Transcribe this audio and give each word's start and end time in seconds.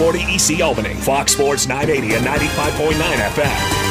1240 0.00 0.54
EC 0.54 0.62
Albany, 0.64 0.94
Fox 0.94 1.32
Sports 1.32 1.66
980 1.66 2.14
and 2.14 2.24
95.9 2.24 2.94
FM. 2.94 3.90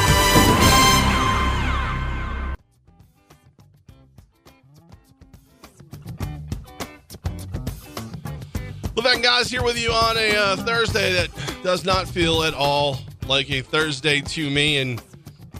Levin 8.96 9.22
guys 9.22 9.48
here 9.48 9.62
with 9.62 9.80
you 9.80 9.92
on 9.92 10.16
a 10.16 10.36
uh, 10.36 10.56
Thursday 10.56 11.12
that 11.12 11.28
does 11.62 11.84
not 11.84 12.08
feel 12.08 12.42
at 12.42 12.54
all 12.54 12.98
like 13.28 13.48
a 13.48 13.60
Thursday 13.60 14.20
to 14.20 14.50
me. 14.50 14.78
And 14.78 15.00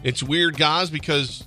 it's 0.03 0.21
weird, 0.21 0.57
guys, 0.57 0.91
because 0.91 1.47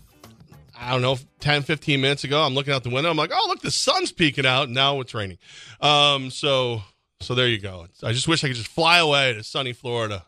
I 0.80 0.94
don't 0.94 1.02
know, 1.02 1.18
10, 1.42 1.64
15 1.64 2.00
minutes 2.00 2.24
ago, 2.24 2.42
I'm 2.42 2.54
looking 2.54 2.72
out 2.74 2.84
the 2.84 2.90
window. 2.90 3.10
I'm 3.10 3.18
like, 3.18 3.32
oh, 3.34 3.46
look, 3.50 3.60
the 3.60 3.70
sun's 3.70 4.14
peeking 4.14 4.46
out. 4.46 4.70
Now 4.70 5.02
it's 5.02 5.14
raining. 5.14 5.40
Um, 5.82 6.30
so, 6.30 6.84
so 7.24 7.34
there 7.36 7.48
you 7.48 7.58
go. 7.60 7.88
I 8.04 8.12
just 8.12 8.28
wish 8.28 8.44
I 8.44 8.48
could 8.48 8.58
just 8.58 8.70
fly 8.70 9.00
away 9.00 9.34
to 9.34 9.44
sunny 9.44 9.74
Florida. 9.74 10.26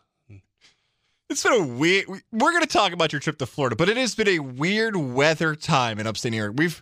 It's 1.28 1.42
been 1.42 1.52
a 1.54 1.66
weird. 1.66 2.06
We're 2.08 2.50
going 2.52 2.60
to 2.62 2.68
talk 2.68 2.92
about 2.92 3.12
your 3.12 3.20
trip 3.20 3.38
to 3.38 3.46
Florida, 3.46 3.74
but 3.76 3.88
it 3.88 3.96
has 3.96 4.14
been 4.14 4.28
a 4.28 4.38
weird 4.38 4.94
weather 4.96 5.56
time 5.56 5.98
in 5.98 6.06
upstate 6.06 6.30
New 6.32 6.38
York. 6.38 6.52
We've 6.56 6.80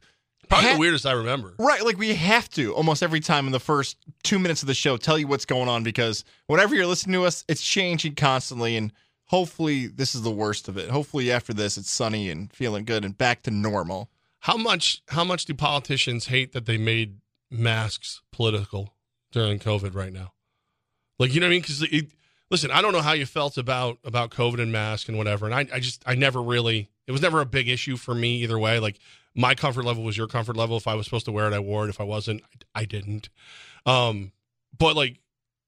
Probably 0.48 0.68
had- 0.68 0.76
the 0.76 0.80
weirdest 0.80 1.06
I 1.06 1.12
remember. 1.12 1.54
Right, 1.58 1.82
like 1.82 1.96
we 1.96 2.14
have 2.14 2.50
to 2.50 2.74
almost 2.74 3.02
every 3.02 3.20
time 3.20 3.46
in 3.46 3.52
the 3.52 3.60
first 3.60 3.96
two 4.22 4.38
minutes 4.38 4.62
of 4.62 4.66
the 4.66 4.74
show 4.74 4.98
tell 4.98 5.18
you 5.18 5.26
what's 5.26 5.46
going 5.46 5.68
on 5.70 5.82
because 5.82 6.24
whenever 6.46 6.74
you're 6.74 6.86
listening 6.86 7.14
to 7.14 7.24
us, 7.24 7.44
it's 7.48 7.62
changing 7.62 8.16
constantly, 8.16 8.76
and 8.76 8.92
hopefully 9.24 9.86
this 9.86 10.14
is 10.14 10.20
the 10.20 10.30
worst 10.30 10.68
of 10.68 10.76
it. 10.76 10.90
Hopefully 10.90 11.32
after 11.32 11.54
this, 11.54 11.78
it's 11.78 11.90
sunny 11.90 12.28
and 12.28 12.52
feeling 12.52 12.84
good 12.84 13.02
and 13.04 13.16
back 13.16 13.42
to 13.44 13.50
normal. 13.50 14.10
How 14.40 14.58
much? 14.58 15.02
How 15.08 15.24
much 15.24 15.46
do 15.46 15.54
politicians 15.54 16.26
hate 16.26 16.52
that 16.52 16.66
they 16.66 16.76
made 16.76 17.16
masks 17.50 18.20
political 18.30 18.93
during 19.34 19.58
COVID 19.58 19.94
right 19.94 20.12
now? 20.12 20.32
Like, 21.18 21.34
you 21.34 21.40
know 21.40 21.46
what 21.46 21.50
I 21.50 21.60
mean? 21.60 21.60
Because 21.60 21.84
listen, 22.50 22.70
I 22.70 22.80
don't 22.80 22.92
know 22.92 23.02
how 23.02 23.12
you 23.12 23.26
felt 23.26 23.58
about 23.58 23.98
about 24.04 24.30
COVID 24.30 24.60
and 24.60 24.72
mask 24.72 25.08
and 25.08 25.18
whatever, 25.18 25.44
and 25.44 25.54
I, 25.54 25.66
I 25.76 25.80
just, 25.80 26.02
I 26.06 26.14
never 26.14 26.40
really, 26.40 26.88
it 27.06 27.12
was 27.12 27.20
never 27.20 27.40
a 27.40 27.46
big 27.46 27.68
issue 27.68 27.96
for 27.96 28.14
me 28.14 28.42
either 28.42 28.58
way. 28.58 28.78
Like, 28.78 28.98
my 29.34 29.54
comfort 29.54 29.84
level 29.84 30.04
was 30.04 30.16
your 30.16 30.28
comfort 30.28 30.56
level. 30.56 30.76
If 30.76 30.86
I 30.86 30.94
was 30.94 31.06
supposed 31.06 31.26
to 31.26 31.32
wear 31.32 31.46
it, 31.46 31.52
I 31.52 31.58
wore 31.58 31.84
it. 31.84 31.90
If 31.90 32.00
I 32.00 32.04
wasn't, 32.04 32.42
I, 32.74 32.82
I 32.82 32.84
didn't. 32.84 33.28
Um, 33.84 34.32
but 34.78 34.96
like, 34.96 35.20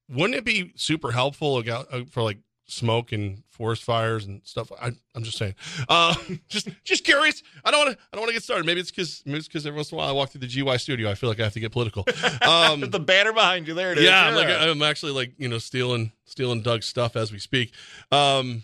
wouldn't 0.09 0.35
it 0.35 0.45
be 0.45 0.71
super 0.75 1.11
helpful 1.11 1.63
uh, 1.69 1.83
for 2.09 2.23
like 2.23 2.39
smoke 2.67 3.11
and 3.11 3.43
forest 3.49 3.83
fires 3.83 4.25
and 4.25 4.41
stuff? 4.45 4.71
I, 4.79 4.91
I'm 5.15 5.23
just 5.23 5.37
saying. 5.37 5.55
Uh, 5.89 6.15
just 6.49 6.69
just 6.83 7.03
curious. 7.03 7.43
I 7.65 7.71
don't 7.71 7.85
want 7.85 7.97
to. 7.97 8.03
I 8.11 8.15
don't 8.15 8.21
want 8.21 8.29
to 8.29 8.33
get 8.33 8.43
started. 8.43 8.65
Maybe 8.65 8.79
it's 8.79 8.91
because 8.91 9.23
maybe 9.25 9.39
it's 9.39 9.47
because 9.47 9.65
every 9.65 9.77
once 9.77 9.91
in 9.91 9.95
a 9.95 9.99
while 9.99 10.09
I 10.09 10.11
walk 10.11 10.29
through 10.29 10.41
the 10.41 10.47
GY 10.47 10.77
studio. 10.77 11.09
I 11.09 11.15
feel 11.15 11.29
like 11.29 11.39
I 11.39 11.43
have 11.43 11.53
to 11.53 11.59
get 11.59 11.71
political. 11.71 12.05
Um, 12.41 12.81
the 12.89 12.99
banner 12.99 13.33
behind 13.33 13.67
you, 13.67 13.73
there 13.73 13.91
it 13.91 13.97
is. 13.97 14.05
yeah, 14.05 14.27
I'm 14.27 14.35
like 14.35 14.49
I'm 14.49 14.81
actually 14.81 15.13
like 15.13 15.33
you 15.37 15.47
know 15.47 15.57
stealing 15.57 16.11
stealing 16.25 16.61
Doug's 16.61 16.85
stuff 16.85 17.15
as 17.15 17.31
we 17.31 17.39
speak. 17.39 17.73
Um, 18.11 18.63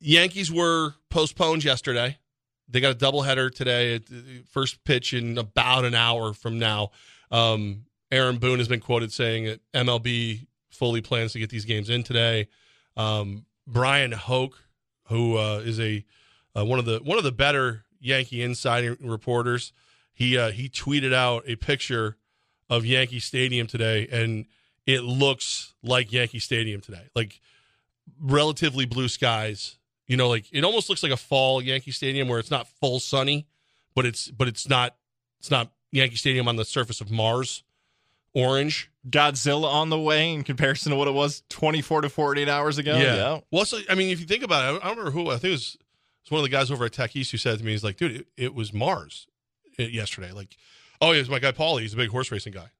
Yankees 0.00 0.50
were 0.50 0.94
postponed 1.10 1.64
yesterday. 1.64 2.18
They 2.68 2.80
got 2.80 2.92
a 2.92 2.98
doubleheader 2.98 3.54
today. 3.54 3.96
at 3.96 4.06
the 4.06 4.42
First 4.50 4.82
pitch 4.84 5.12
in 5.12 5.38
about 5.38 5.84
an 5.84 5.94
hour 5.94 6.32
from 6.32 6.58
now. 6.58 6.90
Um, 7.30 7.84
Aaron 8.10 8.38
Boone 8.38 8.58
has 8.58 8.68
been 8.68 8.80
quoted 8.80 9.12
saying 9.12 9.44
that 9.44 9.60
MLB 9.72 10.46
fully 10.70 11.00
plans 11.00 11.32
to 11.32 11.38
get 11.38 11.50
these 11.50 11.64
games 11.64 11.88
in 11.88 12.02
today. 12.02 12.48
Um, 12.96 13.46
Bryan 13.66 14.12
Hoch, 14.12 14.58
who 15.04 15.36
uh, 15.36 15.62
is 15.64 15.80
a 15.80 16.04
uh, 16.56 16.64
one 16.64 16.78
of 16.78 16.84
the 16.84 16.98
one 16.98 17.18
of 17.18 17.24
the 17.24 17.32
better 17.32 17.84
Yankee 18.00 18.42
insider 18.42 18.96
reporters, 19.00 19.72
he 20.12 20.36
uh, 20.36 20.50
he 20.50 20.68
tweeted 20.68 21.12
out 21.12 21.44
a 21.46 21.56
picture 21.56 22.16
of 22.68 22.84
Yankee 22.84 23.20
Stadium 23.20 23.66
today, 23.66 24.08
and 24.10 24.46
it 24.86 25.02
looks 25.02 25.74
like 25.82 26.12
Yankee 26.12 26.38
Stadium 26.38 26.80
today, 26.80 27.08
like 27.14 27.40
relatively 28.20 28.86
blue 28.86 29.08
skies. 29.08 29.78
You 30.06 30.16
know, 30.16 30.28
like 30.28 30.46
it 30.52 30.64
almost 30.64 30.88
looks 30.88 31.02
like 31.02 31.12
a 31.12 31.16
fall 31.16 31.62
Yankee 31.62 31.92
Stadium 31.92 32.28
where 32.28 32.38
it's 32.38 32.50
not 32.50 32.68
full 32.68 33.00
sunny, 33.00 33.46
but 33.94 34.04
it's 34.04 34.28
but 34.28 34.48
it's 34.48 34.68
not 34.68 34.96
it's 35.38 35.50
not 35.50 35.70
Yankee 35.92 36.16
Stadium 36.16 36.48
on 36.48 36.56
the 36.56 36.64
surface 36.64 37.00
of 37.00 37.10
Mars, 37.10 37.62
orange. 38.34 38.90
Godzilla 39.08 39.64
on 39.64 39.90
the 39.90 39.98
way 39.98 40.32
in 40.32 40.44
comparison 40.44 40.90
to 40.90 40.96
what 40.96 41.08
it 41.08 41.14
was 41.14 41.42
24 41.48 42.02
to 42.02 42.08
48 42.08 42.48
hours 42.48 42.78
ago. 42.78 42.96
Yeah. 42.96 43.40
Well, 43.50 43.64
so 43.64 43.80
I 43.90 43.94
mean, 43.94 44.10
if 44.10 44.20
you 44.20 44.26
think 44.26 44.44
about 44.44 44.74
it, 44.74 44.80
I 44.82 44.88
don't 44.88 44.96
remember 44.96 45.10
who. 45.10 45.30
I 45.30 45.34
think 45.34 45.44
it 45.44 45.50
was, 45.50 45.74
it 45.74 45.80
was 46.26 46.30
one 46.30 46.38
of 46.38 46.44
the 46.44 46.50
guys 46.50 46.70
over 46.70 46.84
at 46.84 46.92
Tech 46.92 47.16
East 47.16 47.32
who 47.32 47.36
said 47.36 47.58
to 47.58 47.64
me, 47.64 47.72
"He's 47.72 47.82
like, 47.82 47.96
dude, 47.96 48.12
it, 48.12 48.26
it 48.36 48.54
was 48.54 48.72
Mars 48.72 49.26
uh, 49.78 49.84
yesterday. 49.84 50.30
Like, 50.30 50.56
oh, 51.00 51.10
yeah, 51.10 51.16
it 51.16 51.22
was 51.22 51.30
my 51.30 51.40
guy 51.40 51.50
Paulie. 51.50 51.80
He's 51.80 51.94
a 51.94 51.96
big 51.96 52.10
horse 52.10 52.30
racing 52.30 52.52
guy. 52.52 52.70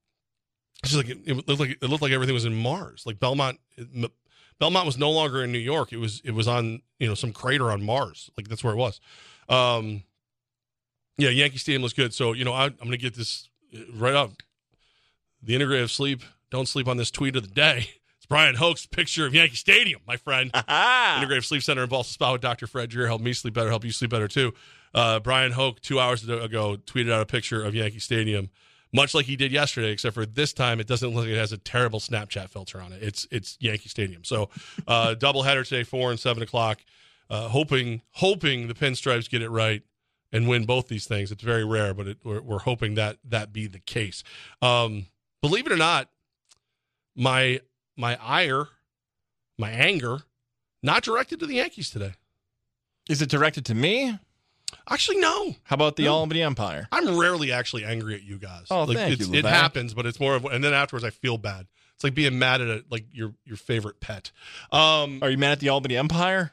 It's 0.82 0.92
just 0.92 0.96
like 0.96 1.08
it, 1.08 1.18
it 1.26 1.48
looked 1.48 1.60
like 1.60 1.70
it 1.70 1.88
looked 1.88 2.02
like 2.02 2.12
everything 2.12 2.34
was 2.34 2.44
in 2.44 2.54
Mars. 2.54 3.04
Like 3.04 3.18
Belmont, 3.18 3.58
M- 3.78 4.06
Belmont 4.58 4.86
was 4.86 4.98
no 4.98 5.10
longer 5.10 5.42
in 5.42 5.52
New 5.52 5.58
York. 5.58 5.92
It 5.92 5.98
was 5.98 6.20
it 6.24 6.32
was 6.32 6.46
on 6.48 6.82
you 6.98 7.08
know 7.08 7.14
some 7.14 7.32
crater 7.32 7.70
on 7.70 7.82
Mars. 7.82 8.30
Like 8.36 8.48
that's 8.48 8.62
where 8.62 8.74
it 8.74 8.76
was. 8.76 9.00
Um, 9.48 10.04
yeah, 11.18 11.30
Yankee 11.30 11.58
Stadium 11.58 11.82
was 11.82 11.92
good. 11.92 12.14
So 12.14 12.32
you 12.32 12.44
know 12.44 12.52
I, 12.52 12.66
I'm 12.66 12.76
going 12.78 12.92
to 12.92 12.96
get 12.96 13.14
this 13.14 13.48
uh, 13.74 13.80
right 13.94 14.14
up. 14.14 14.30
The 15.42 15.54
integrative 15.54 15.90
sleep. 15.90 16.22
Don't 16.50 16.68
sleep 16.68 16.86
on 16.86 16.96
this 16.96 17.10
tweet 17.10 17.36
of 17.36 17.42
the 17.42 17.54
day. 17.54 17.90
It's 18.18 18.26
Bryan 18.28 18.54
Hoch's 18.54 18.86
picture 18.86 19.26
of 19.26 19.34
Yankee 19.34 19.56
Stadium, 19.56 20.00
my 20.06 20.16
friend. 20.16 20.52
Integrative 20.54 21.44
Sleep 21.44 21.60
Center 21.60 21.82
in 21.82 21.88
Ballston 21.88 22.12
Spa 22.12 22.30
with 22.30 22.40
Dr. 22.40 22.68
Fred 22.68 22.88
Dreer. 22.88 23.08
Help 23.08 23.20
me 23.20 23.32
sleep 23.32 23.52
better, 23.52 23.68
help 23.68 23.84
you 23.84 23.90
sleep 23.90 24.12
better 24.12 24.28
too. 24.28 24.54
Uh, 24.94 25.18
Bryan 25.18 25.50
Hoch, 25.50 25.80
two 25.80 25.98
hours 25.98 26.22
ago, 26.28 26.76
tweeted 26.86 27.10
out 27.10 27.20
a 27.20 27.26
picture 27.26 27.64
of 27.64 27.74
Yankee 27.74 27.98
Stadium, 27.98 28.50
much 28.92 29.12
like 29.12 29.26
he 29.26 29.34
did 29.34 29.50
yesterday, 29.50 29.90
except 29.90 30.14
for 30.14 30.24
this 30.24 30.52
time 30.52 30.78
it 30.78 30.86
doesn't 30.86 31.08
look 31.08 31.24
like 31.24 31.34
it 31.34 31.36
has 31.36 31.50
a 31.50 31.58
terrible 31.58 31.98
Snapchat 31.98 32.48
filter 32.48 32.80
on 32.80 32.92
it. 32.92 33.02
It's 33.02 33.26
it's 33.32 33.56
Yankee 33.58 33.88
Stadium. 33.88 34.22
So 34.22 34.50
uh, 34.86 35.16
doubleheader 35.18 35.66
today, 35.66 35.82
four 35.82 36.12
and 36.12 36.20
seven 36.20 36.44
o'clock. 36.44 36.78
Uh, 37.28 37.48
hoping 37.48 38.02
hoping 38.12 38.68
the 38.68 38.74
Pinstripes 38.74 39.28
get 39.28 39.42
it 39.42 39.50
right 39.50 39.82
and 40.30 40.46
win 40.46 40.64
both 40.64 40.86
these 40.86 41.06
things. 41.06 41.32
It's 41.32 41.42
very 41.42 41.64
rare, 41.64 41.92
but 41.92 42.06
it, 42.06 42.18
we're, 42.22 42.40
we're 42.40 42.60
hoping 42.60 42.94
that 42.94 43.16
that 43.24 43.52
be 43.52 43.66
the 43.66 43.80
case. 43.80 44.22
Um, 44.60 45.06
believe 45.42 45.66
it 45.66 45.72
or 45.72 45.76
not, 45.76 46.08
my 47.14 47.60
my 47.96 48.16
ire, 48.22 48.68
my 49.58 49.70
anger, 49.70 50.20
not 50.82 51.02
directed 51.02 51.40
to 51.40 51.46
the 51.46 51.56
Yankees 51.56 51.90
today. 51.90 52.14
Is 53.08 53.20
it 53.20 53.28
directed 53.28 53.66
to 53.66 53.74
me? 53.74 54.18
Actually, 54.88 55.18
no. 55.18 55.54
How 55.64 55.74
about 55.74 55.96
the 55.96 56.04
No. 56.04 56.14
Albany 56.14 56.42
Empire? 56.42 56.88
I'm 56.90 57.18
rarely 57.18 57.52
actually 57.52 57.84
angry 57.84 58.14
at 58.14 58.22
you 58.22 58.38
guys. 58.38 58.66
Oh, 58.70 58.84
like, 58.84 58.96
thank 58.96 59.20
it's, 59.20 59.28
you, 59.28 59.34
It 59.34 59.44
happens, 59.44 59.92
but 59.92 60.06
it's 60.06 60.18
more 60.18 60.34
of, 60.34 60.46
and 60.46 60.64
then 60.64 60.72
afterwards 60.72 61.04
I 61.04 61.10
feel 61.10 61.36
bad. 61.36 61.66
It's 61.94 62.04
like 62.04 62.14
being 62.14 62.38
mad 62.38 62.62
at 62.62 62.68
a, 62.68 62.84
like 62.90 63.04
your 63.12 63.34
your 63.44 63.56
favorite 63.58 64.00
pet. 64.00 64.30
Um, 64.70 65.18
Are 65.22 65.28
you 65.30 65.36
mad 65.36 65.52
at 65.52 65.60
the 65.60 65.68
Albany 65.68 65.96
Empire? 65.96 66.52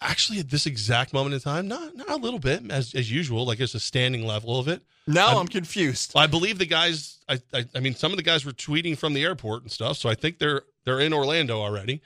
Actually, 0.00 0.38
at 0.38 0.50
this 0.50 0.66
exact 0.66 1.12
moment 1.12 1.34
in 1.34 1.40
time, 1.40 1.68
not 1.68 1.94
not 1.96 2.08
a 2.10 2.16
little 2.16 2.38
bit 2.40 2.70
as 2.70 2.94
as 2.94 3.10
usual. 3.10 3.44
Like 3.46 3.60
it's 3.60 3.74
a 3.74 3.80
standing 3.80 4.26
level 4.26 4.58
of 4.58 4.68
it. 4.68 4.82
Now 5.06 5.28
I'm- 5.28 5.38
I'm, 5.38 5.48
confused. 5.48 6.12
I 6.14 6.26
believe 6.26 6.58
the 6.58 6.66
guys. 6.66 7.18
I, 7.28 7.40
I 7.52 7.64
I 7.74 7.80
mean, 7.80 7.94
some 7.94 8.12
of 8.12 8.16
the 8.16 8.22
guys 8.22 8.44
were 8.44 8.52
tweeting 8.52 8.96
from 8.98 9.12
the 9.14 9.24
airport 9.24 9.62
and 9.62 9.70
stuff. 9.70 9.96
So 9.96 10.08
I 10.08 10.14
think 10.14 10.38
they're 10.38 10.62
they're 10.84 11.00
in 11.00 11.12
Orlando 11.12 11.60
already. 11.60 12.00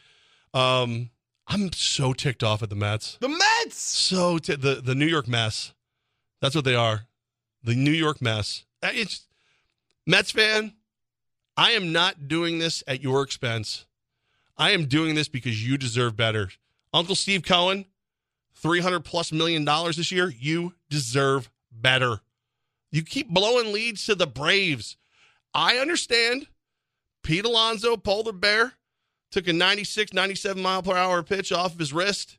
Um, 0.53 1.11
I'm 1.47 1.73
so 1.73 2.13
ticked 2.13 2.43
off 2.43 2.63
at 2.63 2.71
the 2.71 2.77
Mets. 2.77 3.19
The 3.21 3.29
Mets. 3.29 3.77
So 3.77 4.39
t- 4.39 4.55
the 4.57 4.77
the 4.77 4.95
New 4.95 5.07
York 5.07 5.29
mess. 5.29 5.73
That's 6.41 6.55
what 6.55 6.65
they 6.65 6.75
are. 6.77 7.07
The 7.63 7.75
New 7.75 7.91
York 7.93 8.21
mess. 8.23 8.65
Uh, 8.83 8.91
It's 8.93 9.27
Mets 10.07 10.31
fan. 10.31 10.75
I 11.57 11.71
am 11.73 11.93
not 11.93 12.29
doing 12.29 12.59
this 12.59 12.83
at 12.87 13.03
your 13.03 13.23
expense. 13.23 13.87
I 14.59 14.71
am 14.73 14.87
doing 14.87 15.15
this 15.15 15.29
because 15.29 15.67
you 15.67 15.77
deserve 15.79 16.17
better. 16.17 16.51
Uncle 16.95 17.15
Steve 17.15 17.43
Cohen, 17.43 17.85
300 18.57 19.01
plus 19.01 19.33
million 19.33 19.65
dollars 19.67 19.97
this 19.97 20.11
year, 20.11 20.33
you 20.39 20.75
deserve 20.89 21.51
better. 21.71 22.21
You 22.93 23.03
keep 23.03 23.29
blowing 23.29 23.73
leads 23.73 24.07
to 24.07 24.15
the 24.15 24.27
Braves. 24.29 24.97
I 25.53 25.77
understand 25.79 26.47
Pete 27.25 27.45
Alonso, 27.45 27.97
Polar 27.97 28.33
Bear, 28.33 28.75
took 29.33 29.49
a 29.49 29.53
96, 29.53 30.13
97 30.13 30.63
mile 30.63 30.83
per 30.83 30.97
hour 30.97 31.23
pitch 31.25 31.51
off 31.53 31.73
of 31.75 31.79
his 31.81 31.93
wrist 31.93 32.39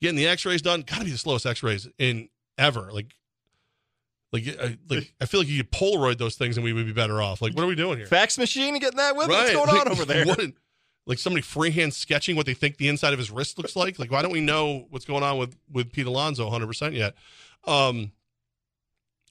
getting 0.00 0.16
the 0.16 0.26
x-rays 0.28 0.62
done 0.62 0.80
got 0.80 1.00
to 1.00 1.04
be 1.04 1.10
the 1.10 1.18
slowest 1.18 1.44
x-rays 1.44 1.86
in 1.98 2.28
ever 2.56 2.90
like 2.92 3.14
like 4.32 4.44
I, 4.62 4.78
like 4.88 5.12
I 5.20 5.26
feel 5.26 5.40
like 5.40 5.48
you 5.48 5.62
could 5.62 5.72
polaroid 5.72 6.16
those 6.18 6.36
things 6.36 6.56
and 6.56 6.64
we 6.64 6.72
would 6.72 6.86
be 6.86 6.92
better 6.92 7.20
off 7.20 7.42
like 7.42 7.54
what 7.54 7.64
are 7.64 7.66
we 7.66 7.74
doing 7.74 7.98
here 7.98 8.06
Fax 8.06 8.38
machine 8.38 8.78
getting 8.78 8.96
that 8.98 9.16
with? 9.16 9.28
What's 9.28 9.52
going 9.52 9.68
on 9.68 9.76
Like, 9.76 9.86
over 9.90 10.04
there? 10.04 10.24
what 10.24 10.38
in- 10.38 10.54
like 11.06 11.18
somebody 11.18 11.42
freehand 11.42 11.94
sketching 11.94 12.36
what 12.36 12.46
they 12.46 12.54
think 12.54 12.76
the 12.76 12.88
inside 12.88 13.12
of 13.12 13.18
his 13.18 13.30
wrist 13.30 13.58
looks 13.58 13.76
like 13.76 13.98
like 13.98 14.10
why 14.10 14.22
don't 14.22 14.32
we 14.32 14.40
know 14.40 14.86
what's 14.90 15.04
going 15.04 15.22
on 15.22 15.38
with 15.38 15.56
with 15.70 15.92
Pete 15.92 16.06
Alonso 16.06 16.48
100% 16.50 16.94
yet 16.94 17.14
um 17.66 18.12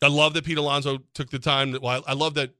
I 0.01 0.07
love 0.07 0.33
that 0.33 0.45
Pete 0.45 0.57
Alonso 0.57 0.99
took 1.13 1.29
the 1.29 1.39
time 1.39 1.71
that 1.71 1.81
well, 1.81 2.03
I 2.07 2.13
love 2.13 2.35
that 2.35 2.51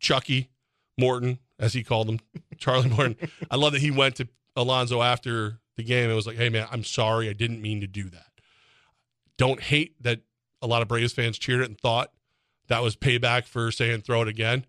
Chucky 0.00 0.50
Morton 0.98 1.38
as 1.58 1.72
he 1.72 1.82
called 1.82 2.08
him 2.08 2.20
Charlie 2.58 2.88
Morton 2.88 3.16
I 3.50 3.56
love 3.56 3.72
that 3.72 3.80
he 3.80 3.90
went 3.90 4.16
to 4.16 4.28
Alonso 4.56 5.02
after 5.02 5.60
the 5.76 5.82
game 5.82 6.06
and 6.06 6.14
was 6.14 6.26
like, 6.26 6.36
"Hey 6.36 6.48
man, 6.48 6.66
I'm 6.70 6.84
sorry, 6.84 7.28
I 7.28 7.32
didn't 7.32 7.60
mean 7.60 7.80
to 7.80 7.86
do 7.86 8.08
that." 8.10 8.26
Don't 9.36 9.60
hate 9.60 10.00
that 10.02 10.20
a 10.62 10.66
lot 10.66 10.82
of 10.82 10.88
Braves 10.88 11.12
fans 11.12 11.38
cheered 11.38 11.60
it 11.60 11.68
and 11.68 11.78
thought 11.78 12.12
that 12.68 12.82
was 12.82 12.96
payback 12.96 13.46
for 13.46 13.70
saying 13.70 14.02
throw 14.02 14.22
it 14.22 14.28
again. 14.28 14.64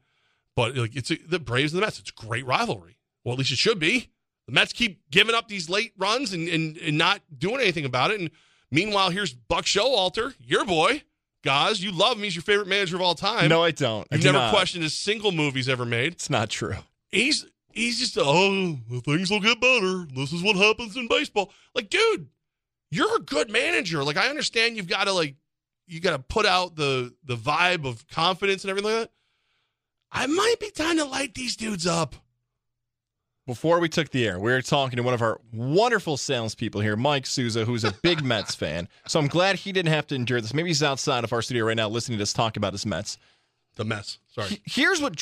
But 0.56 0.76
like 0.76 0.96
it's 0.96 1.12
the 1.28 1.40
Braves 1.40 1.74
and 1.74 1.82
the 1.82 1.86
Mets, 1.86 2.00
it's 2.00 2.10
a 2.10 2.14
great 2.14 2.46
rivalry. 2.46 2.95
Well, 3.26 3.34
at 3.34 3.40
least 3.40 3.52
it 3.52 3.58
should 3.58 3.80
be. 3.80 4.12
The 4.48 4.54
Mets 4.54 4.72
keep 4.72 5.10
giving 5.10 5.36
up 5.36 5.48
these 5.50 5.70
late 5.70 5.92
runs 5.98 6.32
and, 6.32 6.48
and, 6.48 6.78
and 6.78 6.98
not 6.98 7.22
doing 7.38 7.60
anything 7.60 7.84
about 7.84 8.12
it. 8.12 8.20
And 8.22 8.30
meanwhile, 8.72 9.10
here's 9.10 9.34
Buck 9.34 9.66
Showalter, 9.66 10.36
your 10.40 10.64
boy. 10.64 11.02
Guys, 11.44 11.84
you 11.84 11.92
love 11.92 12.18
him. 12.18 12.24
He's 12.24 12.36
your 12.36 12.44
favorite 12.44 12.68
manager 12.68 12.96
of 12.96 13.02
all 13.02 13.16
time. 13.16 13.50
No, 13.50 13.64
I 13.64 13.72
don't. 13.72 14.08
I 14.12 14.16
You've 14.16 14.22
do 14.22 14.28
never 14.32 14.46
not. 14.46 14.54
questioned 14.54 14.84
a 14.84 14.90
single 14.90 15.32
movie 15.32 15.60
he's 15.60 15.70
ever 15.70 15.86
made. 15.86 16.14
It's 16.14 16.30
not 16.30 16.50
true. 16.50 16.76
He's 17.10 17.46
he's 17.72 18.00
just 18.00 18.18
oh 18.20 18.78
things 19.04 19.30
will 19.30 19.40
get 19.40 19.60
better. 19.62 20.08
This 20.16 20.32
is 20.34 20.42
what 20.42 20.56
happens 20.56 20.96
in 20.98 21.08
baseball. 21.08 21.52
Like, 21.76 21.90
dude, 21.90 22.30
you're 22.90 23.16
a 23.18 23.20
good 23.20 23.52
manager. 23.52 24.04
Like, 24.04 24.18
I 24.18 24.28
understand 24.28 24.76
you've 24.76 24.88
got 24.88 25.04
to 25.04 25.14
like 25.14 25.36
you 25.86 26.00
got 26.00 26.12
to 26.12 26.20
put 26.20 26.48
out 26.48 26.76
the 26.76 27.14
the 27.24 27.36
vibe 27.36 27.86
of 27.86 28.08
confidence 28.08 28.64
and 28.64 28.72
everything 28.72 28.92
like 28.92 29.02
that. 29.04 29.12
I 30.12 30.26
might 30.28 30.56
be 30.60 30.72
time 30.72 30.98
to 30.98 31.06
light 31.06 31.36
these 31.36 31.56
dudes 31.56 31.86
up. 31.86 32.16
Before 33.48 33.80
we 33.80 33.90
took 33.90 34.10
the 34.10 34.28
air, 34.28 34.40
we 34.40 34.52
were 34.52 34.62
talking 34.64 34.98
to 34.98 35.04
one 35.04 35.14
of 35.14 35.22
our 35.22 35.40
wonderful 35.54 36.18
salespeople 36.18 36.82
here, 36.82 36.96
Mike 36.96 37.28
Souza, 37.28 37.64
who's 37.64 37.84
a 37.84 37.92
big 38.02 38.24
Mets 38.24 38.56
fan. 38.56 38.88
So 39.08 39.20
I'm 39.20 39.28
glad 39.28 39.58
he 39.58 39.72
didn't 39.72 39.92
have 39.94 40.08
to 40.08 40.16
endure 40.16 40.42
this. 40.42 40.54
Maybe 40.54 40.70
he's 40.70 40.82
outside 40.82 41.24
of 41.24 41.32
our 41.32 41.44
studio 41.44 41.66
right 41.66 41.78
now 41.78 41.88
listening 41.88 42.18
to 42.18 42.24
us 42.24 42.34
talk 42.34 42.58
about 42.58 42.74
his 42.74 42.88
Mets. 42.88 43.20
The 43.76 43.86
Mets. 43.86 44.18
Sorry. 44.34 44.48
He- 44.50 44.62
Here's 44.66 45.00
what, 45.00 45.14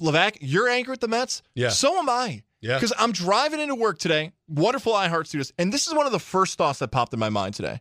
Levac, 0.00 0.38
you're 0.40 0.68
angry 0.68 0.94
at 0.94 1.00
the 1.00 1.06
Mets? 1.08 1.42
Yeah. 1.54 1.68
So 1.68 1.96
am 1.98 2.08
I. 2.08 2.42
Yeah. 2.60 2.74
Because 2.74 2.92
I'm 2.98 3.12
driving 3.12 3.60
into 3.60 3.76
work 3.76 3.98
today, 4.00 4.32
wonderful 4.48 4.92
iHeart 4.94 5.28
Studios, 5.28 5.52
and 5.56 5.72
this 5.72 5.86
is 5.86 5.94
one 5.94 6.06
of 6.06 6.10
the 6.12 6.18
first 6.18 6.58
thoughts 6.58 6.80
that 6.80 6.88
popped 6.88 7.12
in 7.12 7.20
my 7.20 7.28
mind 7.28 7.54
today. 7.54 7.80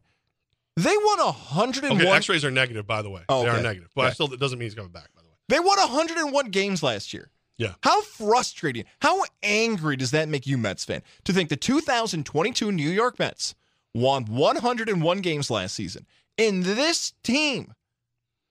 They 0.75 0.95
won 0.95 1.17
101. 1.17 1.99
Okay, 1.99 2.07
X-rays 2.07 2.45
are 2.45 2.51
negative, 2.51 2.85
by 2.85 3.01
the 3.01 3.09
way. 3.09 3.23
Oh, 3.29 3.41
They 3.41 3.49
are 3.49 3.59
negative, 3.63 3.89
but 3.95 4.01
I 4.03 4.05
Okay. 4.07 4.13
still 4.13 4.31
it 4.31 4.39
doesn't 4.39 4.59
mean 4.59 4.67
he's 4.67 4.75
coming 4.75 4.91
back. 4.91 5.09
By 5.15 5.23
the 5.23 5.27
way. 5.29 5.33
They 5.49 5.59
won 5.59 5.79
101 5.79 6.51
games 6.51 6.83
last 6.83 7.15
year. 7.15 7.31
Yeah. 7.57 7.73
How 7.81 8.01
frustrating, 8.01 8.85
how 9.01 9.23
angry 9.41 9.95
does 9.95 10.11
that 10.11 10.29
make 10.29 10.45
you, 10.45 10.57
Mets 10.57 10.85
fan, 10.85 11.01
to 11.23 11.33
think 11.33 11.49
the 11.49 11.55
2022 11.55 12.71
New 12.71 12.89
York 12.89 13.17
Mets 13.17 13.55
won 13.95 14.25
101 14.25 15.19
games 15.21 15.49
last 15.49 15.73
season, 15.73 16.05
and 16.37 16.63
this 16.63 17.13
team 17.23 17.73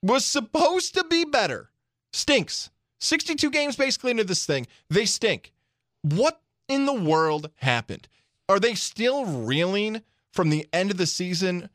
was 0.03 0.25
supposed 0.25 0.93
to 0.95 1.03
be 1.05 1.23
better? 1.23 1.69
Stinks. 2.11 2.69
62 2.99 3.49
games 3.51 3.75
basically 3.75 4.11
into 4.11 4.23
this 4.23 4.45
thing. 4.45 4.67
They 4.89 5.05
stink. 5.05 5.53
What 6.01 6.41
in 6.67 6.85
the 6.85 6.93
world 6.93 7.51
happened? 7.57 8.07
Are 8.49 8.59
they 8.59 8.73
still 8.73 9.25
reeling 9.25 10.01
from 10.33 10.49
the 10.49 10.67
end 10.73 10.91
of 10.91 10.97
the 10.97 11.05
season 11.05 11.69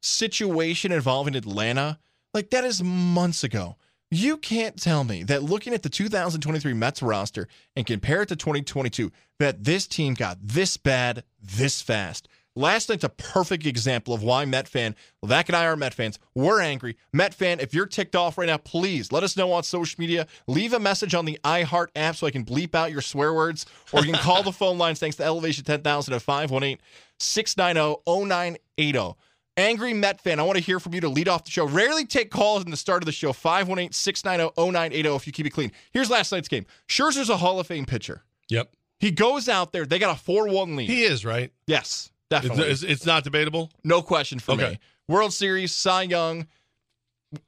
situation 0.00 0.92
involving 0.92 1.34
Atlanta? 1.34 1.98
Like 2.32 2.50
that 2.50 2.64
is 2.64 2.82
months 2.82 3.42
ago. 3.42 3.76
You 4.12 4.38
can't 4.38 4.76
tell 4.76 5.04
me 5.04 5.22
that 5.24 5.44
looking 5.44 5.72
at 5.72 5.84
the 5.84 5.88
2023 5.88 6.74
Mets 6.74 7.00
roster 7.00 7.46
and 7.76 7.86
compare 7.86 8.22
it 8.22 8.28
to 8.30 8.36
2022 8.36 9.12
that 9.38 9.62
this 9.62 9.86
team 9.86 10.14
got 10.14 10.36
this 10.42 10.76
bad 10.76 11.22
this 11.40 11.80
fast. 11.80 12.26
Last 12.56 12.88
night's 12.88 13.04
a 13.04 13.08
perfect 13.08 13.66
example 13.66 14.12
of 14.12 14.24
why 14.24 14.44
Met 14.46 14.66
fan, 14.66 14.96
Levac 15.24 15.46
and 15.46 15.54
I 15.54 15.66
are 15.66 15.76
Met 15.76 15.94
fans. 15.94 16.18
We're 16.34 16.60
angry. 16.60 16.96
Met 17.12 17.34
fan, 17.34 17.60
if 17.60 17.72
you're 17.72 17.86
ticked 17.86 18.16
off 18.16 18.36
right 18.36 18.48
now, 18.48 18.56
please 18.56 19.12
let 19.12 19.22
us 19.22 19.36
know 19.36 19.52
on 19.52 19.62
social 19.62 19.94
media. 20.00 20.26
Leave 20.48 20.72
a 20.72 20.80
message 20.80 21.14
on 21.14 21.24
the 21.24 21.38
iHeart 21.44 21.90
app 21.94 22.16
so 22.16 22.26
I 22.26 22.32
can 22.32 22.44
bleep 22.44 22.74
out 22.74 22.90
your 22.90 23.02
swear 23.02 23.32
words, 23.32 23.64
or 23.92 24.04
you 24.04 24.12
can 24.12 24.20
call 24.20 24.42
the 24.42 24.50
phone 24.50 24.76
lines 24.76 24.98
thanks 24.98 25.18
to 25.18 25.24
Elevation 25.24 25.62
10,000 25.62 26.14
at 26.14 26.20
518 26.20 26.78
690 27.20 28.02
0980. 28.04 29.14
Angry 29.60 29.94
Met 29.94 30.20
fan, 30.20 30.40
I 30.40 30.42
want 30.42 30.56
to 30.58 30.64
hear 30.64 30.80
from 30.80 30.94
you 30.94 31.00
to 31.02 31.08
lead 31.08 31.28
off 31.28 31.44
the 31.44 31.50
show. 31.50 31.66
Rarely 31.66 32.04
take 32.06 32.30
calls 32.30 32.64
in 32.64 32.70
the 32.70 32.76
start 32.76 33.02
of 33.02 33.06
the 33.06 33.12
show. 33.12 33.32
518 33.32 33.92
690 33.92 34.54
0980 34.72 35.08
if 35.16 35.26
you 35.26 35.32
keep 35.32 35.46
it 35.46 35.50
clean. 35.50 35.70
Here's 35.92 36.10
last 36.10 36.32
night's 36.32 36.48
game 36.48 36.66
Scherzer's 36.88 37.28
a 37.30 37.36
Hall 37.36 37.60
of 37.60 37.66
Fame 37.66 37.84
pitcher. 37.84 38.22
Yep. 38.48 38.72
He 38.98 39.10
goes 39.10 39.48
out 39.48 39.72
there, 39.72 39.86
they 39.86 39.98
got 39.98 40.16
a 40.16 40.20
4 40.20 40.48
1 40.48 40.76
lead. 40.76 40.88
He 40.90 41.02
is 41.04 41.24
right. 41.24 41.52
yes, 41.66 42.10
definitely. 42.28 42.64
it's, 42.64 42.82
it's 42.82 43.06
not 43.06 43.24
debatable. 43.24 43.70
no 43.84 44.02
question 44.02 44.38
for 44.38 44.52
Okay. 44.52 44.70
me. 44.72 44.78
World 45.08 45.32
Series, 45.32 45.72
Cy 45.74 46.02
Young, 46.02 46.46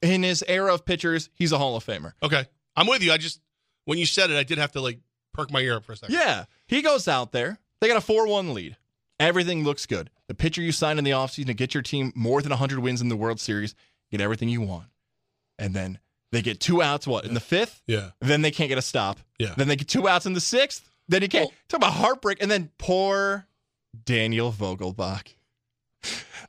in 0.01 0.23
his 0.23 0.45
era 0.49 0.73
of 0.73 0.85
pitchers, 0.85 1.29
he's 1.35 1.53
a 1.53 1.59
Hall 1.59 1.77
of 1.77 1.85
Famer. 1.85 2.13
Okay, 2.23 2.45
I'm 2.77 2.87
with 2.87 3.03
you. 3.03 3.13
I 3.13 3.17
just 3.19 3.41
when 3.85 3.99
you 3.99 4.07
said 4.07 4.31
it, 4.31 4.37
I 4.37 4.45
did 4.45 4.59
have 4.59 4.73
to 4.73 4.81
like 4.81 4.99
perk 5.35 5.51
my 5.51 5.61
ear 5.61 5.77
up 5.77 5.85
for 5.85 5.93
a 5.93 5.97
second. 5.97 6.15
Yeah. 6.15 6.45
He 6.67 6.83
goes 6.83 7.09
out 7.09 7.33
there. 7.33 7.59
They 7.81 7.89
got 7.89 7.97
a 7.97 8.01
4 8.01 8.27
1 8.29 8.55
lead. 8.55 8.77
Everything 9.23 9.65
looks 9.65 9.87
good. 9.87 10.11
The 10.29 10.35
pitcher 10.35 10.61
you 10.63 10.73
signed 10.73 10.99
in 10.99 11.05
the 11.05 11.11
offseason 11.13 11.47
to 11.47 11.55
get 11.55 11.75
your 11.75 11.83
team 11.83 12.13
more 12.15 12.43
than 12.43 12.51
100 12.51 12.79
wins 12.81 13.01
in 13.01 13.09
the 13.09 13.17
World 13.17 13.41
Series, 13.41 13.75
get 14.11 14.21
everything 14.21 14.49
you 14.49 14.61
want. 14.61 14.87
And 15.59 15.75
then 15.75 15.99
they 16.33 16.43
get 16.43 16.61
two 16.61 16.83
outs, 16.83 17.07
what, 17.07 17.25
in 17.25 17.35
the 17.35 17.41
fifth? 17.41 17.83
Yeah. 17.87 18.11
Then 18.21 18.43
they 18.43 18.51
can't 18.51 18.69
get 18.69 18.79
a 18.79 18.83
stop. 18.83 19.19
Yeah. 19.39 19.55
Then 19.57 19.69
they 19.69 19.77
get 19.77 19.89
two 19.89 20.09
outs 20.09 20.27
in 20.27 20.33
the 20.33 20.41
sixth. 20.41 20.89
Then 21.09 21.23
you 21.23 21.29
can't. 21.29 21.47
Well- 21.47 21.55
Talk 21.69 21.79
about 21.79 21.93
heartbreak. 21.93 22.43
And 22.43 22.51
then 22.51 22.71
poor 22.79 23.47
Daniel 24.05 24.51
Vogelbach. 24.53 25.35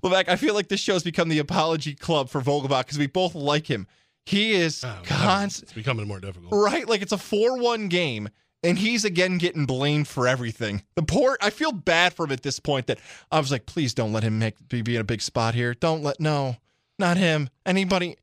Levac, 0.03 0.27
I 0.27 0.35
feel 0.35 0.53
like 0.53 0.67
this 0.67 0.79
show 0.79 0.93
has 0.93 1.03
become 1.03 1.29
the 1.29 1.39
apology 1.39 1.93
club 1.95 2.29
for 2.29 2.41
Vogelbach 2.41 2.85
because 2.85 2.97
we 2.97 3.07
both 3.07 3.35
like 3.35 3.67
him. 3.69 3.87
He 4.25 4.53
is 4.53 4.83
Oh, 4.83 4.97
constant. 5.03 5.63
It's 5.63 5.73
becoming 5.73 6.07
more 6.07 6.19
difficult. 6.19 6.51
Right? 6.53 6.87
Like 6.87 7.01
it's 7.01 7.11
a 7.11 7.17
4 7.17 7.57
1 7.59 7.87
game, 7.89 8.29
and 8.63 8.77
he's 8.77 9.05
again 9.05 9.37
getting 9.37 9.65
blamed 9.65 10.07
for 10.07 10.27
everything. 10.27 10.83
The 10.95 11.03
poor, 11.03 11.37
I 11.41 11.49
feel 11.49 11.71
bad 11.71 12.13
for 12.13 12.25
him 12.25 12.31
at 12.31 12.43
this 12.43 12.59
point 12.59 12.87
that 12.87 12.99
I 13.31 13.39
was 13.39 13.51
like, 13.51 13.65
please 13.65 13.93
don't 13.93 14.13
let 14.13 14.23
him 14.23 14.39
make 14.39 14.67
be, 14.69 14.81
be 14.81 14.95
in 14.95 15.01
a 15.01 15.05
big 15.05 15.21
spot 15.21 15.53
here. 15.53 15.73
Don't 15.73 16.03
let, 16.03 16.19
no, 16.19 16.57
not 16.97 17.17
him. 17.17 17.49
Anybody. 17.65 18.17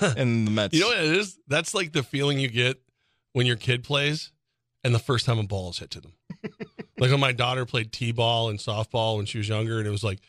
in 0.16 0.44
the 0.44 0.50
Mets. 0.50 0.72
You 0.72 0.82
know 0.82 0.88
what 0.88 0.98
it 0.98 1.16
is? 1.16 1.38
That's 1.48 1.74
like 1.74 1.92
the 1.92 2.04
feeling 2.04 2.38
you 2.38 2.48
get 2.48 2.80
when 3.32 3.46
your 3.46 3.56
kid 3.56 3.82
plays 3.82 4.30
and 4.84 4.94
the 4.94 4.98
first 4.98 5.26
time 5.26 5.38
a 5.38 5.42
ball 5.42 5.70
is 5.70 5.78
hit 5.78 5.90
to 5.90 6.00
them. 6.00 6.14
like 6.98 7.10
when 7.10 7.20
my 7.20 7.32
daughter 7.32 7.66
played 7.66 7.92
t-ball 7.92 8.48
and 8.48 8.58
softball 8.58 9.16
when 9.16 9.26
she 9.26 9.38
was 9.38 9.48
younger, 9.48 9.78
and 9.78 9.86
it 9.86 9.90
was 9.90 10.04
like, 10.04 10.20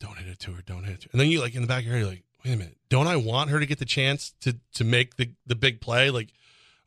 "Don't 0.00 0.16
hit 0.16 0.28
it 0.28 0.38
to 0.40 0.52
her, 0.52 0.62
don't 0.62 0.84
hit 0.84 0.94
it." 0.94 1.00
To 1.02 1.06
her. 1.06 1.10
And 1.12 1.20
then 1.20 1.28
you 1.28 1.40
like 1.40 1.54
in 1.54 1.62
the 1.62 1.68
back 1.68 1.80
of 1.80 1.86
your 1.86 1.94
head, 1.94 2.00
you're 2.00 2.10
like, 2.10 2.24
"Wait 2.44 2.54
a 2.54 2.56
minute, 2.56 2.78
don't 2.88 3.06
I 3.06 3.16
want 3.16 3.50
her 3.50 3.60
to 3.60 3.66
get 3.66 3.78
the 3.78 3.84
chance 3.84 4.34
to 4.40 4.56
to 4.74 4.84
make 4.84 5.16
the 5.16 5.30
the 5.46 5.54
big 5.54 5.80
play?" 5.80 6.10
Like, 6.10 6.32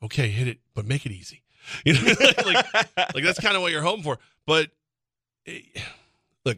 okay, 0.02 0.30
hit 0.30 0.48
it, 0.48 0.60
but 0.74 0.86
make 0.86 1.06
it 1.06 1.12
easy. 1.12 1.43
You 1.86 1.94
know, 1.94 2.02
like, 2.46 2.74
like 3.16 3.24
that's 3.24 3.40
kind 3.40 3.56
of 3.56 3.62
what 3.62 3.72
you're 3.72 3.82
hoping 3.82 4.04
for. 4.04 4.20
But 4.46 4.70
eh, 5.48 5.62
look, 6.46 6.58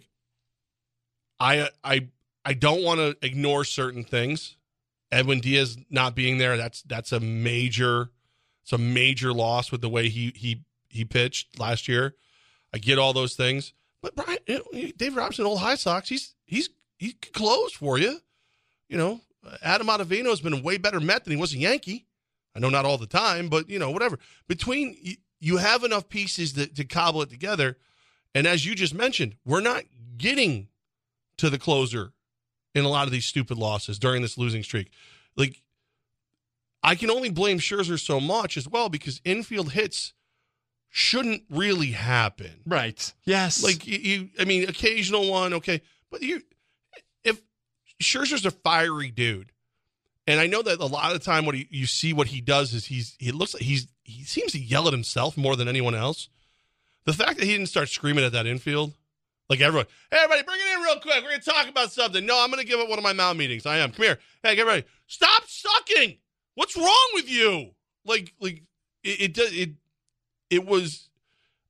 I 1.39 1.69
I 1.83 2.07
I 2.43 2.53
don't 2.53 2.83
want 2.83 2.99
to 2.99 3.17
ignore 3.25 3.63
certain 3.63 4.03
things. 4.03 4.57
Edwin 5.11 5.39
Diaz 5.39 5.77
not 5.89 6.15
being 6.15 6.37
there, 6.37 6.57
that's 6.57 6.81
that's 6.83 7.11
a 7.11 7.19
major 7.19 8.09
it's 8.63 8.73
a 8.73 8.77
major 8.79 9.31
loss 9.31 9.71
with 9.71 9.81
the 9.81 9.89
way 9.89 10.09
he 10.09 10.33
he 10.35 10.63
he 10.89 11.05
pitched 11.05 11.59
last 11.59 11.87
year. 11.87 12.15
I 12.73 12.79
get 12.79 12.97
all 12.97 13.13
those 13.13 13.35
things. 13.35 13.73
But 14.01 14.15
Brian 14.15 14.39
Dave 14.97 15.15
Robertson, 15.15 15.45
old 15.45 15.59
High 15.59 15.75
Sox, 15.75 16.09
he's 16.09 16.33
he's 16.45 16.69
he 16.97 17.13
close 17.13 17.73
for 17.73 17.99
you. 17.99 18.19
You 18.89 18.97
know, 18.97 19.21
Adam 19.61 19.87
Ottavino 19.87 20.29
has 20.29 20.41
been 20.41 20.53
a 20.53 20.61
way 20.61 20.77
better 20.77 20.99
Met 20.99 21.23
than 21.23 21.31
he 21.35 21.39
was 21.39 21.53
a 21.53 21.57
Yankee. 21.57 22.05
I 22.55 22.59
know 22.59 22.69
not 22.69 22.85
all 22.85 22.97
the 22.97 23.07
time, 23.07 23.49
but 23.49 23.69
you 23.69 23.79
know, 23.79 23.91
whatever. 23.91 24.17
Between 24.47 24.97
you, 25.01 25.15
you 25.39 25.57
have 25.57 25.83
enough 25.83 26.09
pieces 26.09 26.53
that, 26.53 26.75
to 26.75 26.85
cobble 26.85 27.21
it 27.21 27.29
together. 27.29 27.77
And 28.33 28.47
as 28.47 28.65
you 28.65 28.75
just 28.75 28.93
mentioned, 28.93 29.35
we're 29.45 29.61
not 29.61 29.83
getting 30.17 30.67
to 31.37 31.49
the 31.49 31.59
closer 31.59 32.13
in 32.73 32.85
a 32.85 32.89
lot 32.89 33.05
of 33.05 33.11
these 33.11 33.25
stupid 33.25 33.57
losses 33.57 33.99
during 33.99 34.21
this 34.21 34.37
losing 34.37 34.63
streak. 34.63 34.91
Like, 35.35 35.61
I 36.83 36.95
can 36.95 37.09
only 37.09 37.29
blame 37.29 37.59
Scherzer 37.59 37.99
so 37.99 38.19
much 38.19 38.57
as 38.57 38.67
well 38.67 38.89
because 38.89 39.21
infield 39.23 39.71
hits 39.71 40.13
shouldn't 40.89 41.43
really 41.49 41.91
happen. 41.91 42.61
right. 42.65 43.13
Yes. 43.25 43.63
Like 43.63 43.85
you, 43.85 43.97
you, 43.97 44.29
I 44.39 44.45
mean, 44.45 44.69
occasional 44.69 45.29
one, 45.29 45.53
okay, 45.55 45.81
but 46.09 46.21
you, 46.21 46.41
if 47.23 47.41
Scherzer's 48.01 48.45
a 48.45 48.51
fiery 48.51 49.11
dude, 49.11 49.51
and 50.27 50.39
I 50.39 50.47
know 50.47 50.61
that 50.61 50.79
a 50.79 50.85
lot 50.85 51.13
of 51.13 51.19
the 51.19 51.23
time, 51.23 51.45
what 51.45 51.55
he, 51.55 51.67
you 51.69 51.85
see, 51.85 52.13
what 52.13 52.27
he 52.27 52.41
does 52.41 52.73
is 52.73 52.85
he's 52.85 53.15
he 53.19 53.31
looks 53.31 53.53
like 53.53 53.63
he's 53.63 53.87
he 54.03 54.23
seems 54.23 54.51
to 54.53 54.59
yell 54.59 54.87
at 54.87 54.93
himself 54.93 55.37
more 55.37 55.55
than 55.55 55.67
anyone 55.67 55.95
else. 55.95 56.29
The 57.05 57.13
fact 57.13 57.37
that 57.37 57.45
he 57.45 57.51
didn't 57.51 57.67
start 57.67 57.89
screaming 57.89 58.25
at 58.25 58.31
that 58.31 58.47
infield, 58.47 58.93
like 59.49 59.61
everyone, 59.61 59.85
hey, 60.09 60.17
everybody, 60.17 60.43
bring 60.43 60.59
it 60.59 60.77
in 60.77 60.83
real 60.83 60.99
quick. 60.99 61.23
We're 61.23 61.29
gonna 61.31 61.41
talk 61.41 61.69
about 61.69 61.91
something. 61.91 62.25
No, 62.25 62.43
I'm 62.43 62.49
gonna 62.49 62.63
give 62.63 62.79
it 62.79 62.89
one 62.89 62.97
of 62.97 63.03
my 63.03 63.13
mound 63.13 63.37
meetings. 63.37 63.65
I 63.65 63.77
am. 63.77 63.91
Come 63.91 64.05
here. 64.05 64.19
Hey, 64.41 64.55
get 64.55 64.65
ready. 64.65 64.83
Stop 65.07 65.43
sucking. 65.47 66.17
What's 66.55 66.75
wrong 66.75 67.09
with 67.13 67.29
you? 67.29 67.71
Like, 68.03 68.33
like 68.39 68.63
it, 69.03 69.21
it 69.21 69.33
does 69.33 69.53
it. 69.53 69.71
It 70.49 70.65
was. 70.65 71.09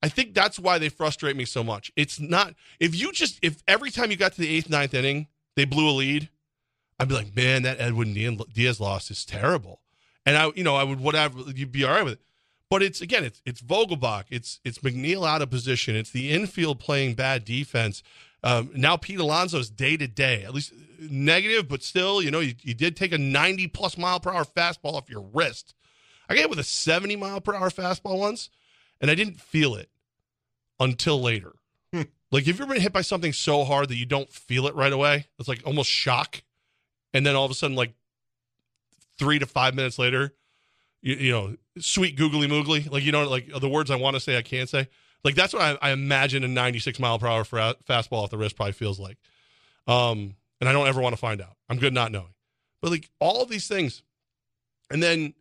I 0.02 0.08
think 0.08 0.34
that's 0.34 0.60
why 0.60 0.78
they 0.78 0.90
frustrate 0.90 1.36
me 1.36 1.46
so 1.46 1.64
much. 1.64 1.92
It's 1.96 2.20
not 2.20 2.54
if 2.80 2.96
you 2.96 3.12
just 3.12 3.40
if 3.42 3.62
every 3.68 3.92
time 3.92 4.12
you 4.12 4.18
got 4.18 4.34
to 4.34 4.42
the 4.42 4.56
eighth, 4.56 4.70
ninth 4.70 4.94
inning, 4.94 5.28
they 5.56 5.66
blew 5.66 5.90
a 5.90 5.92
lead, 5.92 6.30
I'd 7.00 7.08
be 7.08 7.16
like, 7.16 7.36
man, 7.36 7.64
that 7.64 7.80
Edwin 7.80 8.14
Diaz 8.54 8.80
loss 8.80 9.12
is 9.12 9.26
terrible. 9.26 9.82
And 10.26 10.38
I, 10.38 10.52
you 10.56 10.64
know, 10.64 10.76
I 10.76 10.84
would 10.84 11.00
whatever 11.00 11.40
you'd 11.54 11.72
be 11.72 11.84
all 11.84 11.94
right 11.94 12.04
with 12.04 12.14
it. 12.14 12.22
But 12.70 12.82
it's 12.82 13.02
again, 13.02 13.24
it's 13.24 13.42
it's 13.46 13.62
Vogelbach, 13.62 14.26
it's 14.30 14.60
it's 14.64 14.80
McNeil 14.80 15.28
out 15.28 15.42
of 15.42 15.50
position, 15.50 15.96
it's 15.96 16.10
the 16.10 16.32
infield 16.32 16.80
playing 16.80 17.14
bad 17.14 17.46
defense. 17.46 18.02
Um, 18.44 18.72
now 18.76 18.98
Pete 18.98 19.20
Alonso's 19.20 19.70
day 19.70 19.98
to 19.98 20.08
day, 20.08 20.44
at 20.44 20.54
least 20.54 20.74
negative, 21.00 21.68
but 21.68 21.84
still, 21.84 22.22
you 22.22 22.32
know, 22.32 22.40
you, 22.40 22.54
you 22.62 22.74
did 22.74 22.96
take 22.96 23.12
a 23.12 23.18
90 23.18 23.68
plus 23.68 23.98
mile 23.98 24.20
per 24.20 24.32
hour 24.32 24.46
fastball 24.46 24.94
off 24.94 25.10
your 25.10 25.22
wrist. 25.34 25.74
I 26.30 26.36
got 26.36 26.50
with 26.50 26.60
a 26.60 26.64
70 26.64 27.16
mile 27.16 27.42
per 27.42 27.56
hour 27.56 27.70
fastball 27.70 28.20
once, 28.20 28.50
and 29.02 29.10
I 29.12 29.16
didn't 29.16 29.40
feel 29.42 29.76
it. 29.76 29.90
until 30.80 31.22
later. 31.22 31.54
like, 31.94 32.46
have 32.46 32.48
you 32.48 32.54
ever 32.54 32.74
been 32.74 32.82
hit 32.82 32.94
by 32.94 33.02
something 33.02 33.34
so 33.34 33.64
hard 33.64 33.90
that 33.90 33.96
you 33.96 34.06
don't 34.06 34.32
feel 34.32 34.68
it 34.68 34.76
right 34.76 34.94
away? 34.94 35.28
It's 35.40 35.48
like 35.48 35.62
almost 35.66 35.90
shock. 35.90 36.44
And 37.16 37.26
then 37.26 37.34
all 37.34 37.46
of 37.46 37.52
a 37.52 37.54
sudden, 37.54 37.78
like 37.78 37.94
three 39.18 39.40
to 39.40 39.46
five 39.46 39.74
minutes 39.74 39.98
later, 39.98 40.34
you, 41.02 41.16
you 41.16 41.32
know, 41.32 41.56
sweet 41.80 42.18
googly 42.18 42.46
moogly. 42.46 42.92
Like, 42.92 43.04
you 43.04 43.14
know, 43.14 43.28
like 43.30 43.48
the 43.58 43.70
words 43.70 43.90
I 43.90 43.96
want 43.96 44.18
to 44.18 44.20
say, 44.20 44.38
I 44.38 44.42
can't 44.42 44.68
say. 44.68 44.90
Like, 45.24 45.34
that's 45.34 45.54
what 45.54 45.62
I, 45.62 45.78
I 45.82 45.92
imagine 45.92 46.44
a 46.44 46.50
96 46.50 47.00
mile 47.00 47.18
per 47.18 47.28
hour 47.28 47.46
fastball 47.46 48.24
off 48.24 48.32
the 48.32 48.38
wrist 48.38 48.58
probably 48.58 48.74
feels 48.74 49.00
like. 49.00 49.18
Um, 49.88 50.36
and 50.60 50.68
I 50.70 50.74
don't 50.74 50.88
ever 50.88 51.00
want 51.00 51.14
to 51.14 51.20
find 51.20 51.42
out. 51.42 51.56
I'm 51.70 51.78
good 51.78 51.94
not 51.94 52.12
knowing. 52.12 52.34
But 52.82 52.92
like 52.92 53.10
all 53.20 53.46
these 53.46 53.70
things. 53.70 54.04
And 54.92 55.02
then 55.02 55.36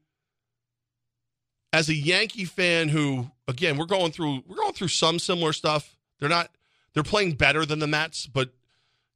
as 1.72 1.88
a 1.88 1.94
Yankee 1.94 2.44
fan 2.44 2.88
who 2.88 3.32
again, 3.48 3.76
we're 3.76 3.86
going 3.86 4.12
through 4.12 4.44
we're 4.46 4.56
going 4.56 4.74
through 4.74 4.88
some 4.88 5.18
similar 5.18 5.52
stuff. 5.52 5.96
They're 6.20 6.28
not 6.28 6.50
they're 6.94 7.02
playing 7.02 7.32
better 7.32 7.66
than 7.66 7.80
the 7.80 7.88
Mets, 7.88 8.28
but 8.28 8.50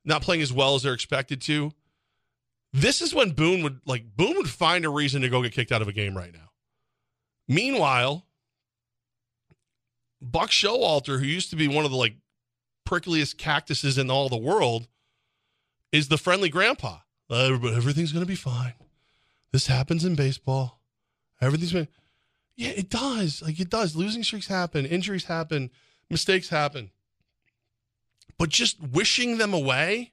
not 0.05 0.23
playing 0.23 0.43
as 0.43 0.53
well 0.53 0.75
as 0.75 0.83
they're 0.83 0.93
expected 0.93 1.41
to. 1.43 1.73
This 2.73 3.01
is 3.01 3.15
when 3.15 3.31
Boone 3.31 3.63
would 3.63 3.81
like 3.87 4.17
Boone 4.17 4.37
would 4.37 4.51
find 4.51 4.85
a 4.85 4.91
reason 4.91 5.23
to 5.23 5.29
go 5.29 5.43
get 5.43 5.53
kicked 5.53 5.73
out 5.73 5.83
of 5.83 5.89
a 5.89 5.93
game 5.93 6.17
right 6.17 6.33
now. 6.33 6.51
Meanwhile, 7.49 8.27
Buck 10.21 10.51
Showalter, 10.51 11.19
who 11.19 11.27
used 11.27 11.51
to 11.51 11.57
be 11.57 11.69
one 11.69 11.85
of 11.85 11.91
the 11.91 11.97
like 11.97 12.17
prickliest 12.87 13.39
cactuses 13.39 13.97
in 13.99 14.11
all 14.11 14.29
the 14.29 14.37
world, 14.37 14.89
is 15.93 16.09
the 16.09 16.19
friendly 16.19 16.49
grandpa. 16.49 16.99
Everything's 17.31 18.13
going 18.13 18.25
to 18.25 18.29
be 18.29 18.35
fine. 18.35 18.75
This 19.53 19.67
happens 19.67 20.05
in 20.05 20.15
baseball. 20.15 20.81
Everything's 21.41 21.73
been, 21.73 21.89
yeah, 22.57 22.71
it 22.71 22.91
does. 22.91 23.43
Like 23.43 23.61
it 23.61 23.71
does. 23.71 23.97
Losing 23.97 24.23
streaks 24.23 24.49
happen, 24.49 24.85
injuries 24.85 25.25
happen, 25.25 25.71
mistakes 26.11 26.49
happen. 26.49 26.91
But 28.39 28.51
just 28.51 28.81
wishing 28.81 29.39
them 29.39 29.55
away 29.55 30.13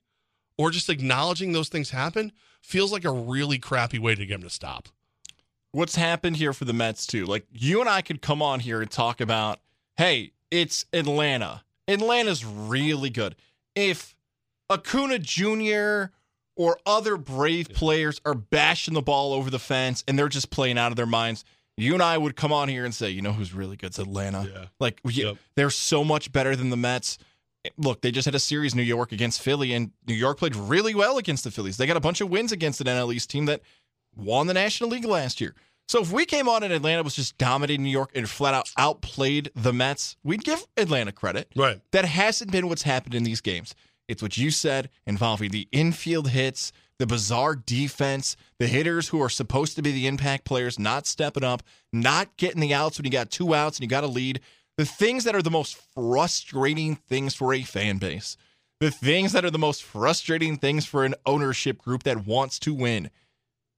or 0.58 0.72
just 0.72 0.90
acknowledging 0.90 1.52
those 1.52 1.70
things 1.70 1.90
happen 1.92 2.32
feels 2.62 2.92
like 2.92 3.06
a 3.06 3.12
really 3.12 3.60
crappy 3.60 4.00
way 4.00 4.16
to 4.16 4.26
get 4.26 4.36
them 4.36 4.44
to 4.44 4.50
stop. 4.50 4.90
What's 5.72 5.96
happened 5.96 6.38
here 6.38 6.54
for 6.54 6.66
the 6.66 6.74
Mets, 6.74 7.06
too? 7.06 7.26
Like, 7.26 7.46
you 7.52 7.82
and 7.82 7.90
I 7.90 8.02
could 8.02 8.22
come 8.22 8.42
on 8.42 8.62
here 8.62 8.82
and 8.82 8.90
talk 8.90 9.20
about, 9.20 9.60
hey, 9.98 10.32
it's 10.50 10.86
Atlanta. 10.94 11.64
Atlanta's 11.88 12.46
really 12.46 13.10
good. 13.10 13.36
If 13.76 14.16
Acuna 14.70 15.20
Jr. 15.20 16.14
or 16.56 16.80
other 16.86 17.18
Brave 17.18 17.70
players 17.70 18.22
are 18.26 18.34
bashing 18.34 18.94
the 18.94 19.02
ball 19.02 19.34
over 19.34 19.50
the 19.50 19.60
fence 19.60 20.04
and 20.08 20.18
they're 20.18 20.30
just 20.30 20.50
playing 20.50 20.78
out 20.78 20.92
of 20.94 20.96
their 20.96 21.06
minds, 21.06 21.44
you 21.78 21.94
and 21.94 22.02
I 22.02 22.18
would 22.18 22.38
come 22.38 22.54
on 22.54 22.70
here 22.70 22.86
and 22.86 22.96
say, 22.96 23.10
you 23.10 23.22
know 23.22 23.34
who's 23.34 23.54
really 23.54 23.76
good? 23.76 23.88
It's 23.88 24.00
Atlanta. 24.00 24.50
Yeah. 24.52 24.66
Like, 24.80 25.02
we, 25.04 25.12
Yep. 25.14 25.36
they're 25.56 25.70
so 25.70 26.06
much 26.06 26.32
better 26.32 26.56
than 26.56 26.70
the 26.70 26.78
Mets. 26.78 27.18
Look, 27.78 28.02
they 28.02 28.12
just 28.12 28.26
had 28.26 28.36
a 28.36 28.40
series 28.40 28.76
New 28.76 28.84
York 28.84 29.12
against 29.12 29.42
Philly, 29.42 29.74
and 29.74 29.92
New 30.08 30.14
York 30.14 30.38
played 30.38 30.56
really 30.56 30.96
well 30.96 31.18
against 31.18 31.44
the 31.44 31.52
Phillies. 31.52 31.78
They 31.78 31.88
got 31.88 31.98
a 31.98 32.02
bunch 32.02 32.22
of 32.22 32.30
wins 32.30 32.52
against 32.52 32.82
an 32.82 32.88
NL 32.88 33.14
East 33.14 33.30
team 33.30 33.46
that 33.46 33.62
won 34.16 34.48
the 34.48 34.54
National 34.54 34.90
League 34.90 35.06
last 35.06 35.42
year. 35.42 35.56
So 35.88 36.02
if 36.02 36.12
we 36.12 36.26
came 36.26 36.50
on 36.50 36.64
and 36.64 36.74
Atlanta 36.74 37.04
was 37.04 37.16
just 37.16 37.38
dominating 37.38 37.84
New 37.84 37.92
York 37.92 38.12
and 38.16 38.28
flat 38.28 38.54
out 38.54 38.72
outplayed 38.78 39.52
the 39.56 39.72
Mets, 39.72 40.18
we'd 40.24 40.44
give 40.44 40.66
Atlanta 40.78 41.12
credit. 41.12 41.52
Right. 41.56 41.80
That 41.92 42.06
hasn't 42.06 42.52
been 42.52 42.68
what's 42.68 42.84
happened 42.84 43.14
in 43.14 43.24
these 43.24 43.42
games. 43.42 43.76
It's 44.08 44.22
what 44.22 44.38
you 44.38 44.52
said 44.52 44.90
involving 45.06 45.52
the 45.52 45.68
infield 45.72 46.30
hits, 46.30 46.72
the 46.98 47.06
bizarre 47.06 47.56
defense, 47.56 48.36
the 48.60 48.68
hitters 48.68 49.10
who 49.10 49.22
are 49.22 49.30
supposed 49.30 49.76
to 49.76 49.82
be 49.82 49.92
the 49.92 50.08
impact 50.08 50.46
players 50.46 50.80
not 50.80 51.06
stepping 51.06 51.44
up, 51.44 51.62
not 51.92 52.36
getting 52.38 52.62
the 52.62 52.74
outs 52.74 52.98
when 52.98 53.06
you 53.06 53.12
got 53.12 53.30
two 53.30 53.54
outs 53.54 53.78
and 53.78 53.84
you 53.84 53.90
got 53.90 54.04
a 54.04 54.08
lead. 54.08 54.40
The 54.78 54.86
things 54.86 55.24
that 55.24 55.36
are 55.36 55.42
the 55.42 55.52
most 55.52 55.78
frustrating 55.94 56.96
things 56.96 57.34
for 57.34 57.54
a 57.54 57.64
fan 57.64 57.98
base. 57.98 58.38
The 58.82 58.92
things 58.92 59.32
that 59.32 59.46
are 59.46 59.52
the 59.52 59.58
most 59.58 59.84
frustrating 59.84 60.58
things 60.58 60.86
for 60.86 61.06
an 61.06 61.16
ownership 61.26 61.78
group 61.78 62.04
that 62.04 62.26
wants 62.26 62.60
to 62.60 62.74
win. 62.74 63.10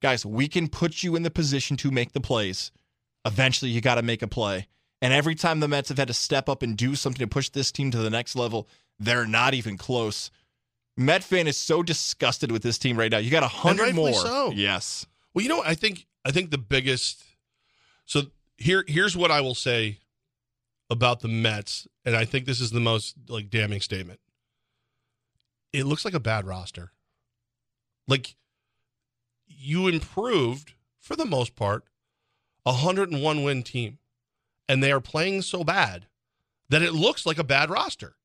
Guys, 0.01 0.25
we 0.25 0.48
can 0.48 0.68
put 0.68 1.04
you 1.04 1.16
in 1.16 1.24
the 1.24 1.30
position 1.32 1.77
to 1.77 1.92
make 1.92 2.13
the 2.13 2.22
plays. 2.22 2.72
Eventually, 3.25 3.70
you 3.72 3.82
got 3.82 3.96
to 3.96 4.01
make 4.01 4.22
a 4.22 4.27
play. 4.27 4.68
And 5.01 5.13
every 5.13 5.36
time 5.36 5.60
the 5.60 5.68
Mets 5.68 5.89
have 5.89 6.00
had 6.00 6.08
to 6.08 6.13
step 6.13 6.50
up 6.50 6.63
and 6.63 6.75
do 6.75 6.96
something 6.96 7.20
to 7.20 7.27
push 7.27 7.50
this 7.50 7.72
team 7.72 7.92
to 7.92 8.00
the 8.00 8.10
next 8.10 8.36
level, 8.36 8.68
they're 9.00 9.27
not 9.27 9.54
even 9.54 9.77
close. 9.77 10.32
Met 10.96 11.24
fan 11.24 11.46
is 11.48 11.58
so 11.58 11.84
disgusted 11.84 12.51
with 12.51 12.63
this 12.63 12.80
team 12.80 12.98
right 12.98 13.12
now. 13.12 13.20
You 13.20 13.30
got 13.30 13.44
a 13.44 13.48
hundred 13.48 13.94
more. 13.94 14.13
so. 14.13 14.51
Yes. 14.51 15.06
Well, 15.34 15.44
you 15.44 15.50
know. 15.50 15.62
I 15.63 15.75
think 15.75 16.08
I 16.25 16.32
think 16.32 16.50
the 16.50 16.58
biggest. 16.58 17.24
So 18.06 18.24
here, 18.58 18.84
here's 18.88 19.16
what 19.16 19.30
I 19.30 19.42
will 19.42 19.54
say 19.54 20.00
about 20.89 21.20
the 21.20 21.27
Mets, 21.27 21.88
and 22.06 22.15
I 22.15 22.25
think 22.25 22.46
this 22.46 22.62
is 22.62 22.72
the 22.72 22.79
most 22.79 23.15
like 23.27 23.50
damning 23.50 23.82
statement. 23.82 24.20
It 25.74 25.86
looks 25.86 26.06
like 26.06 26.13
a 26.13 26.20
bad 26.20 26.48
roster. 26.48 26.91
Like 28.08 28.36
you 29.48 29.88
improved 29.88 30.74
for 31.00 31.15
the 31.15 31.25
most 31.25 31.56
part, 31.56 31.84
a 32.65 32.72
101 32.72 33.44
win 33.44 33.63
team, 33.63 34.00
and 34.67 34.82
they 34.82 34.91
are 34.91 35.01
playing 35.01 35.41
so 35.41 35.63
bad 35.63 36.08
that 36.70 36.82
it 36.82 36.94
looks 36.94 37.25
like 37.25 37.38
a 37.38 37.44
bad 37.44 37.70
roster. 37.70 38.15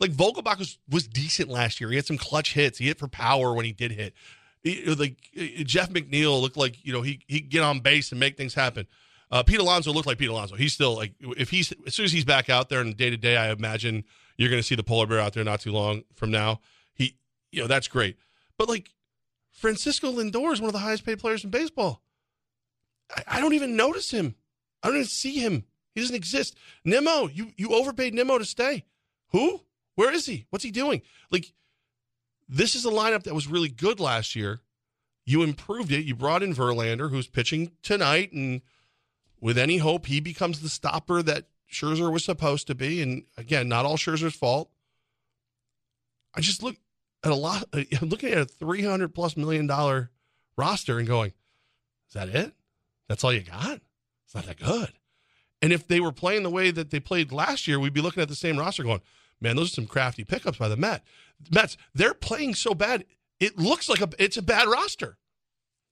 Like 0.00 0.12
Vogelbach 0.12 0.58
was, 0.58 0.78
was 0.88 1.08
decent 1.08 1.48
last 1.48 1.80
year. 1.80 1.90
He 1.90 1.96
had 1.96 2.06
some 2.06 2.18
clutch 2.18 2.54
hits. 2.54 2.78
He 2.78 2.86
hit 2.86 2.98
for 2.98 3.08
power 3.08 3.52
when 3.54 3.64
he 3.64 3.72
did 3.72 3.92
hit. 3.92 4.14
He- 4.62 4.84
like 4.94 5.16
Jeff 5.64 5.90
McNeil 5.90 6.40
looked 6.40 6.56
like 6.56 6.84
you 6.84 6.92
know 6.92 7.02
he 7.02 7.20
he 7.26 7.40
get 7.40 7.62
on 7.62 7.80
base 7.80 8.10
and 8.10 8.20
make 8.20 8.36
things 8.36 8.54
happen. 8.54 8.86
Uh, 9.30 9.42
Pete 9.42 9.60
Alonso 9.60 9.92
looked 9.92 10.06
like 10.06 10.18
Pete 10.18 10.30
Alonso. 10.30 10.56
He's 10.56 10.72
still 10.72 10.96
like 10.96 11.12
if 11.20 11.50
he's 11.50 11.72
as 11.86 11.94
soon 11.94 12.04
as 12.04 12.12
he's 12.12 12.24
back 12.24 12.48
out 12.48 12.68
there 12.68 12.80
in 12.80 12.94
day 12.94 13.10
to 13.10 13.16
day, 13.16 13.36
I 13.36 13.50
imagine 13.50 14.04
you're 14.36 14.48
going 14.48 14.60
to 14.60 14.66
see 14.66 14.74
the 14.74 14.82
polar 14.82 15.06
bear 15.06 15.20
out 15.20 15.34
there 15.34 15.44
not 15.44 15.60
too 15.60 15.72
long 15.72 16.04
from 16.14 16.30
now. 16.30 16.60
He 16.94 17.16
you 17.52 17.60
know 17.60 17.66
that's 17.66 17.88
great, 17.88 18.16
but 18.56 18.68
like 18.68 18.90
Francisco 19.50 20.12
Lindor 20.12 20.52
is 20.52 20.60
one 20.60 20.68
of 20.68 20.72
the 20.72 20.78
highest 20.78 21.04
paid 21.04 21.18
players 21.18 21.44
in 21.44 21.50
baseball. 21.50 22.00
I, 23.14 23.22
I 23.26 23.40
don't 23.40 23.54
even 23.54 23.76
notice 23.76 24.10
him. 24.10 24.34
I 24.82 24.88
don't 24.88 24.96
even 24.96 25.08
see 25.08 25.38
him. 25.38 25.64
He 25.94 26.00
doesn't 26.00 26.16
exist. 26.16 26.56
Nimmo, 26.84 27.28
you 27.28 27.52
you 27.56 27.74
overpaid 27.74 28.14
Nimmo 28.14 28.38
to 28.38 28.44
stay. 28.44 28.84
Who? 29.32 29.60
Where 29.94 30.12
is 30.12 30.26
he? 30.26 30.46
What's 30.50 30.64
he 30.64 30.70
doing? 30.70 31.02
Like 31.30 31.52
this 32.48 32.74
is 32.74 32.86
a 32.86 32.90
lineup 32.90 33.24
that 33.24 33.34
was 33.34 33.46
really 33.46 33.68
good 33.68 34.00
last 34.00 34.34
year. 34.34 34.60
You 35.26 35.42
improved 35.42 35.92
it. 35.92 36.06
You 36.06 36.14
brought 36.14 36.42
in 36.42 36.54
Verlander, 36.54 37.10
who's 37.10 37.26
pitching 37.26 37.72
tonight, 37.82 38.32
and 38.32 38.62
with 39.40 39.58
any 39.58 39.78
hope, 39.78 40.06
he 40.06 40.20
becomes 40.20 40.60
the 40.60 40.68
stopper 40.68 41.22
that 41.22 41.46
Scherzer 41.70 42.12
was 42.12 42.24
supposed 42.24 42.66
to 42.68 42.74
be. 42.74 43.02
And 43.02 43.24
again, 43.36 43.68
not 43.68 43.84
all 43.84 43.96
Scherzer's 43.96 44.34
fault. 44.34 44.70
I 46.34 46.40
just 46.40 46.62
look 46.62 46.76
at 47.24 47.32
a 47.32 47.36
lot. 47.36 47.68
Looking 48.02 48.30
at 48.30 48.38
a 48.38 48.44
300 48.44 49.14
plus 49.14 49.36
million 49.36 49.66
dollar 49.66 50.10
roster 50.56 50.98
and 50.98 51.06
going, 51.06 51.32
is 52.08 52.14
that 52.14 52.28
it? 52.28 52.54
That's 53.08 53.24
all 53.24 53.32
you 53.32 53.42
got? 53.42 53.80
It's 54.24 54.34
not 54.34 54.46
that 54.46 54.58
good. 54.58 54.92
And 55.60 55.72
if 55.72 55.86
they 55.86 56.00
were 56.00 56.12
playing 56.12 56.42
the 56.42 56.50
way 56.50 56.70
that 56.70 56.90
they 56.90 57.00
played 57.00 57.32
last 57.32 57.66
year, 57.66 57.80
we'd 57.80 57.92
be 57.92 58.00
looking 58.00 58.22
at 58.22 58.28
the 58.28 58.36
same 58.36 58.58
roster 58.58 58.82
going, 58.82 59.00
man, 59.40 59.56
those 59.56 59.72
are 59.72 59.74
some 59.74 59.86
crafty 59.86 60.24
pickups 60.24 60.58
by 60.58 60.68
the 60.68 60.76
Met. 60.76 61.02
Mets. 61.50 61.76
They're 61.94 62.14
playing 62.14 62.54
so 62.54 62.74
bad. 62.74 63.04
It 63.40 63.58
looks 63.58 63.88
like 63.88 64.00
a 64.00 64.08
it's 64.18 64.36
a 64.36 64.42
bad 64.42 64.68
roster. 64.68 65.16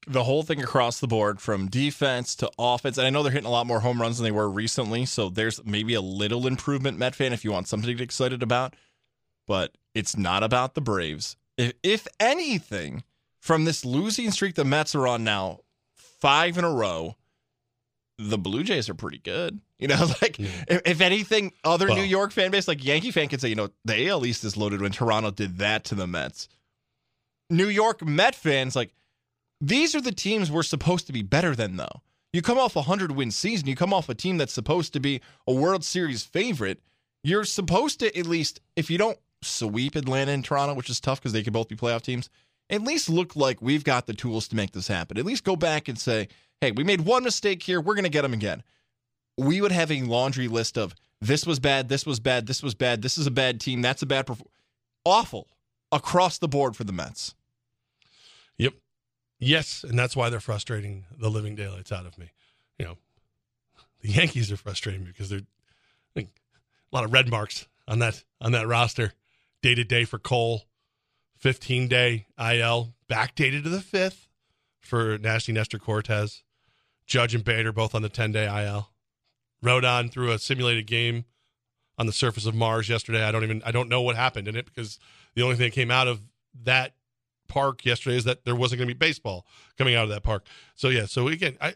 The 0.07 0.25
whole 0.25 0.43
thing 0.43 0.63
across 0.63 1.01
the 1.01 1.07
board 1.09 1.41
from 1.41 1.69
defense 1.69 2.35
to 2.37 2.51
offense. 2.59 2.97
And 2.99 3.07
I 3.07 3.11
know 3.11 3.23
they're 3.23 3.33
hitting 3.33 3.47
a 3.47 3.51
lot 3.51 3.67
more 3.67 3.81
home 3.81 4.01
runs 4.01 4.19
than 4.19 4.25
they 4.25 4.31
were 4.31 4.49
recently. 4.49 5.05
So 5.05 5.29
there's 5.29 5.65
maybe 5.65 5.95
a 5.95 6.01
little 6.01 6.47
improvement, 6.47 6.97
Met 6.99 7.15
fan, 7.17 7.33
if 7.33 7.45
you 7.45 7.51
want 7.53 7.67
something 7.69 7.89
to 7.89 7.95
get 7.95 8.05
excited 8.05 8.43
about. 8.43 8.75
But 9.47 9.73
it's 9.95 10.17
not 10.17 10.43
about 10.43 10.75
the 10.75 10.81
Braves. 10.81 11.37
If, 11.57 11.73
if 11.83 12.07
anything, 12.21 13.03
from 13.41 13.65
this 13.65 13.85
losing 13.85 14.31
streak 14.31 14.55
the 14.55 14.65
Mets 14.65 14.95
are 14.95 15.07
on 15.09 15.25
now, 15.25 15.61
five 15.95 16.57
in 16.59 16.65
a 16.65 16.71
row, 16.71 17.17
the 18.19 18.39
Blue 18.39 18.63
Jays 18.63 18.89
are 18.89 18.95
pretty 18.95 19.19
good. 19.19 19.61
You 19.79 19.89
know, 19.89 20.07
like 20.23 20.39
Yeah. 20.39 20.49
if, 20.69 20.83
if 20.87 21.01
anything, 21.03 21.53
other 21.63 21.89
Well- 21.89 21.97
New 21.97 22.03
York 22.03 22.33
fan 22.33 22.51
base, 22.51 22.67
like 22.67 22.83
Yankee 22.83 23.11
fan, 23.11 23.29
could 23.29 23.43
say, 23.43 23.51
you 23.51 23.55
know, 23.55 23.69
the 23.85 24.09
AL 24.09 24.25
East 24.25 24.43
is 24.43 24.57
loaded 24.57 24.81
when 24.81 24.91
Toronto 24.91 25.31
did 25.31 25.59
that 25.59 25.85
to 25.85 25.95
the 25.95 26.07
Mets. 26.07 26.49
New 27.51 27.69
York 27.69 28.03
Met 28.03 28.35
fans, 28.35 28.75
like, 28.75 28.95
these 29.61 29.95
are 29.95 30.01
the 30.01 30.13
teams 30.13 30.51
we're 30.51 30.63
supposed 30.63 31.07
to 31.07 31.13
be 31.13 31.23
better 31.23 31.55
than, 31.55 31.77
though. 31.77 32.03
You 32.33 32.43
come 32.43 32.59
off 32.59 32.77
a 32.77 32.81
100 32.81 33.13
win 33.13 33.31
season, 33.31 33.67
you 33.67 33.77
come 33.77 33.95
off 33.95 34.09
a 34.09 34.15
team 34.15 34.37
that's 34.37 34.53
supposed 34.53 34.93
to 34.93 35.01
be 35.01 35.21
a 35.47 35.55
World 35.55 35.85
Series 35.85 36.23
favorite. 36.23 36.81
You're 37.25 37.45
supposed 37.45 38.01
to, 38.01 38.17
at 38.17 38.27
least, 38.27 38.61
if 38.77 38.91
you 38.91 38.99
don't 38.99 39.19
sweep 39.43 39.97
Atlanta 39.97 40.33
and 40.33 40.45
Toronto, 40.45 40.75
which 40.75 40.91
is 40.91 41.01
tough 41.01 41.21
because 41.21 41.33
they 41.33 41.43
could 41.43 41.53
both 41.53 41.69
be 41.69 41.77
playoff 41.77 42.03
teams, 42.03 42.29
at 42.69 42.83
least 42.83 43.09
look 43.09 43.37
like 43.37 43.63
we've 43.63 43.85
got 43.85 44.07
the 44.07 44.15
tools 44.15 44.49
to 44.49 44.57
make 44.57 44.73
this 44.73 44.89
happen. 44.89 45.19
At 45.19 45.25
least 45.25 45.45
go 45.45 45.57
back 45.57 45.89
and 45.89 45.99
say, 45.99 46.29
hey, 46.61 46.73
we 46.73 46.85
made 46.85 47.03
one 47.03 47.25
mistake 47.25 47.63
here. 47.63 47.81
We're 47.81 47.95
going 47.95 48.05
to 48.05 48.11
get 48.11 48.23
them 48.23 48.33
again. 48.33 48.63
We 49.39 49.61
would 49.61 49.73
have 49.73 49.91
a 49.91 50.03
laundry 50.03 50.49
list 50.49 50.77
of 50.77 50.95
this 51.21 51.47
was 51.47 51.59
bad, 51.59 51.89
this 51.89 52.05
was 52.05 52.21
bad, 52.21 52.47
this 52.47 52.63
was 52.63 52.75
bad, 52.75 53.03
this 53.03 53.17
is 53.17 53.27
a 53.27 53.31
bad 53.31 53.61
team, 53.61 53.83
that's 53.83 54.03
a 54.03 54.07
bad 54.07 54.27
performance. 54.27 54.53
Awful 55.05 55.49
across 55.93 56.39
the 56.39 56.49
board 56.49 56.77
for 56.77 56.85
the 56.85 56.93
Mets. 56.93 57.35
Yes, 59.39 59.85
and 59.85 59.99
that's 59.99 60.17
why 60.17 60.31
they're 60.31 60.41
frustrating 60.41 61.05
the 61.19 61.29
living 61.29 61.55
daylights 61.55 61.93
out 61.93 62.07
of 62.07 62.17
me. 62.19 62.31
You 62.79 62.87
know, 62.87 62.97
the 64.03 64.11
Yankees 64.11 64.51
are 64.51 64.57
frustrating 64.57 65.05
me 65.05 65.09
because 65.09 65.29
they're 65.29 65.43
like 66.15 66.29
a 66.93 66.97
lot 66.97 67.05
of 67.05 67.13
red 67.13 67.31
marks 67.31 67.67
on 67.87 67.99
that 68.01 68.25
on 68.41 68.53
that 68.53 68.67
roster. 68.67 69.13
Day 69.63 69.75
to 69.75 69.85
day 69.85 70.05
for 70.05 70.19
Cole, 70.19 70.65
15 71.39 71.89
day 71.89 72.27
IL, 72.39 72.95
backdated 73.09 73.65
to 73.65 73.69
the 73.69 73.81
fifth 73.81 74.29
for 74.81 75.19
Nasty 75.19 75.53
Nestor 75.53 75.79
Cortes. 75.79 76.43
Judge 77.07 77.35
and 77.35 77.45
Bader 77.45 77.73
both 77.73 77.95
on 77.95 78.03
the 78.03 78.09
10 78.09 78.33
day 78.33 78.47
IL. 78.47 78.91
Rodon 79.65 80.11
threw 80.11 80.33
a 80.33 80.39
simulated 80.39 80.87
game 80.87 81.25
on 81.99 82.07
the 82.07 82.13
surface 82.13 82.47
of 82.47 82.55
Mars 82.55 82.89
yesterday. 82.89 83.23
I 83.23 83.33
don't 83.33 83.45
even 83.45 83.63
I 83.65 83.71
don't 83.71 83.89
know 83.89 84.03
what 84.03 84.17
happened 84.17 84.49
in 84.49 84.57
it 84.57 84.67
because 84.67 84.99
the 85.35 85.43
only 85.43 85.57
thing 85.57 85.67
that 85.67 85.75
came 85.75 85.91
out 85.91 86.09
of 86.09 86.21
that 86.65 86.95
park 87.49 87.85
yesterday 87.85 88.17
is 88.17 88.25
that 88.25 88.45
there 88.45 88.55
wasn't 88.55 88.79
going 88.79 88.89
to 88.89 88.95
be 88.95 88.99
baseball 88.99 89.47
coming 89.79 89.95
out 89.95 90.05
of 90.05 90.11
that 90.11 90.23
park. 90.23 90.45
So 90.75 90.89
yeah, 90.89 91.07
so 91.07 91.29
again, 91.29 91.57
I 91.61 91.75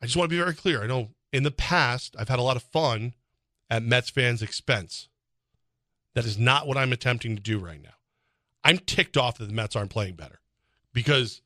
I 0.00 0.06
just 0.06 0.16
want 0.16 0.30
to 0.30 0.34
be 0.34 0.40
very 0.40 0.54
clear. 0.54 0.82
I 0.82 0.86
know 0.86 1.10
in 1.32 1.42
the 1.42 1.50
past 1.50 2.14
I've 2.18 2.28
had 2.28 2.38
a 2.38 2.42
lot 2.42 2.56
of 2.56 2.62
fun 2.62 3.14
at 3.70 3.82
Mets 3.82 4.10
fans' 4.10 4.42
expense. 4.42 5.08
That 6.14 6.24
is 6.24 6.38
not 6.38 6.66
what 6.66 6.76
I'm 6.76 6.92
attempting 6.92 7.36
to 7.36 7.42
do 7.42 7.58
right 7.58 7.80
now. 7.80 7.94
I'm 8.64 8.78
ticked 8.78 9.16
off 9.16 9.38
that 9.38 9.46
the 9.46 9.52
Mets 9.52 9.76
aren't 9.76 9.90
playing 9.90 10.16
better 10.16 10.40
because 10.92 11.42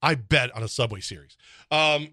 I 0.00 0.14
bet 0.14 0.54
on 0.54 0.62
a 0.62 0.68
Subway 0.68 1.00
series. 1.00 1.36
Um, 1.70 2.10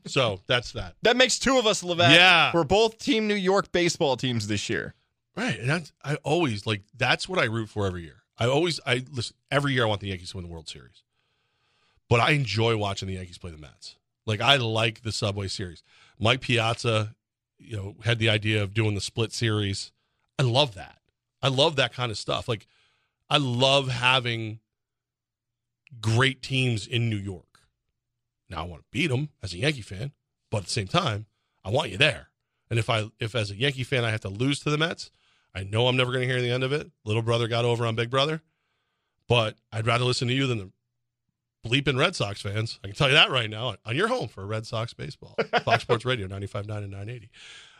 so 0.06 0.40
that's 0.46 0.72
that. 0.72 0.94
That 1.02 1.16
makes 1.16 1.38
two 1.38 1.58
of 1.58 1.66
us, 1.66 1.82
Levac. 1.82 2.14
Yeah. 2.14 2.50
We're 2.54 2.64
both 2.64 2.98
Team 2.98 3.26
New 3.26 3.34
York 3.34 3.72
baseball 3.72 4.16
teams 4.16 4.46
this 4.46 4.68
year. 4.68 4.94
Right. 5.36 5.58
And 5.58 5.68
that's 5.68 5.92
I 6.04 6.16
always 6.16 6.66
like 6.66 6.82
that's 6.96 7.28
what 7.28 7.38
I 7.38 7.44
root 7.44 7.68
for 7.68 7.86
every 7.86 8.02
year. 8.02 8.19
I 8.40 8.46
always 8.46 8.80
I 8.86 9.04
listen 9.12 9.36
every 9.50 9.74
year 9.74 9.84
I 9.84 9.88
want 9.88 10.00
the 10.00 10.08
Yankees 10.08 10.30
to 10.30 10.38
win 10.38 10.46
the 10.46 10.52
World 10.52 10.68
Series. 10.68 11.02
But 12.08 12.20
I 12.20 12.30
enjoy 12.30 12.76
watching 12.76 13.06
the 13.06 13.14
Yankees 13.14 13.38
play 13.38 13.50
the 13.50 13.58
Mets. 13.58 13.96
Like 14.26 14.40
I 14.40 14.56
like 14.56 15.02
the 15.02 15.12
Subway 15.12 15.46
series. 15.46 15.82
Mike 16.18 16.40
Piazza, 16.40 17.14
you 17.58 17.76
know, 17.76 17.96
had 18.04 18.18
the 18.18 18.30
idea 18.30 18.62
of 18.62 18.74
doing 18.74 18.94
the 18.94 19.00
split 19.00 19.32
series. 19.32 19.92
I 20.38 20.42
love 20.42 20.74
that. 20.74 20.98
I 21.42 21.48
love 21.48 21.76
that 21.76 21.92
kind 21.92 22.10
of 22.10 22.18
stuff. 22.18 22.48
Like 22.48 22.66
I 23.28 23.36
love 23.36 23.88
having 23.88 24.60
great 26.00 26.42
teams 26.42 26.86
in 26.86 27.10
New 27.10 27.16
York. 27.16 27.44
Now 28.48 28.64
I 28.64 28.66
want 28.66 28.82
to 28.82 28.88
beat 28.90 29.08
them 29.08 29.28
as 29.42 29.52
a 29.52 29.58
Yankee 29.58 29.82
fan, 29.82 30.12
but 30.50 30.58
at 30.58 30.64
the 30.64 30.70
same 30.70 30.88
time, 30.88 31.26
I 31.64 31.70
want 31.70 31.90
you 31.90 31.98
there. 31.98 32.28
And 32.70 32.78
if 32.78 32.88
I 32.88 33.10
if 33.18 33.34
as 33.34 33.50
a 33.50 33.56
Yankee 33.56 33.84
fan 33.84 34.04
I 34.04 34.10
have 34.10 34.20
to 34.22 34.28
lose 34.28 34.60
to 34.60 34.70
the 34.70 34.78
Mets, 34.78 35.10
I 35.54 35.64
know 35.64 35.86
I'm 35.86 35.96
never 35.96 36.12
going 36.12 36.26
to 36.26 36.32
hear 36.32 36.42
the 36.42 36.50
end 36.50 36.64
of 36.64 36.72
it. 36.72 36.90
Little 37.04 37.22
brother 37.22 37.48
got 37.48 37.64
over 37.64 37.86
on 37.86 37.96
Big 37.96 38.10
Brother, 38.10 38.42
but 39.28 39.56
I'd 39.72 39.86
rather 39.86 40.04
listen 40.04 40.28
to 40.28 40.34
you 40.34 40.46
than 40.46 40.58
the 40.58 40.70
bleeping 41.68 41.98
Red 41.98 42.16
Sox 42.16 42.40
fans. 42.40 42.78
I 42.82 42.88
can 42.88 42.96
tell 42.96 43.08
you 43.08 43.14
that 43.14 43.30
right 43.30 43.50
now 43.50 43.76
on 43.84 43.96
your 43.96 44.08
home 44.08 44.28
for 44.28 44.46
Red 44.46 44.66
Sox 44.66 44.94
baseball. 44.94 45.36
Fox 45.64 45.82
Sports 45.82 46.04
Radio 46.04 46.26
95.9 46.28 46.78
and 46.78 46.90
980. 46.90 47.30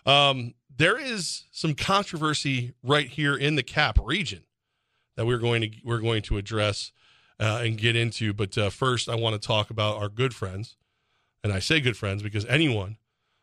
Um, 0.07 0.55
there 0.75 0.99
is 0.99 1.45
some 1.51 1.75
controversy 1.75 2.75
right 2.83 3.09
here 3.09 3.37
in 3.37 3.55
the 3.55 3.63
Cap 3.63 3.99
region 4.03 4.45
that 5.17 5.27
we're 5.27 5.39
going 5.39 5.63
to 5.63 5.71
we're 5.85 6.01
going 6.01 6.23
to 6.23 6.39
address 6.39 6.93
uh, 7.39 7.61
and 7.63 7.77
get 7.79 7.97
into. 7.97 8.33
But 8.33 8.57
uh, 8.57 8.71
first, 8.71 9.09
I 9.09 9.15
want 9.15 9.41
to 9.41 9.47
talk 9.47 9.71
about 9.71 9.97
our 9.97 10.09
good 10.09 10.35
friends, 10.35 10.77
and 11.45 11.53
I 11.53 11.59
say 11.59 11.81
good 11.81 11.97
friends 11.97 12.23
because 12.23 12.47
anyone 12.47 12.97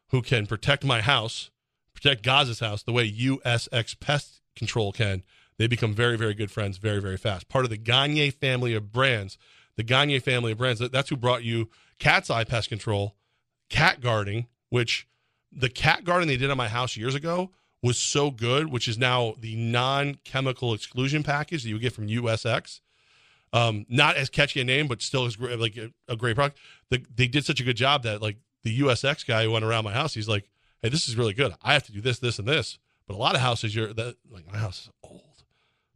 who 0.10 0.22
can 0.22 0.48
protect 0.48 0.84
my 0.84 1.02
house, 1.02 1.52
protect 1.98 2.24
Goz's 2.24 2.60
house 2.60 2.84
the 2.84 2.92
way 2.94 3.12
USX 3.12 4.00
Pest 4.00 4.42
Control 4.56 4.92
can, 4.92 5.24
they 5.58 5.68
become 5.68 5.94
very 5.94 6.18
very 6.18 6.34
good 6.34 6.52
friends 6.52 6.78
very 6.78 7.02
very 7.02 7.18
fast. 7.18 7.50
Part 7.50 7.66
of 7.66 7.70
the 7.72 7.78
Gagne 7.78 8.30
family 8.32 8.74
of 8.74 8.92
brands. 8.92 9.38
The 9.76 9.84
Gagne 9.84 10.20
family 10.20 10.52
of 10.52 10.58
brands. 10.58 10.80
That's 10.80 11.10
who 11.10 11.18
brought 11.18 11.44
you 11.44 11.70
Cat's 12.00 12.30
Eye 12.30 12.44
Pest 12.44 12.70
Control, 12.70 13.16
Cat 13.70 14.02
Guarding, 14.02 14.48
which 14.70 15.08
the 15.52 15.70
cat 15.70 16.04
garden 16.04 16.28
they 16.28 16.38
did 16.38 16.52
on 16.52 16.58
my 16.58 16.68
house 16.68 16.96
years 16.98 17.16
ago 17.16 17.52
was 17.82 17.98
so 17.98 18.32
good, 18.32 18.72
which 18.72 18.88
is 18.88 18.98
now 18.98 19.36
the 19.40 19.56
non-chemical 19.56 20.74
exclusion 20.74 21.24
package 21.24 21.64
that 21.64 21.70
you 21.70 21.80
get 21.80 21.94
from 21.94 22.08
USX. 22.08 22.82
Um, 23.54 23.86
not 23.88 24.18
as 24.18 24.30
catchy 24.30 24.60
a 24.60 24.64
name, 24.64 24.88
but 24.88 25.02
still 25.02 25.26
is 25.26 25.40
like 25.40 25.78
a, 25.78 25.92
a 26.08 26.16
great 26.16 26.36
product. 26.36 26.60
The, 26.90 27.04
they 27.16 27.28
did 27.28 27.46
such 27.46 27.60
a 27.60 27.64
good 27.64 27.78
job 27.78 28.04
that 28.04 28.22
like 28.22 28.38
the 28.64 28.80
USX 28.82 29.26
guy 29.26 29.44
who 29.44 29.52
went 29.52 29.64
around 29.64 29.86
my 29.86 29.94
house, 29.94 30.14
he's 30.14 30.28
like, 30.28 30.50
"Hey, 30.82 30.90
this 30.90 31.08
is 31.08 31.16
really 31.16 31.34
good. 31.34 31.54
I 31.62 31.74
have 31.74 31.84
to 31.84 31.92
do 31.92 32.02
this, 32.02 32.20
this, 32.20 32.40
and 32.40 32.48
this." 32.48 32.78
But 33.08 33.16
a 33.16 33.18
lot 33.18 33.36
of 33.36 33.42
houses, 33.42 33.76
you're 33.76 33.94
that 33.94 34.16
like 34.30 34.52
my 34.52 34.58
house 34.58 34.82
is 34.82 34.90
old. 35.04 35.44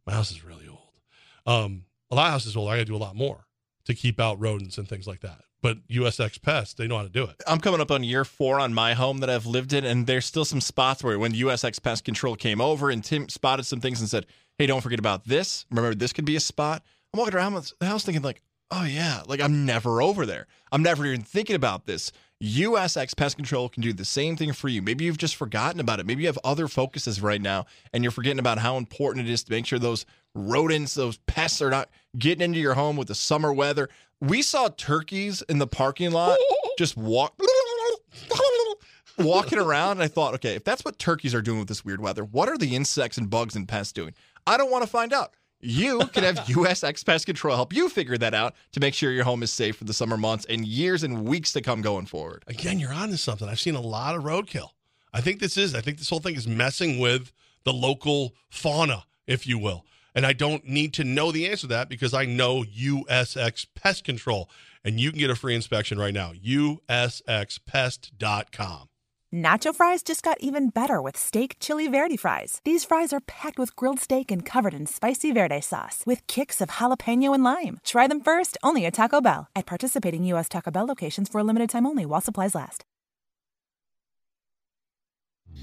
My 0.06 0.12
house 0.14 0.30
is 0.30 0.44
really 0.44 0.68
old. 0.68 1.00
Um, 1.46 1.84
a 2.10 2.14
lot 2.14 2.26
of 2.26 2.32
houses 2.32 2.56
old. 2.56 2.68
I 2.68 2.76
got 2.76 2.80
to 2.80 2.84
do 2.86 2.96
a 2.96 2.98
lot 2.98 3.16
more 3.16 3.46
to 3.84 3.94
keep 3.94 4.20
out 4.20 4.40
rodents 4.40 4.78
and 4.78 4.88
things 4.88 5.06
like 5.06 5.20
that 5.20 5.42
but 5.62 5.78
USX 5.88 6.42
Pest, 6.42 6.76
they 6.76 6.88
know 6.88 6.96
how 6.96 7.04
to 7.04 7.08
do 7.08 7.22
it. 7.24 7.40
I'm 7.46 7.60
coming 7.60 7.80
up 7.80 7.90
on 7.90 8.02
year 8.02 8.24
four 8.24 8.60
on 8.60 8.74
my 8.74 8.94
home 8.94 9.18
that 9.18 9.30
I've 9.30 9.46
lived 9.46 9.72
in, 9.72 9.84
and 9.84 10.06
there's 10.06 10.26
still 10.26 10.44
some 10.44 10.60
spots 10.60 11.02
where 11.02 11.18
when 11.18 11.32
USX 11.32 11.80
Pest 11.80 12.04
Control 12.04 12.34
came 12.34 12.60
over 12.60 12.90
and 12.90 13.02
Tim 13.02 13.28
spotted 13.28 13.64
some 13.64 13.80
things 13.80 14.00
and 14.00 14.10
said, 14.10 14.26
"Hey, 14.58 14.66
don't 14.66 14.80
forget 14.80 14.98
about 14.98 15.24
this. 15.24 15.64
Remember, 15.70 15.94
this 15.94 16.12
could 16.12 16.24
be 16.24 16.36
a 16.36 16.40
spot." 16.40 16.82
I'm 17.14 17.18
walking 17.18 17.34
around 17.34 17.72
the 17.78 17.86
house 17.86 18.04
thinking 18.04 18.22
like, 18.22 18.42
"Oh 18.70 18.84
yeah, 18.84 19.22
like 19.26 19.40
I'm 19.40 19.64
never 19.64 20.02
over 20.02 20.26
there. 20.26 20.48
I'm 20.72 20.82
never 20.82 21.06
even 21.06 21.22
thinking 21.22 21.56
about 21.56 21.86
this." 21.86 22.10
USX 22.42 23.16
Pest 23.16 23.36
Control 23.36 23.68
can 23.68 23.82
do 23.82 23.92
the 23.92 24.04
same 24.04 24.36
thing 24.36 24.52
for 24.52 24.66
you. 24.68 24.82
Maybe 24.82 25.04
you've 25.04 25.16
just 25.16 25.36
forgotten 25.36 25.78
about 25.78 26.00
it. 26.00 26.06
Maybe 26.06 26.22
you 26.22 26.28
have 26.28 26.38
other 26.42 26.66
focuses 26.66 27.22
right 27.22 27.40
now, 27.40 27.66
and 27.92 28.02
you're 28.02 28.10
forgetting 28.10 28.40
about 28.40 28.58
how 28.58 28.76
important 28.76 29.28
it 29.28 29.32
is 29.32 29.44
to 29.44 29.52
make 29.52 29.64
sure 29.64 29.78
those 29.78 30.04
rodents, 30.34 30.94
those 30.94 31.18
pests 31.18 31.62
are 31.62 31.70
not 31.70 31.88
getting 32.18 32.44
into 32.44 32.58
your 32.58 32.74
home 32.74 32.96
with 32.96 33.06
the 33.08 33.14
summer 33.14 33.52
weather. 33.52 33.88
We 34.20 34.42
saw 34.42 34.68
turkeys 34.68 35.42
in 35.42 35.58
the 35.58 35.68
parking 35.68 36.10
lot 36.10 36.38
just 36.78 36.96
walk 36.96 37.38
walking 39.18 39.58
around 39.58 39.92
and 39.92 40.02
I 40.02 40.08
thought, 40.08 40.34
okay, 40.34 40.56
if 40.56 40.64
that's 40.64 40.84
what 40.84 40.98
turkeys 40.98 41.34
are 41.34 41.42
doing 41.42 41.60
with 41.60 41.68
this 41.68 41.84
weird 41.84 42.00
weather, 42.00 42.24
what 42.24 42.48
are 42.48 42.58
the 42.58 42.74
insects 42.74 43.18
and 43.18 43.30
bugs 43.30 43.54
and 43.54 43.68
pests 43.68 43.92
doing? 43.92 44.14
I 44.46 44.56
don't 44.56 44.70
want 44.70 44.82
to 44.82 44.90
find 44.90 45.12
out. 45.12 45.34
You 45.62 46.00
can 46.12 46.24
have 46.24 46.36
USX 46.46 47.06
Pest 47.06 47.26
Control 47.26 47.54
help 47.54 47.72
you 47.72 47.88
figure 47.88 48.18
that 48.18 48.34
out 48.34 48.54
to 48.72 48.80
make 48.80 48.94
sure 48.94 49.12
your 49.12 49.24
home 49.24 49.44
is 49.44 49.52
safe 49.52 49.76
for 49.76 49.84
the 49.84 49.94
summer 49.94 50.16
months 50.16 50.44
and 50.46 50.66
years 50.66 51.04
and 51.04 51.24
weeks 51.24 51.52
to 51.52 51.62
come 51.62 51.82
going 51.82 52.06
forward. 52.06 52.42
Again, 52.48 52.80
you're 52.80 52.92
on 52.92 53.10
to 53.10 53.16
something. 53.16 53.48
I've 53.48 53.60
seen 53.60 53.76
a 53.76 53.80
lot 53.80 54.16
of 54.16 54.24
roadkill. 54.24 54.70
I 55.14 55.20
think 55.20 55.40
this 55.40 55.56
is, 55.56 55.74
I 55.74 55.80
think 55.80 55.98
this 55.98 56.10
whole 56.10 56.20
thing 56.20 56.34
is 56.34 56.48
messing 56.48 56.98
with 56.98 57.32
the 57.64 57.72
local 57.72 58.34
fauna, 58.50 59.04
if 59.26 59.46
you 59.46 59.58
will. 59.58 59.84
And 60.14 60.26
I 60.26 60.32
don't 60.32 60.66
need 60.66 60.94
to 60.94 61.04
know 61.04 61.30
the 61.32 61.48
answer 61.48 61.62
to 61.62 61.66
that 61.68 61.88
because 61.88 62.12
I 62.12 62.26
know 62.26 62.64
USX 62.64 63.66
Pest 63.74 64.04
Control. 64.04 64.50
And 64.84 64.98
you 64.98 65.10
can 65.10 65.20
get 65.20 65.30
a 65.30 65.36
free 65.36 65.54
inspection 65.54 65.96
right 65.98 66.12
now. 66.12 66.32
USXPest.com. 66.32 68.88
Nacho 69.34 69.74
fries 69.74 70.02
just 70.02 70.22
got 70.22 70.36
even 70.42 70.68
better 70.68 71.00
with 71.00 71.16
steak 71.16 71.56
chili 71.58 71.88
verde 71.88 72.18
fries. 72.18 72.60
These 72.64 72.84
fries 72.84 73.14
are 73.14 73.20
packed 73.20 73.58
with 73.58 73.74
grilled 73.76 73.98
steak 73.98 74.30
and 74.30 74.44
covered 74.44 74.74
in 74.74 74.84
spicy 74.84 75.32
verde 75.32 75.62
sauce 75.62 76.02
with 76.04 76.26
kicks 76.26 76.60
of 76.60 76.68
jalapeno 76.68 77.34
and 77.34 77.42
lime. 77.42 77.80
Try 77.82 78.06
them 78.06 78.20
first 78.20 78.58
only 78.62 78.84
at 78.84 78.92
Taco 78.92 79.22
Bell. 79.22 79.48
At 79.56 79.64
participating 79.64 80.22
U.S. 80.24 80.50
Taco 80.50 80.70
Bell 80.70 80.84
locations 80.84 81.30
for 81.30 81.38
a 81.38 81.44
limited 81.44 81.70
time 81.70 81.86
only 81.86 82.04
while 82.04 82.20
supplies 82.20 82.54
last. 82.54 82.84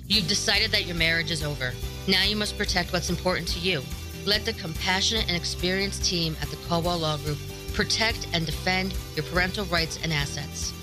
You've 0.07 0.27
decided 0.27 0.71
that 0.71 0.87
your 0.87 0.95
marriage 0.95 1.29
is 1.29 1.43
over. 1.43 1.71
Now 2.07 2.23
you 2.23 2.35
must 2.35 2.57
protect 2.57 2.91
what's 2.91 3.11
important 3.11 3.47
to 3.49 3.59
you. 3.59 3.83
Let 4.25 4.45
the 4.45 4.53
compassionate 4.53 5.27
and 5.27 5.37
experienced 5.37 6.03
team 6.03 6.35
at 6.41 6.49
the 6.49 6.57
Caldwell 6.67 6.97
Law 6.97 7.17
Group 7.17 7.37
protect 7.73 8.27
and 8.33 8.47
defend 8.47 8.95
your 9.15 9.25
parental 9.25 9.65
rights 9.65 9.99
and 10.01 10.11
assets. 10.11 10.73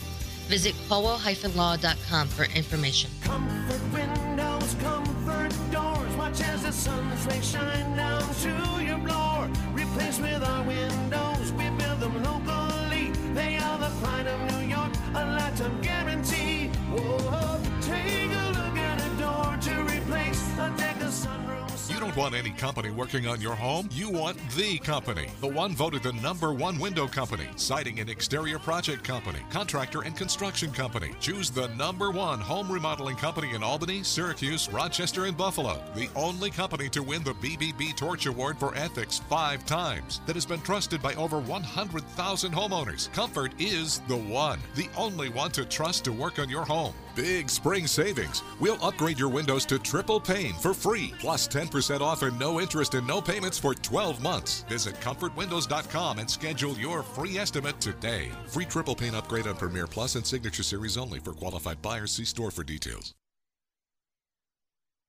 Visit 0.49 0.75
caldwell-law.com 0.89 2.29
for 2.29 2.45
information. 2.55 3.11
Comfort 3.23 3.83
windows, 3.93 4.77
comfort 4.81 5.53
doors. 5.73 6.17
Watch 6.17 6.41
as 6.41 6.63
the 6.63 6.73
sun's 6.73 7.27
rays 7.27 7.51
shine 7.51 7.97
down 7.97 8.23
through 8.35 8.85
your 8.87 8.99
floor. 9.01 9.51
Replace 9.75 10.21
with 10.21 10.43
our 10.45 10.63
windows. 10.63 11.53
We 11.53 11.69
build 11.71 11.99
them 12.01 12.23
locally. 12.23 13.11
They 13.35 13.57
are 13.57 13.79
the 13.79 13.91
pride 14.01 14.29
of 14.29 14.41
New 14.53 14.69
York. 14.69 14.93
A 15.15 15.25
lifetime 15.27 15.81
guarantee. 15.81 16.69
Whoa, 16.93 17.61
take 17.81 18.31
a 18.31 18.47
look 18.59 18.77
at 18.79 19.05
a 19.05 19.11
door 19.19 19.57
to 19.63 19.83
replace 19.83 20.43
a 20.59 20.73
deck 20.77 21.01
of 21.01 21.11
sunroof. 21.11 21.66
You 21.97 22.03
don't 22.03 22.15
want 22.15 22.35
any 22.35 22.51
company 22.51 22.91
working 22.91 23.27
on 23.27 23.41
your 23.41 23.55
home. 23.55 23.89
You 23.91 24.11
want 24.11 24.37
the 24.51 24.77
company. 24.77 25.29
The 25.41 25.49
one 25.49 25.75
voted 25.75 26.03
the 26.03 26.13
number 26.13 26.53
one 26.53 26.79
window 26.79 27.07
company, 27.07 27.47
siding 27.57 28.01
and 28.01 28.11
exterior 28.11 28.59
project 28.59 29.03
company, 29.03 29.39
contractor 29.49 30.03
and 30.03 30.15
construction 30.15 30.71
company. 30.73 31.13
Choose 31.21 31.49
the 31.49 31.69
number 31.69 32.11
one 32.11 32.39
home 32.39 32.71
remodeling 32.71 33.17
company 33.17 33.55
in 33.55 33.63
Albany, 33.63 34.03
Syracuse, 34.03 34.69
Rochester, 34.69 35.25
and 35.25 35.39
Buffalo. 35.39 35.83
The 35.95 36.11
only 36.15 36.51
company 36.51 36.91
to 36.91 37.03
win 37.03 37.25
the 37.25 37.33
BBB 37.33 37.97
Torch 37.97 38.27
Award 38.27 38.59
for 38.59 38.77
Ethics 38.77 39.23
five 39.31 39.65
times 39.65 40.21
that 40.27 40.37
has 40.37 40.45
been 40.45 40.61
trusted 40.61 41.01
by 41.01 41.15
over 41.15 41.39
100,000 41.39 42.53
homeowners. 42.53 43.11
Comfort 43.15 43.53
is 43.59 44.01
the 44.01 44.19
one, 44.19 44.61
the 44.75 44.91
only 44.99 45.31
one 45.31 45.51
to 45.53 45.65
trust 45.65 46.05
to 46.05 46.13
work 46.13 46.39
on 46.39 46.51
your 46.51 46.67
home. 46.67 46.93
Big 47.17 47.49
spring 47.49 47.87
savings. 47.87 48.43
We'll 48.61 48.83
upgrade 48.85 49.19
your 49.19 49.31
windows 49.31 49.65
to 49.67 49.79
triple 49.79 50.21
pane 50.21 50.55
for 50.55 50.75
free, 50.75 51.15
plus 51.19 51.49
10% 51.49 52.03
off 52.03 52.23
and 52.23 52.39
no 52.39 52.61
interest 52.61 52.95
and 52.95 53.07
no 53.07 53.21
payments 53.23 53.59
for 53.59 53.75
12 53.75 54.23
months. 54.23 54.63
Visit 54.69 55.01
comfortwindows.com 55.01 56.19
and 56.19 56.31
schedule 56.31 56.75
your 56.75 57.03
free 57.03 57.39
estimate 57.39 57.81
today. 57.81 58.31
Free 58.49 58.67
triple 58.67 58.95
pane 58.95 59.15
upgrade 59.15 59.47
on 59.47 59.57
Premier 59.57 59.87
Plus 59.87 60.15
and 60.15 60.27
Signature 60.27 60.63
Series 60.63 60.99
only 60.99 61.19
for 61.19 61.33
qualified 61.33 61.81
buyers. 61.81 62.13
See 62.13 62.27
store 62.27 62.51
for 62.51 62.63
details. 62.63 63.15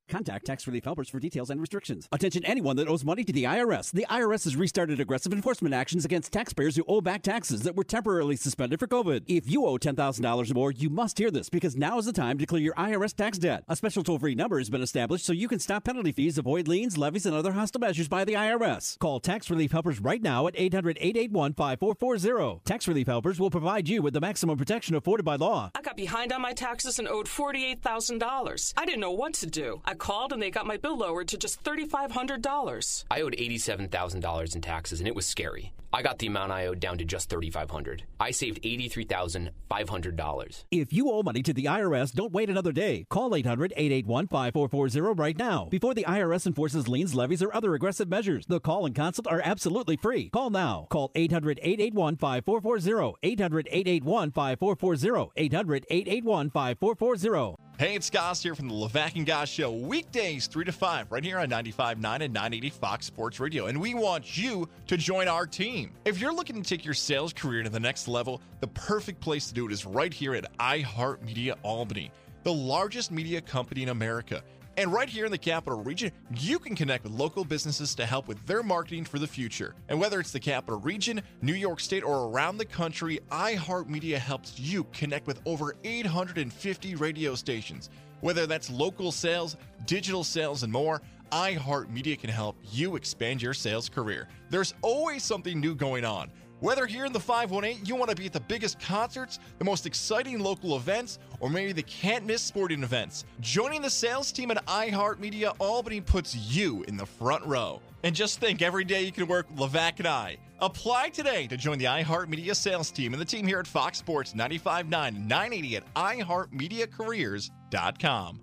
Contact 0.10 0.46
Tax 0.46 0.66
Relief 0.66 0.86
Helpers 0.86 1.10
for 1.10 1.20
details 1.20 1.50
and 1.50 1.60
restrictions. 1.60 2.08
Attention 2.14 2.46
anyone 2.46 2.78
that 2.78 2.88
owes 2.88 3.04
money 3.04 3.26
to 3.26 3.34
the 3.34 3.44
IRS. 3.44 3.92
The 3.92 4.06
IRS 4.10 4.46
has 4.46 4.56
restarted 4.56 5.02
aggressive 5.02 5.34
enforcement 5.34 5.76
actions 5.76 6.06
against 6.06 6.32
taxpayers 6.32 6.78
who 6.78 6.86
owe 6.88 7.02
back 7.02 7.24
taxes 7.24 7.64
that 7.64 7.76
were 7.76 7.84
temporarily 7.84 8.38
suspended 8.38 8.80
for 8.80 8.88
COVID. 8.88 9.24
If 9.28 9.50
you 9.50 9.66
owe 9.66 9.78
$10,000 9.78 10.52
or 10.52 10.54
more, 10.54 10.72
you 10.72 10.90
must 10.90 11.18
hear 11.18 11.30
this 11.30 11.50
because 11.50 11.76
now 11.76 11.98
is 11.98 12.06
the 12.06 12.14
time 12.14 12.38
to 12.38 12.46
clear 12.46 12.62
your 12.62 12.74
IRS 12.76 13.16
tax 13.16 13.38
debt. 13.38 13.66
A 13.68 13.76
special 13.76 14.02
toll-free 14.02 14.36
number 14.36 14.60
has 14.60 14.70
been 14.70 14.82
established 14.82 15.26
so 15.26 15.34
you 15.34 15.50
can 15.50 15.60
stop 15.60 15.84
penalty 15.84 16.14
fees, 16.14 16.38
avoid 16.38 16.70
liens, 16.70 16.98
levies, 16.98 17.26
and 17.26 17.36
other 17.36 17.52
hostile 17.52 17.82
measures 17.82 18.08
by 18.08 18.24
the 18.24 18.34
IRS. 18.34 18.98
Call 19.00 19.20
Tax 19.20 19.50
Relief 19.50 19.74
Helpers 19.74 20.00
right 20.00 20.22
now 20.22 20.48
at 20.48 20.56
800-881-5440. 20.56 22.64
Tax 22.64 22.88
Relief 22.88 23.08
Helpers 23.08 23.42
will 23.42 23.52
provide 23.52 23.90
you 23.90 24.02
with 24.02 24.14
the 24.14 24.22
maximum 24.22 24.58
protection 24.58 24.96
afforded 24.96 25.24
by 25.24 25.36
law. 25.36 25.70
I 25.76 25.82
got 25.82 25.98
behind 25.98 26.32
on 26.32 26.42
my 26.42 26.54
taxes 26.54 26.98
and 26.98 27.10
owed 27.10 27.26
$48,000. 27.26 28.74
I 28.78 28.86
didn't 28.86 29.02
know 29.02 29.12
what 29.12 29.34
to 29.36 29.48
do. 29.48 29.82
I 29.84 29.97
called 29.98 30.32
and 30.32 30.42
they 30.42 30.50
got 30.50 30.66
my 30.66 30.78
bill 30.78 30.98
lowered 30.98 31.28
to 31.30 31.38
just 31.38 31.64
$3,500. 31.64 33.04
I 33.12 33.22
owed 33.22 33.36
$87,000 33.36 34.56
in 34.56 34.62
taxes 34.62 35.00
and 35.00 35.08
it 35.08 35.16
was 35.16 35.26
scary. 35.26 35.74
I 35.94 36.02
got 36.02 36.20
the 36.20 36.28
amount 36.28 36.52
I 36.52 36.68
owed 36.68 36.82
down 36.82 36.98
to 36.98 37.06
just 37.06 37.30
3,500. 37.30 38.04
I 38.20 38.32
saved 38.32 38.62
$83,500. 38.62 40.64
If 40.70 40.92
you 40.92 41.10
owe 41.10 41.24
money 41.24 41.42
to 41.44 41.54
the 41.54 41.64
IRS, 41.66 42.12
don't 42.12 42.34
wait 42.34 42.50
another 42.50 42.74
day. 42.74 43.06
Call 43.10 43.34
800 43.34 43.72
881 43.76 44.28
5440 44.28 45.22
right 45.22 45.38
now 45.38 45.70
before 45.72 45.94
the 45.94 46.04
IRS 46.06 46.46
enforces 46.46 46.90
liens, 46.90 47.16
levies, 47.16 47.42
or 47.42 47.56
other 47.56 47.74
aggressive 47.74 48.10
measures. 48.10 48.46
The 48.48 48.60
call 48.60 48.86
and 48.86 48.94
consult 48.94 49.28
are 49.28 49.42
absolutely 49.44 49.96
free. 49.98 50.30
Call 50.30 50.50
now. 50.50 50.88
Call 50.90 51.12
800 51.16 51.60
881 51.62 52.18
5440. 52.18 53.16
800 53.24 53.68
881 53.72 54.32
5440. 54.32 55.32
800 55.38 55.86
881 55.90 56.50
5440. 56.50 57.56
Hey, 57.80 57.94
it's 57.94 58.10
Goz 58.10 58.42
here 58.42 58.56
from 58.56 58.70
the 58.70 58.74
Levac 58.74 59.16
and 59.16 59.24
Goss 59.24 59.50
Show, 59.50 59.72
weekdays 59.72 60.48
3 60.48 60.66
to 60.66 60.72
5, 60.72 61.12
right 61.12 61.24
here 61.24 61.38
on 61.38 61.48
95.9 61.48 61.94
and 61.94 62.34
980 62.34 62.72
Fox 62.72 63.06
Sports 63.06 63.40
Radio. 63.40 63.68
And 63.68 63.80
we 63.80 63.94
want 63.94 64.36
you 64.36 64.68
to 64.88 64.98
join 64.98 65.28
our 65.28 65.46
team. 65.46 65.87
If 66.06 66.20
you're 66.20 66.34
looking 66.34 66.62
to 66.62 66.68
take 66.68 66.86
your 66.86 66.94
sales 66.94 67.34
career 67.34 67.64
to 67.64 67.70
the 67.70 67.80
next 67.80 68.08
level, 68.08 68.42
the 68.60 68.68
perfect 68.68 69.20
place 69.20 69.48
to 69.48 69.54
do 69.54 69.68
it 69.68 69.72
is 69.72 69.86
right 69.86 70.14
here 70.14 70.36
at 70.36 70.58
iHeartMedia 70.58 71.56
Albany, 71.64 72.12
the 72.44 72.54
largest 72.54 73.12
media 73.12 73.42
company 73.42 73.84
in 73.84 73.90
America. 73.90 74.44
And 74.78 74.94
right 74.94 75.10
here 75.10 75.26
in 75.26 75.32
the 75.32 75.40
capital 75.40 75.84
region, 75.84 76.12
you 76.36 76.60
can 76.60 76.76
connect 76.76 77.04
with 77.04 77.14
local 77.14 77.44
businesses 77.44 77.96
to 77.96 78.06
help 78.06 78.28
with 78.28 78.46
their 78.46 78.62
marketing 78.62 79.06
for 79.06 79.18
the 79.18 79.26
future. 79.26 79.74
And 79.90 80.00
whether 80.00 80.20
it's 80.20 80.32
the 80.32 80.40
capital 80.40 80.80
region, 80.80 81.22
New 81.42 81.56
York 81.56 81.80
State, 81.80 82.04
or 82.04 82.30
around 82.30 82.58
the 82.58 82.66
country, 82.66 83.20
iHeartMedia 83.32 84.18
helps 84.18 84.60
you 84.60 84.84
connect 84.94 85.26
with 85.26 85.42
over 85.48 85.76
850 85.84 86.94
radio 86.94 87.34
stations. 87.34 87.90
Whether 88.22 88.46
that's 88.46 88.70
local 88.70 89.12
sales, 89.12 89.58
digital 89.86 90.24
sales, 90.24 90.62
and 90.62 90.72
more, 90.72 91.02
iHeartMedia 91.32 92.20
can 92.20 92.30
help 92.30 92.56
you 92.72 92.96
expand 92.96 93.42
your 93.42 93.54
sales 93.54 93.90
career. 93.90 94.30
There's 94.50 94.74
always 94.82 95.24
something 95.24 95.60
new 95.60 95.76
going 95.76 96.06
on. 96.06 96.32
Whether 96.60 96.88
here 96.88 97.06
in 97.06 97.14
the 97.14 97.20
518 97.20 97.86
you 97.86 97.96
want 97.96 98.10
to 98.10 98.16
be 98.16 98.26
at 98.26 98.34
the 98.34 98.40
biggest 98.40 98.80
concerts, 98.80 99.38
the 99.60 99.66
most 99.66 99.86
exciting 99.86 100.40
local 100.40 100.76
events, 100.76 101.20
or 101.40 101.52
maybe 101.52 101.72
the 101.72 101.84
can't 101.84 102.26
miss 102.26 102.42
sporting 102.42 102.82
events, 102.82 103.26
joining 103.42 103.84
the 103.84 103.90
sales 103.90 104.32
team 104.32 104.50
at 104.50 104.66
iHeartMedia 104.66 105.56
Albany 105.60 106.02
puts 106.02 106.36
you 106.36 106.84
in 106.88 106.98
the 106.98 107.06
front 107.06 107.46
row. 107.46 107.80
And 108.04 108.16
just 108.16 108.40
think 108.40 108.64
every 108.64 108.86
day 108.86 109.04
you 109.04 109.12
can 109.12 109.28
work 109.28 109.48
Levac 109.56 110.00
and 110.00 110.08
I. 110.08 110.38
Apply 110.60 111.10
today 111.10 111.46
to 111.48 111.58
join 111.58 111.78
the 111.78 111.86
iHeartMedia 111.86 112.56
sales 112.56 112.90
team 112.90 113.14
and 113.14 113.22
the 113.22 113.26
team 113.26 113.46
here 113.46 113.60
at 113.60 113.68
Fox 113.68 114.00
Sports 114.00 114.34
95.9 114.34 114.90
980 114.90 115.78
at 115.78 115.94
iHeartMediaCareers.com. 115.94 118.40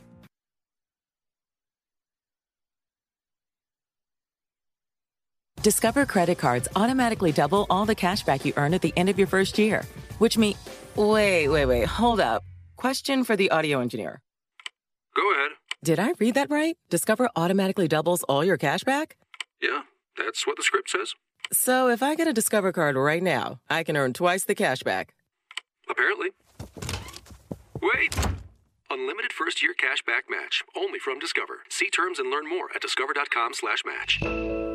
Discover 5.64 6.05
credit 6.05 6.37
cards 6.37 6.68
automatically 6.77 7.33
double 7.33 7.64
all 7.70 7.87
the 7.87 7.94
cash 7.94 8.22
back 8.22 8.44
you 8.44 8.53
earn 8.59 8.74
at 8.74 8.83
the 8.83 8.92
end 8.98 9.09
of 9.09 9.16
your 9.16 9.27
first 9.27 9.59
year, 9.59 9.87
which 10.18 10.37
means. 10.37 10.59
Wait, 10.94 11.48
wait, 11.48 11.64
wait, 11.64 11.87
hold 11.87 12.20
up. 12.20 12.42
Question 12.77 13.24
for 13.24 13.35
the 13.35 13.50
audio 13.50 13.81
engineer. 13.81 14.20
Go 15.16 15.33
ahead. 15.33 15.53
Did 15.83 15.98
I 15.98 16.12
read 16.18 16.35
that 16.35 16.50
right? 16.50 16.77
Discover 16.90 17.31
automatically 17.35 17.88
doubles 17.88 18.24
all 18.24 18.44
your 18.44 18.59
cash 18.59 18.85
back? 18.85 19.16
Yeah, 19.62 19.85
that's 20.18 20.46
what 20.46 20.59
the 20.59 20.62
script 20.62 20.90
says. 20.90 21.14
So 21.50 21.88
if 21.88 22.03
I 22.03 22.14
get 22.14 22.29
a 22.29 22.35
Discover 22.35 22.72
card 22.72 22.96
right 22.96 23.22
now, 23.22 23.61
I 23.70 23.85
can 23.85 23.96
earn 23.96 24.12
twice 24.12 24.44
the 24.44 24.55
cash 24.55 24.83
back. 24.83 25.14
Apparently. 25.88 26.29
Wait! 27.81 28.14
Unlimited 28.90 29.33
first 29.33 29.62
year 29.62 29.72
cash 29.72 30.03
back 30.07 30.24
match. 30.29 30.62
Only 30.77 30.98
from 30.98 31.18
Discover. 31.18 31.61
See 31.70 31.88
terms 31.88 32.18
and 32.18 32.31
learn 32.31 32.46
more 32.46 32.68
at 32.74 32.83
discover.com 32.83 33.55
slash 33.55 33.83
match. 33.87 34.73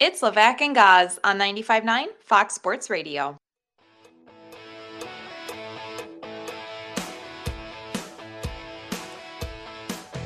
It's 0.00 0.22
Levac 0.22 0.60
and 0.60 0.74
Goz 0.74 1.20
on 1.22 1.38
95.9 1.38 2.06
Fox 2.18 2.54
Sports 2.54 2.90
Radio. 2.90 3.36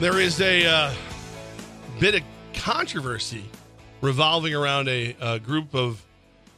There 0.01 0.19
is 0.21 0.41
a 0.41 0.65
uh, 0.65 0.95
bit 2.01 2.15
of 2.15 2.23
controversy 2.55 3.45
revolving 4.01 4.55
around 4.55 4.89
a, 4.89 5.15
a 5.21 5.39
group 5.39 5.75
of 5.75 6.03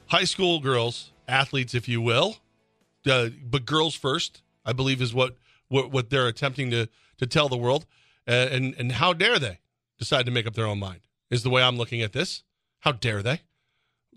high 0.07 0.23
school 0.23 0.61
girls, 0.61 1.11
athletes, 1.27 1.75
if 1.75 1.89
you 1.89 2.01
will, 2.01 2.37
uh, 3.11 3.31
but 3.51 3.67
girls 3.67 3.97
first, 3.97 4.43
I 4.65 4.73
believe, 4.73 5.03
is 5.03 5.13
what 5.13 5.37
what, 5.67 5.91
what 5.91 6.11
they're 6.11 6.29
attempting 6.29 6.71
to 6.71 6.89
to 7.19 7.27
tell 7.27 7.49
the 7.49 7.57
world. 7.57 7.87
Uh, 8.29 8.47
and 8.53 8.73
and 8.79 8.93
how 8.93 9.13
dare 9.13 9.41
they 9.41 9.59
decide 9.99 10.27
to 10.27 10.31
make 10.31 10.47
up 10.47 10.55
their 10.55 10.67
own 10.67 10.79
mind? 10.79 11.01
Is 11.29 11.43
the 11.43 11.51
way 11.51 11.61
I'm 11.61 11.77
looking 11.77 12.03
at 12.03 12.13
this. 12.13 12.45
How 12.81 12.93
dare 12.93 13.23
they? 13.23 13.43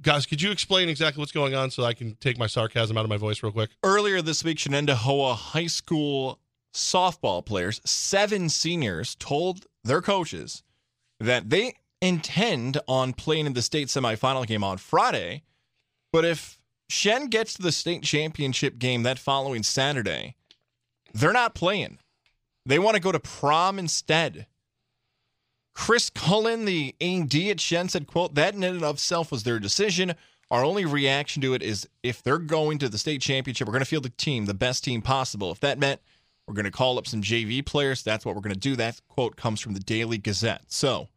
Guys, 0.01 0.25
could 0.25 0.41
you 0.41 0.51
explain 0.51 0.89
exactly 0.89 1.21
what's 1.21 1.31
going 1.31 1.53
on 1.53 1.69
so 1.69 1.83
I 1.83 1.93
can 1.93 2.15
take 2.15 2.37
my 2.37 2.47
sarcasm 2.47 2.97
out 2.97 3.05
of 3.05 3.09
my 3.09 3.17
voice 3.17 3.43
real 3.43 3.51
quick? 3.51 3.69
Earlier 3.83 4.21
this 4.21 4.43
week, 4.43 4.57
Shenendehowa 4.57 5.35
high 5.35 5.67
school 5.67 6.39
softball 6.73 7.45
players, 7.45 7.79
seven 7.85 8.49
seniors, 8.49 9.15
told 9.15 9.67
their 9.83 10.01
coaches 10.01 10.63
that 11.19 11.49
they 11.49 11.75
intend 12.01 12.79
on 12.87 13.13
playing 13.13 13.45
in 13.45 13.53
the 13.53 13.61
state 13.61 13.87
semifinal 13.87 14.45
game 14.45 14.63
on 14.63 14.77
Friday. 14.77 15.43
But 16.11 16.25
if 16.25 16.59
Shen 16.89 17.27
gets 17.27 17.53
to 17.53 17.61
the 17.61 17.71
state 17.71 18.03
championship 18.03 18.77
game 18.79 19.03
that 19.03 19.19
following 19.19 19.63
Saturday, 19.63 20.35
they're 21.13 21.31
not 21.31 21.55
playing. 21.55 21.99
They 22.65 22.79
want 22.79 22.95
to 22.95 23.01
go 23.01 23.11
to 23.11 23.19
prom 23.19 23.77
instead. 23.77 24.47
Chris 25.73 26.09
Cullen, 26.09 26.65
the 26.65 26.95
AD 27.01 27.35
at 27.35 27.59
Shen, 27.59 27.89
said, 27.89 28.07
quote, 28.07 28.35
that 28.35 28.53
in 28.53 28.63
and 28.63 28.83
of 28.83 28.95
itself 28.95 29.31
was 29.31 29.43
their 29.43 29.59
decision. 29.59 30.13
Our 30.51 30.63
only 30.63 30.85
reaction 30.85 31.41
to 31.41 31.53
it 31.55 31.63
is 31.63 31.87
if 32.03 32.21
they're 32.21 32.37
going 32.37 32.77
to 32.79 32.89
the 32.89 32.97
state 32.97 33.21
championship, 33.21 33.67
we're 33.67 33.73
going 33.73 33.81
to 33.81 33.89
field 33.89 34.03
the 34.03 34.09
team, 34.09 34.45
the 34.45 34.53
best 34.53 34.83
team 34.83 35.01
possible. 35.01 35.51
If 35.51 35.59
that 35.61 35.79
meant 35.79 35.99
we're 36.47 36.53
going 36.53 36.65
to 36.65 36.71
call 36.71 36.99
up 36.99 37.07
some 37.07 37.21
JV 37.21 37.65
players, 37.65 38.03
that's 38.03 38.25
what 38.25 38.35
we're 38.35 38.41
going 38.41 38.53
to 38.53 38.59
do. 38.59 38.75
That 38.75 39.01
quote 39.07 39.35
comes 39.35 39.61
from 39.61 39.73
the 39.73 39.79
Daily 39.79 40.19
Gazette. 40.19 40.65
So 40.67 41.07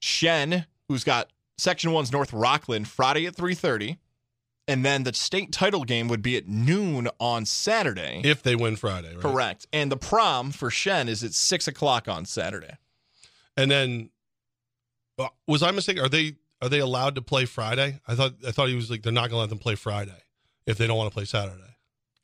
Shen, 0.00 0.66
who's 0.88 1.04
got 1.04 1.30
Section 1.56 1.92
1's 1.92 2.10
North 2.10 2.32
Rockland 2.32 2.88
Friday 2.88 3.26
at 3.26 3.36
3.30, 3.36 3.98
and 4.68 4.84
then 4.84 5.04
the 5.04 5.14
state 5.14 5.52
title 5.52 5.84
game 5.84 6.08
would 6.08 6.22
be 6.22 6.36
at 6.36 6.48
noon 6.48 7.08
on 7.20 7.44
Saturday. 7.44 8.22
If 8.24 8.42
they 8.42 8.56
win 8.56 8.74
Friday, 8.74 9.14
right? 9.14 9.20
Correct. 9.20 9.66
And 9.72 9.92
the 9.92 9.96
prom 9.96 10.50
for 10.50 10.70
Shen 10.70 11.08
is 11.08 11.22
at 11.22 11.32
6 11.32 11.68
o'clock 11.68 12.08
on 12.08 12.24
Saturday. 12.24 12.78
And 13.56 13.70
then, 13.70 14.10
uh, 15.18 15.28
was 15.46 15.62
I 15.62 15.70
mistaken? 15.70 16.04
Are 16.04 16.08
they 16.08 16.36
are 16.62 16.68
they 16.68 16.80
allowed 16.80 17.14
to 17.16 17.22
play 17.22 17.44
Friday? 17.44 18.00
I 18.06 18.14
thought 18.14 18.34
I 18.46 18.50
thought 18.50 18.68
he 18.68 18.74
was 18.74 18.90
like 18.90 19.02
they're 19.02 19.12
not 19.12 19.30
going 19.30 19.36
to 19.36 19.40
let 19.40 19.50
them 19.50 19.58
play 19.58 19.74
Friday 19.74 20.22
if 20.66 20.78
they 20.78 20.86
don't 20.86 20.96
want 20.96 21.10
to 21.10 21.14
play 21.14 21.24
Saturday. 21.24 21.62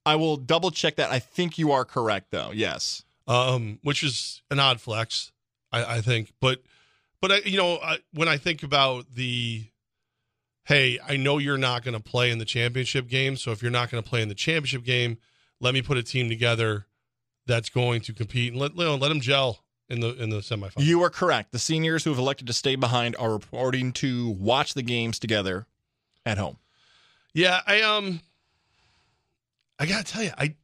I 0.05 0.17
will 0.17 0.37
double 0.37 0.71
check 0.71 0.97
that. 0.97 1.11
I 1.11 1.19
think 1.19 1.59
you 1.59 1.73
are 1.73 1.85
correct, 1.85 2.31
though. 2.31 2.51
Yes. 2.53 3.05
Um, 3.29 3.79
which 3.83 4.03
is 4.03 4.43
an 4.51 4.59
odd 4.59 4.81
flex, 4.81 5.31
I, 5.71 5.97
I 5.97 6.01
think. 6.01 6.33
But 6.41 6.63
but 7.21 7.31
I, 7.31 7.37
you 7.45 7.57
know, 7.57 7.79
I, 7.79 7.99
when 8.13 8.27
I 8.27 8.37
think 8.37 8.65
about 8.65 9.13
the, 9.13 9.65
hey, 10.65 10.99
I 11.07 11.17
know 11.17 11.39
you're 11.39 11.57
not 11.57 11.85
going 11.85 11.95
to 11.97 12.03
play 12.03 12.33
in 12.33 12.39
the 12.39 12.45
championship 12.45 13.07
game, 13.09 13.37
so 13.37 13.53
if 13.53 13.63
you're 13.63 13.71
not 13.71 13.91
going 13.91 14.03
to 14.03 14.09
play 14.09 14.23
in 14.23 14.29
the 14.29 14.35
championship 14.35 14.83
game, 14.83 15.19
let 15.61 15.73
me 15.73 15.83
put 15.83 15.97
a 15.97 16.03
team 16.03 16.29
together 16.29 16.87
that's 17.47 17.71
going 17.71 18.01
to 18.03 18.13
compete 18.13 18.53
and 18.53 18.61
let 18.61 18.75
you 18.75 18.85
know, 18.85 18.97
let 18.97 19.09
them 19.09 19.21
gel 19.21 19.61
in 19.93 20.01
the 20.01 20.15
in 20.21 20.31
the 20.31 20.39
semifinals. 20.39 20.73
You 20.79 21.03
are 21.03 21.11
correct. 21.11 21.53
The 21.53 21.59
seniors 21.59 22.03
who 22.03 22.11
have 22.11 22.19
elected 22.19 22.47
to 22.47 22.53
stay 22.55 22.77
behind 22.77 23.15
are 23.17 23.31
reporting 23.31 23.93
to 23.93 24.31
watch 24.31 24.73
the 24.73 24.83
games 24.83 25.19
together 25.19 25.67
at 26.25 26.39
home. 26.39 26.57
Yeah, 27.35 27.61
I 27.67 27.83
um 27.83 28.21
I 29.79 29.87
got 29.87 30.07
to 30.07 30.13
tell 30.13 30.23
you, 30.23 30.31
I 30.39 30.55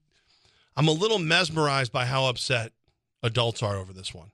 I'm 0.77 0.89
a 0.89 0.93
little 0.93 1.19
mesmerized 1.19 1.93
by 1.93 2.07
how 2.07 2.27
upset 2.27 2.73
adults 3.23 3.63
are 3.63 3.77
over 3.77 3.93
this 3.93 4.15
one. 4.15 4.31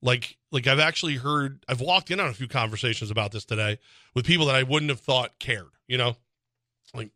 Like 0.00 0.36
like 0.52 0.68
I've 0.68 0.78
actually 0.78 1.16
heard 1.16 1.64
I've 1.68 1.80
walked 1.80 2.12
in 2.12 2.20
on 2.20 2.28
a 2.28 2.34
few 2.34 2.46
conversations 2.46 3.10
about 3.10 3.32
this 3.32 3.44
today 3.44 3.78
with 4.14 4.24
people 4.24 4.46
that 4.46 4.54
I 4.54 4.62
wouldn't 4.62 4.90
have 4.90 5.00
thought 5.00 5.40
cared, 5.40 5.70
you 5.88 5.98
know? 5.98 6.16
Like 6.94 7.10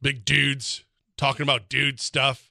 big 0.00 0.24
dudes 0.24 0.84
talking 1.18 1.42
about 1.42 1.68
dude 1.68 2.00
stuff. 2.00 2.50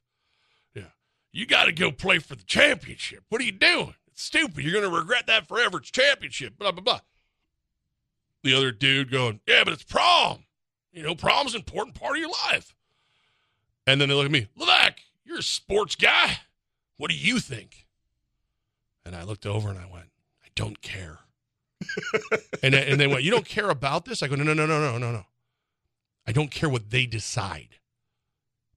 You 1.33 1.47
got 1.47 1.65
to 1.65 1.71
go 1.71 1.91
play 1.91 2.19
for 2.19 2.35
the 2.35 2.43
championship. 2.43 3.23
What 3.27 3.41
are 3.41 3.43
you 3.43 3.51
doing? 3.51 3.95
It's 4.07 4.23
stupid. 4.23 4.63
You're 4.63 4.79
going 4.79 4.89
to 4.89 4.97
regret 4.97 5.25
that 5.27 5.47
forever. 5.47 5.79
It's 5.79 5.91
championship. 5.91 6.57
Blah 6.57 6.71
blah 6.71 6.83
blah. 6.83 6.99
The 8.43 8.53
other 8.53 8.71
dude 8.71 9.09
going, 9.09 9.39
yeah, 9.47 9.63
but 9.63 9.73
it's 9.73 9.83
prom. 9.83 10.43
You 10.91 11.01
know, 11.01 11.15
prom's 11.15 11.55
an 11.55 11.61
important 11.61 11.95
part 11.95 12.17
of 12.17 12.21
your 12.21 12.29
life. 12.51 12.75
And 13.87 13.99
then 13.99 14.09
they 14.09 14.15
look 14.15 14.25
at 14.25 14.31
me, 14.31 14.47
Levac, 14.57 14.99
you're 15.25 15.39
a 15.39 15.43
sports 15.43 15.95
guy. 15.95 16.37
What 16.97 17.09
do 17.09 17.17
you 17.17 17.39
think? 17.39 17.87
And 19.05 19.15
I 19.15 19.23
looked 19.23 19.45
over 19.45 19.69
and 19.69 19.79
I 19.79 19.89
went, 19.91 20.09
I 20.43 20.47
don't 20.55 20.81
care. 20.81 21.19
and, 22.63 22.75
and 22.75 22.99
they 22.99 23.07
went, 23.07 23.23
You 23.23 23.31
don't 23.31 23.45
care 23.45 23.69
about 23.69 24.05
this? 24.05 24.21
I 24.21 24.27
go, 24.27 24.35
No, 24.35 24.43
no, 24.43 24.53
no, 24.53 24.65
no, 24.67 24.79
no, 24.79 24.97
no, 24.97 25.11
no. 25.11 25.25
I 26.27 26.31
don't 26.31 26.51
care 26.51 26.69
what 26.69 26.91
they 26.91 27.05
decide. 27.05 27.79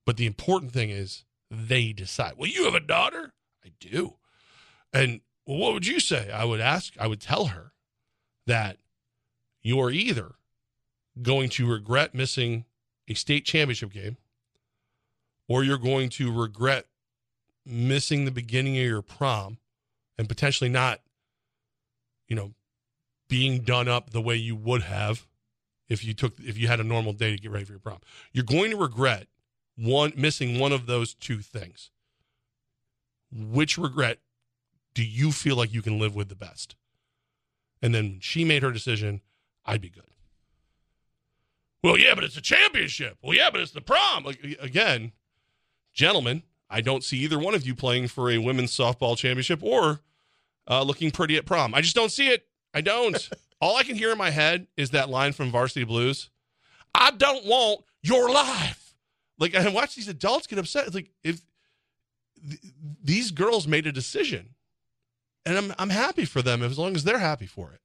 But 0.04 0.16
the 0.16 0.26
important 0.26 0.72
thing 0.72 0.90
is 0.90 1.24
they 1.50 1.92
decide. 1.92 2.34
Well, 2.36 2.48
you 2.48 2.64
have 2.64 2.74
a 2.74 2.80
daughter? 2.80 3.32
I 3.64 3.72
do. 3.80 4.14
And 4.92 5.20
well, 5.46 5.58
what 5.58 5.74
would 5.74 5.86
you 5.86 6.00
say? 6.00 6.30
I 6.30 6.44
would 6.44 6.60
ask, 6.60 6.94
I 6.98 7.06
would 7.06 7.20
tell 7.20 7.46
her 7.46 7.72
that 8.46 8.78
you're 9.62 9.90
either 9.90 10.34
going 11.22 11.48
to 11.50 11.70
regret 11.70 12.14
missing 12.14 12.64
a 13.08 13.14
state 13.14 13.44
championship 13.44 13.92
game 13.92 14.16
or 15.48 15.62
you're 15.62 15.78
going 15.78 16.08
to 16.10 16.32
regret 16.32 16.86
missing 17.64 18.24
the 18.24 18.30
beginning 18.30 18.76
of 18.76 18.84
your 18.84 19.02
prom 19.02 19.58
and 20.18 20.28
potentially 20.28 20.70
not, 20.70 21.00
you 22.28 22.36
know, 22.36 22.52
being 23.28 23.60
done 23.62 23.88
up 23.88 24.10
the 24.10 24.20
way 24.20 24.36
you 24.36 24.54
would 24.54 24.82
have 24.82 25.26
if 25.88 26.04
you 26.04 26.14
took 26.14 26.38
if 26.40 26.56
you 26.58 26.68
had 26.68 26.80
a 26.80 26.84
normal 26.84 27.12
day 27.12 27.34
to 27.34 27.40
get 27.40 27.50
ready 27.50 27.64
for 27.64 27.72
your 27.72 27.80
prom. 27.80 27.98
You're 28.32 28.44
going 28.44 28.70
to 28.70 28.76
regret 28.76 29.26
one 29.76 30.12
missing 30.16 30.58
one 30.58 30.72
of 30.72 30.86
those 30.86 31.14
two 31.14 31.40
things. 31.40 31.90
Which 33.32 33.76
regret 33.76 34.18
do 34.94 35.04
you 35.04 35.32
feel 35.32 35.56
like 35.56 35.72
you 35.72 35.82
can 35.82 35.98
live 35.98 36.14
with 36.14 36.28
the 36.28 36.34
best? 36.34 36.74
And 37.82 37.94
then 37.94 38.04
when 38.04 38.20
she 38.20 38.44
made 38.44 38.62
her 38.62 38.72
decision, 38.72 39.20
I'd 39.64 39.80
be 39.80 39.90
good. 39.90 40.04
Well, 41.82 41.98
yeah, 41.98 42.14
but 42.14 42.24
it's 42.24 42.36
a 42.36 42.42
championship. 42.42 43.18
Well, 43.22 43.36
yeah, 43.36 43.50
but 43.50 43.60
it's 43.60 43.72
the 43.72 43.80
prom. 43.80 44.24
Like, 44.24 44.42
again, 44.60 45.12
gentlemen, 45.92 46.42
I 46.68 46.80
don't 46.80 47.04
see 47.04 47.18
either 47.18 47.38
one 47.38 47.54
of 47.54 47.66
you 47.66 47.74
playing 47.74 48.08
for 48.08 48.30
a 48.30 48.38
women's 48.38 48.76
softball 48.76 49.16
championship 49.16 49.62
or 49.62 50.00
uh, 50.68 50.82
looking 50.82 51.10
pretty 51.10 51.36
at 51.36 51.46
prom. 51.46 51.74
I 51.74 51.80
just 51.80 51.94
don't 51.94 52.10
see 52.10 52.28
it. 52.28 52.46
I 52.74 52.80
don't. 52.80 53.28
All 53.60 53.76
I 53.76 53.84
can 53.84 53.96
hear 53.96 54.10
in 54.10 54.18
my 54.18 54.30
head 54.30 54.66
is 54.76 54.90
that 54.90 55.08
line 55.08 55.32
from 55.32 55.50
Varsity 55.50 55.84
Blues. 55.84 56.30
I 56.94 57.10
don't 57.12 57.44
want 57.46 57.82
your 58.02 58.30
life. 58.30 58.85
Like 59.38 59.54
I 59.54 59.68
watch 59.68 59.94
these 59.94 60.08
adults 60.08 60.46
get 60.46 60.58
upset. 60.58 60.86
It's 60.86 60.94
like 60.94 61.10
if 61.22 61.40
th- 62.48 62.60
these 63.02 63.30
girls 63.30 63.66
made 63.66 63.86
a 63.86 63.92
decision, 63.92 64.54
and 65.44 65.56
I'm 65.56 65.74
I'm 65.78 65.90
happy 65.90 66.24
for 66.24 66.42
them 66.42 66.62
as 66.62 66.78
long 66.78 66.94
as 66.94 67.04
they're 67.04 67.18
happy 67.18 67.46
for 67.46 67.72
it. 67.72 67.80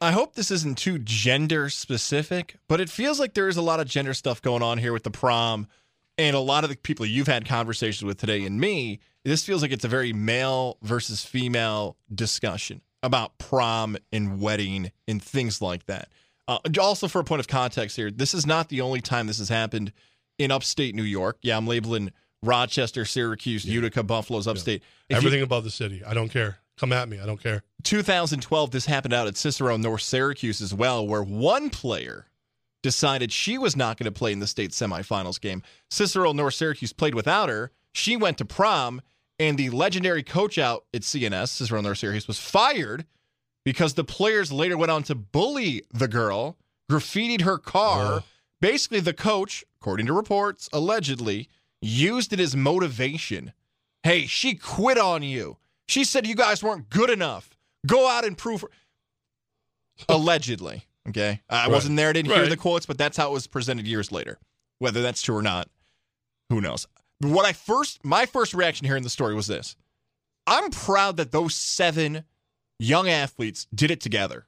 I 0.00 0.10
hope 0.10 0.34
this 0.34 0.50
isn't 0.50 0.78
too 0.78 0.98
gender 0.98 1.68
specific, 1.68 2.56
but 2.66 2.80
it 2.80 2.90
feels 2.90 3.20
like 3.20 3.34
there 3.34 3.48
is 3.48 3.56
a 3.56 3.62
lot 3.62 3.78
of 3.78 3.86
gender 3.86 4.14
stuff 4.14 4.42
going 4.42 4.62
on 4.62 4.78
here 4.78 4.92
with 4.92 5.04
the 5.04 5.12
prom 5.12 5.68
and 6.18 6.34
a 6.34 6.40
lot 6.40 6.64
of 6.64 6.70
the 6.70 6.76
people 6.76 7.06
you've 7.06 7.28
had 7.28 7.46
conversations 7.46 8.04
with 8.04 8.18
today 8.18 8.44
and 8.44 8.60
me. 8.60 8.98
This 9.24 9.44
feels 9.44 9.62
like 9.62 9.70
it's 9.70 9.84
a 9.84 9.88
very 9.88 10.12
male 10.12 10.78
versus 10.82 11.24
female 11.24 11.96
discussion 12.12 12.80
about 13.04 13.38
prom 13.38 13.96
and 14.12 14.40
wedding 14.40 14.90
and 15.06 15.22
things 15.22 15.62
like 15.62 15.86
that. 15.86 16.08
Uh, 16.48 16.58
also, 16.80 17.08
for 17.08 17.20
a 17.20 17.24
point 17.24 17.40
of 17.40 17.48
context 17.48 17.96
here, 17.96 18.10
this 18.10 18.34
is 18.34 18.46
not 18.46 18.68
the 18.68 18.80
only 18.80 19.00
time 19.00 19.26
this 19.26 19.38
has 19.38 19.48
happened 19.48 19.92
in 20.38 20.50
upstate 20.50 20.94
New 20.94 21.02
York. 21.04 21.38
Yeah, 21.42 21.56
I'm 21.56 21.66
labeling 21.66 22.10
Rochester, 22.42 23.04
Syracuse, 23.04 23.64
Utica, 23.64 24.02
Buffalo's 24.02 24.48
upstate. 24.48 24.82
You- 25.08 25.16
Everything 25.16 25.42
above 25.42 25.62
the 25.64 25.70
city. 25.70 26.02
I 26.04 26.14
don't 26.14 26.28
care. 26.30 26.58
Come 26.78 26.92
at 26.92 27.08
me. 27.08 27.20
I 27.20 27.26
don't 27.26 27.40
care. 27.40 27.62
2012, 27.84 28.70
this 28.72 28.86
happened 28.86 29.14
out 29.14 29.28
at 29.28 29.36
Cicero, 29.36 29.76
North 29.76 30.02
Syracuse 30.02 30.60
as 30.60 30.74
well, 30.74 31.06
where 31.06 31.22
one 31.22 31.70
player 31.70 32.26
decided 32.82 33.30
she 33.30 33.58
was 33.58 33.76
not 33.76 33.96
going 33.96 34.06
to 34.12 34.18
play 34.18 34.32
in 34.32 34.40
the 34.40 34.46
state 34.46 34.72
semifinals 34.72 35.40
game. 35.40 35.62
Cicero, 35.90 36.32
North 36.32 36.54
Syracuse 36.54 36.92
played 36.92 37.14
without 37.14 37.48
her. 37.48 37.70
She 37.92 38.16
went 38.16 38.38
to 38.38 38.44
prom, 38.44 39.00
and 39.38 39.56
the 39.56 39.70
legendary 39.70 40.22
coach 40.24 40.58
out 40.58 40.86
at 40.92 41.02
CNS, 41.02 41.48
Cicero, 41.50 41.80
North 41.80 41.98
Syracuse, 41.98 42.26
was 42.26 42.40
fired 42.40 43.04
because 43.64 43.94
the 43.94 44.04
players 44.04 44.50
later 44.52 44.76
went 44.76 44.90
on 44.90 45.02
to 45.04 45.14
bully 45.14 45.82
the 45.92 46.08
girl, 46.08 46.56
graffitied 46.90 47.42
her 47.42 47.58
car. 47.58 48.22
Basically, 48.60 49.00
the 49.00 49.12
coach, 49.12 49.64
according 49.80 50.06
to 50.06 50.12
reports, 50.12 50.68
allegedly 50.72 51.48
used 51.80 52.32
it 52.32 52.40
as 52.40 52.54
motivation. 52.54 53.52
Hey, 54.02 54.26
she 54.26 54.54
quit 54.54 54.98
on 54.98 55.22
you. 55.22 55.56
She 55.88 56.04
said 56.04 56.26
you 56.26 56.34
guys 56.34 56.62
weren't 56.62 56.88
good 56.90 57.10
enough. 57.10 57.50
Go 57.86 58.08
out 58.08 58.24
and 58.24 58.38
prove. 58.38 58.62
Her. 58.62 58.68
Allegedly. 60.08 60.86
Okay. 61.08 61.40
I 61.50 61.62
Right. 61.64 61.70
wasn't 61.70 61.96
there, 61.96 62.10
I 62.10 62.12
didn't 62.12 62.30
hear 62.32 62.46
the 62.46 62.56
quotes, 62.56 62.86
but 62.86 62.98
that's 62.98 63.16
how 63.16 63.30
it 63.30 63.32
was 63.32 63.46
presented 63.46 63.86
years 63.86 64.12
later. 64.12 64.38
Whether 64.78 65.02
that's 65.02 65.22
true 65.22 65.36
or 65.36 65.42
not, 65.42 65.68
who 66.48 66.60
knows? 66.60 66.86
What 67.20 67.44
I 67.44 67.52
first, 67.52 68.04
my 68.04 68.26
first 68.26 68.54
reaction 68.54 68.86
hearing 68.86 69.02
the 69.02 69.10
story 69.10 69.34
was 69.34 69.46
this 69.46 69.76
I'm 70.46 70.70
proud 70.70 71.16
that 71.18 71.30
those 71.32 71.54
seven 71.54 72.24
young 72.82 73.08
athletes 73.08 73.66
did 73.74 73.90
it 73.90 74.00
together. 74.00 74.46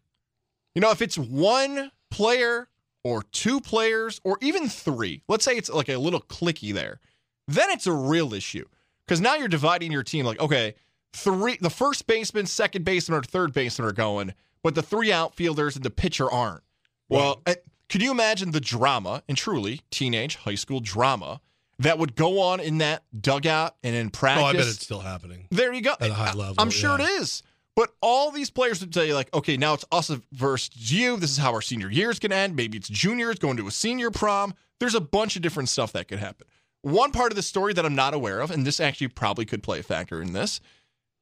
You 0.75 0.81
know, 0.81 0.91
if 0.91 1.01
it's 1.01 1.17
one 1.17 1.93
player 2.11 2.69
or 3.05 3.23
two 3.23 3.61
players 3.61 4.21
or 4.25 4.39
even 4.41 4.69
three, 4.69 5.23
let's 5.29 5.45
say 5.45 5.57
it's 5.57 5.71
like 5.71 5.89
a 5.89 5.97
little 5.97 6.21
clicky 6.21 6.73
there, 6.75 7.01
then 7.47 7.71
it's 7.71 7.87
a 7.87 7.93
real 7.93 8.35
issue. 8.35 8.67
Because 9.07 9.21
now 9.21 9.35
you're 9.35 9.49
dividing 9.49 9.93
your 9.93 10.03
team 10.03 10.25
like, 10.25 10.41
okay, 10.41 10.75
three 11.13 11.59
the 11.61 11.71
first 11.71 12.07
baseman, 12.07 12.47
second 12.47 12.85
baseman, 12.85 13.19
or 13.19 13.23
third 13.23 13.53
baseman 13.53 13.89
are 13.89 13.93
going, 13.93 14.35
but 14.63 14.75
the 14.75 14.83
three 14.83 15.13
outfielders 15.13 15.77
and 15.77 15.85
the 15.85 15.91
pitcher 15.91 16.31
aren't. 16.31 16.63
Well, 17.09 17.43
eh, 17.47 17.57
could 17.89 18.03
you 18.03 18.11
imagine 18.11 18.51
the 18.51 18.61
drama 18.61 19.23
and 19.29 19.37
truly 19.37 19.83
teenage 19.91 20.37
high 20.37 20.55
school 20.55 20.81
drama 20.81 21.41
that 21.79 21.99
would 21.99 22.17
go 22.17 22.41
on 22.41 22.61
in 22.61 22.79
that 22.79 23.05
dugout 23.19 23.77
and 23.85 23.95
in 23.95 24.11
practice? 24.11 24.43
Oh, 24.43 24.47
I 24.47 24.53
bet 24.55 24.63
it's 24.63 24.83
still 24.83 25.01
happening. 25.01 25.47
There 25.51 25.73
you 25.73 25.83
go. 25.83 25.93
At 26.01 26.11
a 26.11 26.15
high 26.15 26.33
level, 26.33 26.57
I'm 26.59 26.71
sure 26.71 26.99
yeah. 26.99 27.05
it 27.05 27.21
is. 27.21 27.43
But 27.77 27.93
all 28.01 28.31
these 28.31 28.51
players 28.51 28.81
would 28.81 28.93
tell 28.93 29.05
you, 29.05 29.15
like, 29.15 29.35
okay, 29.35 29.57
now 29.57 29.75
it's 29.75 29.85
us 29.91 30.11
versus 30.33 30.93
you. 30.93 31.17
This 31.17 31.31
is 31.31 31.39
how 31.39 31.53
our 31.53 31.63
senior 31.63 31.91
year 31.91 32.11
is 32.11 32.19
going 32.19 32.31
to 32.31 32.37
end. 32.37 32.55
Maybe 32.55 32.79
it's 32.79 32.89
juniors 32.89 33.39
going 33.39 33.57
to 33.57 33.67
a 33.67 33.73
senior 33.73 34.11
prom. 34.11 34.55
There's 34.79 34.95
a 34.95 35.01
bunch 35.01 35.35
of 35.37 35.43
different 35.43 35.69
stuff 35.69 35.93
that 35.93 36.07
could 36.07 36.21
happen. 36.21 36.47
One 36.83 37.11
part 37.11 37.33
of 37.33 37.37
the 37.37 37.43
story 37.43 37.73
that 37.73 37.85
I'm 37.85 37.95
not 37.95 38.15
aware 38.15 38.41
of, 38.41 38.51
and 38.51 38.67
this 38.67 38.79
actually 38.79 39.09
probably 39.09 39.45
could 39.45 39.63
play 39.63 39.81
a 39.81 39.83
factor 39.83 40.23
in 40.23 40.35
this, 40.35 40.61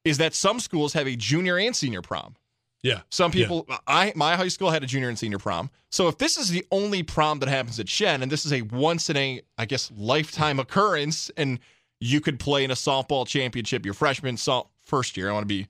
is 0.04 0.18
that 0.18 0.34
some 0.34 0.60
schools 0.60 0.92
have 0.92 1.06
a 1.06 1.16
junior 1.16 1.58
and 1.58 1.74
senior 1.74 2.02
prom. 2.02 2.34
Yeah. 2.82 3.02
Some 3.10 3.30
people, 3.30 3.68
I 3.86 4.12
my 4.16 4.34
high 4.34 4.48
school 4.48 4.70
had 4.70 4.82
a 4.82 4.86
junior 4.86 5.08
and 5.08 5.18
senior 5.18 5.38
prom. 5.38 5.70
So 5.90 6.08
if 6.08 6.18
this 6.18 6.36
is 6.36 6.48
the 6.48 6.66
only 6.72 7.04
prom 7.04 7.38
that 7.38 7.48
happens 7.48 7.78
at 7.78 7.88
Shen, 7.88 8.22
and 8.22 8.30
this 8.30 8.44
is 8.44 8.52
a 8.52 8.62
once 8.62 9.08
in 9.08 9.16
a, 9.16 9.40
I 9.56 9.66
guess, 9.66 9.90
lifetime 9.96 10.58
occurrence, 10.58 11.30
and 11.36 11.60
you 12.00 12.20
could 12.20 12.40
play 12.40 12.64
in 12.64 12.72
a 12.72 12.74
softball 12.74 13.24
championship 13.24 13.84
your 13.84 13.94
freshman, 13.94 14.36
so, 14.36 14.68
first 14.80 15.16
year. 15.16 15.30
I 15.30 15.32
want 15.32 15.44
to 15.44 15.48
be 15.48 15.68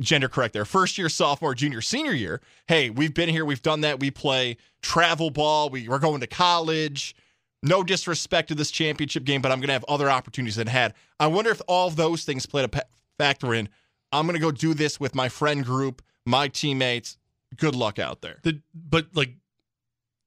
gender 0.00 0.28
correct 0.28 0.52
there. 0.52 0.64
First 0.64 0.98
year, 0.98 1.08
sophomore, 1.08 1.54
junior, 1.54 1.80
senior 1.80 2.12
year. 2.12 2.40
Hey, 2.66 2.90
we've 2.90 3.14
been 3.14 3.28
here, 3.28 3.44
we've 3.44 3.62
done 3.62 3.82
that. 3.82 4.00
We 4.00 4.10
play 4.10 4.56
travel 4.82 5.30
ball. 5.30 5.70
We, 5.70 5.88
we're 5.88 5.98
going 5.98 6.20
to 6.20 6.26
college. 6.26 7.14
No 7.62 7.82
disrespect 7.82 8.48
to 8.48 8.54
this 8.54 8.70
championship 8.70 9.24
game, 9.24 9.40
but 9.40 9.50
I'm 9.50 9.58
going 9.58 9.68
to 9.68 9.74
have 9.74 9.84
other 9.88 10.10
opportunities 10.10 10.56
than 10.56 10.66
had. 10.66 10.94
I 11.18 11.28
wonder 11.28 11.50
if 11.50 11.62
all 11.66 11.88
of 11.88 11.96
those 11.96 12.24
things 12.24 12.44
played 12.44 12.68
a 12.74 12.82
factor 13.16 13.54
in. 13.54 13.68
I'm 14.12 14.26
going 14.26 14.34
to 14.34 14.40
go 14.40 14.50
do 14.50 14.74
this 14.74 15.00
with 15.00 15.14
my 15.14 15.28
friend 15.28 15.64
group, 15.64 16.02
my 16.26 16.48
teammates. 16.48 17.16
Good 17.56 17.74
luck 17.74 17.98
out 17.98 18.20
there. 18.20 18.40
The 18.42 18.60
but 18.74 19.06
like 19.14 19.36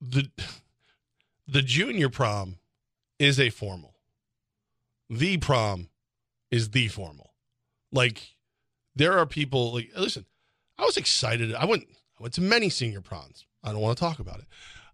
the 0.01 0.29
the 1.47 1.61
junior 1.61 2.09
prom 2.09 2.57
is 3.19 3.39
a 3.39 3.49
formal. 3.49 3.95
The 5.09 5.37
prom 5.37 5.89
is 6.51 6.71
the 6.71 6.87
formal. 6.87 7.33
Like 7.91 8.36
there 8.97 9.17
are 9.17 9.25
people 9.25 9.73
like 9.73 9.91
listen, 9.97 10.25
I 10.77 10.83
was 10.83 10.97
excited. 10.97 11.53
I 11.53 11.65
went 11.65 11.83
I 12.19 12.23
went 12.23 12.33
to 12.35 12.41
many 12.41 12.69
senior 12.69 13.01
proms. 13.01 13.45
I 13.63 13.71
don't 13.71 13.81
want 13.81 13.97
to 13.97 14.01
talk 14.03 14.19
about 14.19 14.39
it. 14.39 14.45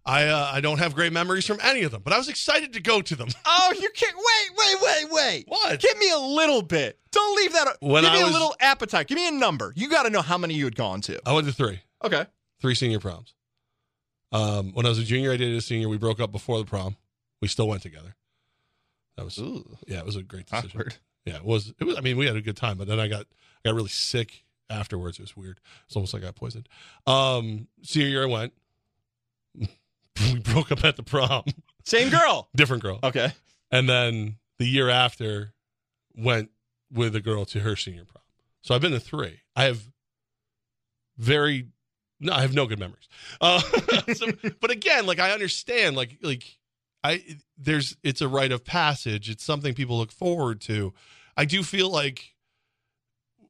I 0.06 0.26
uh, 0.26 0.50
I 0.52 0.60
don't 0.60 0.78
have 0.78 0.94
great 0.94 1.12
memories 1.12 1.46
from 1.46 1.58
any 1.62 1.82
of 1.82 1.90
them, 1.90 2.02
but 2.04 2.12
I 2.12 2.18
was 2.18 2.28
excited 2.28 2.72
to 2.74 2.80
go 2.80 3.00
to 3.00 3.16
them. 3.16 3.28
Oh, 3.46 3.72
you 3.72 3.88
can't 3.94 4.14
wait, 4.14 4.58
wait, 4.58 4.82
wait, 4.82 5.12
wait. 5.12 5.44
What? 5.48 5.80
Give 5.80 5.96
me 5.96 6.10
a 6.10 6.18
little 6.18 6.60
bit. 6.60 6.98
Don't 7.12 7.36
leave 7.36 7.52
that. 7.54 7.76
When 7.80 8.02
give 8.02 8.12
I 8.12 8.16
me 8.16 8.22
a 8.22 8.26
little 8.26 8.54
appetite. 8.60 9.06
Give 9.06 9.16
me 9.16 9.26
a 9.26 9.30
number. 9.30 9.72
You 9.74 9.88
got 9.88 10.02
to 10.02 10.10
know 10.10 10.20
how 10.20 10.36
many 10.36 10.52
you 10.52 10.64
had 10.64 10.76
gone 10.76 11.00
to. 11.02 11.18
I 11.26 11.32
went 11.32 11.46
to 11.46 11.52
three. 11.52 11.80
Okay. 12.04 12.26
Three 12.60 12.74
senior 12.74 13.00
proms. 13.00 13.34
Um, 14.32 14.72
when 14.74 14.84
I 14.84 14.90
was 14.90 14.98
a 14.98 15.04
junior, 15.04 15.32
I 15.32 15.38
dated 15.38 15.56
a 15.56 15.62
senior. 15.62 15.88
We 15.88 15.96
broke 15.96 16.20
up 16.20 16.30
before 16.30 16.58
the 16.58 16.66
prom. 16.66 16.96
We 17.40 17.48
still 17.48 17.68
went 17.68 17.82
together. 17.82 18.16
That 19.16 19.24
was 19.24 19.38
yeah, 19.86 20.00
it 20.00 20.04
was 20.04 20.16
a 20.16 20.22
great 20.22 20.46
decision. 20.46 20.70
Awkward. 20.80 20.96
Yeah, 21.24 21.36
it 21.36 21.44
was. 21.44 21.72
It 21.78 21.84
was. 21.84 21.96
I 21.96 22.00
mean, 22.00 22.18
we 22.18 22.26
had 22.26 22.36
a 22.36 22.42
good 22.42 22.56
time, 22.56 22.76
but 22.76 22.86
then 22.88 23.00
I 23.00 23.08
got 23.08 23.24
I 23.24 23.53
got 23.64 23.74
really 23.74 23.88
sick 23.88 24.44
afterwards. 24.70 25.18
It 25.18 25.22
was 25.22 25.36
weird. 25.36 25.60
It's 25.86 25.96
almost 25.96 26.14
like 26.14 26.22
I 26.22 26.26
got 26.26 26.36
poisoned. 26.36 26.68
Um, 27.06 27.68
senior 27.82 28.08
year, 28.08 28.22
I 28.24 28.26
went. 28.26 28.52
we 29.58 30.38
broke 30.40 30.72
up 30.72 30.84
at 30.84 30.96
the 30.96 31.02
prom. 31.02 31.44
Same 31.84 32.10
girl. 32.10 32.48
Different 32.56 32.82
girl. 32.82 33.00
Okay. 33.02 33.32
And 33.70 33.88
then 33.88 34.36
the 34.58 34.66
year 34.66 34.88
after, 34.88 35.52
went 36.16 36.50
with 36.92 37.16
a 37.16 37.20
girl 37.20 37.44
to 37.46 37.60
her 37.60 37.76
senior 37.76 38.04
prom. 38.04 38.22
So 38.62 38.74
I've 38.74 38.80
been 38.80 38.92
to 38.92 39.00
three. 39.00 39.40
I 39.56 39.64
have 39.64 39.82
very 41.18 41.68
no, 42.20 42.32
I 42.32 42.42
have 42.42 42.54
no 42.54 42.66
good 42.66 42.78
memories. 42.78 43.08
Uh, 43.40 43.60
so, 44.14 44.28
but 44.60 44.70
again, 44.70 45.06
like 45.06 45.18
I 45.18 45.32
understand, 45.32 45.96
like 45.96 46.18
like 46.22 46.58
I 47.02 47.22
there's 47.58 47.96
it's 48.02 48.20
a 48.20 48.28
rite 48.28 48.52
of 48.52 48.64
passage. 48.64 49.28
It's 49.28 49.44
something 49.44 49.74
people 49.74 49.98
look 49.98 50.12
forward 50.12 50.60
to. 50.62 50.94
I 51.36 51.44
do 51.44 51.62
feel 51.62 51.90
like 51.90 52.33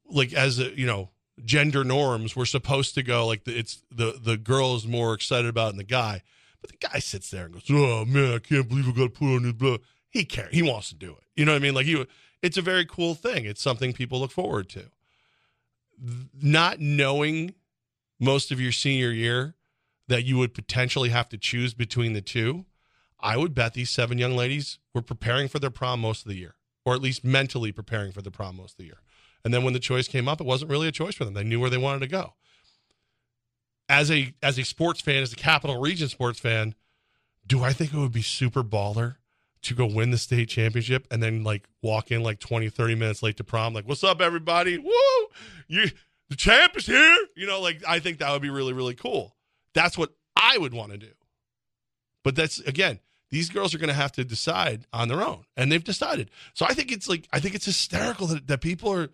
like 0.09 0.33
as 0.33 0.59
a 0.59 0.77
you 0.77 0.85
know 0.85 1.09
gender 1.43 1.83
norms, 1.83 2.35
we're 2.35 2.45
supposed 2.45 2.95
to 2.95 3.03
go 3.03 3.25
like 3.27 3.43
the, 3.43 3.57
it's 3.57 3.83
the 3.91 4.19
the 4.21 4.37
girl 4.37 4.75
is 4.75 4.87
more 4.87 5.13
excited 5.13 5.47
about 5.47 5.69
than 5.69 5.77
the 5.77 5.83
guy. 5.83 6.21
But 6.61 6.71
the 6.71 6.87
guy 6.87 6.99
sits 6.99 7.29
there 7.29 7.45
and 7.45 7.53
goes, 7.53 7.63
"Oh 7.69 8.05
man, 8.05 8.35
I 8.35 8.39
can't 8.39 8.67
believe 8.67 8.87
I 8.87 8.91
got 8.91 9.03
to 9.03 9.09
put 9.09 9.35
on 9.35 9.43
this 9.43 9.53
blah." 9.53 9.77
He 10.09 10.25
cares. 10.25 10.53
He 10.53 10.61
wants 10.61 10.89
to 10.89 10.95
do 10.95 11.11
it. 11.11 11.23
You 11.35 11.45
know 11.45 11.51
what 11.51 11.57
I 11.57 11.59
mean? 11.59 11.73
Like 11.73 11.85
he, 11.85 12.05
it's 12.41 12.57
a 12.57 12.61
very 12.61 12.85
cool 12.85 13.15
thing. 13.15 13.45
It's 13.45 13.61
something 13.61 13.91
people 13.93 14.19
look 14.19 14.31
forward 14.31 14.69
to. 14.69 14.85
Not 16.41 16.79
knowing 16.79 17.53
most 18.19 18.51
of 18.51 18.61
your 18.61 18.71
senior 18.71 19.11
year 19.11 19.55
that 20.07 20.23
you 20.23 20.37
would 20.37 20.53
potentially 20.53 21.09
have 21.09 21.27
to 21.29 21.37
choose 21.37 21.73
between 21.73 22.13
the 22.13 22.21
two, 22.21 22.65
I 23.19 23.37
would 23.37 23.55
bet 23.55 23.73
these 23.73 23.89
seven 23.89 24.17
young 24.17 24.35
ladies 24.35 24.77
were 24.93 25.01
preparing 25.01 25.47
for 25.47 25.59
their 25.59 25.69
prom 25.69 26.01
most 26.01 26.25
of 26.25 26.29
the 26.29 26.37
year, 26.37 26.55
or 26.85 26.93
at 26.93 27.01
least 27.01 27.23
mentally 27.23 27.71
preparing 27.71 28.11
for 28.11 28.21
the 28.21 28.31
prom 28.31 28.57
most 28.57 28.73
of 28.73 28.77
the 28.77 28.85
year. 28.85 29.01
And 29.45 29.53
then 29.53 29.63
when 29.63 29.73
the 29.73 29.79
choice 29.79 30.07
came 30.07 30.27
up, 30.27 30.41
it 30.41 30.47
wasn't 30.47 30.71
really 30.71 30.87
a 30.87 30.91
choice 30.91 31.13
for 31.13 31.23
them. 31.23 31.35
They 31.35 31.43
knew 31.43 31.59
where 31.59 31.69
they 31.69 31.77
wanted 31.77 31.99
to 31.99 32.07
go. 32.07 32.33
As 33.87 34.09
a 34.09 34.33
as 34.41 34.57
a 34.57 34.63
sports 34.63 34.99
fan, 34.99 35.21
as 35.21 35.31
a 35.31 35.35
Capital 35.35 35.79
Region 35.79 36.09
sports 36.09 36.39
fan, 36.39 36.73
do 37.45 37.63
I 37.63 37.71
think 37.71 37.93
it 37.93 37.97
would 37.97 38.11
be 38.11 38.23
super 38.23 38.63
baller 38.63 39.17
to 39.61 39.75
go 39.75 39.85
win 39.85 40.09
the 40.09 40.17
state 40.17 40.49
championship 40.49 41.07
and 41.11 41.21
then 41.21 41.43
like 41.43 41.67
walk 41.83 42.11
in 42.11 42.23
like 42.23 42.39
20, 42.39 42.69
30 42.69 42.95
minutes 42.95 43.21
late 43.21 43.37
to 43.37 43.43
prom? 43.43 43.75
Like, 43.75 43.87
what's 43.87 44.03
up, 44.03 44.19
everybody? 44.19 44.79
Woo! 44.79 45.27
You 45.67 45.91
the 46.29 46.35
champ 46.35 46.75
is 46.75 46.87
here. 46.87 47.17
You 47.35 47.45
know, 47.45 47.61
like 47.61 47.83
I 47.87 47.99
think 47.99 48.17
that 48.17 48.31
would 48.31 48.41
be 48.41 48.49
really, 48.49 48.73
really 48.73 48.95
cool. 48.95 49.35
That's 49.75 49.95
what 49.95 50.09
I 50.35 50.57
would 50.57 50.73
want 50.73 50.91
to 50.91 50.97
do. 50.97 51.11
But 52.23 52.35
that's 52.35 52.57
again, 52.61 52.99
these 53.29 53.51
girls 53.51 53.75
are 53.75 53.77
going 53.77 53.89
to 53.89 53.93
have 53.93 54.13
to 54.13 54.23
decide 54.25 54.87
on 54.91 55.07
their 55.07 55.21
own, 55.21 55.45
and 55.55 55.71
they've 55.71 55.83
decided. 55.83 56.31
So 56.55 56.65
I 56.65 56.73
think 56.73 56.91
it's 56.91 57.07
like 57.07 57.27
I 57.31 57.39
think 57.39 57.53
it's 57.53 57.65
hysterical 57.65 58.25
that, 58.25 58.47
that 58.47 58.61
people 58.61 58.91
are 58.91 59.09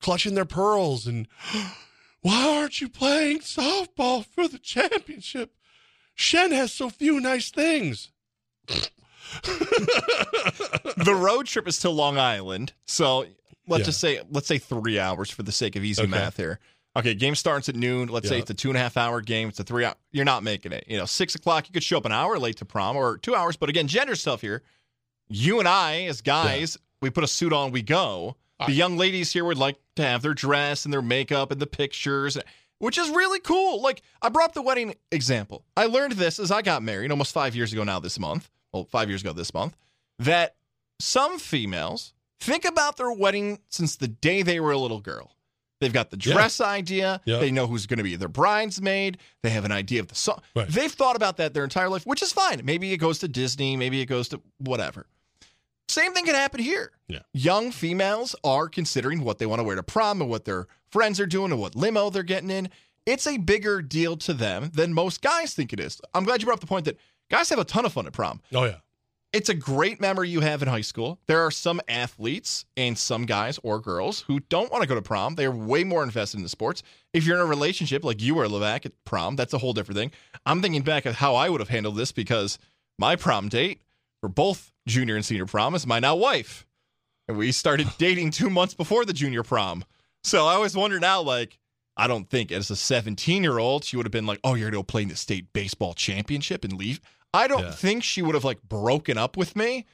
clutching 0.00 0.34
their 0.34 0.44
pearls 0.44 1.06
and 1.06 1.28
why 2.20 2.56
aren't 2.58 2.80
you 2.80 2.88
playing 2.88 3.40
softball 3.40 4.24
for 4.24 4.48
the 4.48 4.58
championship? 4.58 5.54
Shen 6.14 6.52
has 6.52 6.72
so 6.72 6.88
few 6.90 7.20
nice 7.20 7.50
things. 7.50 8.10
the 9.42 11.14
road 11.16 11.46
trip 11.46 11.66
is 11.68 11.78
to 11.80 11.90
Long 11.90 12.18
Island, 12.18 12.72
so 12.86 13.26
let's 13.66 13.80
Yeah. 13.80 13.84
just 13.86 14.00
say 14.00 14.20
let's 14.30 14.46
say 14.46 14.58
three 14.58 14.98
hours 14.98 15.30
for 15.30 15.42
the 15.42 15.52
sake 15.52 15.76
of 15.76 15.84
easy 15.84 16.02
Okay. 16.02 16.10
math 16.10 16.36
here. 16.36 16.60
Okay, 16.96 17.14
game 17.14 17.34
starts 17.34 17.68
at 17.68 17.74
noon. 17.74 18.08
Let's 18.08 18.28
say 18.28 18.38
it's 18.38 18.50
a 18.50 18.54
two 18.54 18.68
and 18.68 18.76
a 18.76 18.80
half 18.80 18.96
hour 18.96 19.20
game. 19.20 19.48
It's 19.48 19.58
a 19.58 19.64
three 19.64 19.84
hour. 19.84 19.96
You're 20.12 20.24
not 20.24 20.44
making 20.44 20.70
it. 20.72 20.84
You 20.86 20.96
know, 20.96 21.06
six 21.06 21.34
o'clock. 21.34 21.66
You 21.68 21.72
could 21.72 21.82
show 21.82 21.96
up 21.98 22.04
an 22.04 22.12
hour 22.12 22.38
late 22.38 22.56
to 22.58 22.64
prom 22.64 22.96
or 22.96 23.18
two 23.18 23.34
hours. 23.34 23.56
But 23.56 23.68
again, 23.68 23.88
gender 23.88 24.14
stuff 24.14 24.40
here. 24.40 24.62
You 25.28 25.58
and 25.58 25.66
I, 25.66 26.02
as 26.04 26.20
guys, 26.20 26.78
we 27.02 27.10
put 27.10 27.24
a 27.24 27.26
suit 27.26 27.52
on. 27.52 27.72
We 27.72 27.82
go. 27.82 28.36
The 28.66 28.72
young 28.72 28.96
ladies 28.96 29.32
here 29.32 29.44
would 29.44 29.58
like 29.58 29.76
to 29.96 30.02
have 30.02 30.22
their 30.22 30.34
dress 30.34 30.84
and 30.84 30.92
their 30.92 31.02
makeup 31.02 31.50
and 31.50 31.60
the 31.60 31.66
pictures, 31.66 32.36
which 32.78 32.98
is 32.98 33.08
really 33.10 33.40
cool. 33.40 33.80
Like 33.82 34.02
I 34.22 34.28
brought 34.28 34.46
up 34.50 34.54
the 34.54 34.62
wedding 34.62 34.94
example. 35.12 35.64
I 35.76 35.86
learned 35.86 36.12
this 36.12 36.38
as 36.38 36.50
I 36.50 36.62
got 36.62 36.82
married 36.82 37.10
almost 37.10 37.32
five 37.32 37.54
years 37.54 37.72
ago 37.72 37.84
now. 37.84 38.00
This 38.00 38.18
month, 38.18 38.50
well, 38.72 38.84
five 38.84 39.08
years 39.08 39.22
ago 39.22 39.32
this 39.32 39.52
month, 39.54 39.76
that 40.18 40.56
some 41.00 41.38
females 41.38 42.12
think 42.40 42.64
about 42.64 42.96
their 42.96 43.10
wedding 43.12 43.60
since 43.68 43.96
the 43.96 44.08
day 44.08 44.42
they 44.42 44.60
were 44.60 44.72
a 44.72 44.78
little 44.78 45.00
girl. 45.00 45.30
They've 45.80 45.92
got 45.92 46.10
the 46.10 46.16
Yeah. 46.18 46.34
dress 46.34 46.60
idea. 46.60 47.20
Yeah. 47.24 47.38
They 47.38 47.50
know 47.50 47.66
who's 47.66 47.86
going 47.86 47.98
to 47.98 48.04
be 48.04 48.16
their 48.16 48.28
bridesmaid. 48.28 49.18
They 49.42 49.50
have 49.50 49.64
an 49.64 49.72
idea 49.72 50.00
of 50.00 50.08
the 50.08 50.14
song. 50.14 50.40
Right. 50.54 50.68
They've 50.68 50.90
thought 50.92 51.16
about 51.16 51.36
that 51.38 51.52
their 51.52 51.64
entire 51.64 51.88
life, 51.88 52.06
which 52.06 52.22
is 52.22 52.32
fine. 52.32 52.62
Maybe 52.64 52.92
it 52.92 52.98
goes 52.98 53.18
to 53.18 53.28
Disney. 53.28 53.76
Maybe 53.76 54.00
it 54.00 54.06
goes 54.06 54.28
to 54.28 54.40
whatever. 54.58 55.06
Same 55.94 56.12
thing 56.12 56.24
can 56.24 56.34
happen 56.34 56.60
here. 56.60 56.90
Yeah. 57.06 57.20
Young 57.32 57.70
females 57.70 58.34
are 58.42 58.68
considering 58.68 59.22
what 59.22 59.38
they 59.38 59.46
want 59.46 59.60
to 59.60 59.62
wear 59.62 59.76
to 59.76 59.82
prom 59.84 60.20
and 60.20 60.28
what 60.28 60.44
their 60.44 60.66
friends 60.90 61.20
are 61.20 61.26
doing 61.26 61.52
and 61.52 61.60
what 61.60 61.76
limo 61.76 62.10
they're 62.10 62.24
getting 62.24 62.50
in. 62.50 62.68
It's 63.06 63.28
a 63.28 63.36
bigger 63.36 63.80
deal 63.80 64.16
to 64.16 64.34
them 64.34 64.72
than 64.74 64.92
most 64.92 65.22
guys 65.22 65.54
think 65.54 65.72
it 65.72 65.78
is. 65.78 66.00
I'm 66.12 66.24
glad 66.24 66.42
you 66.42 66.46
brought 66.46 66.54
up 66.54 66.60
the 66.60 66.66
point 66.66 66.86
that 66.86 66.98
guys 67.30 67.48
have 67.50 67.60
a 67.60 67.64
ton 67.64 67.86
of 67.86 67.92
fun 67.92 68.08
at 68.08 68.12
prom. 68.12 68.40
Oh 68.52 68.64
yeah. 68.64 68.78
It's 69.32 69.48
a 69.48 69.54
great 69.54 70.00
memory 70.00 70.28
you 70.28 70.40
have 70.40 70.62
in 70.62 70.68
high 70.68 70.80
school. 70.80 71.20
There 71.28 71.40
are 71.46 71.52
some 71.52 71.80
athletes 71.86 72.64
and 72.76 72.98
some 72.98 73.24
guys 73.24 73.60
or 73.62 73.78
girls 73.78 74.22
who 74.22 74.40
don't 74.40 74.72
want 74.72 74.82
to 74.82 74.88
go 74.88 74.96
to 74.96 75.02
prom. 75.02 75.36
They're 75.36 75.52
way 75.52 75.84
more 75.84 76.02
invested 76.02 76.38
in 76.38 76.42
the 76.42 76.48
sports. 76.48 76.82
If 77.12 77.24
you're 77.24 77.36
in 77.36 77.42
a 77.42 77.46
relationship 77.46 78.04
like 78.04 78.20
you 78.20 78.34
were, 78.34 78.48
Levac, 78.48 78.84
at 78.84 79.04
prom, 79.04 79.36
that's 79.36 79.54
a 79.54 79.58
whole 79.58 79.72
different 79.72 79.98
thing. 79.98 80.10
I'm 80.44 80.60
thinking 80.60 80.82
back 80.82 81.06
at 81.06 81.14
how 81.14 81.36
I 81.36 81.48
would 81.50 81.60
have 81.60 81.68
handled 81.68 81.94
this 81.94 82.10
because 82.10 82.58
my 82.98 83.14
prom 83.14 83.48
date 83.48 83.80
for 84.20 84.28
both 84.28 84.72
junior 84.86 85.16
and 85.16 85.24
senior 85.24 85.46
prom 85.46 85.74
is 85.74 85.86
my 85.86 85.98
now 86.00 86.14
wife. 86.16 86.66
And 87.28 87.36
we 87.38 87.52
started 87.52 87.88
dating 87.98 88.30
two 88.32 88.50
months 88.50 88.74
before 88.74 89.04
the 89.04 89.12
junior 89.12 89.42
prom. 89.42 89.84
So 90.22 90.46
I 90.46 90.54
always 90.54 90.76
wonder 90.76 90.98
now, 91.00 91.20
like, 91.22 91.58
I 91.96 92.06
don't 92.06 92.28
think 92.28 92.50
as 92.52 92.70
a 92.70 92.76
17 92.76 93.42
year 93.42 93.58
old, 93.58 93.84
she 93.84 93.96
would 93.96 94.04
have 94.06 94.12
been 94.12 94.26
like, 94.26 94.40
oh, 94.44 94.54
you're 94.54 94.70
going 94.70 94.72
to 94.72 94.78
go 94.78 94.82
play 94.82 95.02
in 95.02 95.08
the 95.08 95.16
state 95.16 95.52
baseball 95.52 95.94
championship 95.94 96.64
and 96.64 96.72
leave. 96.74 97.00
I 97.32 97.46
don't 97.46 97.62
Yeah. 97.64 97.70
think 97.72 98.02
she 98.02 98.20
would 98.22 98.34
have 98.34 98.44
like 98.44 98.62
broken 98.62 99.16
up 99.18 99.36
with 99.36 99.54
me, 99.56 99.86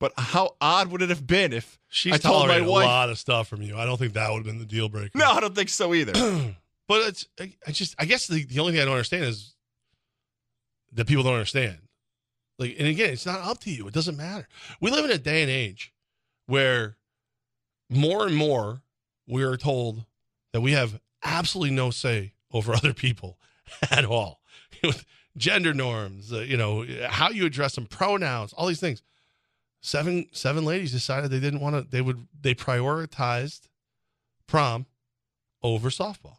but 0.00 0.12
how 0.16 0.56
odd 0.60 0.88
would 0.92 1.02
it 1.02 1.08
have 1.10 1.26
been 1.26 1.52
if 1.52 1.78
She's 1.88 2.14
I 2.14 2.18
told 2.18 2.48
my 2.48 2.60
wife? 2.60 2.84
a 2.84 2.88
lot 2.88 3.10
of 3.10 3.18
stuff 3.18 3.48
from 3.48 3.62
you. 3.62 3.76
I 3.76 3.84
don't 3.86 3.96
think 3.98 4.12
that 4.14 4.30
would 4.30 4.38
have 4.38 4.46
been 4.46 4.58
the 4.58 4.64
deal 4.66 4.88
breaker. 4.88 5.10
No, 5.18 5.30
I 5.30 5.40
don't 5.40 5.54
think 5.54 5.68
so 5.68 5.94
either. 5.94 6.12
but 6.88 7.08
it's 7.08 7.26
I, 7.40 7.52
I 7.66 7.72
just 7.72 7.94
I 7.98 8.04
guess 8.04 8.26
the, 8.28 8.44
the 8.44 8.60
only 8.60 8.72
thing 8.72 8.80
I 8.80 8.84
don't 8.84 8.94
understand 8.94 9.24
is 9.24 9.54
that 10.92 11.06
people 11.06 11.22
don't 11.24 11.34
understand. 11.34 11.78
Like, 12.58 12.74
and 12.78 12.88
again, 12.88 13.10
it's 13.10 13.26
not 13.26 13.40
up 13.40 13.60
to 13.60 13.70
you. 13.70 13.86
It 13.86 13.94
doesn't 13.94 14.16
matter. 14.16 14.48
We 14.80 14.90
live 14.90 15.04
in 15.04 15.10
a 15.10 15.18
day 15.18 15.42
and 15.42 15.50
age 15.50 15.92
where 16.46 16.96
more 17.88 18.26
and 18.26 18.34
more 18.34 18.82
we 19.26 19.42
are 19.44 19.56
told 19.56 20.04
that 20.52 20.60
we 20.60 20.72
have 20.72 21.00
absolutely 21.22 21.74
no 21.74 21.90
say 21.90 22.34
over 22.52 22.72
other 22.74 22.92
people 22.92 23.38
at 23.90 24.04
all. 24.04 24.40
Gender 25.36 25.72
norms, 25.72 26.32
uh, 26.32 26.40
you 26.40 26.56
know, 26.56 26.84
how 27.08 27.30
you 27.30 27.46
address 27.46 27.76
them, 27.76 27.86
pronouns, 27.86 28.52
all 28.52 28.66
these 28.66 28.80
things. 28.80 29.02
Seven 29.80 30.26
seven 30.32 30.64
ladies 30.64 30.90
decided 30.90 31.30
they 31.30 31.38
didn't 31.38 31.60
want 31.60 31.76
to. 31.76 31.88
They 31.88 32.00
would 32.00 32.26
they 32.40 32.52
prioritized 32.56 33.68
prom 34.48 34.86
over 35.62 35.90
softball. 35.90 36.38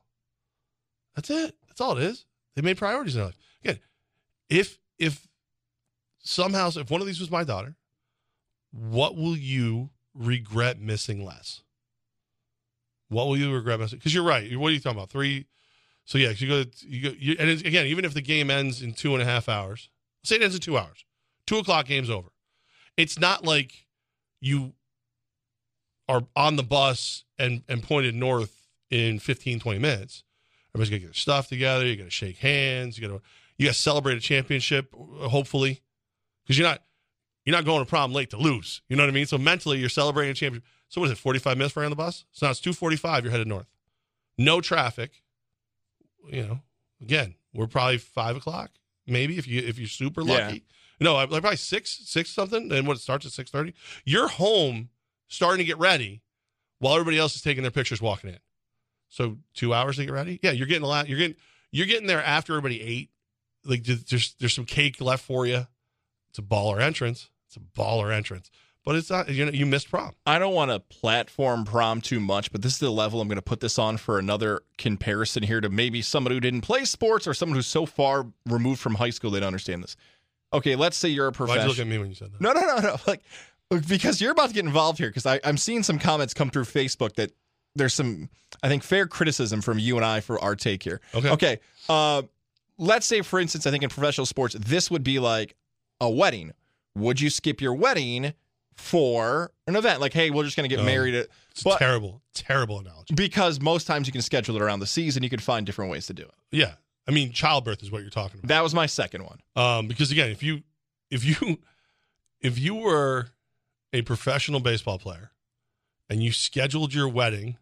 That's 1.15 1.29
it. 1.29 1.55
That's 1.67 1.79
all 1.79 1.97
it 1.97 2.03
is. 2.03 2.25
They 2.55 2.61
made 2.61 2.77
priorities 2.77 3.15
in 3.15 3.19
their 3.19 3.27
life. 3.27 3.37
Again, 3.63 3.79
if 4.49 4.77
if 4.97 5.28
somehow 6.29 6.69
if 6.75 6.91
one 6.91 7.01
of 7.01 7.07
these 7.07 7.19
was 7.19 7.31
my 7.31 7.43
daughter, 7.43 7.75
what 8.71 9.15
will 9.15 9.35
you 9.35 9.89
regret 10.13 10.79
missing 10.79 11.25
less? 11.25 11.63
What 13.09 13.27
will 13.27 13.37
you 13.37 13.51
regret 13.51 13.79
missing? 13.79 13.97
Because 13.97 14.13
you're 14.13 14.23
right. 14.23 14.55
What 14.57 14.69
are 14.69 14.73
you 14.73 14.79
talking 14.79 14.97
about? 14.97 15.09
Three. 15.09 15.47
So 16.05 16.17
yeah, 16.17 16.29
you 16.29 16.47
go. 16.47 16.63
You 16.81 17.09
go. 17.09 17.15
You, 17.17 17.35
and 17.39 17.49
again, 17.49 17.87
even 17.87 18.05
if 18.05 18.13
the 18.13 18.21
game 18.21 18.51
ends 18.51 18.81
in 18.81 18.93
two 18.93 19.13
and 19.13 19.21
a 19.21 19.25
half 19.25 19.49
hours, 19.49 19.89
say 20.23 20.35
it 20.35 20.43
ends 20.43 20.55
in 20.55 20.61
two 20.61 20.77
hours, 20.77 21.03
two 21.47 21.57
o'clock 21.57 21.87
game's 21.87 22.09
over. 22.09 22.29
It's 22.95 23.17
not 23.17 23.43
like 23.43 23.87
you 24.39 24.73
are 26.07 26.21
on 26.35 26.55
the 26.55 26.63
bus 26.63 27.23
and 27.39 27.63
and 27.67 27.81
pointed 27.81 28.13
north 28.13 28.67
in 28.91 29.19
15, 29.19 29.59
20 29.59 29.79
minutes. 29.79 30.23
Everybody's 30.75 30.89
gonna 30.89 30.99
get 30.99 31.07
their 31.07 31.13
stuff 31.13 31.47
together. 31.47 31.85
You 31.85 31.95
got 31.95 32.03
to 32.03 32.11
shake 32.11 32.37
hands. 32.37 32.97
You 32.97 33.07
got 33.07 33.15
to 33.15 33.21
you 33.57 33.65
got 33.65 33.73
to 33.73 33.79
celebrate 33.79 34.17
a 34.17 34.21
championship, 34.21 34.93
hopefully, 34.93 35.81
because 36.49 36.57
you're 36.57 36.67
not 36.67 36.81
you're 37.45 37.55
not 37.55 37.63
going 37.63 37.79
to 37.83 37.87
prom 37.87 38.11
late 38.11 38.31
to 38.31 38.37
lose. 38.37 38.81
You 38.89 38.95
know 38.97 39.03
what 39.03 39.09
I 39.09 39.13
mean? 39.13 39.27
So 39.27 39.37
mentally, 39.37 39.77
you're 39.77 39.87
celebrating 39.89 40.31
a 40.31 40.33
championship. 40.33 40.67
So 40.89 40.99
what 40.99 41.05
is 41.05 41.11
it? 41.11 41.17
45 41.19 41.57
minutes 41.57 41.73
for 41.75 41.83
on 41.83 41.91
the 41.91 41.95
bus? 41.95 42.25
So 42.31 42.47
now 42.47 42.51
it's 42.51 42.59
2:45. 42.59 43.21
You're 43.23 43.31
headed 43.31 43.47
north. 43.47 43.67
No 44.37 44.59
traffic. 44.61 45.21
You 46.31 46.41
know, 46.47 46.59
again, 47.01 47.35
we're 47.53 47.67
probably 47.67 47.97
five 47.99 48.35
o'clock, 48.35 48.71
maybe 49.07 49.37
if 49.37 49.47
you 49.47 49.61
if 49.61 49.77
you're 49.77 49.87
super 49.87 50.21
Yeah. 50.21 50.47
lucky. 50.47 50.63
No, 50.99 51.13
like 51.13 51.29
probably 51.29 51.55
six 51.57 52.01
six 52.05 52.31
something. 52.31 52.71
And 52.71 52.87
what 52.87 52.97
it 52.97 53.01
starts 53.01 53.25
at 53.27 53.31
six 53.31 53.51
thirty. 53.51 53.73
You're 54.05 54.27
home 54.27 54.89
starting 55.27 55.59
to 55.59 55.63
get 55.65 55.77
ready 55.77 56.21
while 56.79 56.93
everybody 56.95 57.17
else 57.19 57.35
is 57.35 57.41
taking 57.43 57.61
their 57.61 57.71
pictures 57.71 58.01
walking 58.01 58.31
in. 58.31 58.39
So 59.07 59.37
two 59.53 59.73
hours 59.73 59.95
to 59.97 60.05
get 60.05 60.13
ready. 60.13 60.39
Yeah, 60.41 60.51
you're 60.51 60.67
getting 60.67 60.83
a 60.83 60.87
lot. 60.87 61.07
You're 61.07 61.19
getting 61.19 61.37
you're 61.71 61.85
getting 61.87 62.07
there 62.07 62.23
after 62.23 62.53
everybody 62.53 62.81
ate. 62.81 63.11
Like 63.63 63.83
there's 63.83 64.33
there's 64.39 64.53
some 64.53 64.65
cake 64.65 64.99
left 64.99 65.23
for 65.23 65.45
you. 65.45 65.67
It's 66.29 66.39
a 66.39 66.41
baller 66.41 66.81
entrance. 66.81 67.29
It's 67.47 67.57
a 67.57 67.59
baller 67.59 68.13
entrance. 68.13 68.51
But 68.85 68.95
it's 68.95 69.09
not. 69.09 69.29
You 69.29 69.45
know, 69.45 69.51
you 69.51 69.65
missed 69.65 69.89
prom. 69.89 70.13
I 70.25 70.39
don't 70.39 70.53
want 70.53 70.71
to 70.71 70.79
platform 70.79 71.65
prom 71.65 72.01
too 72.01 72.19
much, 72.19 72.51
but 72.51 72.61
this 72.61 72.73
is 72.73 72.79
the 72.79 72.89
level 72.89 73.21
I'm 73.21 73.27
going 73.27 73.35
to 73.35 73.41
put 73.41 73.59
this 73.59 73.77
on 73.77 73.97
for 73.97 74.17
another 74.17 74.61
comparison 74.77 75.43
here 75.43 75.59
to 75.61 75.69
maybe 75.69 76.01
someone 76.01 76.31
who 76.31 76.39
didn't 76.39 76.61
play 76.61 76.85
sports 76.85 77.27
or 77.27 77.33
someone 77.33 77.55
who's 77.55 77.67
so 77.67 77.85
far 77.85 78.27
removed 78.45 78.79
from 78.79 78.95
high 78.95 79.09
school 79.09 79.31
they 79.31 79.39
don't 79.41 79.47
understand 79.47 79.83
this. 79.83 79.95
Okay, 80.53 80.75
let's 80.75 80.97
say 80.97 81.09
you're 81.09 81.27
a 81.27 81.29
Why'd 81.29 81.35
professional. 81.35 81.65
you 81.65 81.69
look 81.69 81.79
at 81.79 81.87
me 81.87 81.97
when 81.97 82.09
you 82.09 82.15
said 82.15 82.31
that? 82.31 82.41
No, 82.41 82.53
no, 82.53 82.61
no, 82.61 82.79
no. 82.79 82.95
Like 83.07 83.21
because 83.87 84.19
you're 84.19 84.31
about 84.31 84.47
to 84.47 84.55
get 84.55 84.65
involved 84.65 84.97
here 84.97 85.09
because 85.09 85.39
I'm 85.43 85.57
seeing 85.57 85.83
some 85.83 85.99
comments 85.99 86.33
come 86.33 86.49
through 86.49 86.63
Facebook 86.63 87.13
that 87.15 87.31
there's 87.75 87.93
some 87.93 88.29
I 88.63 88.67
think 88.67 88.81
fair 88.83 89.05
criticism 89.05 89.61
from 89.61 89.77
you 89.77 89.97
and 89.97 90.05
I 90.05 90.21
for 90.21 90.39
our 90.43 90.55
take 90.55 90.81
here. 90.81 91.01
Okay. 91.13 91.29
Okay. 91.29 91.59
Uh, 91.87 92.23
let's 92.79 93.05
say, 93.05 93.21
for 93.21 93.39
instance, 93.39 93.67
I 93.67 93.71
think 93.71 93.83
in 93.83 93.89
professional 93.89 94.25
sports, 94.25 94.55
this 94.57 94.89
would 94.89 95.03
be 95.03 95.19
like 95.19 95.55
a 96.01 96.09
wedding. 96.09 96.53
Would 96.95 97.21
you 97.21 97.29
skip 97.29 97.61
your 97.61 97.73
wedding 97.73 98.33
for 98.75 99.51
an 99.67 99.75
event? 99.75 100.01
Like, 100.01 100.13
hey, 100.13 100.29
we're 100.31 100.43
just 100.43 100.55
going 100.57 100.69
to 100.69 100.73
get 100.75 100.81
No. 100.81 100.85
married 100.85 101.15
at. 101.15 101.27
It's 101.51 101.63
But 101.63 101.79
terrible, 101.79 102.21
terrible 102.33 102.79
analogy. 102.79 103.13
because 103.15 103.59
most 103.59 103.85
times 103.87 104.07
you 104.07 104.13
can 104.13 104.21
schedule 104.21 104.55
it 104.55 104.61
around 104.61 104.79
the 104.79 104.87
season, 104.87 105.23
you 105.23 105.29
can 105.29 105.39
find 105.39 105.65
different 105.65 105.91
ways 105.91 106.05
to 106.07 106.13
do 106.13 106.23
it. 106.23 106.33
Yeah, 106.51 106.73
I 107.07 107.11
mean, 107.11 107.31
childbirth 107.31 107.83
is 107.83 107.91
what 107.91 108.01
you're 108.01 108.09
talking 108.09 108.39
about. 108.39 108.47
That 108.47 108.63
was 108.63 108.73
my 108.73 108.85
second 108.85 109.23
one. 109.25 109.39
Um, 109.55 109.87
because 109.87 110.11
again, 110.11 110.29
if 110.31 110.41
you 110.43 110.63
if 111.09 111.25
you 111.25 111.59
if 112.41 112.57
you 112.59 112.75
were 112.75 113.27
a 113.93 114.01
professional 114.03 114.59
baseball 114.59 114.99
player 114.99 115.31
and 116.09 116.23
you 116.23 116.31
scheduled 116.31 116.93
your 116.93 117.07
wedding 117.09 117.57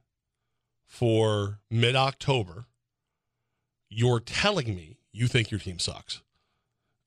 for 0.86 1.60
mid 1.70 1.96
October, 1.96 2.68
you're 3.90 4.20
telling 4.20 4.76
me 4.76 5.00
you 5.12 5.28
think 5.28 5.50
your 5.52 5.60
team 5.60 5.80
sucks. 5.80 6.22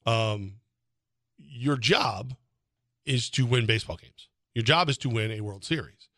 Um, 0.06 0.54
your 1.48 1.76
job 1.76 2.34
is 3.04 3.30
to 3.30 3.46
win 3.46 3.66
baseball 3.66 3.96
games. 3.96 4.28
Your 4.54 4.64
job 4.64 4.88
is 4.88 4.98
to 4.98 5.08
win 5.08 5.30
a 5.30 5.40
World 5.40 5.64
Series. 5.64 6.08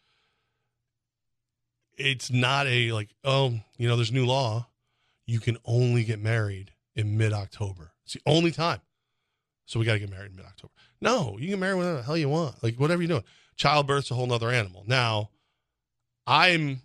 It's 1.96 2.30
not 2.30 2.66
a 2.66 2.92
like, 2.92 3.10
oh, 3.24 3.60
you 3.76 3.88
know, 3.88 3.96
there's 3.96 4.12
new 4.12 4.26
law. 4.26 4.68
You 5.26 5.40
can 5.40 5.58
only 5.64 6.04
get 6.04 6.20
married 6.20 6.72
in 6.96 7.16
mid 7.16 7.32
October. 7.32 7.92
It's 8.04 8.14
the 8.14 8.22
only 8.26 8.50
time. 8.50 8.80
So 9.66 9.78
we 9.78 9.86
got 9.86 9.94
to 9.94 9.98
get 9.98 10.10
married 10.10 10.30
in 10.30 10.36
mid 10.36 10.46
October. 10.46 10.72
No, 11.00 11.36
you 11.38 11.50
can 11.50 11.60
marry 11.60 11.74
whatever 11.74 11.96
the 11.98 12.02
hell 12.02 12.16
you 12.16 12.28
want. 12.28 12.62
Like 12.62 12.76
whatever 12.76 13.02
you're 13.02 13.08
doing. 13.08 13.24
Childbirth's 13.56 14.10
a 14.10 14.14
whole 14.14 14.26
nother 14.26 14.50
animal. 14.50 14.84
Now, 14.86 15.30
I'm 16.26 16.82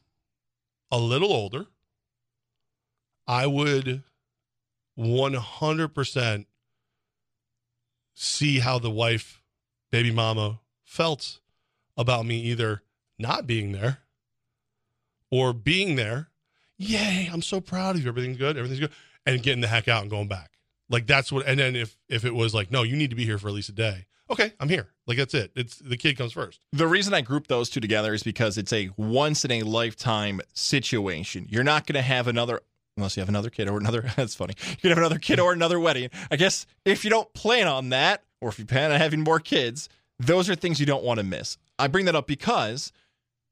a 0.91 0.97
little 0.97 1.31
older. 1.31 1.65
I 3.25 3.47
would 3.47 4.03
100% 4.97 6.45
see 8.18 8.59
how 8.59 8.80
the 8.80 8.89
wife, 8.89 9.41
baby 9.91 10.11
mama, 10.11 10.59
felt 10.84 11.39
about 11.95 12.26
me 12.26 12.39
either 12.39 12.82
not 13.20 13.45
being 13.45 13.72
there 13.72 13.99
or 15.30 15.53
being 15.53 15.95
there. 15.95 16.30
Yay, 16.78 17.30
I'm 17.32 17.41
so 17.41 17.61
proud 17.61 17.95
of 17.95 18.03
you. 18.03 18.07
Everything's 18.07 18.38
good. 18.38 18.57
Everything's 18.57 18.80
good. 18.80 18.91
And 19.26 19.41
getting 19.43 19.61
the 19.61 19.68
heck 19.68 19.88
out 19.88 20.01
and 20.01 20.09
going 20.09 20.28
back. 20.28 20.51
Like 20.89 21.05
that's 21.05 21.32
what 21.32 21.45
and 21.45 21.59
then 21.59 21.76
if 21.76 21.97
if 22.07 22.26
it 22.26 22.34
was 22.34 22.53
like, 22.53 22.72
no, 22.72 22.84
you 22.84 22.95
need 22.95 23.09
to 23.09 23.15
be 23.15 23.26
here 23.26 23.38
for 23.38 23.49
at 23.49 23.53
least 23.53 23.70
a 23.70 23.74
day. 23.74 24.05
Okay, 24.30 24.53
I'm 24.59 24.70
here. 24.70 24.88
Like 25.05 25.18
that's 25.18 25.34
it. 25.34 25.51
It's 25.55 25.78
the 25.78 25.97
kid 25.97 26.18
comes 26.18 26.34
first. 26.34 26.61
The 26.74 26.88
reason 26.88 27.13
I 27.13 27.22
group 27.22 27.47
those 27.47 27.70
two 27.70 27.80
together 27.80 28.13
is 28.13 28.24
because 28.24 28.57
it's 28.57 28.74
a 28.74 28.89
once 28.97 29.45
in 29.45 29.51
a 29.51 29.63
lifetime 29.63 30.41
situation. 30.53 31.45
You're 31.49 31.63
not 31.63 31.86
going 31.86 31.95
to 31.95 32.01
have 32.01 32.28
another, 32.28 32.61
unless 32.98 33.16
you 33.16 33.22
have 33.22 33.30
another 33.30 33.50
kid 33.50 33.70
or 33.70 33.78
another. 33.78 34.02
That's 34.16 34.36
funny. 34.36 34.54
Going 34.56 34.78
to 34.82 34.89
have 34.89 34.98
another 34.98 35.20
kid 35.20 35.39
or 35.39 35.54
another 35.54 35.80
wedding. 35.80 36.10
I 36.30 36.36
guess 36.36 36.66
if 36.86 37.04
you 37.04 37.10
don't 37.10 37.32
plan 37.34 37.68
on 37.68 37.89
that, 37.89 38.24
or 38.41 38.50
if 38.50 38.60
you 38.60 38.66
plan 38.66 38.91
on 38.91 39.00
having 39.00 39.22
more 39.22 39.39
kids, 39.39 39.88
those 40.20 40.50
are 40.50 40.56
things 40.56 40.80
you 40.80 40.86
don't 40.86 41.04
want 41.04 41.20
to 41.20 41.24
miss. 41.24 41.58
I 41.80 41.88
bring 41.88 42.06
that 42.06 42.16
up 42.16 42.28
because 42.28 42.91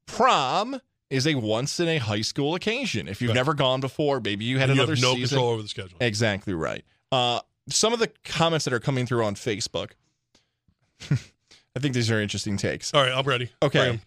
prom 0.07 0.79
is 1.09 1.27
a 1.27 1.35
once 1.35 1.79
in 1.79 1.87
a 1.87 1.97
high 1.99 2.21
school 2.21 2.55
occasion. 2.55 3.07
If 3.07 3.21
you've 3.21 3.29
Right. 3.29 3.35
never 3.35 3.53
gone 3.53 3.79
before, 3.79 4.19
maybe 4.19 4.45
you 4.45 4.57
had 4.59 4.69
You 4.69 4.73
another 4.75 4.93
have 4.95 5.01
no 5.01 5.13
season. 5.13 5.37
control 5.37 5.51
over 5.53 5.61
the 5.61 5.67
schedule. 5.67 5.97
Exactly 6.01 6.53
right. 6.53 6.83
Uh, 7.11 7.39
some 7.69 7.93
of 7.93 7.99
the 7.99 8.11
comments 8.23 8.65
that 8.65 8.73
are 8.73 8.79
coming 8.79 9.05
through 9.05 9.23
on 9.23 9.35
Facebook, 9.35 9.91
I 11.11 11.79
think 11.79 11.93
these 11.93 12.09
are 12.09 12.21
interesting 12.21 12.57
takes. 12.57 12.93
All 12.93 13.01
right, 13.03 13.11
I'm 13.11 13.25
ready. 13.25 13.49
Okay. 13.61 13.99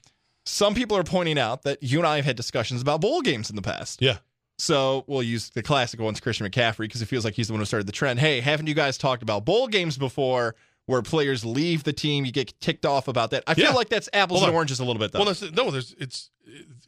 Some 0.46 0.74
people 0.74 0.96
are 0.96 1.04
pointing 1.04 1.38
out 1.38 1.62
that 1.62 1.82
you 1.82 1.98
and 1.98 2.06
I 2.06 2.16
have 2.16 2.24
had 2.24 2.36
discussions 2.36 2.80
about 2.80 3.00
bowl 3.00 3.20
games 3.20 3.50
in 3.50 3.56
the 3.56 3.62
past. 3.62 4.00
Yeah. 4.00 4.18
So 4.58 5.04
we'll 5.06 5.22
use 5.22 5.50
the 5.50 5.62
classic 5.62 6.00
ones, 6.00 6.18
Christian 6.20 6.46
McCaffrey, 6.48 6.78
because 6.80 7.00
it 7.00 7.06
feels 7.06 7.24
like 7.24 7.34
he's 7.34 7.46
the 7.46 7.52
one 7.52 7.60
who 7.60 7.64
started 7.66 7.86
the 7.86 7.92
trend. 7.92 8.18
Hey, 8.18 8.40
haven't 8.40 8.66
you 8.66 8.74
guys 8.74 8.98
talked 8.98 9.22
about 9.22 9.44
bowl 9.44 9.68
games 9.68 9.96
before 9.96 10.56
where 10.86 11.00
players 11.02 11.44
leave 11.44 11.84
the 11.84 11.92
team? 11.92 12.24
You 12.24 12.32
get 12.32 12.58
ticked 12.60 12.84
off 12.84 13.06
about 13.06 13.30
that. 13.30 13.44
I 13.46 13.54
feel 13.54 13.66
Yeah. 13.66 13.70
like 13.72 13.88
that's 13.88 14.08
apples 14.12 14.42
and 14.42 14.52
oranges 14.52 14.80
a 14.80 14.84
little 14.84 14.98
bit, 14.98 15.12
though. 15.12 15.20
Well, 15.20 15.26
that's, 15.26 15.42
no, 15.52 15.70
there's 15.70 15.94
it's 15.98 16.30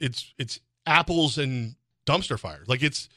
it's 0.01 0.33
it's 0.37 0.59
apples 0.87 1.39
and 1.39 1.77
dumpster 2.07 2.39
fire. 2.39 2.65
Like 2.67 2.83
it's 2.83 3.09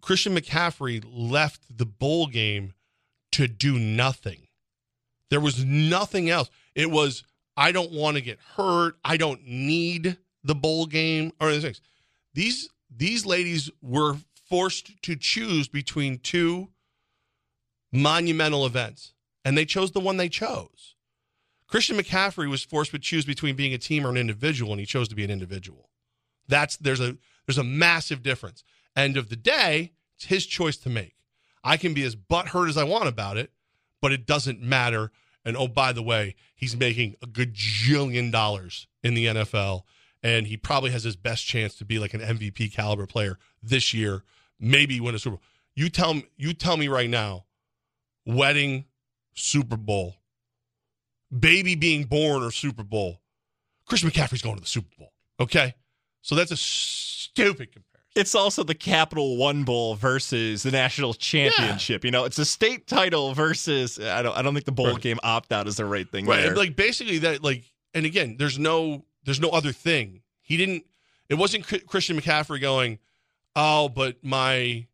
Christian 0.00 0.34
McCaffrey 0.36 1.04
left 1.06 1.60
the 1.76 1.86
bowl 1.86 2.26
game 2.26 2.72
to 3.32 3.46
do 3.46 3.78
nothing. 3.78 4.46
There 5.30 5.40
was 5.40 5.64
nothing 5.64 6.28
else. 6.30 6.50
It 6.74 6.90
was 6.90 7.24
I 7.56 7.72
don't 7.72 7.92
want 7.92 8.16
to 8.16 8.22
get 8.22 8.38
hurt. 8.56 8.96
I 9.04 9.16
don't 9.16 9.46
need 9.46 10.16
the 10.42 10.54
bowl 10.54 10.86
game 10.86 11.32
or 11.40 11.52
things. 11.58 11.80
These 12.34 12.68
these 12.96 13.24
ladies 13.26 13.70
were 13.80 14.16
forced 14.48 15.02
to 15.02 15.16
choose 15.16 15.68
between 15.68 16.18
two 16.18 16.68
monumental 17.92 18.66
events, 18.66 19.12
and 19.44 19.56
they 19.56 19.64
chose 19.64 19.92
the 19.92 20.00
one 20.00 20.16
they 20.16 20.28
chose. 20.28 20.94
Christian 21.66 21.96
McCaffrey 21.96 22.50
was 22.50 22.62
forced 22.62 22.90
to 22.90 22.98
choose 22.98 23.24
between 23.24 23.56
being 23.56 23.72
a 23.72 23.78
team 23.78 24.06
or 24.06 24.10
an 24.10 24.16
individual, 24.16 24.72
and 24.72 24.80
he 24.80 24.86
chose 24.86 25.08
to 25.08 25.14
be 25.14 25.24
an 25.24 25.30
individual. 25.30 25.88
That's 26.48 26.76
there's 26.76 27.00
a 27.00 27.16
there's 27.46 27.58
a 27.58 27.64
massive 27.64 28.22
difference. 28.22 28.62
End 28.94 29.16
of 29.16 29.30
the 29.30 29.36
day, 29.36 29.92
it's 30.16 30.26
his 30.26 30.46
choice 30.46 30.76
to 30.78 30.90
make. 30.90 31.14
I 31.64 31.76
can 31.76 31.94
be 31.94 32.02
as 32.02 32.16
butthurt 32.16 32.68
as 32.68 32.76
I 32.76 32.84
want 32.84 33.08
about 33.08 33.36
it, 33.36 33.52
but 34.00 34.12
it 34.12 34.26
doesn't 34.26 34.60
matter. 34.60 35.12
And 35.44 35.56
oh, 35.56 35.68
by 35.68 35.92
the 35.92 36.02
way, 36.02 36.34
he's 36.54 36.76
making 36.76 37.16
a 37.22 37.26
gajillion 37.26 38.30
dollars 38.30 38.86
in 39.02 39.14
the 39.14 39.26
NFL, 39.26 39.82
and 40.22 40.46
he 40.46 40.56
probably 40.56 40.90
has 40.90 41.02
his 41.04 41.16
best 41.16 41.46
chance 41.46 41.74
to 41.76 41.84
be 41.84 41.98
like 41.98 42.14
an 42.14 42.20
MVP 42.20 42.72
caliber 42.72 43.06
player 43.06 43.38
this 43.62 43.92
year, 43.94 44.22
maybe 44.60 45.00
win 45.00 45.14
a 45.14 45.18
Super 45.18 45.36
Bowl. 45.36 45.42
You 45.74 45.88
tell 45.88 46.14
me, 46.14 46.26
you 46.36 46.52
tell 46.52 46.76
me 46.76 46.88
right 46.88 47.08
now, 47.10 47.44
wedding, 48.26 48.84
Super 49.34 49.76
Bowl, 49.76 50.16
baby 51.36 51.74
being 51.74 52.04
born 52.04 52.42
or 52.42 52.50
Super 52.50 52.82
Bowl. 52.84 53.20
Christian 53.86 54.10
McCaffrey's 54.10 54.42
going 54.42 54.56
to 54.56 54.60
the 54.62 54.68
Super 54.68 54.94
Bowl. 54.98 55.12
Okay, 55.40 55.74
so 56.20 56.34
that's 56.34 56.50
a 56.50 56.56
stupid 56.56 57.72
comparison. 57.72 57.88
it's 58.14 58.34
also 58.34 58.62
the 58.62 58.74
Capital 58.74 59.36
One 59.38 59.64
Bowl 59.64 59.94
versus 59.96 60.62
the 60.62 60.70
national 60.70 61.14
championship. 61.14 62.04
You 62.04 62.10
know, 62.10 62.24
it's 62.24 62.38
a 62.38 62.44
state 62.44 62.86
title 62.86 63.34
versus 63.34 63.98
I 63.98 64.22
don't 64.22 64.36
I 64.36 64.42
don't 64.42 64.52
think 64.54 64.66
the 64.66 64.72
bowl 64.72 64.92
Right. 64.92 65.00
game 65.00 65.18
opt 65.22 65.52
out 65.52 65.66
is 65.66 65.76
the 65.76 65.84
right 65.84 66.08
thing. 66.10 66.26
Right, 66.26 66.42
there. 66.42 66.54
like 66.56 66.76
basically 66.76 67.18
that. 67.18 67.42
Like, 67.42 67.64
and 67.94 68.06
again, 68.06 68.36
there's 68.38 68.58
no, 68.58 69.04
there's 69.24 69.40
no 69.40 69.50
other 69.50 69.72
thing. 69.72 70.22
He 70.40 70.56
didn't. 70.56 70.84
It 71.28 71.34
wasn't 71.34 71.66
Chri- 71.66 71.86
Christian 71.86 72.20
McCaffrey 72.20 72.60
going, 72.60 72.98
oh, 73.56 73.88
but 73.88 74.22
my 74.22 74.86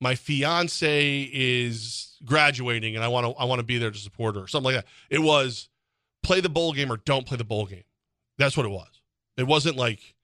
my 0.00 0.14
fiance 0.14 1.30
is 1.32 2.18
graduating 2.24 2.96
and 2.96 3.04
I 3.04 3.08
want 3.08 3.26
to 3.26 3.32
I 3.40 3.44
want 3.44 3.60
to 3.60 3.64
be 3.64 3.78
there 3.78 3.90
to 3.90 3.98
support 3.98 4.36
her, 4.36 4.42
or 4.42 4.48
something 4.48 4.74
like 4.74 4.84
that. 4.84 4.90
It 5.10 5.20
was 5.20 5.68
play 6.22 6.40
the 6.40 6.48
bowl 6.48 6.72
game 6.72 6.90
or 6.90 6.96
don't 6.98 7.26
play 7.26 7.36
the 7.36 7.44
bowl 7.44 7.66
game. 7.66 7.84
That's 8.38 8.56
what 8.56 8.66
it 8.66 8.70
was. 8.70 9.00
It 9.36 9.46
wasn't 9.46 9.76
like, 9.76 10.14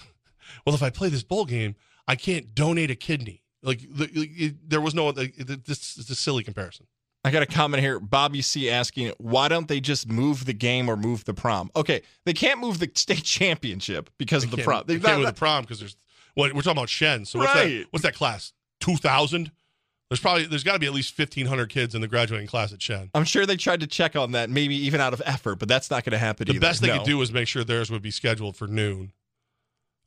well, 0.66 0.74
if 0.74 0.82
I 0.82 0.90
play 0.90 1.08
this 1.08 1.22
bowl 1.22 1.44
game, 1.44 1.76
I 2.06 2.16
can't 2.16 2.54
donate 2.54 2.90
a 2.90 2.94
kidney. 2.94 3.42
Like, 3.62 3.80
there 3.90 4.80
was 4.80 4.94
no. 4.94 5.08
Like, 5.08 5.34
this 5.36 5.98
is 5.98 6.08
a 6.10 6.14
silly 6.14 6.44
comparison. 6.44 6.86
I 7.24 7.30
got 7.30 7.42
a 7.42 7.46
comment 7.46 7.82
here. 7.82 7.98
Bobby 8.00 8.40
C 8.42 8.70
asking, 8.70 9.12
why 9.18 9.48
don't 9.48 9.66
they 9.68 9.80
just 9.80 10.08
move 10.08 10.44
the 10.44 10.52
game 10.52 10.88
or 10.88 10.96
move 10.96 11.24
the 11.24 11.34
prom? 11.34 11.70
Okay, 11.76 12.02
they 12.24 12.32
can't 12.32 12.60
move 12.60 12.78
the 12.78 12.90
state 12.94 13.24
championship 13.24 14.08
because 14.18 14.44
of 14.44 14.50
the 14.50 14.58
prom. 14.58 14.84
They 14.86 14.94
They've 14.94 15.02
can't 15.02 15.18
not- 15.20 15.26
with 15.26 15.34
the 15.34 15.38
prom 15.38 15.62
because 15.64 15.80
there's 15.80 15.96
what 16.34 16.52
we're 16.54 16.62
talking 16.62 16.78
about 16.78 16.88
Shen. 16.88 17.24
So 17.24 17.40
what's 17.40 17.54
Right. 17.54 17.78
that? 17.80 17.86
What's 17.90 18.04
that 18.04 18.14
class? 18.14 18.52
Two 18.80 18.96
thousand. 18.96 19.50
There's 20.08 20.20
probably 20.20 20.46
there's 20.46 20.64
got 20.64 20.72
to 20.74 20.78
be 20.78 20.86
at 20.86 20.92
least 20.94 21.12
fifteen 21.12 21.44
hundred 21.46 21.68
kids 21.68 21.94
in 21.94 22.00
the 22.00 22.08
graduating 22.08 22.46
class 22.46 22.72
at 22.72 22.80
Shen. 22.80 23.10
I'm 23.14 23.24
sure 23.24 23.44
they 23.44 23.56
tried 23.56 23.80
to 23.80 23.86
check 23.86 24.14
on 24.16 24.32
that, 24.32 24.48
maybe 24.48 24.74
even 24.76 25.00
out 25.00 25.12
of 25.12 25.20
effort, 25.26 25.56
but 25.56 25.68
that's 25.68 25.90
not 25.90 26.04
going 26.04 26.12
to 26.12 26.18
happen 26.18 26.46
The 26.46 26.52
either. 26.52 26.60
best 26.60 26.80
they 26.80 26.86
No. 26.88 26.98
could 26.98 27.06
do 27.06 27.18
was 27.18 27.30
make 27.32 27.48
sure 27.48 27.62
theirs 27.64 27.90
would 27.90 28.00
be 28.02 28.10
scheduled 28.12 28.56
for 28.56 28.66
noon. 28.68 29.12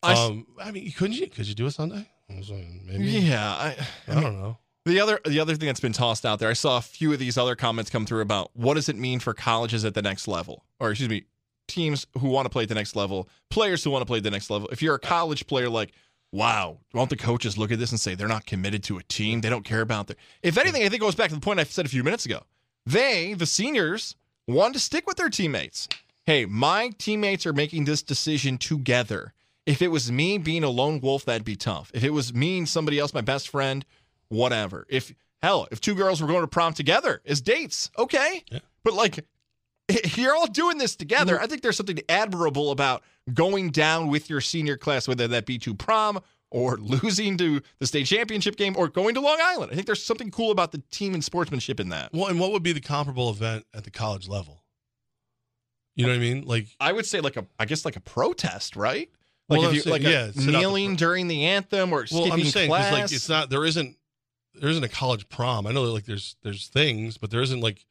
I 0.01 0.13
um, 0.13 0.47
I 0.59 0.71
mean, 0.71 0.91
couldn't 0.93 1.17
you? 1.17 1.27
Could 1.27 1.47
you 1.47 1.53
do 1.53 1.67
a 1.67 1.71
Sunday? 1.71 2.07
I 2.33 2.37
was 2.37 2.49
like, 2.49 2.65
Maybe. 2.85 3.03
Yeah, 3.05 3.45
I, 3.47 3.75
I 4.07 4.13
don't 4.21 4.39
know. 4.39 4.57
The 4.85 4.99
other 4.99 5.19
the 5.25 5.39
other 5.39 5.55
thing 5.55 5.67
that's 5.67 5.79
been 5.79 5.93
tossed 5.93 6.25
out 6.25 6.39
there, 6.39 6.49
I 6.49 6.53
saw 6.53 6.77
a 6.77 6.81
few 6.81 7.13
of 7.13 7.19
these 7.19 7.37
other 7.37 7.55
comments 7.55 7.91
come 7.91 8.05
through 8.05 8.21
about 8.21 8.49
what 8.53 8.73
does 8.73 8.89
it 8.89 8.95
mean 8.97 9.19
for 9.19 9.33
colleges 9.33 9.85
at 9.85 9.93
the 9.93 10.01
next 10.01 10.27
level, 10.27 10.65
or 10.79 10.89
excuse 10.89 11.09
me, 11.09 11.25
teams 11.67 12.07
who 12.19 12.29
want 12.29 12.45
to 12.45 12.49
play 12.49 12.63
at 12.63 12.69
the 12.69 12.75
next 12.75 12.95
level, 12.95 13.29
players 13.49 13.83
who 13.83 13.91
want 13.91 14.01
to 14.01 14.05
play 14.05 14.17
at 14.17 14.23
the 14.23 14.31
next 14.31 14.49
level. 14.49 14.67
If 14.71 14.81
you're 14.81 14.95
a 14.95 14.99
college 14.99 15.45
player, 15.45 15.69
like, 15.69 15.91
wow, 16.31 16.79
won't 16.93 17.11
the 17.11 17.15
coaches 17.15 17.57
look 17.57 17.71
at 17.71 17.77
this 17.77 17.91
and 17.91 17.99
say 17.99 18.15
they're 18.15 18.27
not 18.27 18.45
committed 18.47 18.83
to 18.85 18.97
a 18.97 19.03
team? 19.03 19.41
They 19.41 19.49
don't 19.49 19.65
care 19.65 19.81
about 19.81 20.07
their. 20.07 20.17
If 20.41 20.57
anything, 20.57 20.81
I 20.81 20.85
think 20.89 21.01
it 21.01 21.05
goes 21.05 21.15
back 21.15 21.29
to 21.29 21.35
the 21.35 21.41
point 21.41 21.59
I 21.59 21.63
said 21.63 21.85
a 21.85 21.89
few 21.89 22.03
minutes 22.03 22.25
ago. 22.25 22.41
They, 22.85 23.35
the 23.35 23.45
seniors, 23.45 24.15
want 24.47 24.73
to 24.73 24.79
stick 24.79 25.05
with 25.05 25.17
their 25.17 25.29
teammates. 25.29 25.87
Hey, 26.25 26.45
my 26.45 26.91
teammates 26.97 27.45
are 27.45 27.53
making 27.53 27.85
this 27.85 28.01
decision 28.01 28.57
together. 28.57 29.33
If 29.65 29.81
it 29.81 29.89
was 29.89 30.11
me 30.11 30.39
being 30.39 30.63
a 30.63 30.69
lone 30.69 30.99
wolf, 31.01 31.25
that'd 31.25 31.45
be 31.45 31.55
tough. 31.55 31.91
If 31.93 32.03
it 32.03 32.09
was 32.09 32.33
me 32.33 32.57
and 32.57 32.69
somebody 32.69 32.97
else, 32.97 33.13
my 33.13 33.21
best 33.21 33.49
friend, 33.49 33.85
whatever. 34.31 34.85
If 34.89 35.13
hell, 35.41 35.67
if 35.71 35.81
two 35.81 35.95
girls 35.95 36.21
were 36.21 36.27
going 36.27 36.41
to 36.41 36.47
prom 36.47 36.73
together 36.73 37.21
as 37.25 37.41
dates, 37.41 37.91
okay. 37.97 38.43
But 38.83 38.93
like, 38.93 39.25
you're 40.15 40.35
all 40.35 40.47
doing 40.47 40.77
this 40.77 40.95
together. 40.95 41.35
Mm-hmm. 41.35 41.43
I 41.43 41.47
think 41.47 41.61
there's 41.61 41.77
something 41.77 41.99
admirable 42.09 42.71
about 42.71 43.03
going 43.33 43.71
down 43.71 44.07
with 44.07 44.29
your 44.29 44.41
senior 44.41 44.77
class, 44.77 45.07
whether 45.07 45.27
that 45.27 45.45
be 45.45 45.57
to 45.59 45.73
prom 45.73 46.19
or 46.49 46.77
losing 46.81 47.37
to 47.37 47.61
the 47.79 47.87
state 47.87 48.05
championship 48.05 48.55
game 48.55 48.75
or 48.77 48.87
going 48.87 49.15
to 49.15 49.21
Long 49.21 49.39
Island. 49.41 49.71
I 49.71 49.75
think 49.75 49.87
there's 49.87 50.03
something 50.03 50.31
cool 50.31 50.51
about 50.51 50.71
the 50.71 50.81
team 50.91 51.13
and 51.13 51.23
sportsmanship 51.23 51.79
in 51.79 51.89
that. 51.89 52.11
Well, 52.13 52.27
and 52.27 52.39
what 52.39 52.51
would 52.51 52.63
be 52.63 52.73
the 52.73 52.81
comparable 52.81 53.29
event 53.29 53.65
at 53.73 53.83
the 53.83 53.91
college 53.91 54.27
level? 54.27 54.63
You 55.95 56.05
know 56.05 56.13
what 56.13 56.17
I 56.17 56.19
mean? 56.19 56.45
Like 56.45 56.67
I 56.79 56.93
would 56.93 57.05
say 57.05 57.19
like 57.19 57.35
a 57.37 57.45
I 57.59 57.65
guess 57.65 57.83
like 57.83 57.97
a 57.97 58.01
protest, 58.01 58.75
right? 58.75 59.09
Like 59.49 59.59
Well, 59.59 59.69
if 59.69 59.75
you 59.75 59.81
saying- 59.81 59.91
like 59.91 60.01
yeah, 60.03 60.27
out 60.27 60.33
the 60.35 60.51
kneeling 60.51 60.95
during 60.95 61.27
the 61.27 61.45
anthem 61.47 61.91
or 61.91 62.05
well, 62.11 62.31
I'm 62.31 62.43
saying 62.45 62.69
class. 62.69 62.93
like 62.93 63.11
it's 63.11 63.27
not 63.27 63.49
there 63.49 63.65
isn't 63.65 63.97
there 64.53 64.69
isn't 64.69 64.83
a 64.83 64.89
college 64.89 65.29
prom. 65.29 65.65
I 65.65 65.71
know 65.71 65.85
that, 65.85 65.91
like 65.93 66.05
there's 66.05 66.35
there's 66.43 66.67
things, 66.67 67.17
but 67.17 67.31
there 67.31 67.41
isn't 67.41 67.61
like 67.61 67.85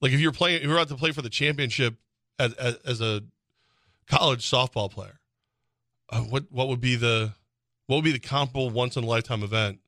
like 0.00 0.12
if 0.12 0.20
you're 0.20 0.32
playing 0.32 0.56
if 0.58 0.62
you're 0.64 0.74
about 0.76 0.88
to 0.88 0.94
play 0.96 1.12
for 1.12 1.22
the 1.22 1.28
championship 1.30 1.94
as 2.38 2.52
as, 2.54 2.76
as 2.86 3.00
a 3.00 3.22
college 4.08 4.48
softball 4.48 4.90
player, 4.90 5.20
uh, 6.10 6.20
what 6.20 6.44
what 6.50 6.68
would 6.68 6.80
be 6.80 6.96
the 6.96 7.32
what 7.86 7.96
would 7.96 8.04
be 8.04 8.12
the 8.12 8.18
comparable 8.20 8.70
once 8.70 8.96
in 8.96 9.04
a 9.04 9.06
lifetime 9.06 9.42
event 9.42 9.80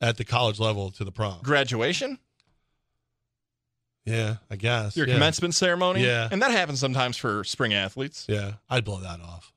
at 0.00 0.16
the 0.16 0.24
college 0.24 0.58
level 0.60 0.90
to 0.92 1.04
the 1.04 1.12
prom? 1.12 1.40
graduation, 1.42 2.18
Yeah, 4.04 4.36
I 4.50 4.56
guess 4.56 4.96
your 4.96 5.06
yeah. 5.06 5.14
commencement 5.14 5.54
ceremony. 5.54 6.04
Yeah. 6.04 6.28
And 6.30 6.40
that 6.40 6.50
happens 6.50 6.80
sometimes 6.80 7.16
for 7.16 7.44
spring 7.44 7.74
athletes. 7.74 8.24
Yeah, 8.28 8.52
I'd 8.70 8.84
blow 8.84 9.00
that 9.00 9.20
off. 9.20 9.52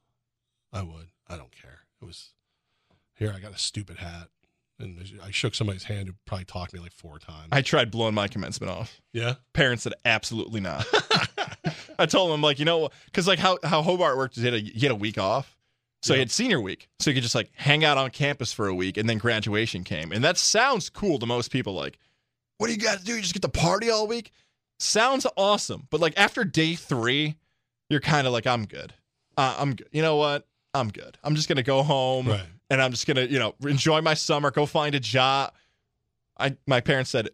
I 0.73 0.81
would. 0.81 1.07
I 1.29 1.37
don't 1.37 1.51
care. 1.51 1.79
It 2.01 2.05
was 2.05 2.31
here. 3.13 3.31
I 3.35 3.39
got 3.39 3.53
a 3.53 3.57
stupid 3.57 3.97
hat, 3.97 4.27
and 4.81 4.97
I 5.23 5.31
shook 5.31 5.55
somebody's 5.55 5.83
hand 5.83 6.07
who 6.07 6.13
probably 6.25 6.45
talked 6.45 6.71
to 6.71 6.77
me 6.77 6.83
like 6.83 6.91
four 6.93 7.19
times. 7.19 7.49
I 7.51 7.61
tried 7.61 7.91
blowing 7.91 8.13
my 8.13 8.27
commencement 8.27 8.71
off. 8.71 9.01
yeah, 9.13 9.35
Parents 9.53 9.83
said 9.83 9.93
absolutely 10.05 10.61
not. 10.61 10.85
I 11.99 12.05
told 12.05 12.31
them 12.31 12.41
like, 12.41 12.59
you 12.59 12.65
know, 12.65 12.89
because 13.05 13.27
like 13.27 13.39
how 13.39 13.57
how 13.63 13.81
Hobart 13.81 14.17
worked 14.17 14.37
is 14.37 14.43
he 14.43 14.49
had 14.49 14.55
a, 14.55 14.59
he 14.59 14.79
had 14.81 14.91
a 14.91 14.95
week 14.95 15.17
off. 15.17 15.55
So 16.03 16.13
he 16.15 16.19
had 16.19 16.31
senior 16.31 16.59
week. 16.59 16.89
So 16.99 17.11
you 17.11 17.13
could 17.13 17.21
just 17.23 17.35
like 17.35 17.51
hang 17.53 17.85
out 17.85 17.97
on 17.97 18.09
campus 18.09 18.51
for 18.51 18.67
a 18.67 18.73
week 18.73 18.97
and 18.97 19.07
then 19.07 19.19
graduation 19.19 19.83
came. 19.83 20.11
And 20.11 20.23
that 20.23 20.37
sounds 20.37 20.89
cool 20.89 21.19
to 21.19 21.27
most 21.27 21.51
people. 21.51 21.73
Like, 21.75 21.99
what 22.57 22.67
do 22.67 22.73
you 22.73 22.79
got 22.79 22.97
to 22.99 23.05
do? 23.05 23.15
You 23.15 23.21
just 23.21 23.33
get 23.35 23.43
to 23.43 23.49
party 23.49 23.91
all 23.91 24.07
week? 24.07 24.31
Sounds 24.79 25.27
awesome. 25.37 25.85
But 25.91 26.01
like 26.01 26.17
after 26.17 26.43
day 26.43 26.73
three, 26.73 27.35
you're 27.89 27.99
kind 27.99 28.25
of 28.25 28.33
like, 28.33 28.47
I'm 28.47 28.65
good. 28.65 28.93
Uh, 29.37 29.55
I'm 29.59 29.75
good. 29.75 29.89
You 29.91 30.01
know 30.01 30.15
what? 30.15 30.47
I'm 30.73 30.89
good. 30.89 31.19
I'm 31.23 31.35
just 31.35 31.47
going 31.47 31.57
to 31.57 31.63
go 31.63 31.83
home 31.83 32.29
right. 32.29 32.41
And 32.71 32.81
I'm 32.81 32.91
just 32.91 33.05
going 33.05 33.17
to, 33.17 33.29
you 33.29 33.37
know, 33.37 33.53
enjoy 33.63 34.01
my 34.01 34.13
summer, 34.13 34.49
go 34.49 34.65
find 34.65 34.95
a 34.95 34.99
job. 34.99 35.53
I 36.39 36.55
My 36.65 36.79
parents 36.79 37.11
said, 37.11 37.29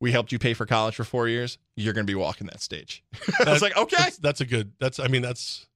we 0.00 0.12
helped 0.12 0.32
you 0.32 0.38
pay 0.38 0.54
for 0.54 0.64
college 0.64 0.94
for 0.96 1.04
four 1.04 1.28
years. 1.28 1.58
You're 1.76 1.92
going 1.92 2.06
to 2.06 2.10
be 2.10 2.14
walking 2.14 2.46
that 2.46 2.62
stage. 2.62 3.04
I 3.46 3.52
was 3.52 3.60
like, 3.60 3.76
okay. 3.76 3.96
That's, 3.98 4.16
that's 4.18 4.40
a 4.40 4.46
good. 4.46 4.72
That's. 4.80 4.98
I 4.98 5.08
mean, 5.08 5.22
that's. 5.22 5.66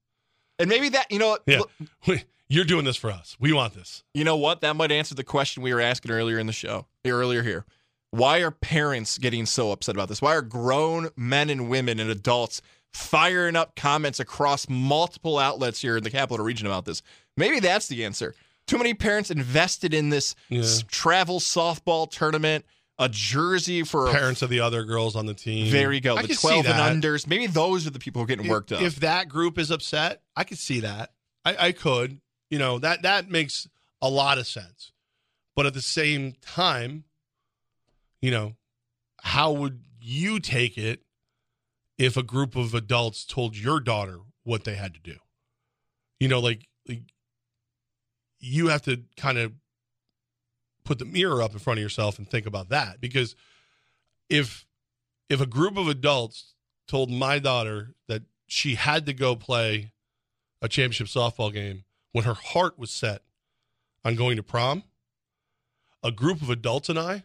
And 0.58 0.68
maybe 0.68 0.88
that, 0.90 1.10
you 1.10 1.18
know, 1.18 1.30
what? 1.30 1.42
Yeah, 1.46 1.60
look- 2.06 2.24
you're 2.48 2.64
doing 2.64 2.84
this 2.84 2.96
for 2.96 3.10
us. 3.10 3.36
We 3.38 3.52
want 3.52 3.74
this. 3.74 4.02
You 4.14 4.24
know 4.24 4.36
what? 4.36 4.62
That 4.62 4.76
might 4.76 4.90
answer 4.92 5.14
the 5.14 5.24
question 5.24 5.62
we 5.62 5.74
were 5.74 5.80
asking 5.80 6.10
earlier 6.10 6.38
in 6.38 6.46
the 6.46 6.52
show, 6.52 6.86
earlier 7.04 7.42
here. 7.42 7.66
Why 8.12 8.40
are 8.40 8.50
parents 8.50 9.18
getting 9.18 9.44
so 9.44 9.72
upset 9.72 9.94
about 9.94 10.08
this? 10.08 10.22
Why 10.22 10.34
are 10.34 10.42
grown 10.42 11.08
men 11.16 11.50
and 11.50 11.68
women 11.68 11.98
and 11.98 12.10
adults 12.10 12.62
firing 12.92 13.56
up 13.56 13.74
comments 13.74 14.20
across 14.20 14.68
multiple 14.68 15.38
outlets 15.38 15.80
here 15.80 15.96
in 15.96 16.04
the 16.04 16.10
capital 16.10 16.44
region 16.44 16.66
about 16.66 16.84
this? 16.84 17.02
Maybe 17.36 17.58
that's 17.60 17.88
the 17.88 18.04
answer. 18.04 18.34
Too 18.66 18.78
many 18.78 18.94
parents 18.94 19.30
invested 19.30 19.92
in 19.92 20.10
this 20.10 20.34
Yeah. 20.48 20.62
travel 20.88 21.40
softball 21.40 22.10
tournament, 22.10 22.64
a 22.98 23.08
jersey 23.08 23.82
for 23.82 24.08
a 24.08 24.12
Parents 24.12 24.42
of 24.42 24.50
the 24.50 24.60
other 24.60 24.84
girls 24.84 25.16
on 25.16 25.26
the 25.26 25.34
team. 25.34 25.70
There 25.70 25.92
you 25.92 26.00
go. 26.00 26.16
I 26.16 26.22
the 26.22 26.34
12 26.34 26.66
and 26.66 27.02
unders. 27.02 27.26
Maybe 27.26 27.46
those 27.46 27.86
are 27.86 27.90
the 27.90 27.98
people 27.98 28.20
who 28.20 28.24
are 28.24 28.28
getting 28.28 28.48
worked 28.48 28.70
up. 28.72 28.80
If 28.82 28.96
that 28.96 29.28
group 29.28 29.58
is 29.58 29.70
upset, 29.70 30.22
I 30.36 30.44
could 30.44 30.58
see 30.58 30.80
that. 30.80 31.10
I, 31.44 31.68
I 31.68 31.72
could. 31.72 32.20
You 32.50 32.58
know 32.58 32.78
that 32.78 33.02
that 33.02 33.30
makes 33.30 33.66
a 34.00 34.08
lot 34.08 34.38
of 34.38 34.46
sense. 34.46 34.92
But 35.56 35.66
at 35.66 35.74
the 35.74 35.82
same 35.82 36.34
time, 36.42 37.04
you 38.20 38.30
know, 38.30 38.54
how 39.22 39.52
would 39.52 39.80
you 40.00 40.38
take 40.40 40.76
it 40.78 41.02
if 41.98 42.16
a 42.16 42.22
group 42.22 42.56
of 42.56 42.74
adults 42.74 43.24
told 43.24 43.56
your 43.56 43.80
daughter 43.80 44.18
what 44.44 44.64
they 44.64 44.74
had 44.74 44.94
to 44.94 45.00
do? 45.00 45.16
You 46.20 46.28
know, 46.28 46.40
like, 46.40 46.68
like 46.88 47.02
you 48.42 48.68
have 48.68 48.82
to 48.82 49.02
kind 49.16 49.38
of 49.38 49.52
put 50.84 50.98
the 50.98 51.04
mirror 51.04 51.40
up 51.40 51.52
in 51.52 51.58
front 51.58 51.78
of 51.78 51.82
yourself 51.82 52.18
and 52.18 52.28
think 52.28 52.44
about 52.44 52.68
that 52.68 53.00
because 53.00 53.34
if 54.28 54.66
if 55.30 55.40
a 55.40 55.46
group 55.46 55.78
of 55.78 55.88
adults 55.88 56.54
told 56.86 57.10
my 57.10 57.38
daughter 57.38 57.94
that 58.08 58.22
she 58.46 58.74
had 58.74 59.06
to 59.06 59.14
go 59.14 59.34
play 59.34 59.92
a 60.60 60.68
championship 60.68 61.06
softball 61.06 61.52
game 61.52 61.84
when 62.10 62.24
her 62.24 62.34
heart 62.34 62.78
was 62.78 62.90
set 62.90 63.22
on 64.04 64.14
going 64.16 64.36
to 64.36 64.42
prom, 64.42 64.82
a 66.02 66.10
group 66.10 66.42
of 66.42 66.50
adults 66.50 66.88
and 66.88 66.98
I 66.98 67.22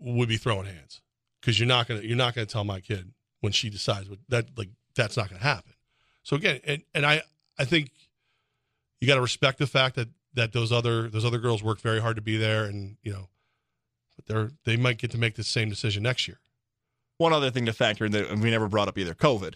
would 0.00 0.28
be 0.28 0.38
throwing 0.38 0.66
hands 0.66 1.02
because 1.40 1.60
you're 1.60 1.68
not 1.68 1.86
gonna 1.86 2.00
you're 2.00 2.16
not 2.16 2.34
gonna 2.34 2.46
tell 2.46 2.64
my 2.64 2.80
kid 2.80 3.12
when 3.40 3.52
she 3.52 3.68
decides 3.68 4.08
what 4.08 4.18
that 4.30 4.46
like 4.56 4.70
that's 4.96 5.16
not 5.16 5.28
gonna 5.28 5.42
happen. 5.42 5.74
So 6.22 6.36
again, 6.36 6.60
and 6.64 6.82
and 6.94 7.04
I 7.04 7.22
I 7.58 7.64
think 7.66 7.90
you 9.00 9.06
got 9.06 9.14
to 9.16 9.20
respect 9.20 9.58
the 9.58 9.66
fact 9.66 9.96
that 9.96 10.08
that 10.34 10.52
those 10.52 10.70
other 10.72 11.08
those 11.08 11.24
other 11.24 11.38
girls 11.38 11.62
worked 11.62 11.80
very 11.80 12.00
hard 12.00 12.16
to 12.16 12.22
be 12.22 12.36
there, 12.36 12.64
and 12.64 12.96
you 13.02 13.12
know, 13.12 13.28
but 14.16 14.26
they're 14.26 14.50
they 14.64 14.76
might 14.76 14.98
get 14.98 15.10
to 15.12 15.18
make 15.18 15.34
the 15.34 15.44
same 15.44 15.68
decision 15.68 16.02
next 16.02 16.28
year. 16.28 16.38
One 17.18 17.32
other 17.32 17.50
thing 17.50 17.66
to 17.66 17.72
factor 17.72 18.06
in 18.06 18.12
that 18.12 18.30
we 18.38 18.50
never 18.50 18.68
brought 18.68 18.88
up 18.88 18.96
either 18.96 19.14
COVID. 19.14 19.54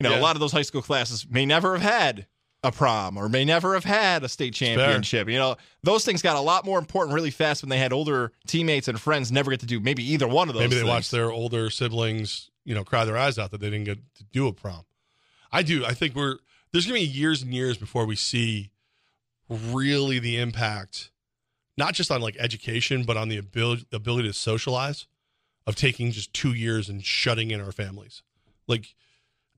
You 0.00 0.08
know, 0.08 0.10
Yeah. 0.10 0.20
a 0.20 0.22
lot 0.22 0.36
of 0.36 0.40
those 0.40 0.52
high 0.52 0.62
school 0.62 0.82
classes 0.82 1.26
may 1.30 1.46
never 1.46 1.78
have 1.78 1.82
had 1.82 2.26
a 2.64 2.70
prom 2.70 3.16
or 3.16 3.28
may 3.28 3.44
never 3.44 3.74
have 3.74 3.84
had 3.84 4.22
a 4.24 4.28
state 4.28 4.54
championship. 4.54 5.28
You 5.28 5.38
know, 5.38 5.56
those 5.82 6.04
things 6.04 6.22
got 6.22 6.36
a 6.36 6.40
lot 6.40 6.64
more 6.64 6.78
important 6.78 7.14
really 7.14 7.30
fast 7.30 7.62
when 7.62 7.70
they 7.70 7.78
had 7.78 7.92
older 7.92 8.32
teammates 8.46 8.88
and 8.88 9.00
friends 9.00 9.32
never 9.32 9.50
get 9.50 9.60
to 9.60 9.66
do 9.66 9.80
maybe 9.80 10.04
either 10.12 10.28
one 10.28 10.48
of 10.48 10.54
those. 10.54 10.60
Maybe 10.62 10.74
they 10.74 10.80
things. 10.82 10.88
watch 10.88 11.10
their 11.10 11.32
older 11.32 11.70
siblings, 11.70 12.50
you 12.64 12.74
know, 12.74 12.84
cry 12.84 13.04
their 13.04 13.16
eyes 13.16 13.38
out 13.38 13.50
that 13.52 13.60
they 13.60 13.70
didn't 13.70 13.84
get 13.84 13.98
to 14.16 14.24
do 14.32 14.46
a 14.48 14.52
prom. 14.52 14.84
I 15.50 15.62
do. 15.62 15.84
I 15.84 15.92
think 15.94 16.14
we're 16.14 16.38
there's 16.72 16.86
going 16.86 17.00
to 17.00 17.06
be 17.06 17.12
years 17.12 17.42
and 17.42 17.52
years 17.52 17.76
before 17.76 18.06
we 18.06 18.16
see 18.16 18.70
really 19.48 20.18
the 20.18 20.38
impact, 20.38 21.10
not 21.76 21.94
just 21.94 22.10
on 22.10 22.20
like 22.20 22.36
education, 22.38 23.04
but 23.04 23.16
on 23.16 23.28
the 23.28 23.36
ability 23.36 23.86
ability 23.92 24.28
to 24.28 24.34
socialize, 24.34 25.06
of 25.66 25.76
taking 25.76 26.10
just 26.10 26.32
two 26.32 26.52
years 26.52 26.88
and 26.88 27.04
shutting 27.04 27.50
in 27.50 27.60
our 27.60 27.72
families. 27.72 28.22
Like, 28.66 28.94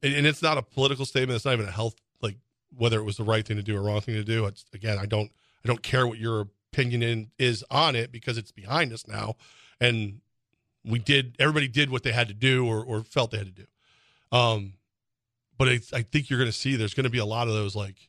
and, 0.02 0.14
and 0.14 0.26
it's 0.26 0.42
not 0.42 0.58
a 0.58 0.62
political 0.62 1.06
statement. 1.06 1.36
It's 1.36 1.44
not 1.44 1.54
even 1.54 1.66
a 1.66 1.72
health 1.72 1.94
like 2.20 2.36
whether 2.76 2.98
it 2.98 3.04
was 3.04 3.16
the 3.16 3.24
right 3.24 3.46
thing 3.46 3.56
to 3.56 3.62
do 3.62 3.76
or 3.76 3.82
wrong 3.82 4.00
thing 4.00 4.14
to 4.14 4.24
do. 4.24 4.46
It's 4.46 4.64
again, 4.72 4.98
I 4.98 5.06
don't 5.06 5.30
I 5.64 5.68
don't 5.68 5.82
care 5.82 6.06
what 6.06 6.18
your 6.18 6.48
opinion 6.72 7.02
in, 7.02 7.30
is 7.38 7.64
on 7.70 7.94
it 7.94 8.10
because 8.10 8.36
it's 8.36 8.50
behind 8.50 8.92
us 8.92 9.06
now, 9.06 9.36
and 9.80 10.20
we 10.84 10.98
did 10.98 11.36
everybody 11.38 11.68
did 11.68 11.90
what 11.90 12.02
they 12.02 12.12
had 12.12 12.28
to 12.28 12.34
do 12.34 12.66
or, 12.66 12.82
or 12.82 13.02
felt 13.04 13.30
they 13.30 13.38
had 13.38 13.46
to 13.46 13.62
do 13.62 13.66
um 14.32 14.74
but 15.58 15.68
it's, 15.68 15.92
i 15.92 16.02
think 16.02 16.28
you're 16.28 16.38
going 16.38 16.50
to 16.50 16.56
see 16.56 16.76
there's 16.76 16.94
going 16.94 17.04
to 17.04 17.10
be 17.10 17.18
a 17.18 17.24
lot 17.24 17.48
of 17.48 17.54
those 17.54 17.74
like 17.74 18.08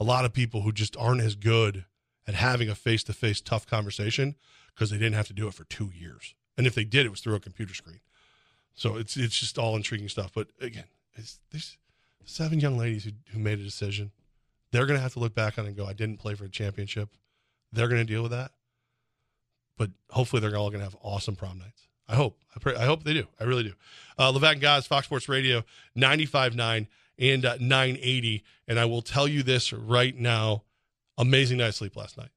a 0.00 0.04
lot 0.04 0.24
of 0.24 0.32
people 0.32 0.62
who 0.62 0.72
just 0.72 0.96
aren't 0.96 1.20
as 1.20 1.34
good 1.34 1.84
at 2.26 2.34
having 2.34 2.68
a 2.68 2.74
face-to-face 2.74 3.40
tough 3.42 3.66
conversation 3.66 4.34
because 4.74 4.90
they 4.90 4.96
didn't 4.96 5.14
have 5.14 5.26
to 5.26 5.34
do 5.34 5.46
it 5.46 5.54
for 5.54 5.64
two 5.64 5.90
years. 5.94 6.34
And 6.56 6.66
if 6.66 6.74
they 6.74 6.84
did 6.84 7.04
it 7.04 7.10
was 7.10 7.20
through 7.20 7.34
a 7.34 7.40
computer 7.40 7.74
screen. 7.74 8.00
So 8.74 8.96
it's 8.96 9.16
it's 9.16 9.38
just 9.38 9.58
all 9.58 9.76
intriguing 9.76 10.08
stuff. 10.08 10.30
But 10.34 10.48
again 10.60 10.84
it's 11.14 11.38
there's 11.50 11.76
seven 12.24 12.60
young 12.60 12.78
ladies 12.78 13.04
who, 13.04 13.10
who 13.32 13.38
made 13.38 13.58
a 13.58 13.64
decision. 13.64 14.12
They're 14.70 14.86
going 14.86 14.96
to 14.98 15.02
have 15.02 15.14
to 15.14 15.18
look 15.18 15.34
back 15.34 15.58
on 15.58 15.64
it 15.64 15.68
and 15.68 15.76
go 15.76 15.86
i 15.86 15.92
didn't 15.92 16.18
play 16.18 16.34
for 16.34 16.44
a 16.44 16.48
championship. 16.48 17.10
They're 17.72 17.88
going 17.88 18.00
to 18.00 18.10
deal 18.10 18.22
with 18.22 18.32
that. 18.32 18.52
But 19.76 19.90
hopefully 20.10 20.40
they're 20.40 20.56
all 20.56 20.70
going 20.70 20.80
to 20.80 20.84
have 20.84 20.96
awesome 21.02 21.36
prom 21.36 21.58
nights. 21.58 21.88
I 22.10 22.16
hope. 22.16 22.38
I 22.54 22.58
pray. 22.58 22.74
I 22.74 22.84
hope 22.84 23.04
they 23.04 23.14
do. 23.14 23.26
I 23.38 23.44
really 23.44 23.62
do. 23.62 23.72
Uh, 24.18 24.32
Levac 24.32 24.52
and 24.52 24.60
Goz, 24.60 24.86
Fox 24.86 25.06
Sports 25.06 25.28
Radio, 25.28 25.62
95.9 25.96 26.88
and 27.18 27.44
uh, 27.44 27.56
980. 27.60 28.44
And 28.66 28.78
I 28.78 28.84
will 28.84 29.02
tell 29.02 29.28
you 29.28 29.42
this 29.42 29.72
right 29.72 30.16
now 30.16 30.64
amazing 31.16 31.58
night 31.58 31.68
of 31.68 31.74
sleep 31.76 31.96
last 31.96 32.18
night. 32.18 32.30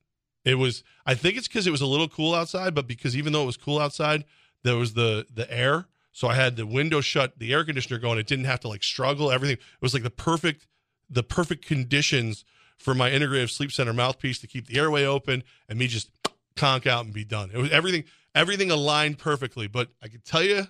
It 0.46 0.56
was, 0.56 0.84
I 1.06 1.16
think 1.16 1.38
it's 1.38 1.48
because 1.48 1.68
it 1.68 1.72
was 1.72 1.82
a 1.82 1.88
little 1.88 2.10
cool 2.10 2.36
outside, 2.36 2.76
but 2.76 2.88
because 2.88 3.18
even 3.18 3.34
though 3.34 3.44
it 3.44 3.48
was 3.48 3.58
cool 3.58 3.80
outside, 3.80 4.26
there 4.64 4.76
was 4.76 4.94
the 4.94 5.26
the 5.34 5.52
air. 5.52 5.86
So 6.12 6.28
I 6.28 6.36
had 6.36 6.56
the 6.56 6.68
window 6.68 7.02
shut, 7.02 7.40
the 7.40 7.54
air 7.54 7.66
conditioner 7.66 8.00
going. 8.00 8.20
It 8.20 8.28
didn't 8.28 8.46
have 8.46 8.60
to 8.62 8.68
like 8.68 8.84
struggle. 8.84 9.32
Everything 9.32 9.58
it 9.58 9.82
was 9.82 9.94
like 9.94 10.04
the 10.04 10.12
perfect, 10.12 10.68
the 11.10 11.24
perfect 11.24 11.66
conditions 11.66 12.46
for 12.78 12.94
my 12.94 13.10
integrative 13.10 13.50
sleep 13.50 13.72
center 13.72 13.94
mouthpiece 13.94 14.40
to 14.40 14.48
keep 14.48 14.68
the 14.68 14.78
airway 14.78 15.06
open 15.06 15.44
and 15.68 15.80
me 15.80 15.88
just 15.88 16.10
conk 16.56 16.86
out 16.86 17.06
and 17.06 17.14
be 17.14 17.24
done. 17.24 17.50
It 17.54 17.58
was 17.58 17.72
everything, 17.72 18.04
everything 18.36 18.72
aligned 18.72 19.18
perfectly. 19.18 19.68
But 19.68 19.90
I 20.02 20.08
can 20.08 20.22
tell 20.22 20.44
you, 20.44 20.68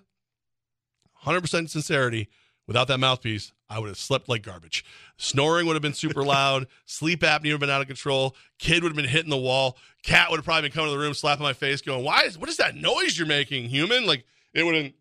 100% 1.26 1.70
sincerity, 1.70 2.30
without 2.68 2.88
that 2.88 3.00
mouthpiece, 3.00 3.52
I 3.70 3.80
would 3.80 3.88
have 3.88 3.98
slept 3.98 4.30
like 4.30 4.44
garbage. 4.44 4.86
Snoring 5.18 5.66
would 5.66 5.74
have 5.74 5.82
been 5.82 5.94
super 5.94 6.24
loud. 6.24 6.68
Sleep 6.86 7.22
apnea 7.22 7.44
would 7.44 7.52
have 7.52 7.60
been 7.60 7.70
out 7.70 7.82
of 7.82 7.88
control. 7.88 8.36
Kid 8.60 8.84
would 8.84 8.90
have 8.90 8.96
been 8.96 9.06
hitting 9.08 9.30
the 9.30 9.38
wall. 9.38 9.78
Cat 10.04 10.30
would 10.30 10.38
have 10.38 10.46
probably 10.46 10.64
been 10.64 10.72
coming 10.72 10.92
to 10.92 10.98
the 10.98 11.04
room, 11.04 11.14
slapping 11.14 11.44
my 11.44 11.54
face, 11.54 11.82
going, 11.82 12.04
"Why 12.04 12.24
is 12.24 12.38
what 12.38 12.50
is 12.50 12.58
that 12.58 12.76
noise 12.76 13.18
you're 13.18 13.26
making, 13.26 13.70
human?" 13.70 14.06
Like 14.06 14.26
it 14.54 14.64
would 14.64 14.76
have 14.76 14.84
been 14.84 14.94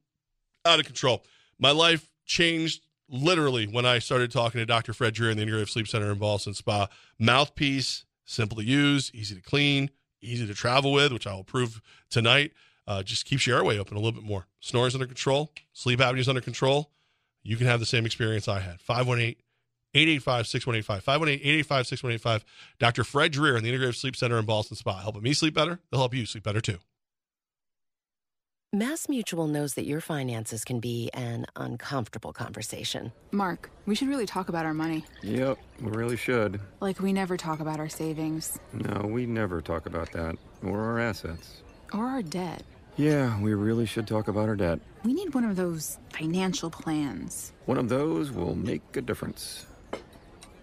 out 0.65 0.81
of 0.81 0.87
control. 0.87 1.25
My 1.59 1.71
life 1.71 2.09
changed 2.25 2.83
literally 3.09 3.67
when 3.67 3.85
I 3.85 3.99
started 3.99 4.31
talking 4.31 4.61
to 4.61 4.67
Dr. 4.67 4.95
Fred 4.95 5.15
Dreer 5.15 5.31
in 5.31 5.37
the 5.37 5.45
Integrative 5.45 5.69
Sleep 5.69 5.89
Center 5.89 6.11
in 6.11 6.19
Ballston 6.19 6.55
Spa. 6.55 6.89
Mouthpiece, 7.19 8.05
simple 8.25 8.57
to 8.57 8.65
use, 8.65 9.11
easy 9.13 9.35
to 9.35 9.43
clean, 9.43 9.91
easy 10.23 10.47
to 10.47 10.55
travel 10.55 10.93
with, 10.93 11.13
which 11.13 11.27
I 11.27 11.35
will 11.35 11.45
prove 11.45 11.81
tonight. 12.11 12.53
Uh, 12.87 13.03
just 13.03 13.25
keeps 13.25 13.47
your 13.47 13.59
airway 13.59 13.79
open 13.79 13.97
a 13.97 14.01
little 14.01 14.13
bit 14.13 14.25
more. 14.25 14.47
Snores 14.61 14.95
under 14.95 15.07
control, 15.07 15.53
sleep 15.73 16.01
apnea 16.01 16.19
is 16.19 16.29
under 16.29 16.41
control. 16.41 16.91
You 17.43 17.57
can 17.57 17.67
have 17.67 17.81
the 17.81 17.87
same 17.87 18.07
experience 18.07 18.49
I 18.49 18.61
had. 18.61 18.81
518 18.81 19.37
885 19.95 20.47
6185. 20.47 21.05
518 21.05 21.41
885 21.41 21.87
6185. 21.87 22.45
Dr. 22.79 23.05
Fred 23.05 23.33
Dreer 23.33 23.57
in 23.57 23.65
the 23.65 23.73
Integrative 23.73 23.97
Sleep 23.97 24.17
Center 24.17 24.39
in 24.39 24.47
Ballston 24.47 24.77
Spa. 24.77 25.01
Helping 25.01 25.23
me 25.23 25.33
sleep 25.33 25.55
better, 25.55 25.81
they'll 25.91 26.01
help 26.01 26.15
you 26.15 26.25
sleep 26.25 26.45
better 26.45 26.61
too. 26.61 26.79
Mass 28.75 29.07
Mutual 29.07 29.49
knows 29.49 29.75
that 29.75 29.85
your 29.85 30.01
finances 30.01 30.65
can 30.65 30.81
be 30.81 31.11
an 31.13 31.45
uncomfortable 31.57 32.33
conversation. 32.33 33.13
Mark, 33.31 33.71
we 33.85 33.95
should 33.95 34.09
really 34.09 34.25
talk 34.25 34.49
about 34.49 34.65
our 34.65 34.73
money. 34.73 35.05
Yep, 35.23 35.59
we 35.83 35.91
really 35.91 36.17
should. 36.17 36.59
Like, 36.81 36.99
we 36.99 37.13
never 37.13 37.37
talk 37.37 37.61
about 37.61 37.79
our 37.79 37.91
savings 37.91 38.59
No, 38.73 39.03
we 39.07 39.27
never 39.27 39.61
talk 39.61 39.85
about 39.85 40.11
that. 40.13 40.37
Or 40.63 40.81
our 40.81 40.99
assets. 40.99 41.61
or 41.93 42.07
our 42.07 42.23
debt. 42.23 42.63
Yeah, 42.97 43.39
we 43.43 43.53
really 43.53 43.85
should 43.85 44.07
talk 44.07 44.29
about 44.29 44.49
our 44.49 44.57
debt. 44.57 44.81
We 45.05 45.13
need 45.13 45.35
one 45.35 45.45
of 45.45 45.57
those 45.57 45.99
financial 46.11 46.71
plans. 46.71 47.53
One 47.67 47.77
of 47.77 47.91
those 47.91 48.31
will 48.31 48.55
make 48.55 48.97
a 48.97 49.03
difference. 49.03 49.67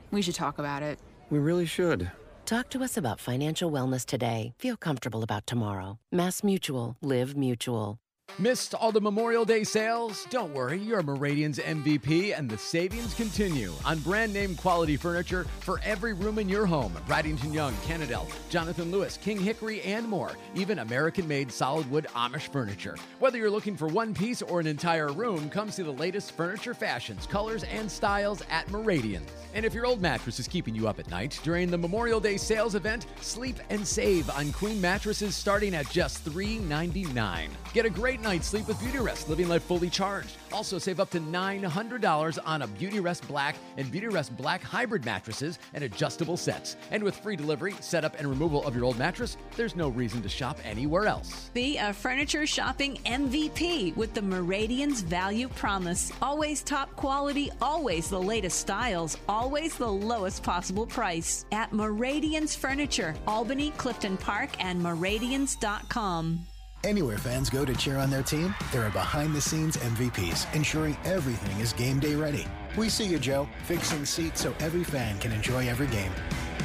We 0.10 0.24
should 0.24 0.34
talk 0.34 0.58
about 0.58 0.82
it. 0.82 0.98
We 1.30 1.38
really 1.38 1.68
should. 1.68 2.10
Talk 2.50 2.72
to 2.72 2.82
us 2.82 2.98
about 2.98 3.20
financial 3.20 3.70
wellness 3.70 4.04
today. 4.04 4.56
Feel 4.58 4.76
comfortable 4.76 5.22
about 5.22 5.46
tomorrow. 5.46 6.00
Mass 6.12 6.44
Mutual. 6.44 6.98
Live 7.00 7.38
Mutual. 7.38 8.00
Missed 8.38 8.74
all 8.74 8.92
the 8.92 9.02
Memorial 9.02 9.44
Day 9.44 9.64
sales? 9.64 10.26
Don't 10.30 10.54
worry, 10.54 10.78
you're 10.78 11.04
Meridian's 11.04 11.60
MVP, 11.60 12.38
and 12.38 12.50
the 12.50 12.58
savings 12.58 13.14
continue 13.14 13.74
on 13.84 14.00
brand 14.00 14.34
name 14.34 14.56
quality 14.56 14.96
furniture 14.96 15.46
for 15.60 15.82
every 15.84 16.14
room 16.14 16.40
in 16.40 16.48
your 16.48 16.66
home. 16.66 16.94
Bradington 17.08 17.54
Young, 17.54 17.76
Cannondale, 17.86 18.28
Jonathan 18.50 18.92
Lewis, 18.92 19.18
King 19.18 19.40
Hickory, 19.40 19.82
and 19.82 20.08
more. 20.08 20.32
Even 20.56 20.80
American 20.80 21.28
made 21.28 21.52
solid 21.52 21.90
wood 21.92 22.08
Amish 22.16 22.50
furniture. 22.52 22.96
Whether 23.20 23.38
you're 23.38 23.52
looking 23.52 23.76
for 23.76 23.88
one 23.88 24.14
piece 24.14 24.42
or 24.42 24.60
an 24.60 24.68
entire 24.68 25.12
room, 25.12 25.50
come 25.50 25.70
see 25.70 25.84
the 25.84 25.92
latest 25.92 26.32
furniture 26.32 26.74
fashions, 26.74 27.26
colors, 27.26 27.64
and 27.64 27.92
styles 27.92 28.42
at 28.50 28.70
Meridian. 28.72 29.26
And 29.54 29.66
if 29.66 29.74
your 29.74 29.86
old 29.86 30.02
mattress 30.02 30.40
is 30.40 30.48
keeping 30.48 30.76
you 30.76 30.88
up 30.88 31.00
at 31.00 31.10
night, 31.10 31.40
during 31.44 31.70
the 31.70 31.78
Memorial 31.78 32.20
Day 32.20 32.38
sales 32.38 32.76
event, 32.76 33.08
sleep 33.20 33.58
and 33.70 33.86
save 33.86 34.30
on 34.30 34.52
queen 34.54 34.80
mattresses 34.80 35.36
starting 35.36 35.74
at 35.76 35.90
just 35.90 36.24
$3.99. 36.24 37.50
Get 37.74 37.86
a 37.86 37.90
great 37.90 38.19
night's 38.22 38.48
sleep 38.48 38.68
with 38.68 38.80
Beauty 38.80 39.00
Rest, 39.00 39.30
living 39.30 39.48
life 39.48 39.64
fully 39.64 39.90
charged. 39.90 40.38
Also, 40.52 40.78
save 40.78 41.00
up 41.00 41.10
to 41.12 41.20
$900 41.20 42.40
on 42.46 42.62
a 42.62 42.68
Beauty 42.68 43.00
Rest 43.00 43.28
Black 43.28 43.56
and 43.78 43.92
Beauty 43.92 44.08
Rest 44.08 44.36
Black 44.38 44.62
hybrid 44.62 45.06
mattresses 45.06 45.60
and 45.74 45.84
adjustable 45.84 46.38
sets. 46.38 46.76
And 46.92 47.04
with 47.04 47.16
free 47.16 47.36
delivery, 47.36 47.74
setup, 47.80 48.18
and 48.20 48.28
removal 48.28 48.66
of 48.66 48.76
your 48.76 48.86
old 48.86 48.98
mattress, 48.98 49.38
there's 49.56 49.76
no 49.76 49.90
reason 49.90 50.22
to 50.22 50.30
shop 50.30 50.60
anywhere 50.64 51.06
else. 51.06 51.50
Be 51.54 51.78
a 51.78 51.94
furniture 51.94 52.46
shopping 52.46 52.98
MVP 53.06 53.96
with 53.96 54.14
the 54.14 54.22
Meridian's 54.22 55.02
Value 55.02 55.48
Promise. 55.50 56.12
Always 56.22 56.64
top 56.64 56.96
quality, 56.96 57.52
always 57.62 58.10
the 58.10 58.22
latest 58.22 58.60
styles, 58.60 59.18
always 59.28 59.76
the 59.76 59.92
lowest 59.92 60.44
possible 60.44 60.86
price. 60.86 61.46
At 61.52 61.74
Meridian's 61.74 62.56
Furniture, 62.56 63.16
Albany, 63.28 63.72
Clifton 63.72 64.18
Park, 64.18 64.50
and 64.64 64.82
Meridians.com. 64.82 66.46
Anywhere 66.86 67.18
fans 67.18 67.50
go 67.50 67.66
to 67.66 67.76
cheer 67.76 67.98
on 67.98 68.10
their 68.10 68.24
team, 68.24 68.56
there 68.72 68.84
are 68.84 68.90
behind 68.92 69.36
the 69.36 69.42
scenes 69.42 69.76
MVPs 69.78 70.54
ensuring 70.56 70.98
everything 71.04 71.60
is 71.60 71.74
game 71.74 72.00
day 72.00 72.16
ready. 72.16 72.46
We 72.78 72.88
see 72.88 73.06
you, 73.06 73.20
Joe, 73.20 73.50
fixing 73.64 74.06
seats 74.06 74.42
so 74.42 74.56
every 74.60 74.86
fan 74.86 75.20
can 75.20 75.34
enjoy 75.34 75.68
every 75.68 75.88
game. 75.88 76.12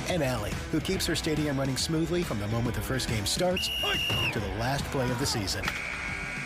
And 0.09 0.23
Allie, 0.23 0.53
who 0.71 0.81
keeps 0.81 1.05
her 1.07 1.17
stadium 1.17 1.59
running 1.59 1.77
smoothly 1.77 2.23
from 2.23 2.39
the 2.39 2.47
moment 2.49 2.77
the 2.77 2.81
first 2.81 3.09
game 3.09 3.27
starts 3.27 3.69
to 4.33 4.39
the 4.39 4.61
last 4.61 4.85
play 4.87 5.11
of 5.11 5.19
the 5.19 5.27
season. 5.27 5.65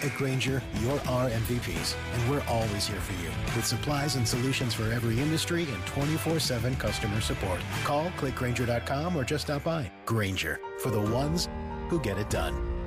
At 0.03 0.15
Grainger, 0.17 0.63
you're 0.81 1.01
our 1.09 1.29
MVPs, 1.29 1.97
and 2.15 2.31
we're 2.31 2.45
always 2.49 2.87
here 2.87 3.01
for 3.01 3.21
you 3.21 3.31
with 3.57 3.67
supplies 3.67 4.15
and 4.15 4.27
solutions 4.27 4.73
for 4.73 4.91
every 4.93 5.21
industry 5.21 5.65
and 5.65 5.87
24 5.87 6.39
7 6.39 6.75
customer 6.77 7.21
support. 7.21 7.61
Call 7.85 8.09
clickgrainger.com 8.13 9.17
or 9.17 9.25
just 9.25 9.45
stop 9.45 9.65
by. 9.65 9.91
Grainger, 10.07 10.59
for 10.79 10.91
the 10.91 11.01
ones 11.01 11.49
who 11.89 12.01
get 12.01 12.17
it 12.17 12.31
done. 12.31 12.78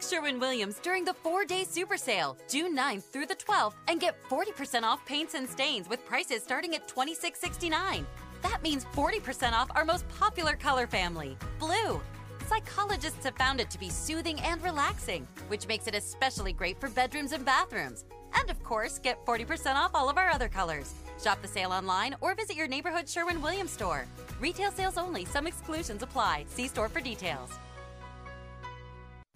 Ask 0.00 0.10
Sherwin 0.10 0.40
Williams 0.40 0.78
during 0.78 1.04
the 1.04 1.12
four 1.12 1.44
day 1.44 1.62
super 1.62 1.98
sale, 1.98 2.38
June 2.48 2.74
9th 2.74 3.02
through 3.02 3.26
the 3.26 3.34
12th, 3.34 3.74
and 3.86 4.00
get 4.00 4.16
40% 4.30 4.82
off 4.82 5.04
paints 5.04 5.34
and 5.34 5.46
stains 5.46 5.90
with 5.90 6.06
prices 6.06 6.42
starting 6.42 6.74
at 6.74 6.88
$26.69. 6.88 8.06
That 8.40 8.62
means 8.62 8.86
40% 8.94 9.52
off 9.52 9.68
our 9.74 9.84
most 9.84 10.08
popular 10.08 10.56
color 10.56 10.86
family, 10.86 11.36
blue. 11.58 12.00
Psychologists 12.48 13.24
have 13.24 13.36
found 13.36 13.60
it 13.60 13.68
to 13.70 13.78
be 13.78 13.90
soothing 13.90 14.40
and 14.40 14.62
relaxing, 14.62 15.28
which 15.48 15.68
makes 15.68 15.86
it 15.86 15.94
especially 15.94 16.54
great 16.54 16.80
for 16.80 16.88
bedrooms 16.88 17.32
and 17.32 17.44
bathrooms. 17.44 18.06
And 18.32 18.48
of 18.48 18.62
course, 18.62 18.98
get 18.98 19.26
40% 19.26 19.74
off 19.74 19.90
all 19.92 20.08
of 20.08 20.16
our 20.16 20.30
other 20.30 20.48
colors. 20.48 20.94
Shop 21.22 21.42
the 21.42 21.48
sale 21.48 21.72
online 21.72 22.16
or 22.22 22.34
visit 22.34 22.56
your 22.56 22.68
neighborhood 22.68 23.06
Sherwin 23.06 23.42
Williams 23.42 23.72
store. 23.72 24.06
Retail 24.40 24.70
sales 24.70 24.96
only, 24.96 25.26
some 25.26 25.46
exclusions 25.46 26.02
apply. 26.02 26.46
See 26.48 26.68
store 26.68 26.88
for 26.88 27.02
details. 27.02 27.50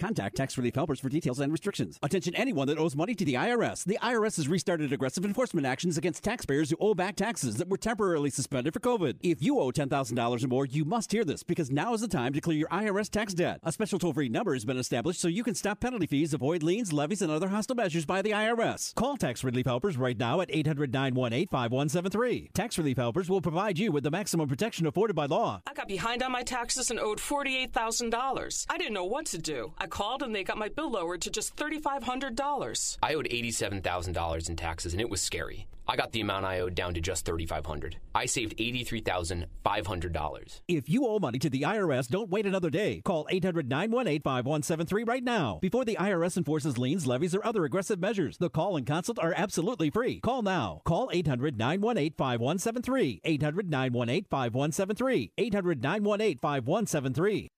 Contact 0.01 0.36
Tax 0.36 0.59
Relief 0.59 0.74
Helpers 0.74 0.99
for 0.99 1.09
details 1.09 1.38
and 1.38 1.53
restrictions. 1.53 2.01
Attention 2.03 2.34
anyone 2.34 2.66
that 2.66 2.78
owes 2.78 2.97
money 2.97 3.14
to 3.14 3.24
the 3.24 3.34
IRS. 3.34 3.84
The 3.84 3.99
IRS 4.03 4.34
has 4.36 4.49
restarted 4.49 4.92
aggressive 4.92 5.24
enforcement 5.24 5.66
actions 5.66 5.97
against 5.97 6.24
taxpayers 6.24 6.70
who 6.70 6.76
owe 6.80 6.95
back 6.95 7.14
taxes 7.16 7.57
that 7.57 7.68
were 7.68 7.76
temporarily 7.76 8.30
suspended 8.30 8.74
for 8.74 8.80
COVID. 8.80 9.18
If 9.22 9.40
you 9.40 9.61
owe 9.61 9.70
$10,000 9.70 10.45
or 10.45 10.49
more, 10.49 10.66
you 10.66 10.84
must 10.84 11.12
hear 11.12 11.24
this 11.24 11.45
because 11.45 11.70
now 11.70 11.95
is 11.95 12.01
the 12.01 12.09
time 12.09 12.32
to 12.32 12.40
clear 12.40 12.59
your 12.59 12.68
IRS 12.68 13.09
tax 13.09 13.34
debt. 13.34 13.61
A 13.62 13.70
special 13.70 14.01
toll-free 14.01 14.28
number 14.28 14.55
has 14.55 14.64
been 14.64 14.78
established 14.78 15.20
so 15.20 15.28
you 15.28 15.45
can 15.45 15.55
stop 15.55 15.78
penalty 15.78 16.07
fees, 16.07 16.34
avoid 16.34 16.64
liens, 16.64 16.92
levies, 16.92 17.22
and 17.22 17.30
other 17.30 17.49
hostile 17.49 17.76
measures 17.76 18.05
by 18.05 18.20
the 18.20 18.32
IRS. 18.32 18.95
Call 18.97 19.16
Tax 19.16 19.45
Relief 19.45 19.66
Helpers 19.66 19.97
right 19.97 20.18
now 20.18 20.40
at 20.40 20.51
800-918-5173. 20.51 22.53
Tax 22.53 22.78
Relief 22.78 22.97
Helpers 22.97 23.30
will 23.30 23.40
provide 23.40 23.78
you 23.78 23.92
with 23.92 24.03
the 24.03 24.11
maximum 24.11 24.49
protection 24.49 24.86
afforded 24.86 25.14
by 25.14 25.26
law. 25.26 25.62
I 25.68 25.74
got 25.74 25.86
behind 25.86 26.20
on 26.22 26.32
my 26.32 26.42
taxes 26.42 26.90
and 26.90 26.99
owed 26.99 27.18
$48,000. 27.18 28.66
I 28.68 28.78
didn't 28.78 28.95
know 28.95 29.05
what 29.05 29.26
to 29.26 29.38
do. 29.38 29.72
I 29.78 29.84
called 29.87 30.22
and 30.22 30.35
they 30.35 30.45
got 30.45 30.59
my 30.59 30.68
bill 30.68 30.91
lowered 30.91 31.22
to 31.22 31.30
just 31.30 31.57
$3,500. 31.57 32.99
I 33.03 33.14
owed 33.14 33.28
$87,000 33.28 34.49
in 34.49 34.57
taxes 34.57 34.93
and 34.93 35.01
it 35.01 35.11
was 35.11 35.20
scary. 35.20 35.66
I 35.87 35.97
got 35.97 36.12
the 36.12 36.22
amount 36.22 36.47
I 36.47 36.61
owed 36.61 36.74
down 36.74 36.95
to 36.95 37.01
just 37.01 37.26
3,500. 37.26 37.99
I 38.14 38.24
saved 38.24 38.57
$83,500. 38.57 40.61
If 40.66 40.89
you 40.89 41.07
owe 41.07 41.18
money 41.18 41.39
to 41.39 41.51
the 41.51 41.61
IRS, 41.62 42.09
don't 42.09 42.30
wait 42.30 42.47
another 42.47 42.70
day. 42.70 43.03
Call 43.05 43.26
800 43.28 43.68
918 43.68 44.22
5173 44.22 45.05
right 45.05 45.22
now 45.22 45.59
before 45.61 45.85
the 45.85 45.99
IRS 46.01 46.39
enforces 46.39 46.78
liens, 46.78 47.07
levies, 47.07 47.35
or 47.35 47.45
other 47.45 47.66
aggressive 47.66 48.01
measures. 48.01 48.39
The 48.39 48.49
call 48.49 48.78
and 48.78 48.87
consult 48.87 49.18
are 49.18 49.35
absolutely 49.37 49.91
free. 49.91 50.20
Call 50.20 50.41
now. 50.43 50.80
Call 50.87 51.11
800 51.12 51.59
918 51.59 52.14
5173. 52.16 53.20
800 53.22 53.70
918 53.70 54.24
5173. 54.30 55.32
800 55.37 55.82
918 55.82 56.39
5173. 56.39 57.51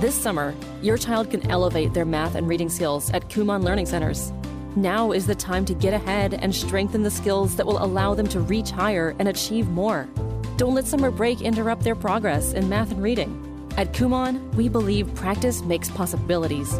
This 0.00 0.14
summer, 0.14 0.54
your 0.82 0.96
child 0.96 1.30
can 1.30 1.50
elevate 1.50 1.92
their 1.92 2.06
math 2.06 2.34
and 2.34 2.48
reading 2.48 2.70
skills 2.70 3.10
at 3.10 3.28
Kumon 3.28 3.62
Learning 3.62 3.86
Centers. 3.86 4.32
Now 4.76 5.12
is 5.12 5.26
the 5.26 5.34
time 5.34 5.64
to 5.66 5.74
get 5.74 5.92
ahead 5.92 6.34
and 6.34 6.54
strengthen 6.54 7.02
the 7.02 7.10
skills 7.10 7.56
that 7.56 7.66
will 7.66 7.82
allow 7.84 8.14
them 8.14 8.28
to 8.28 8.40
reach 8.40 8.70
higher 8.70 9.14
and 9.18 9.28
achieve 9.28 9.68
more. 9.68 10.08
Don't 10.56 10.74
let 10.74 10.86
summer 10.86 11.10
break 11.10 11.40
interrupt 11.40 11.82
their 11.82 11.94
progress 11.96 12.52
in 12.52 12.68
math 12.68 12.92
and 12.92 13.02
reading. 13.02 13.46
At 13.76 13.92
Kumon, 13.92 14.54
we 14.54 14.68
believe 14.68 15.14
practice 15.14 15.62
makes 15.62 15.90
possibilities. 15.90 16.78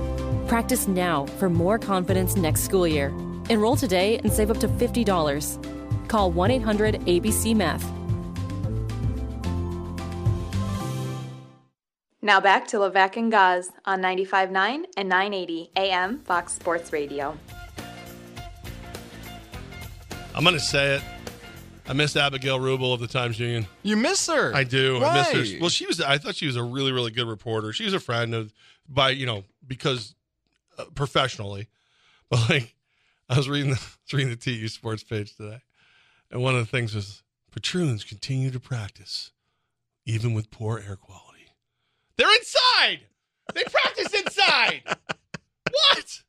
Practice 0.49 0.89
now 0.89 1.27
for 1.27 1.51
more 1.51 1.79
confidence 1.79 2.37
next 2.37 2.63
school 2.63 2.87
year. 2.87 3.09
Enroll 3.49 3.77
today 3.77 4.19
and 4.19 4.33
save 4.33 4.51
up 4.51 4.59
to 4.61 4.69
$50. 4.69 6.09
Call 6.09 6.31
1 6.31 6.51
800 6.51 6.95
ABC 7.03 7.55
Math. 7.57 8.00
Now 12.23 12.39
back 12.39 12.69
to 12.69 12.77
Levac 12.77 13.17
and 13.17 13.33
Goz 13.33 13.71
on 13.87 14.03
95.9 14.03 14.85
and 14.95 15.09
980 15.09 15.71
AM 15.75 16.19
Fox 16.19 16.53
Sports 16.53 16.93
Radio. 16.93 17.35
I'm 20.35 20.45
going 20.45 20.55
to 20.55 20.61
say 20.61 20.97
it. 20.97 21.03
I 21.89 21.95
miss 21.95 22.15
Abigail 22.17 22.61
Rubel 22.61 22.93
of 22.93 23.01
the 23.01 23.07
Times 23.07 23.41
Union. 23.41 23.67
You 23.83 23.97
miss 23.97 24.27
her? 24.27 24.55
I 24.55 24.65
do. 24.65 25.03
I 25.03 25.15
miss 25.15 25.53
her. 25.53 25.59
Well, 25.61 25.71
she 25.71 25.87
was. 25.87 26.03
I 26.03 26.19
thought 26.19 26.37
she 26.37 26.47
was 26.47 26.57
a 26.57 26.63
really, 26.63 26.93
really 26.93 27.11
good 27.11 27.27
reporter. 27.27 27.73
She 27.73 27.85
was 27.85 27.95
a 27.95 28.01
friend 28.01 28.35
of, 28.35 28.53
by 28.87 29.11
you 29.11 29.25
know, 29.25 29.45
because 29.67 30.15
uh, 30.79 30.85
professionally, 30.95 31.69
but 32.31 32.51
like, 32.51 32.77
I 33.31 33.39
was 33.39 33.49
reading 33.49 33.71
the 33.71 33.77
I 33.81 33.97
was 34.05 34.13
reading 34.13 34.31
the 34.31 34.37
TU 34.37 34.69
Sports 34.69 35.03
page 35.03 35.35
today, 35.37 35.63
and 36.31 36.43
one 36.43 36.55
of 36.55 36.61
the 36.61 36.67
things 36.67 36.95
was 36.95 37.23
patroons 37.51 38.05
continue 38.05 38.51
to 38.51 38.61
practice, 38.61 39.33
even 40.05 40.35
with 40.35 40.51
poor 40.51 40.79
air 40.87 40.97
quality. 40.97 41.30
They're 42.21 42.37
inside. 42.37 43.01
inside. 43.01 43.01
They 43.55 43.65
practice 43.65 44.13
inside. 44.13 44.83
what? 45.71 46.23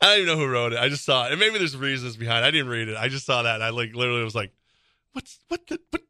I 0.00 0.16
don't 0.16 0.22
even 0.22 0.26
know 0.26 0.36
who 0.36 0.50
wrote 0.50 0.72
it. 0.72 0.80
I 0.80 0.88
just 0.88 1.04
saw 1.04 1.26
it. 1.26 1.30
And 1.30 1.38
maybe 1.38 1.56
there's 1.58 1.76
reasons 1.76 2.16
behind. 2.16 2.44
it. 2.44 2.48
I 2.48 2.50
didn't 2.50 2.66
read 2.66 2.88
it. 2.88 2.96
I 2.96 3.06
just 3.06 3.24
saw 3.24 3.44
that. 3.44 3.54
And 3.54 3.62
I 3.62 3.68
like 3.68 3.94
literally 3.94 4.24
was 4.24 4.34
like, 4.34 4.50
"What's 5.12 5.38
what 5.46 5.64
the 5.68 5.78
what?" 5.90 6.02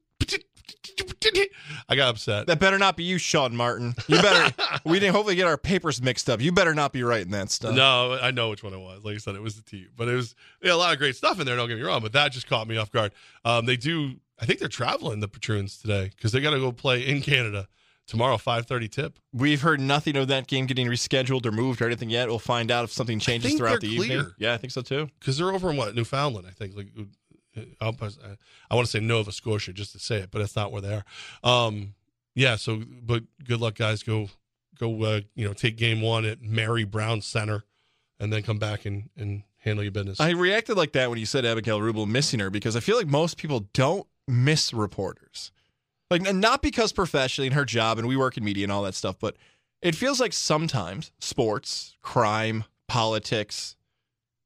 I 1.88 1.94
got 1.94 2.08
upset. 2.08 2.46
That 2.46 2.58
better 2.58 2.78
not 2.78 2.96
be 2.96 3.04
you, 3.04 3.18
Sean 3.18 3.54
Martin. 3.54 3.94
You 4.08 4.20
better. 4.22 4.54
we 4.84 4.98
didn't 4.98 5.14
hopefully 5.14 5.36
get 5.36 5.46
our 5.46 5.58
papers 5.58 6.00
mixed 6.00 6.30
up. 6.30 6.40
You 6.40 6.52
better 6.52 6.74
not 6.74 6.92
be 6.92 7.02
writing 7.02 7.32
that 7.32 7.50
stuff. 7.50 7.74
No, 7.74 8.18
I 8.20 8.30
know 8.30 8.50
which 8.50 8.64
one 8.64 8.72
it 8.72 8.78
was. 8.78 9.04
Like 9.04 9.14
I 9.14 9.18
said, 9.18 9.34
it 9.34 9.42
was 9.42 9.56
the 9.56 9.62
T. 9.62 9.86
but 9.96 10.08
it 10.08 10.14
was 10.14 10.34
yeah, 10.62 10.72
a 10.72 10.76
lot 10.76 10.92
of 10.92 10.98
great 10.98 11.16
stuff 11.16 11.38
in 11.38 11.46
there. 11.46 11.56
Don't 11.56 11.68
get 11.68 11.76
me 11.76 11.84
wrong, 11.84 12.00
but 12.00 12.12
that 12.12 12.32
just 12.32 12.48
caught 12.48 12.66
me 12.66 12.76
off 12.76 12.90
guard. 12.90 13.12
Um, 13.44 13.66
they 13.66 13.76
do. 13.76 14.14
I 14.38 14.44
think 14.46 14.58
they're 14.58 14.68
traveling 14.68 15.20
the 15.20 15.28
Patroons 15.28 15.78
today 15.78 16.10
because 16.14 16.32
they 16.32 16.40
got 16.40 16.50
to 16.50 16.58
go 16.60 16.72
play 16.72 17.06
in 17.06 17.22
Canada 17.22 17.68
tomorrow. 18.06 18.36
Five 18.36 18.66
thirty 18.66 18.88
tip. 18.88 19.18
We've 19.32 19.62
heard 19.62 19.80
nothing 19.80 20.16
of 20.16 20.28
that 20.28 20.46
game 20.46 20.66
getting 20.66 20.86
rescheduled 20.86 21.46
or 21.46 21.52
moved 21.52 21.80
or 21.80 21.86
anything 21.86 22.10
yet. 22.10 22.28
We'll 22.28 22.38
find 22.38 22.70
out 22.70 22.84
if 22.84 22.92
something 22.92 23.18
changes 23.18 23.54
throughout 23.54 23.80
the 23.80 23.96
they're 23.96 24.04
evening. 24.18 24.32
Yeah, 24.38 24.52
I 24.54 24.58
think 24.58 24.72
so 24.72 24.82
too. 24.82 25.08
because 25.18 25.38
they're 25.38 25.52
over 25.52 25.70
in 25.70 25.76
what 25.76 25.94
Newfoundland, 25.94 26.46
I 26.46 26.50
think. 26.50 26.76
Like, 26.76 26.88
uh, 27.56 27.62
I'll- 27.80 27.96
I 28.70 28.74
want 28.74 28.86
to 28.86 28.90
say 28.90 29.00
Nova 29.00 29.32
Scotia 29.32 29.72
just 29.72 29.92
to 29.92 29.98
say 29.98 30.16
it, 30.18 30.30
but 30.30 30.40
that's 30.40 30.54
not 30.56 30.70
where 30.72 30.82
they 30.82 30.94
are. 30.94 31.04
Um, 31.42 31.94
yeah. 32.34 32.56
So, 32.56 32.82
but 33.02 33.22
good 33.44 33.60
luck, 33.60 33.76
guys. 33.76 34.02
Go, 34.02 34.28
go. 34.78 35.02
Uh, 35.02 35.20
you 35.34 35.46
know, 35.46 35.54
take 35.54 35.76
game 35.78 36.02
one 36.02 36.26
at 36.26 36.42
Mary 36.42 36.84
Brown 36.84 37.22
Center, 37.22 37.64
and 38.20 38.30
then 38.30 38.42
come 38.42 38.58
back 38.58 38.84
and 38.84 39.08
and 39.16 39.44
handle 39.56 39.82
your 39.82 39.92
business. 39.92 40.20
I 40.20 40.30
reacted 40.30 40.76
like 40.76 40.92
that 40.92 41.08
when 41.08 41.18
you 41.18 41.24
said 41.26 41.46
Abigail 41.46 41.80
Rubel 41.80 42.06
missing 42.06 42.40
her 42.40 42.50
because 42.50 42.76
I 42.76 42.80
feel 42.80 42.96
like 42.98 43.06
most 43.06 43.38
people 43.38 43.60
don't 43.72 44.06
miss 44.28 44.72
reporters. 44.72 45.52
Like, 46.10 46.22
not 46.22 46.62
because 46.62 46.92
professionally 46.92 47.48
in 47.48 47.52
her 47.54 47.64
job 47.64 47.98
and 47.98 48.06
we 48.06 48.16
work 48.16 48.36
in 48.36 48.44
media 48.44 48.64
and 48.64 48.72
all 48.72 48.82
that 48.82 48.94
stuff, 48.94 49.16
but 49.18 49.36
it 49.82 49.94
feels 49.94 50.20
like 50.20 50.32
sometimes 50.32 51.10
sports, 51.18 51.96
crime, 52.00 52.64
politics, 52.88 53.76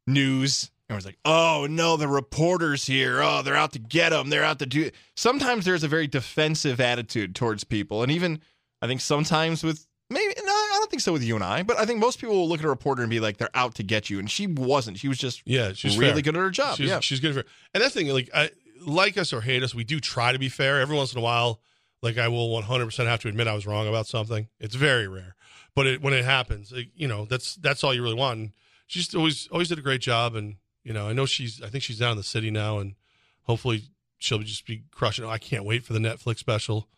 news, 0.06 0.70
everyone's 0.88 1.06
like, 1.06 1.18
oh 1.24 1.66
no, 1.70 1.96
the 1.96 2.08
reporters 2.08 2.86
here. 2.86 3.20
Oh, 3.22 3.42
they're 3.42 3.56
out 3.56 3.72
to 3.72 3.78
get 3.78 4.10
them. 4.10 4.30
They're 4.30 4.44
out 4.44 4.58
to 4.58 4.66
do. 4.66 4.90
Sometimes 5.16 5.64
there's 5.64 5.84
a 5.84 5.88
very 5.88 6.06
defensive 6.06 6.80
attitude 6.80 7.34
towards 7.34 7.62
people. 7.62 8.02
And 8.02 8.10
even, 8.10 8.40
I 8.82 8.86
think 8.86 9.00
sometimes 9.00 9.62
with 9.62 9.86
maybe, 10.08 10.34
no, 10.42 10.52
I 10.52 10.76
don't 10.78 10.90
think 10.90 11.02
so 11.02 11.12
with 11.12 11.22
you 11.22 11.36
and 11.36 11.44
I, 11.44 11.62
but 11.62 11.78
I 11.78 11.84
think 11.84 12.00
most 12.00 12.20
people 12.20 12.34
will 12.34 12.48
look 12.48 12.58
at 12.58 12.64
a 12.64 12.68
reporter 12.68 13.02
and 13.02 13.10
be 13.10 13.20
like, 13.20 13.36
they're 13.36 13.54
out 13.54 13.76
to 13.76 13.82
get 13.82 14.10
you. 14.10 14.18
And 14.18 14.30
she 14.30 14.46
wasn't. 14.48 14.98
She 14.98 15.08
was 15.08 15.18
just 15.18 15.42
yeah, 15.44 15.72
she's 15.74 15.96
really 15.96 16.14
fair. 16.14 16.22
good 16.22 16.36
at 16.36 16.40
her 16.40 16.50
job. 16.50 16.76
She's, 16.76 16.88
yeah. 16.88 17.00
she's 17.00 17.20
good 17.20 17.30
at 17.30 17.34
fair. 17.34 17.52
And 17.74 17.84
that 17.84 17.92
thing, 17.92 18.08
like, 18.08 18.30
I 18.34 18.50
like 18.80 19.16
us 19.18 19.32
or 19.32 19.40
hate 19.40 19.62
us, 19.62 19.74
we 19.74 19.84
do 19.84 20.00
try 20.00 20.32
to 20.32 20.38
be 20.38 20.48
fair. 20.48 20.80
Every 20.80 20.96
once 20.96 21.12
in 21.12 21.18
a 21.18 21.22
while, 21.22 21.60
like, 22.02 22.18
I 22.18 22.28
will 22.28 22.50
100 22.50 22.84
percent 22.86 23.08
have 23.08 23.20
to 23.22 23.28
admit 23.28 23.46
I 23.46 23.54
was 23.54 23.66
wrong 23.66 23.86
about 23.88 24.06
something. 24.06 24.48
It's 24.58 24.74
very 24.74 25.06
rare, 25.08 25.36
but 25.74 25.86
it, 25.86 26.02
when 26.02 26.14
it 26.14 26.24
happens, 26.24 26.72
like, 26.72 26.88
you 26.94 27.06
know, 27.08 27.24
that's 27.26 27.56
that's 27.56 27.84
all 27.84 27.92
you 27.94 28.02
really 28.02 28.14
want. 28.14 28.38
And 28.38 28.52
she's 28.86 29.14
always 29.14 29.48
always 29.52 29.68
did 29.68 29.78
a 29.78 29.82
great 29.82 30.00
job, 30.00 30.34
and 30.34 30.56
you 30.84 30.92
know, 30.92 31.08
I 31.08 31.12
know 31.12 31.26
she's. 31.26 31.60
I 31.62 31.68
think 31.68 31.84
she's 31.84 31.98
down 31.98 32.12
in 32.12 32.16
the 32.16 32.22
city 32.22 32.50
now, 32.50 32.78
and 32.78 32.94
hopefully 33.42 33.82
she'll 34.18 34.38
just 34.38 34.66
be 34.66 34.84
crushing. 34.92 35.24
it. 35.24 35.28
I 35.28 35.38
can't 35.38 35.64
wait 35.64 35.84
for 35.84 35.92
the 35.92 35.98
Netflix 35.98 36.38
special. 36.38 36.88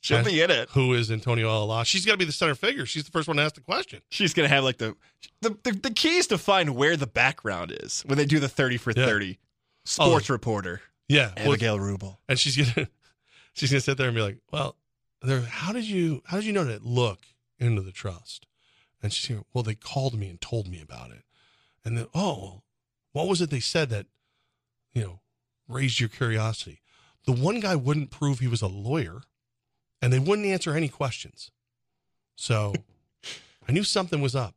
She'll 0.00 0.22
be 0.22 0.40
in 0.40 0.50
it. 0.52 0.68
Who 0.70 0.94
is 0.94 1.10
Antonio 1.10 1.48
Alala? 1.48 1.84
She's 1.84 2.06
got 2.06 2.12
to 2.12 2.18
be 2.18 2.24
the 2.24 2.30
center 2.30 2.54
figure. 2.54 2.86
She's 2.86 3.02
the 3.04 3.10
first 3.10 3.26
one 3.26 3.36
to 3.38 3.42
ask 3.42 3.56
the 3.56 3.60
question. 3.60 4.00
She's 4.10 4.32
gonna 4.32 4.46
have 4.48 4.62
like 4.62 4.78
the 4.78 4.94
the, 5.42 5.58
the 5.64 5.72
the 5.72 5.90
key 5.90 6.18
is 6.18 6.28
to 6.28 6.38
find 6.38 6.76
where 6.76 6.96
the 6.96 7.08
background 7.08 7.76
is 7.82 8.02
when 8.06 8.16
they 8.16 8.24
do 8.24 8.38
the 8.38 8.48
thirty 8.48 8.76
for 8.76 8.92
Yeah. 8.96 9.06
thirty. 9.06 9.38
Oh. 9.98 10.06
Sports 10.06 10.30
reporter. 10.30 10.82
Yeah, 11.08 11.32
well, 11.38 11.52
Abigail 11.52 11.78
Rubel. 11.78 12.18
and 12.28 12.38
she's 12.38 12.56
gonna 12.56 12.88
she's 13.54 13.70
gonna 13.70 13.80
sit 13.80 13.96
there 13.96 14.08
and 14.08 14.14
be 14.16 14.22
like, 14.22 14.38
"Well, 14.52 14.76
there. 15.22 15.40
How 15.40 15.72
did 15.72 15.84
you 15.84 16.22
how 16.26 16.36
did 16.36 16.46
you 16.46 16.52
know 16.52 16.64
to 16.64 16.78
look 16.82 17.20
into 17.58 17.82
the 17.82 17.92
trust?" 17.92 18.46
And 19.02 19.12
she's 19.12 19.28
gonna, 19.28 19.44
"Well, 19.52 19.64
they 19.64 19.74
called 19.74 20.18
me 20.18 20.28
and 20.28 20.40
told 20.40 20.68
me 20.68 20.80
about 20.80 21.10
it." 21.10 21.22
And 21.84 21.96
then, 21.96 22.06
oh, 22.14 22.62
what 23.12 23.26
was 23.26 23.40
it 23.40 23.50
they 23.50 23.60
said 23.60 23.88
that 23.90 24.06
you 24.92 25.02
know 25.02 25.20
raised 25.66 26.00
your 26.00 26.08
curiosity? 26.10 26.82
The 27.24 27.32
one 27.32 27.60
guy 27.60 27.74
wouldn't 27.76 28.10
prove 28.10 28.38
he 28.38 28.48
was 28.48 28.62
a 28.62 28.68
lawyer, 28.68 29.22
and 30.02 30.12
they 30.12 30.18
wouldn't 30.18 30.46
answer 30.46 30.74
any 30.74 30.88
questions. 30.88 31.50
So 32.36 32.74
I 33.68 33.72
knew 33.72 33.84
something 33.84 34.20
was 34.20 34.36
up. 34.36 34.54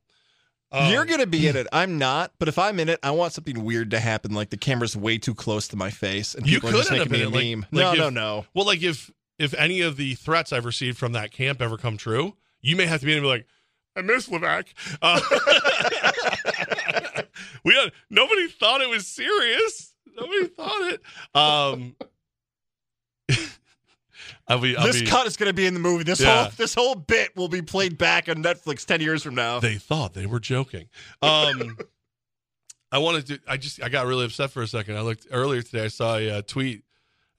Um, 0.73 0.89
You're 0.91 1.05
gonna 1.05 1.25
be 1.25 1.47
in 1.47 1.55
it. 1.57 1.67
I'm 1.73 1.97
not. 1.97 2.31
But 2.39 2.47
if 2.47 2.57
I'm 2.57 2.79
in 2.79 2.87
it, 2.89 2.99
I 3.03 3.11
want 3.11 3.33
something 3.33 3.63
weird 3.65 3.91
to 3.91 3.99
happen, 3.99 4.33
like 4.33 4.51
the 4.51 4.57
camera's 4.57 4.95
way 4.95 5.17
too 5.17 5.35
close 5.35 5.67
to 5.69 5.75
my 5.75 5.89
face 5.89 6.33
and 6.33 6.47
you 6.47 6.57
people 6.57 6.69
could 6.69 6.75
are 6.75 6.79
just 6.79 6.91
making 6.91 7.11
me 7.11 7.21
a. 7.23 7.29
Like- 7.29 7.43
meme. 7.43 7.65
like 7.71 7.73
no, 7.83 7.91
if- 7.93 7.97
no, 7.99 8.09
no. 8.09 8.45
Well, 8.53 8.65
like 8.65 8.81
if 8.81 9.11
if 9.37 9.53
any 9.55 9.81
of 9.81 9.97
the 9.97 10.15
threats 10.15 10.53
I've 10.53 10.65
received 10.65 10.97
from 10.97 11.11
that 11.13 11.31
camp 11.31 11.61
ever 11.61 11.77
come 11.77 11.97
true, 11.97 12.35
you 12.61 12.75
may 12.75 12.85
have 12.85 12.99
to 13.01 13.05
be 13.05 13.11
in 13.11 13.17
and 13.17 13.23
be 13.25 13.29
like, 13.29 13.47
I 13.95 14.01
miss 14.01 14.29
Levac. 14.29 14.67
Uh, 15.01 15.19
we 17.63 17.73
don't, 17.73 17.91
nobody 18.09 18.47
thought 18.47 18.81
it 18.81 18.89
was 18.89 19.07
serious. 19.07 19.93
Nobody 20.15 20.47
thought 20.47 20.93
it. 20.93 21.01
Um, 21.35 21.95
I'll 24.47 24.59
be, 24.59 24.75
I'll 24.77 24.85
this 24.87 25.01
be- 25.01 25.07
cut 25.07 25.27
is 25.27 25.37
gonna 25.37 25.53
be 25.53 25.65
in 25.65 25.73
the 25.73 25.79
movie. 25.79 26.03
This 26.03 26.19
Yeah. 26.21 26.43
whole 26.43 26.51
this 26.57 26.73
whole 26.73 26.95
bit 26.95 27.35
will 27.35 27.47
be 27.47 27.61
played 27.61 27.97
back 27.97 28.29
on 28.29 28.43
Netflix 28.43 28.85
ten 28.85 29.01
years 29.01 29.23
from 29.23 29.35
now. 29.35 29.59
They 29.59 29.75
thought 29.75 30.13
they 30.13 30.25
were 30.25 30.39
joking. 30.39 30.89
Um, 31.21 31.77
I 32.91 32.97
wanted 32.97 33.27
to. 33.27 33.39
I 33.47 33.57
just. 33.57 33.81
I 33.81 33.89
got 33.89 34.05
really 34.05 34.25
upset 34.25 34.51
for 34.51 34.61
a 34.61 34.67
second. 34.67 34.97
I 34.97 35.01
looked 35.01 35.27
earlier 35.31 35.61
today. 35.61 35.85
I 35.85 35.87
saw 35.87 36.17
a 36.17 36.29
uh, 36.29 36.41
tweet, 36.41 36.83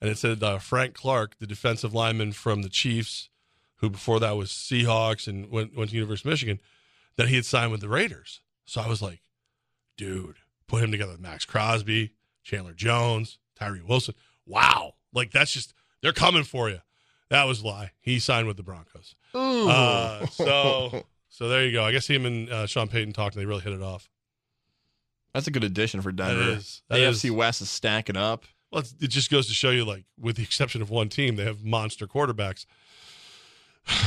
and 0.01 0.09
it 0.09 0.17
said 0.17 0.41
uh, 0.41 0.57
Frank 0.57 0.95
Clark, 0.95 1.37
the 1.39 1.45
defensive 1.47 1.93
lineman 1.93 2.31
from 2.31 2.63
the 2.63 2.69
Chiefs, 2.69 3.29
who 3.75 3.89
before 3.91 4.19
that 4.19 4.35
was 4.35 4.49
Seahawks 4.49 5.27
and 5.27 5.51
went 5.51 5.75
went 5.77 5.91
to 5.91 5.95
University 5.95 6.27
of 6.27 6.31
Michigan, 6.33 6.59
that 7.17 7.27
he 7.27 7.35
had 7.35 7.45
signed 7.45 7.71
with 7.71 7.81
the 7.81 7.89
Raiders. 7.89 8.41
So 8.65 8.81
I 8.81 8.87
was 8.87 9.01
like, 9.01 9.21
dude, 9.95 10.37
put 10.67 10.83
him 10.83 10.91
together 10.91 11.11
with 11.11 11.21
Maxx 11.21 11.45
Crosby, 11.45 12.13
Chandler 12.43 12.73
Jones, 12.73 13.37
Tyree 13.55 13.81
Wilson. 13.87 14.15
Wow, 14.47 14.95
like 15.13 15.31
that's 15.31 15.53
just 15.53 15.73
they're 16.03 16.13
coming 16.13 16.43
for 16.43 16.69
you. 16.69 16.79
That 17.29 17.45
was 17.45 17.61
a 17.61 17.65
lie. 17.67 17.91
He 17.99 18.19
signed 18.19 18.45
with 18.47 18.57
the 18.57 18.63
Broncos. 18.63 19.15
Ooh. 19.35 19.67
Uh, 19.67 20.25
so 20.31 21.03
so 21.29 21.47
there 21.49 21.65
you 21.65 21.71
go. 21.71 21.83
I 21.83 21.91
guess 21.91 22.05
him 22.05 22.27
and 22.27 22.47
uh, 22.51 22.67
Sean 22.67 22.87
Payton 22.87 23.13
talked 23.13 23.35
and 23.35 23.41
they 23.41 23.47
really 23.47 23.61
hit 23.63 23.73
it 23.73 23.81
off. 23.81 24.07
That's 25.33 25.47
a 25.47 25.51
good 25.51 25.63
addition 25.63 26.03
for 26.03 26.11
Denver. 26.11 26.51
is. 26.51 26.83
That 26.89 26.99
AFC 26.99 27.25
is. 27.25 27.31
West 27.31 27.61
is 27.61 27.71
stacking 27.71 28.17
up. 28.17 28.43
Well, 28.71 28.81
it's, 28.81 28.93
it 29.01 29.07
just 29.09 29.31
goes 29.31 29.47
to 29.47 29.53
show 29.53 29.71
you, 29.71 29.83
like, 29.85 30.03
with 30.19 30.35
the 30.35 30.43
exception 30.43 30.83
of 30.83 30.91
one 30.91 31.09
team, 31.09 31.35
they 31.37 31.43
have 31.43 31.63
monster 31.63 32.05
quarterbacks. 32.07 32.65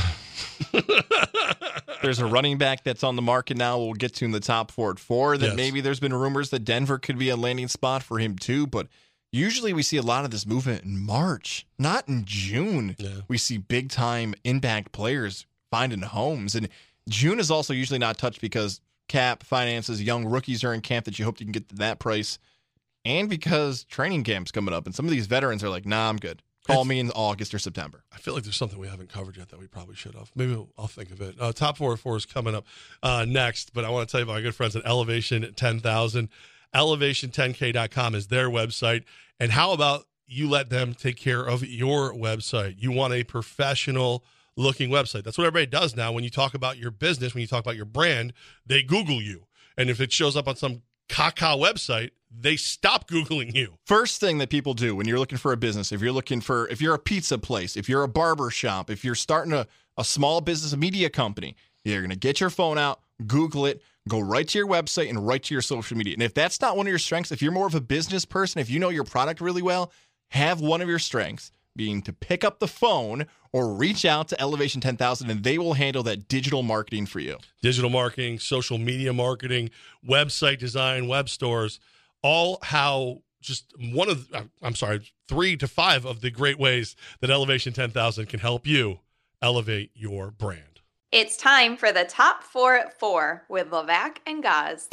There's 2.01 2.19
a 2.19 2.25
running 2.25 2.57
back 2.57 2.83
that's 2.83 3.03
on 3.03 3.15
the 3.15 3.21
market 3.21 3.57
now. 3.57 3.77
We'll 3.79 3.93
get 3.93 4.13
to 4.15 4.25
in 4.25 4.31
the 4.31 4.39
top 4.39 4.71
four 4.71 4.91
at 4.91 4.99
four. 4.99 5.37
That 5.37 5.47
Yes. 5.47 5.55
maybe 5.55 5.81
there's 5.81 5.99
been 5.99 6.13
rumors 6.13 6.49
that 6.51 6.59
Denver 6.59 6.97
could 6.99 7.17
be 7.17 7.29
a 7.29 7.35
landing 7.35 7.67
spot 7.67 8.03
for 8.03 8.19
him 8.19 8.37
too. 8.37 8.67
But 8.67 8.87
usually 9.31 9.73
we 9.73 9.83
see 9.83 9.97
a 9.97 10.01
lot 10.01 10.25
of 10.25 10.31
this 10.31 10.45
movement 10.45 10.83
in 10.83 10.97
March, 11.03 11.65
not 11.77 12.07
in 12.07 12.23
June. 12.25 12.95
We 13.27 13.37
see 13.37 13.57
big 13.57 13.89
time 13.89 14.33
impact 14.43 14.91
players 14.91 15.45
finding 15.69 16.01
homes, 16.01 16.55
and 16.55 16.69
June 17.09 17.39
is 17.39 17.51
also 17.51 17.73
usually 17.73 17.99
not 17.99 18.17
touched 18.17 18.41
because 18.41 18.81
cap 19.07 19.43
finances, 19.43 20.01
young 20.03 20.25
rookies 20.25 20.63
are 20.63 20.73
in 20.73 20.81
camp 20.81 21.05
that 21.05 21.17
you 21.19 21.25
hope 21.25 21.39
you 21.39 21.45
can 21.45 21.53
get 21.53 21.69
to 21.69 21.75
that 21.75 21.99
price, 21.99 22.39
and 23.05 23.29
because 23.29 23.83
training 23.85 24.23
camp's 24.23 24.51
coming 24.51 24.73
up, 24.73 24.85
and 24.85 24.95
some 24.95 25.05
of 25.05 25.11
these 25.11 25.27
veterans 25.27 25.63
are 25.63 25.69
like, 25.69 25.85
"Nah, 25.85 26.09
I'm 26.09 26.17
good. 26.17 26.41
Call 26.65 26.83
me 26.83 26.99
in 26.99 27.11
August 27.11 27.53
or 27.53 27.59
September." 27.59 28.03
I 28.13 28.17
feel 28.17 28.33
like 28.33 28.43
there's 28.43 28.57
something 28.57 28.77
we 28.77 28.87
haven't 28.89 29.09
covered 29.09 29.37
yet 29.37 29.49
that 29.49 29.59
we 29.59 29.67
probably 29.67 29.95
should 29.95 30.15
have. 30.15 30.31
Maybe 30.35 30.53
I'll, 30.53 30.67
I'll 30.77 30.87
think 30.87 31.11
of 31.11 31.21
it. 31.21 31.35
Uh, 31.39 31.53
top 31.53 31.77
four 31.77 31.91
or 31.91 31.97
four 31.97 32.17
is 32.17 32.25
coming 32.25 32.53
up 32.55 32.65
uh, 33.01 33.25
next, 33.27 33.73
but 33.73 33.85
I 33.85 33.89
want 33.89 34.07
to 34.07 34.11
tell 34.11 34.19
you 34.19 34.23
about 34.23 34.33
my 34.33 34.41
good 34.41 34.55
friends 34.55 34.75
at 34.75 34.85
Elevation 34.85 35.53
10,000. 35.53 36.29
Elevation10k.com 36.75 38.15
is 38.15 38.27
their 38.27 38.49
website. 38.49 39.03
And 39.39 39.51
how 39.51 39.71
about 39.71 40.05
you 40.27 40.49
let 40.49 40.69
them 40.69 40.93
take 40.93 41.17
care 41.17 41.41
of 41.41 41.65
your 41.65 42.13
website? 42.13 42.75
You 42.77 42.91
want 42.91 43.13
a 43.13 43.23
professional 43.23 44.23
looking 44.55 44.89
website. 44.89 45.23
That's 45.23 45.37
what 45.37 45.47
everybody 45.47 45.67
does 45.67 45.95
now. 45.95 46.11
When 46.11 46.23
you 46.23 46.29
talk 46.29 46.53
about 46.53 46.77
your 46.77 46.91
business, 46.91 47.33
when 47.33 47.41
you 47.41 47.47
talk 47.47 47.63
about 47.63 47.75
your 47.75 47.85
brand, 47.85 48.33
they 48.65 48.83
Google 48.83 49.21
you. 49.21 49.45
And 49.77 49.89
if 49.89 50.01
it 50.01 50.11
shows 50.11 50.35
up 50.35 50.47
on 50.47 50.55
some 50.55 50.81
caca 51.07 51.57
website, 51.57 52.11
they 52.29 52.57
stop 52.57 53.07
Googling 53.07 53.55
you. 53.55 53.77
First 53.85 54.19
thing 54.19 54.39
that 54.39 54.49
people 54.49 54.73
do 54.73 54.95
when 54.95 55.07
you're 55.07 55.19
looking 55.19 55.37
for 55.37 55.53
a 55.53 55.57
business, 55.57 55.91
if 55.91 56.01
you're 56.01 56.11
looking 56.11 56.41
for, 56.41 56.67
if 56.67 56.81
you're 56.81 56.95
a 56.95 56.99
pizza 56.99 57.37
place, 57.37 57.77
if 57.77 57.87
you're 57.87 58.03
a 58.03 58.07
barber 58.07 58.49
shop, 58.49 58.89
if 58.89 59.05
you're 59.05 59.15
starting 59.15 59.53
a, 59.53 59.67
a 59.97 60.03
small 60.03 60.41
business, 60.41 60.73
a 60.73 60.77
media 60.77 61.09
company, 61.09 61.55
you're 61.83 62.01
going 62.01 62.09
to 62.09 62.17
get 62.17 62.41
your 62.41 62.49
phone 62.49 62.77
out, 62.77 62.99
Google 63.25 63.65
it, 63.65 63.81
go 64.09 64.19
right 64.19 64.47
to 64.47 64.57
your 64.57 64.67
website 64.67 65.09
and 65.09 65.25
right 65.25 65.41
to 65.43 65.53
your 65.53 65.61
social 65.61 65.97
media. 65.97 66.13
And 66.13 66.23
if 66.23 66.33
that's 66.33 66.61
not 66.61 66.77
one 66.77 66.87
of 66.87 66.89
your 66.89 66.99
strengths, 66.99 67.31
if 67.31 67.41
you're 67.41 67.51
more 67.51 67.67
of 67.67 67.75
a 67.75 67.81
business 67.81 68.25
person, 68.25 68.59
if 68.59 68.69
you 68.69 68.79
know 68.79 68.89
your 68.89 69.03
product 69.03 69.41
really 69.41 69.61
well, 69.61 69.91
have 70.29 70.59
one 70.59 70.81
of 70.81 70.89
your 70.89 70.99
strengths 70.99 71.51
being 71.75 72.01
to 72.01 72.11
pick 72.11 72.43
up 72.43 72.59
the 72.59 72.67
phone 72.67 73.27
or 73.53 73.73
reach 73.73 74.03
out 74.03 74.27
to 74.29 74.41
Elevation 74.41 74.81
10,000 74.81 75.29
and 75.29 75.43
they 75.43 75.57
will 75.57 75.73
handle 75.73 76.03
that 76.03 76.27
digital 76.27 76.63
marketing 76.63 77.05
for 77.05 77.19
you. 77.19 77.37
digital 77.61 77.89
marketing, 77.89 78.39
social 78.39 78.77
media 78.77 79.13
marketing, 79.13 79.69
website 80.07 80.57
design, 80.57 81.07
web 81.07 81.29
stores, 81.29 81.79
all 82.23 82.59
how 82.63 83.21
just 83.39 83.71
one 83.93 84.09
of 84.09 84.27
uh, 84.33 84.43
I'm 84.61 84.75
sorry, 84.75 85.13
3 85.27 85.55
to 85.57 85.67
5 85.67 86.05
of 86.05 86.21
the 86.21 86.31
great 86.31 86.59
ways 86.59 86.95
that 87.21 87.29
Elevation 87.29 87.73
10,000 87.73 88.25
can 88.25 88.39
help 88.39 88.65
you 88.65 88.99
elevate 89.41 89.91
your 89.93 90.31
brand. 90.31 90.76
It's 91.13 91.37
time 91.37 91.77
for 91.77 91.93
the 91.93 92.03
top 92.03 92.43
four 92.43 92.75
at 92.75 92.99
four 92.99 93.45
with 93.47 93.69
Levac 93.69 94.17
and 94.25 94.43
Goz. 94.43 94.89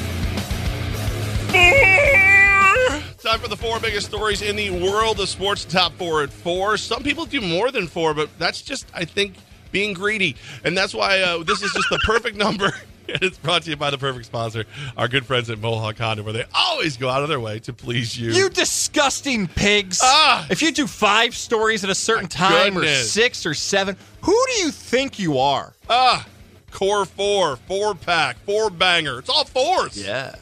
Time 3.19 3.41
for 3.41 3.49
the 3.49 3.57
four 3.57 3.81
biggest 3.81 4.07
stories 4.07 4.41
in 4.41 4.55
the 4.55 4.71
world 4.71 5.19
of 5.19 5.29
sports. 5.29 5.65
Top 5.65 5.93
four 5.95 6.23
at 6.23 6.31
four. 6.31 6.77
Some 6.77 7.03
people 7.03 7.25
do 7.25 7.41
more 7.41 7.73
than 7.73 7.89
four, 7.89 8.15
but 8.15 8.31
that's 8.39 8.63
just, 8.63 8.87
I 8.95 9.05
think, 9.05 9.35
being 9.73 9.93
greedy. 9.93 10.37
And 10.63 10.79
that's 10.79 10.95
why 10.95 11.21
uh, 11.21 11.43
this 11.43 11.63
is 11.63 11.73
just 11.73 11.91
the 11.91 11.99
perfect 12.05 12.37
number. 12.47 12.73
And 13.09 13.23
it's 13.23 13.39
brought 13.39 13.63
to 13.63 13.71
you 13.71 13.77
by 13.77 13.91
the 13.91 13.99
perfect 13.99 14.27
sponsor, 14.27 14.65
our 14.97 15.09
good 15.09 15.27
friends 15.27 15.51
at 15.51 15.59
Mohawk 15.59 15.99
Honda, 15.99 16.23
where 16.23 16.33
they 16.33 16.45
always 16.55 16.97
go 16.97 17.09
out 17.09 17.23
of 17.23 17.29
their 17.29 17.41
way 17.41 17.59
to 17.61 17.73
please 17.73 18.19
you. 18.19 18.31
You 18.33 18.49
disgusting 18.49 19.47
pigs. 19.47 20.01
Ah! 20.03 20.47
if 20.51 20.63
you 20.63 20.73
do 20.73 20.87
five 20.87 21.37
stories 21.37 21.85
at 21.85 21.91
a 21.91 21.95
certain 21.95 22.29
time 22.29 22.77
or 22.77 22.81
goodness. 22.81 23.13
six 23.13 23.45
or 23.47 23.55
seven, 23.55 23.97
who 24.23 24.33
do 24.49 24.53
you 24.65 24.71
think 24.71 25.19
you 25.19 25.39
are? 25.39 25.75
Ah, 25.89 26.27
core 26.71 27.05
four, 27.05 27.57
four 27.57 27.95
pack, 27.95 28.37
four 28.47 28.71
banger. 28.71 29.19
It's 29.21 29.29
all 29.29 29.45
fours. 29.45 29.97
Yeah. 30.03 30.35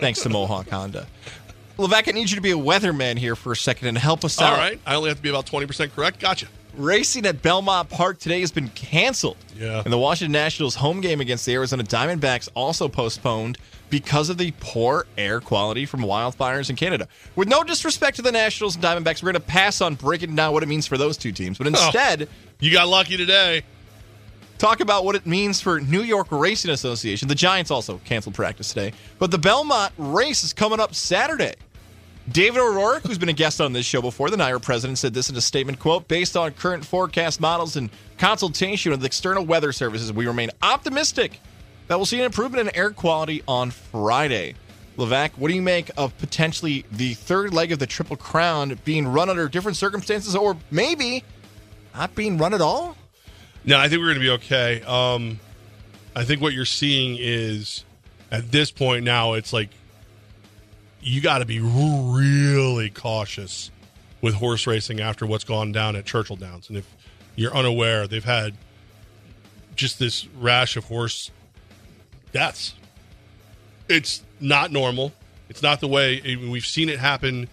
Thanks 0.00 0.22
to 0.22 0.28
Mohawk 0.28 0.68
Honda. 0.68 1.06
Levac, 1.78 2.08
I 2.08 2.12
need 2.12 2.30
you 2.30 2.36
to 2.36 2.42
be 2.42 2.52
a 2.52 2.56
weatherman 2.56 3.16
here 3.18 3.34
for 3.34 3.50
a 3.52 3.56
second 3.56 3.88
and 3.88 3.98
help 3.98 4.24
us 4.24 4.38
All 4.40 4.46
out. 4.46 4.58
right. 4.58 4.80
I 4.86 4.94
only 4.94 5.08
have 5.08 5.16
to 5.18 5.22
be 5.22 5.28
about 5.30 5.46
20% 5.46 5.92
correct. 5.92 6.20
Gotcha. 6.20 6.46
Racing 6.76 7.26
at 7.26 7.42
Belmont 7.42 7.88
Park 7.88 8.18
today 8.18 8.40
has 8.40 8.50
been 8.50 8.68
canceled. 8.70 9.36
Yeah. 9.56 9.82
And 9.84 9.92
the 9.92 9.98
Washington 9.98 10.32
Nationals 10.32 10.74
home 10.74 11.00
game 11.00 11.20
against 11.20 11.46
the 11.46 11.54
Arizona 11.54 11.84
Diamondbacks 11.84 12.48
also 12.54 12.88
postponed 12.88 13.58
because 13.90 14.28
of 14.28 14.38
the 14.38 14.52
poor 14.60 15.06
air 15.16 15.40
quality 15.40 15.86
from 15.86 16.00
wildfires 16.00 16.70
in 16.70 16.76
Canada. 16.76 17.06
With 17.36 17.48
no 17.48 17.62
disrespect 17.62 18.16
to 18.16 18.22
the 18.22 18.32
Nationals 18.32 18.74
and 18.74 18.84
Diamondbacks, 18.84 19.22
we're 19.22 19.32
going 19.32 19.42
to 19.42 19.48
pass 19.48 19.80
on 19.80 19.94
breaking 19.94 20.34
down 20.34 20.52
what 20.52 20.62
it 20.62 20.66
means 20.66 20.86
for 20.86 20.98
those 20.98 21.16
two 21.16 21.32
teams. 21.32 21.58
But 21.58 21.68
oh, 21.68 21.70
instead, 21.70 22.28
you 22.60 22.72
got 22.72 22.88
lucky 22.88 23.16
today. 23.16 23.62
Talk 24.58 24.80
about 24.80 25.04
what 25.04 25.14
it 25.14 25.26
means 25.26 25.60
for 25.60 25.80
New 25.80 26.02
York 26.02 26.28
Racing 26.30 26.70
Association. 26.70 27.28
The 27.28 27.34
Giants 27.34 27.70
also 27.70 28.00
canceled 28.04 28.34
practice 28.34 28.68
today. 28.68 28.92
But 29.18 29.30
the 29.30 29.38
Belmont 29.38 29.92
race 29.98 30.42
is 30.44 30.52
coming 30.52 30.80
up 30.80 30.94
Saturday. 30.94 31.54
David 32.30 32.58
O'Rourke, 32.58 33.02
who's 33.02 33.18
been 33.18 33.28
a 33.28 33.34
guest 33.34 33.60
on 33.60 33.74
this 33.74 33.84
show 33.84 34.00
before, 34.00 34.30
the 34.30 34.36
NYRA 34.36 34.62
president, 34.62 34.98
said 34.98 35.12
this 35.12 35.28
in 35.28 35.36
a 35.36 35.42
statement, 35.42 35.78
quote, 35.78 36.08
based 36.08 36.36
on 36.36 36.52
current 36.52 36.84
forecast 36.84 37.38
models 37.38 37.76
and 37.76 37.90
consultation 38.16 38.92
with 38.92 39.04
external 39.04 39.44
weather 39.44 39.72
services, 39.72 40.10
we 40.10 40.26
remain 40.26 40.50
optimistic 40.62 41.38
that 41.86 41.96
we'll 41.96 42.06
see 42.06 42.18
an 42.18 42.24
improvement 42.24 42.66
in 42.66 42.74
air 42.74 42.90
quality 42.90 43.42
on 43.46 43.70
Friday. 43.70 44.54
Levac, 44.96 45.36
what 45.36 45.48
do 45.48 45.54
you 45.54 45.60
make 45.60 45.90
of 45.98 46.16
potentially 46.16 46.86
the 46.92 47.12
third 47.14 47.52
leg 47.52 47.72
of 47.72 47.78
the 47.78 47.86
Triple 47.86 48.16
Crown 48.16 48.78
being 48.84 49.06
run 49.06 49.28
under 49.28 49.46
different 49.48 49.76
circumstances 49.76 50.34
or 50.34 50.56
maybe 50.70 51.24
not 51.94 52.14
being 52.14 52.38
run 52.38 52.54
at 52.54 52.62
all? 52.62 52.96
No, 53.64 53.78
I 53.78 53.88
think 53.88 54.00
we're 54.00 54.14
going 54.14 54.20
to 54.20 54.20
be 54.20 54.30
okay. 54.30 54.82
Um, 54.82 55.40
I 56.16 56.24
think 56.24 56.40
what 56.40 56.54
you're 56.54 56.64
seeing 56.64 57.16
is 57.20 57.84
at 58.30 58.50
this 58.50 58.70
point 58.70 59.04
now, 59.04 59.34
it's 59.34 59.52
like 59.52 59.70
you 61.04 61.20
got 61.20 61.38
to 61.38 61.44
be 61.44 61.60
really 61.60 62.88
cautious 62.88 63.70
with 64.22 64.34
horse 64.34 64.66
racing 64.66 65.00
after 65.00 65.26
what's 65.26 65.44
gone 65.44 65.70
down 65.70 65.96
at 65.96 66.06
Churchill 66.06 66.36
Downs. 66.36 66.68
And 66.68 66.78
if 66.78 66.90
you're 67.36 67.54
unaware, 67.54 68.06
they've 68.06 68.24
had 68.24 68.54
just 69.76 69.98
this 69.98 70.26
rash 70.38 70.76
of 70.76 70.84
horse 70.84 71.30
deaths. 72.32 72.74
It's 73.86 74.24
not 74.40 74.72
normal. 74.72 75.12
It's 75.50 75.62
not 75.62 75.80
the 75.80 75.88
way 75.88 76.36
we've 76.36 76.64
seen 76.64 76.88
it 76.88 76.98
happen 76.98 77.48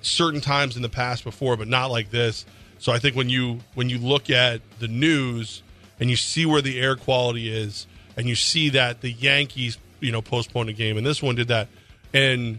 certain 0.00 0.40
times 0.40 0.74
in 0.74 0.80
the 0.82 0.88
past 0.88 1.22
before, 1.22 1.58
but 1.58 1.68
not 1.68 1.90
like 1.90 2.10
this. 2.10 2.46
So 2.78 2.92
I 2.92 2.98
think 2.98 3.14
when 3.14 3.28
you 3.28 3.60
when 3.74 3.90
you 3.90 3.98
look 3.98 4.30
at 4.30 4.62
the 4.78 4.88
news 4.88 5.62
and 5.98 6.08
you 6.08 6.16
see 6.16 6.46
where 6.46 6.62
the 6.62 6.80
air 6.80 6.96
quality 6.96 7.54
is, 7.54 7.86
and 8.16 8.26
you 8.26 8.34
see 8.34 8.70
that 8.70 9.02
the 9.02 9.12
Yankees, 9.12 9.76
you 10.00 10.12
know, 10.12 10.22
postponed 10.22 10.70
a 10.70 10.72
game, 10.72 10.96
and 10.96 11.06
this 11.06 11.22
one 11.22 11.34
did 11.34 11.48
that, 11.48 11.68
and 12.14 12.58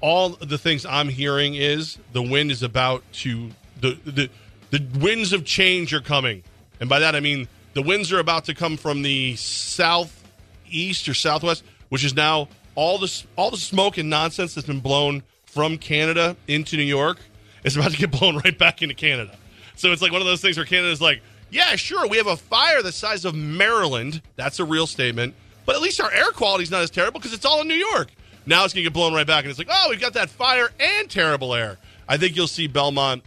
all 0.00 0.30
the 0.30 0.58
things 0.58 0.86
I'm 0.86 1.08
hearing 1.08 1.54
is 1.54 1.98
the 2.12 2.22
wind 2.22 2.50
is 2.50 2.62
about 2.62 3.02
to 3.12 3.50
the 3.80 3.98
the 4.04 4.30
the 4.70 4.86
winds 4.98 5.32
of 5.32 5.44
change 5.44 5.92
are 5.92 6.00
coming, 6.00 6.42
and 6.80 6.88
by 6.88 7.00
that 7.00 7.14
I 7.14 7.20
mean 7.20 7.48
the 7.74 7.82
winds 7.82 8.12
are 8.12 8.18
about 8.18 8.46
to 8.46 8.54
come 8.54 8.76
from 8.76 9.02
the 9.02 9.36
southeast 9.36 11.08
or 11.08 11.14
southwest, 11.14 11.64
which 11.88 12.04
is 12.04 12.14
now 12.14 12.48
all 12.74 12.98
this 12.98 13.26
all 13.36 13.50
the 13.50 13.56
smoke 13.56 13.98
and 13.98 14.08
nonsense 14.08 14.54
that's 14.54 14.66
been 14.66 14.80
blown 14.80 15.22
from 15.44 15.78
Canada 15.78 16.36
into 16.46 16.76
New 16.76 16.82
York 16.84 17.18
is 17.64 17.76
about 17.76 17.90
to 17.90 17.96
get 17.96 18.10
blown 18.10 18.36
right 18.44 18.56
back 18.56 18.82
into 18.82 18.94
Canada. 18.94 19.36
So 19.76 19.92
it's 19.92 20.02
like 20.02 20.12
one 20.12 20.20
of 20.20 20.26
those 20.26 20.40
things 20.40 20.56
where 20.56 20.66
Canada's 20.66 21.00
like, 21.00 21.22
yeah, 21.50 21.74
sure, 21.76 22.06
we 22.06 22.16
have 22.18 22.26
a 22.26 22.36
fire 22.36 22.82
the 22.82 22.92
size 22.92 23.24
of 23.24 23.34
Maryland. 23.34 24.22
That's 24.36 24.60
a 24.60 24.64
real 24.64 24.86
statement. 24.86 25.34
But 25.66 25.74
at 25.76 25.82
least 25.82 26.00
our 26.00 26.12
air 26.12 26.30
quality's 26.32 26.70
not 26.70 26.82
as 26.82 26.90
terrible 26.90 27.18
because 27.20 27.32
it's 27.32 27.44
all 27.44 27.60
in 27.60 27.68
New 27.68 27.74
York. 27.74 28.10
Now 28.46 28.64
it's 28.64 28.74
going 28.74 28.84
to 28.84 28.90
get 28.90 28.94
blown 28.94 29.14
right 29.14 29.26
back. 29.26 29.44
And 29.44 29.50
it's 29.50 29.58
like, 29.58 29.68
oh, 29.70 29.86
we've 29.90 30.00
got 30.00 30.14
that 30.14 30.30
fire 30.30 30.70
and 30.78 31.10
terrible 31.10 31.54
air. 31.54 31.78
I 32.08 32.16
think 32.16 32.36
you'll 32.36 32.48
see 32.48 32.66
Belmont, 32.66 33.22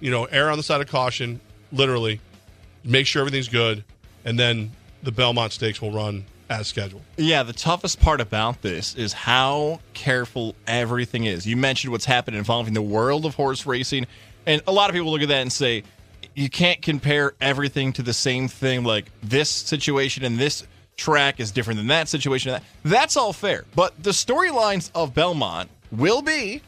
you 0.00 0.10
know, 0.10 0.24
err 0.24 0.50
on 0.50 0.56
the 0.56 0.62
side 0.62 0.80
of 0.80 0.88
caution, 0.88 1.40
literally, 1.72 2.20
make 2.84 3.06
sure 3.06 3.20
everything's 3.20 3.48
good. 3.48 3.84
And 4.24 4.38
then 4.38 4.72
the 5.02 5.12
Belmont 5.12 5.52
Stakes 5.52 5.82
will 5.82 5.92
run 5.92 6.24
as 6.48 6.66
scheduled. 6.66 7.02
Yeah, 7.16 7.42
the 7.42 7.52
toughest 7.52 8.00
part 8.00 8.20
about 8.20 8.62
this 8.62 8.94
is 8.94 9.12
how 9.12 9.80
careful 9.92 10.54
everything 10.66 11.24
is. 11.24 11.46
You 11.46 11.56
mentioned 11.56 11.92
what's 11.92 12.04
happened 12.04 12.36
involving 12.36 12.74
the 12.74 12.82
world 12.82 13.26
of 13.26 13.34
horse 13.34 13.66
racing, 13.66 14.06
and 14.46 14.62
a 14.66 14.72
lot 14.72 14.90
of 14.90 14.94
people 14.94 15.10
look 15.10 15.22
at 15.22 15.28
that 15.28 15.42
and 15.42 15.52
say 15.52 15.82
you 16.34 16.50
can't 16.50 16.82
compare 16.82 17.32
everything 17.40 17.92
to 17.94 18.02
the 18.02 18.12
same 18.12 18.48
thing. 18.48 18.84
Like 18.84 19.10
this 19.22 19.50
situation 19.50 20.24
and 20.24 20.38
this 20.38 20.66
track 20.96 21.40
is 21.40 21.50
different 21.50 21.78
than 21.78 21.88
that 21.88 22.08
situation. 22.08 22.60
That's 22.84 23.16
all 23.16 23.32
fair, 23.32 23.64
but 23.74 24.02
the 24.02 24.10
storylines 24.10 24.90
of 24.94 25.14
Belmont 25.14 25.70
will 25.90 26.22
be 26.22 26.62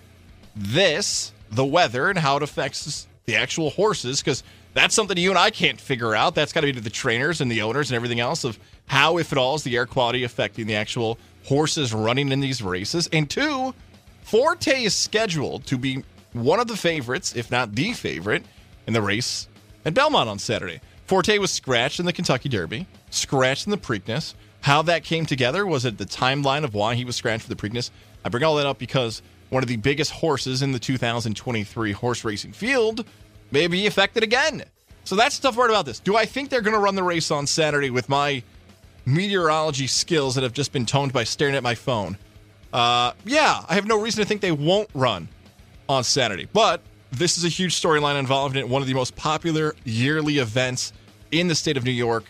this, 0.55 1.33
the 1.51 1.65
weather, 1.65 2.09
and 2.09 2.19
how 2.19 2.37
it 2.37 2.43
affects 2.43 3.07
the 3.27 3.37
actual 3.37 3.71
horses, 3.71 4.21
because 4.21 4.43
that's 4.75 4.95
something 4.95 5.17
you 5.17 5.31
and 5.31 5.39
I 5.39 5.51
can't 5.51 5.81
figure 5.81 6.15
out. 6.15 6.35
That's 6.35 6.53
got 6.53 6.61
to 6.61 6.67
be 6.67 6.73
to 6.73 6.81
the 6.81 6.91
trainers 6.91 7.41
and 7.41 7.51
the 7.51 7.63
owners 7.63 7.91
and 7.91 7.97
everything 7.97 8.21
else 8.21 8.45
of 8.45 8.59
how, 8.87 9.19
if 9.19 9.33
at 9.33 9.39
all, 9.39 9.55
is 9.55 9.63
the 9.63 9.77
air 9.77 9.87
quality 9.87 10.23
affecting 10.23 10.67
the 10.67 10.77
actual 10.77 11.19
horses 11.45 11.93
running 11.93 12.31
in 12.31 12.41
these 12.41 12.63
races. 12.63 13.09
And 13.13 13.29
two, 13.29 13.75
Forte 14.23 14.85
is 14.85 14.95
scheduled 14.95 15.67
to 15.67 15.79
be 15.79 16.05
one 16.33 16.61
of 16.61 16.67
the 16.67 16.77
favorites, 16.77 17.35
if 17.35 17.51
not 17.51 17.75
the 17.75 17.93
favorite, 17.93 18.45
in 18.87 18.93
the 18.93 19.03
race 19.03 19.49
at 19.85 19.95
Belmont 19.95 20.29
on 20.29 20.39
Saturday. 20.39 20.81
Forte 21.07 21.39
was 21.39 21.53
scratched 21.53 22.01
in 22.01 22.07
the 22.07 22.13
Kentucky 22.13 22.49
Derby, 22.49 22.87
scratched 23.11 23.67
in 23.67 23.71
the 23.71 23.79
Preakness. 23.79 24.35
How 24.63 24.83
that 24.83 25.05
came 25.05 25.25
together 25.25 25.65
was 25.65 25.85
it 25.85 25.99
the 25.99 26.05
timeline 26.05 26.65
of 26.65 26.75
why 26.75 26.97
he 26.97 27.05
was 27.05 27.15
scratched 27.15 27.45
for 27.45 27.55
the 27.55 27.57
Preakness. 27.57 27.91
I 28.25 28.29
bring 28.29 28.43
all 28.43 28.57
that 28.57 28.67
up 28.67 28.79
because 28.79 29.23
one 29.51 29.63
of 29.63 29.69
the 29.69 29.77
biggest 29.77 30.11
horses 30.11 30.63
in 30.63 30.73
the 30.73 30.81
2023 30.81 31.93
horse 31.93 32.25
racing 32.25 32.53
field 32.53 33.07
may 33.53 33.69
be 33.69 33.87
affected 33.87 34.25
again. 34.25 34.65
So 35.05 35.15
that's 35.15 35.39
the 35.39 35.47
tough 35.47 35.55
part 35.55 35.71
about 35.71 35.87
this. 35.87 36.01
Do 36.01 36.17
I 36.17 36.27
think 36.27 36.51
they're 36.51 36.61
going 36.61 36.75
to 36.75 36.81
run 36.81 36.97
the 36.97 37.05
race 37.05 37.31
on 37.31 37.47
Saturday 37.47 37.91
with 37.91 38.09
my 38.09 38.43
meteorology 39.05 39.87
skills 39.87 40.35
that 40.35 40.43
have 40.43 40.53
just 40.53 40.73
been 40.73 40.85
toned 40.85 41.13
by 41.13 41.23
staring 41.23 41.55
at 41.55 41.63
my 41.63 41.77
phone? 41.77 42.19
Uh, 42.73 43.13
yeah, 43.25 43.63
I 43.69 43.75
have 43.77 43.87
no 43.87 44.01
reason 44.01 44.23
to 44.23 44.29
think 44.29 44.41
they 44.41 44.51
won't 44.51 44.91
run 44.93 45.29
on 45.89 46.03
Saturday. 46.03 46.49
But 46.53 46.81
this 47.13 47.39
is 47.39 47.45
a 47.45 47.49
huge 47.49 47.81
storyline 47.81 48.19
involved 48.19 48.57
in 48.57 48.69
one 48.69 48.83
of 48.83 48.89
the 48.89 48.95
most 48.95 49.17
popular 49.17 49.75
yearly 49.85 50.39
events 50.39 50.93
in 51.31 51.49
the 51.49 51.55
state 51.55 51.77
of 51.77 51.85
New 51.85 51.91
York. 51.91 52.25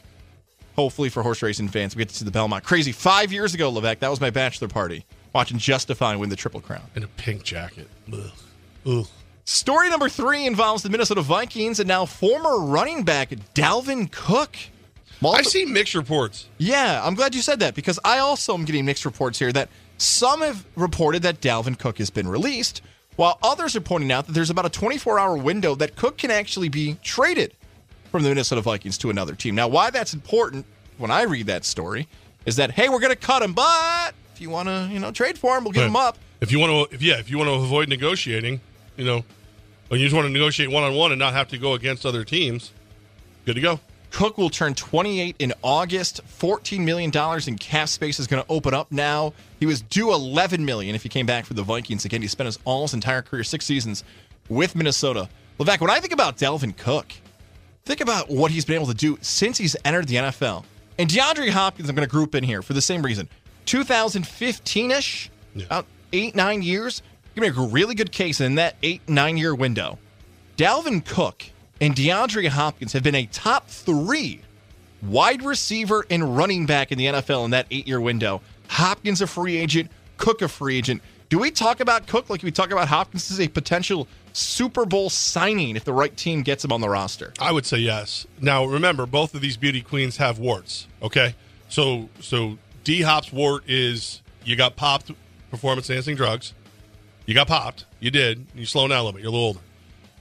Hopefully, 0.74 1.08
for 1.08 1.22
horse 1.22 1.42
racing 1.42 1.68
fans, 1.68 1.96
we 1.96 2.00
get 2.00 2.10
to 2.10 2.14
see 2.14 2.24
the 2.24 2.30
Belmont. 2.30 2.62
Crazy. 2.62 2.92
Five 2.92 3.32
years 3.32 3.54
ago, 3.54 3.72
Levac, 3.72 4.00
that 4.00 4.10
was 4.10 4.20
my 4.20 4.30
bachelor 4.30 4.68
party, 4.68 5.06
watching 5.32 5.58
Justify 5.58 6.14
win 6.16 6.28
the 6.28 6.36
Triple 6.36 6.60
Crown. 6.60 6.82
In 6.94 7.02
a 7.02 7.08
pink 7.08 7.42
jacket. 7.42 7.88
Ugh. 8.12 8.30
Ugh. 8.86 9.06
Story 9.44 9.88
number 9.88 10.08
three 10.08 10.44
involves 10.44 10.82
the 10.82 10.90
Minnesota 10.90 11.22
Vikings 11.22 11.78
and 11.78 11.86
now 11.86 12.04
former 12.04 12.58
running 12.58 13.04
back 13.04 13.30
Dalvin 13.54 14.10
Cook. 14.10 14.56
I've 15.24 15.46
seen 15.46 15.72
mixed 15.72 15.94
reports. 15.94 16.48
Yeah, 16.58 17.00
I'm 17.02 17.14
glad 17.14 17.34
you 17.34 17.40
said 17.40 17.60
that 17.60 17.74
because 17.74 17.98
I 18.04 18.18
also 18.18 18.54
am 18.54 18.64
getting 18.64 18.84
mixed 18.84 19.04
reports 19.04 19.38
here 19.38 19.52
that 19.52 19.68
some 19.98 20.42
have 20.42 20.66
reported 20.76 21.22
that 21.22 21.40
Dalvin 21.40 21.78
Cook 21.78 21.98
has 21.98 22.10
been 22.10 22.28
released, 22.28 22.82
while 23.16 23.38
others 23.42 23.74
are 23.74 23.80
pointing 23.80 24.12
out 24.12 24.26
that 24.26 24.32
there's 24.32 24.50
about 24.50 24.66
a 24.66 24.70
24 24.70 25.18
hour 25.18 25.36
window 25.36 25.74
that 25.74 25.96
Cook 25.96 26.18
can 26.18 26.30
actually 26.30 26.68
be 26.68 26.96
traded 27.02 27.52
from 28.10 28.22
the 28.22 28.28
Minnesota 28.28 28.60
Vikings 28.60 28.96
to 28.98 29.10
another 29.10 29.34
team. 29.34 29.54
Now, 29.54 29.68
why 29.68 29.90
that's 29.90 30.14
important 30.14 30.64
when 30.98 31.10
I 31.10 31.22
read 31.22 31.46
that 31.46 31.64
story 31.64 32.08
is 32.44 32.56
that 32.56 32.70
hey, 32.70 32.88
we're 32.88 33.00
going 33.00 33.12
to 33.12 33.16
cut 33.16 33.42
him, 33.42 33.52
but 33.52 34.14
if 34.34 34.40
you 34.40 34.50
want 34.50 34.68
to, 34.68 34.88
you 34.92 35.00
know, 35.00 35.10
trade 35.10 35.38
for 35.38 35.56
him, 35.56 35.64
we'll 35.64 35.72
give 35.72 35.84
him 35.84 35.96
up. 35.96 36.18
If 36.40 36.52
you 36.52 36.58
want 36.58 36.90
to, 36.90 36.94
if 36.94 37.02
yeah, 37.02 37.18
if 37.18 37.30
you 37.30 37.38
want 37.38 37.48
to 37.48 37.54
avoid 37.54 37.88
negotiating, 37.88 38.60
you 38.96 39.04
know, 39.04 39.24
when 39.88 40.00
you 40.00 40.06
just 40.06 40.14
want 40.14 40.26
to 40.26 40.32
negotiate 40.32 40.70
one 40.70 40.82
on 40.82 40.94
one 40.94 41.12
and 41.12 41.18
not 41.18 41.32
have 41.32 41.48
to 41.48 41.58
go 41.58 41.72
against 41.72 42.04
other 42.04 42.24
teams, 42.24 42.72
good 43.44 43.54
to 43.54 43.60
go. 43.60 43.80
Cook 44.10 44.38
will 44.38 44.50
turn 44.50 44.74
28 44.74 45.36
in 45.38 45.52
August. 45.62 46.20
14 46.24 46.84
million 46.84 47.10
dollars 47.10 47.48
in 47.48 47.56
cap 47.58 47.88
space 47.88 48.18
is 48.18 48.26
going 48.26 48.42
to 48.42 48.48
open 48.50 48.72
up 48.74 48.90
now. 48.90 49.32
He 49.60 49.66
was 49.66 49.82
due 49.82 50.12
11 50.12 50.64
million 50.64 50.94
if 50.94 51.02
he 51.02 51.08
came 51.08 51.26
back 51.26 51.44
for 51.44 51.54
the 51.54 51.62
Vikings 51.62 52.04
again. 52.04 52.22
He 52.22 52.28
spent 52.28 52.46
his 52.46 52.58
all 52.64 52.82
his 52.82 52.94
entire 52.94 53.22
career, 53.22 53.44
six 53.44 53.64
seasons 53.66 54.04
with 54.48 54.74
Minnesota. 54.74 55.28
Levac, 55.58 55.80
when 55.80 55.90
I 55.90 56.00
think 56.00 56.12
about 56.12 56.36
Dalvin 56.36 56.76
Cook, 56.76 57.12
Think 57.86 58.00
about 58.00 58.28
what 58.28 58.50
he's 58.50 58.64
been 58.64 58.74
able 58.74 58.88
to 58.88 58.94
do 58.94 59.16
since 59.20 59.56
he's 59.56 59.76
entered 59.84 60.08
the 60.08 60.16
NFL. 60.16 60.64
And 60.98 61.08
DeAndre 61.08 61.50
Hopkins, 61.50 61.88
I'm 61.88 61.94
going 61.94 62.06
to 62.06 62.10
group 62.10 62.34
in 62.34 62.42
here 62.42 62.60
for 62.60 62.72
the 62.72 62.80
same 62.80 63.00
reason. 63.00 63.28
2015 63.66 64.90
ish, 64.90 65.30
about 65.54 65.86
eight, 66.12 66.34
nine 66.34 66.62
years. 66.62 67.02
You 67.36 67.42
make 67.42 67.56
a 67.56 67.60
really 67.60 67.94
good 67.94 68.10
case 68.10 68.40
in 68.40 68.56
that 68.56 68.74
eight, 68.82 69.08
nine 69.08 69.36
year 69.36 69.54
window. 69.54 69.98
Dalvin 70.56 71.04
Cook 71.04 71.44
and 71.80 71.94
DeAndre 71.94 72.48
Hopkins 72.48 72.92
have 72.92 73.02
been 73.02 73.14
a 73.14 73.26
top 73.26 73.68
three 73.68 74.40
wide 75.02 75.42
receiver 75.42 76.04
and 76.10 76.36
running 76.36 76.66
back 76.66 76.92
in 76.92 76.98
the 76.98 77.06
NFL 77.06 77.44
in 77.44 77.50
that 77.50 77.66
eight 77.70 77.86
year 77.86 78.00
window. 78.00 78.40
Hopkins 78.68 79.20
a 79.20 79.26
free 79.26 79.56
agent, 79.56 79.90
Cook 80.16 80.42
a 80.42 80.48
free 80.48 80.78
agent. 80.78 81.02
Do 81.28 81.38
we 81.38 81.50
talk 81.50 81.80
about 81.80 82.06
Cook 82.06 82.30
like 82.30 82.42
we 82.42 82.50
talk 82.50 82.70
about 82.70 82.88
Hopkins 82.88 83.30
as 83.30 83.40
a 83.40 83.48
potential 83.48 84.06
Super 84.32 84.86
Bowl 84.86 85.10
signing 85.10 85.76
if 85.76 85.84
the 85.84 85.92
right 85.92 86.16
team 86.16 86.42
gets 86.42 86.64
him 86.64 86.72
on 86.72 86.80
the 86.80 86.88
roster? 86.88 87.32
I 87.40 87.52
would 87.52 87.66
say 87.66 87.78
yes. 87.78 88.26
Now 88.40 88.64
remember, 88.64 89.06
both 89.06 89.34
of 89.34 89.40
these 89.40 89.56
beauty 89.56 89.82
queens 89.82 90.16
have 90.18 90.38
warts. 90.38 90.86
Okay, 91.02 91.34
so 91.68 92.08
so 92.20 92.58
D 92.84 93.02
Hop's 93.02 93.32
wart 93.32 93.64
is 93.66 94.22
you 94.44 94.56
got 94.56 94.76
popped 94.76 95.10
performance 95.50 95.90
enhancing 95.90 96.16
drugs. 96.16 96.54
You 97.26 97.34
got 97.34 97.48
popped. 97.48 97.86
You 97.98 98.10
did. 98.10 98.46
You 98.54 98.66
slow 98.66 98.86
down 98.86 98.98
a 98.98 99.02
little 99.02 99.12
bit. 99.12 99.22
You're 99.22 99.30
a 99.30 99.32
little 99.32 99.46
older. 99.46 99.60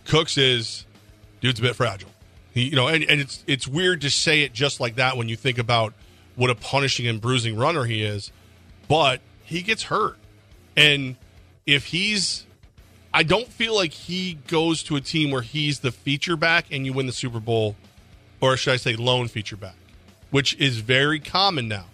Cooks 0.05 0.37
is 0.37 0.84
dude's 1.45 1.59
a 1.59 1.63
bit 1.63 1.75
fragile. 1.75 2.09
He, 2.53 2.63
you 2.63 2.75
know, 2.75 2.87
and, 2.87 3.03
and 3.03 3.21
it's 3.21 3.43
it's 3.47 3.67
weird 3.67 4.01
to 4.01 4.09
say 4.09 4.41
it 4.41 4.53
just 4.53 4.79
like 4.79 4.95
that 4.95 5.17
when 5.17 5.29
you 5.29 5.35
think 5.35 5.57
about 5.57 5.93
what 6.35 6.49
a 6.49 6.55
punishing 6.55 7.07
and 7.07 7.21
bruising 7.21 7.55
runner 7.55 7.85
he 7.85 8.01
is, 8.01 8.31
but 8.87 9.21
he 9.43 9.61
gets 9.61 9.83
hurt, 9.83 10.17
and 10.75 11.15
if 11.65 11.87
he's 11.87 12.45
I 13.13 13.23
don't 13.23 13.47
feel 13.47 13.75
like 13.75 13.91
he 13.91 14.39
goes 14.47 14.83
to 14.83 14.95
a 14.95 15.01
team 15.01 15.31
where 15.31 15.41
he's 15.41 15.79
the 15.79 15.91
feature 15.91 16.35
back 16.35 16.65
and 16.71 16.85
you 16.85 16.93
win 16.93 17.05
the 17.05 17.13
Super 17.13 17.39
Bowl, 17.39 17.75
or 18.41 18.57
should 18.57 18.73
I 18.73 18.77
say 18.77 18.95
lone 18.95 19.27
feature 19.27 19.55
back, 19.55 19.75
which 20.31 20.55
is 20.57 20.79
very 20.79 21.19
common 21.19 21.67
now. 21.67 21.85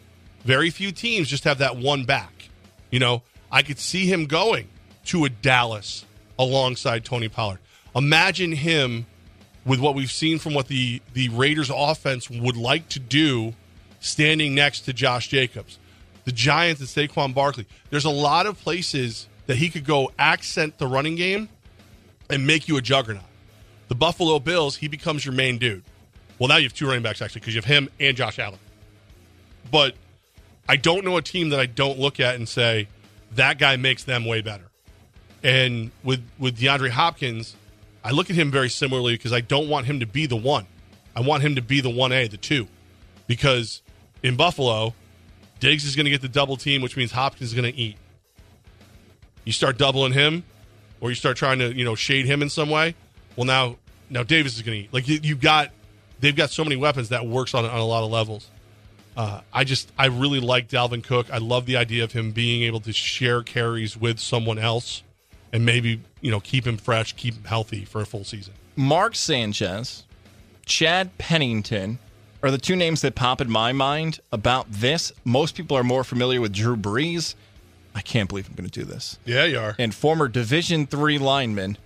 Very 0.43 0.71
few 0.71 0.91
teams 0.91 1.27
just 1.27 1.43
have 1.43 1.59
that 1.59 1.77
one 1.77 2.05
back. 2.05 2.49
You 2.89 2.99
know, 2.99 3.21
I 3.51 3.61
could 3.61 3.77
see 3.77 4.07
him 4.07 4.25
going 4.25 4.69
to 5.05 5.25
a 5.25 5.29
Dallas 5.29 6.05
alongside 6.39 7.05
Tony 7.05 7.29
Pollard. 7.29 7.59
Imagine 7.95 8.53
him 8.53 9.05
with 9.65 9.79
what 9.79 9.95
we've 9.95 10.11
seen 10.11 10.39
from 10.39 10.53
what 10.53 10.67
the 10.67 11.01
the 11.13 11.29
Raiders 11.29 11.71
offense 11.73 12.29
would 12.29 12.57
like 12.57 12.89
to 12.89 12.99
do 12.99 13.53
standing 13.99 14.55
next 14.55 14.81
to 14.81 14.93
Josh 14.93 15.27
Jacobs. 15.27 15.77
The 16.25 16.31
Giants 16.31 16.81
and 16.81 16.89
Saquon 16.89 17.33
Barkley. 17.33 17.65
There's 17.89 18.05
a 18.05 18.09
lot 18.09 18.45
of 18.45 18.59
places 18.59 19.27
that 19.47 19.57
he 19.57 19.69
could 19.69 19.85
go 19.85 20.11
accent 20.19 20.77
the 20.77 20.87
running 20.87 21.15
game 21.15 21.49
and 22.29 22.45
make 22.45 22.67
you 22.67 22.77
a 22.77 22.81
juggernaut. 22.81 23.23
The 23.87 23.95
Buffalo 23.95 24.39
Bills, 24.39 24.77
he 24.77 24.87
becomes 24.87 25.25
your 25.25 25.33
main 25.33 25.57
dude. 25.57 25.83
Well, 26.39 26.47
now 26.47 26.57
you 26.57 26.63
have 26.63 26.73
two 26.73 26.87
running 26.87 27.03
backs 27.03 27.21
actually 27.21 27.41
because 27.41 27.55
you 27.55 27.59
have 27.59 27.65
him 27.65 27.89
and 27.99 28.15
Josh 28.15 28.39
Allen. 28.39 28.59
But 29.69 29.95
I 30.67 30.75
don't 30.75 31.03
know 31.03 31.17
a 31.17 31.21
team 31.21 31.49
that 31.49 31.59
I 31.59 31.65
don't 31.65 31.99
look 31.99 32.19
at 32.19 32.35
and 32.35 32.47
say 32.47 32.87
that 33.35 33.57
guy 33.57 33.75
makes 33.75 34.03
them 34.03 34.25
way 34.25 34.41
better. 34.41 34.65
And 35.43 35.91
with 36.03 36.23
with 36.39 36.57
DeAndre 36.57 36.89
Hopkins, 36.89 37.55
I 38.03 38.11
look 38.11 38.29
at 38.29 38.35
him 38.35 38.51
very 38.51 38.69
similarly 38.69 39.13
because 39.13 39.33
I 39.33 39.41
don't 39.41 39.69
want 39.69 39.85
him 39.85 39.99
to 39.99 40.05
be 40.05 40.25
the 40.25 40.35
one. 40.35 40.65
I 41.15 41.21
want 41.21 41.43
him 41.43 41.55
to 41.55 41.61
be 41.61 41.81
the 41.81 41.89
one 41.89 42.11
A, 42.11 42.27
the 42.27 42.37
two, 42.37 42.67
because 43.27 43.81
in 44.23 44.35
Buffalo, 44.35 44.93
Diggs 45.59 45.85
is 45.85 45.95
going 45.95 46.05
to 46.05 46.09
get 46.09 46.21
the 46.21 46.29
double 46.29 46.57
team, 46.57 46.81
which 46.81 46.97
means 46.97 47.11
Hopkins 47.11 47.49
is 47.49 47.53
going 47.53 47.71
to 47.71 47.79
eat. 47.79 47.97
You 49.43 49.51
start 49.51 49.77
doubling 49.77 50.13
him, 50.13 50.43
or 50.99 51.09
you 51.09 51.15
start 51.15 51.37
trying 51.37 51.59
to 51.59 51.75
you 51.75 51.83
know 51.83 51.95
shade 51.95 52.25
him 52.25 52.41
in 52.41 52.49
some 52.49 52.69
way. 52.69 52.95
Well, 53.35 53.45
now 53.45 53.77
now 54.09 54.23
Davis 54.23 54.55
is 54.55 54.61
going 54.61 54.79
to 54.79 54.83
eat. 54.85 54.93
Like 54.93 55.07
you, 55.07 55.19
you 55.21 55.35
got, 55.35 55.71
they've 56.19 56.35
got 56.35 56.49
so 56.49 56.63
many 56.63 56.75
weapons 56.75 57.09
that 57.09 57.25
works 57.27 57.53
on 57.53 57.65
on 57.65 57.77
a 57.77 57.85
lot 57.85 58.03
of 58.03 58.11
levels. 58.11 58.49
Uh, 59.15 59.41
I 59.51 59.63
just 59.65 59.91
I 59.97 60.07
really 60.07 60.39
like 60.39 60.69
Dalvin 60.69 61.03
Cook. 61.03 61.31
I 61.31 61.39
love 61.39 61.65
the 61.65 61.77
idea 61.77 62.03
of 62.03 62.13
him 62.13 62.31
being 62.31 62.63
able 62.63 62.79
to 62.81 62.93
share 62.93 63.43
carries 63.43 63.97
with 63.97 64.19
someone 64.19 64.57
else, 64.57 65.03
and 65.51 65.65
maybe 65.65 66.01
you 66.21 66.31
know 66.31 66.39
keep 66.39 66.65
him 66.65 66.77
fresh, 66.77 67.13
keep 67.13 67.35
him 67.35 67.43
healthy 67.43 67.85
for 67.85 68.01
a 68.01 68.05
full 68.05 68.23
season. 68.23 68.53
Mark 68.75 69.15
Sanchez, 69.15 70.03
Chad 70.65 71.17
Pennington 71.17 71.99
are 72.43 72.49
the 72.51 72.57
two 72.57 72.75
names 72.75 73.01
that 73.01 73.15
pop 73.15 73.41
in 73.41 73.49
my 73.51 73.71
mind 73.71 74.19
about 74.31 74.71
this. 74.71 75.11
Most 75.25 75.55
people 75.55 75.77
are 75.77 75.83
more 75.83 76.03
familiar 76.03 76.41
with 76.41 76.53
Drew 76.53 76.75
Brees. 76.75 77.35
I 77.93 78.01
can't 78.01 78.29
believe 78.29 78.47
I'm 78.47 78.55
going 78.55 78.69
to 78.69 78.79
do 78.79 78.85
this. 78.85 79.19
Yeah, 79.25 79.43
you 79.43 79.59
are. 79.59 79.75
And 79.77 79.93
former 79.93 80.27
Division 80.27 80.87
three 80.87 81.17
lineman 81.17 81.77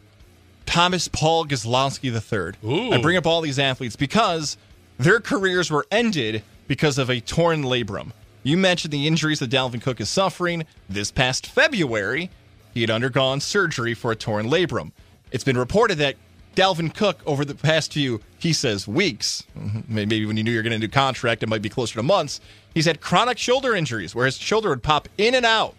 Thomas 0.65 1.07
Paul 1.07 1.45
Gazlowski 1.45 2.11
III. 2.11 2.69
Ooh. 2.69 2.91
I 2.91 3.01
bring 3.01 3.17
up 3.17 3.25
all 3.25 3.41
these 3.41 3.59
athletes 3.59 3.95
because 3.95 4.57
their 4.97 5.19
careers 5.19 5.71
were 5.71 5.85
ended 5.91 6.43
because 6.67 6.97
of 6.97 7.09
a 7.09 7.19
torn 7.19 7.63
labrum. 7.63 8.11
You 8.43 8.57
mentioned 8.57 8.93
the 8.93 9.07
injuries 9.07 9.39
that 9.39 9.49
Dalvin 9.49 9.81
Cook 9.81 9.99
is 9.99 10.09
suffering. 10.09 10.65
This 10.87 11.11
past 11.11 11.47
February, 11.47 12.29
he 12.75 12.81
had 12.81 12.91
undergone 12.91 13.39
surgery 13.39 13.93
for 13.93 14.11
a 14.11 14.15
torn 14.15 14.47
labrum. 14.47 14.91
It's 15.31 15.45
been 15.45 15.57
reported 15.57 15.97
that 15.99 16.15
Dalvin 16.55 16.93
Cook, 16.93 17.21
over 17.25 17.43
the 17.45 17.55
past 17.55 17.93
few, 17.93 18.21
he 18.37 18.53
says 18.53 18.85
weeks, 18.87 19.43
maybe 19.87 20.25
when 20.25 20.37
you 20.37 20.43
knew 20.43 20.51
you 20.51 20.57
were 20.57 20.63
getting 20.63 20.75
a 20.75 20.79
new 20.79 20.89
contract, 20.89 21.41
it 21.41 21.49
might 21.49 21.61
be 21.61 21.69
closer 21.69 21.95
to 21.95 22.03
months, 22.03 22.41
he's 22.73 22.85
had 22.85 22.99
chronic 22.99 23.37
shoulder 23.37 23.73
injuries 23.75 24.13
where 24.13 24.25
his 24.25 24.37
shoulder 24.37 24.69
would 24.69 24.83
pop 24.83 25.07
in 25.17 25.35
and 25.35 25.45
out. 25.45 25.73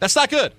That's 0.00 0.14
not 0.14 0.28
good. 0.28 0.52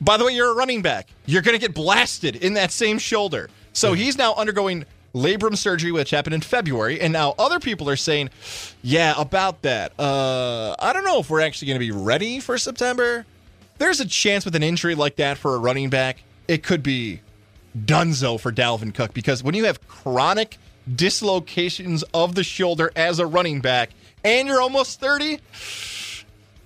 By 0.00 0.18
the 0.18 0.26
way, 0.26 0.32
you're 0.32 0.52
a 0.52 0.54
running 0.54 0.82
back. 0.82 1.08
You're 1.24 1.42
going 1.42 1.58
to 1.58 1.60
get 1.60 1.74
blasted 1.74 2.36
in 2.36 2.52
that 2.54 2.70
same 2.70 2.98
shoulder. 2.98 3.48
So 3.72 3.94
he's 3.94 4.18
now 4.18 4.34
undergoing 4.34 4.84
labrum 5.14 5.56
surgery, 5.56 5.90
which 5.90 6.10
happened 6.10 6.34
in 6.34 6.42
February, 6.42 7.00
and 7.00 7.12
now 7.12 7.34
other 7.38 7.58
people 7.58 7.88
are 7.88 7.96
saying, 7.96 8.30
"Yeah, 8.82 9.14
about 9.16 9.62
that. 9.62 9.98
Uh, 9.98 10.76
I 10.78 10.92
don't 10.92 11.04
know 11.04 11.18
if 11.18 11.30
we're 11.30 11.40
actually 11.40 11.68
going 11.68 11.80
to 11.80 11.84
be 11.84 11.92
ready 11.92 12.40
for 12.40 12.58
September." 12.58 13.24
There's 13.78 14.00
a 14.00 14.06
chance 14.06 14.44
with 14.44 14.54
an 14.56 14.62
injury 14.62 14.94
like 14.94 15.16
that 15.16 15.38
for 15.38 15.54
a 15.54 15.58
running 15.58 15.88
back, 15.90 16.22
it 16.48 16.62
could 16.62 16.82
be 16.82 17.20
dunzo 17.78 18.40
for 18.40 18.50
Dalvin 18.52 18.94
Cook 18.94 19.14
because 19.14 19.42
when 19.42 19.54
you 19.54 19.64
have 19.66 19.86
chronic 19.88 20.58
dislocations 20.94 22.02
of 22.14 22.34
the 22.34 22.42
shoulder 22.44 22.90
as 22.96 23.18
a 23.18 23.26
running 23.26 23.60
back 23.60 23.90
and 24.24 24.48
you're 24.48 24.60
almost 24.60 25.00
30, 25.00 25.38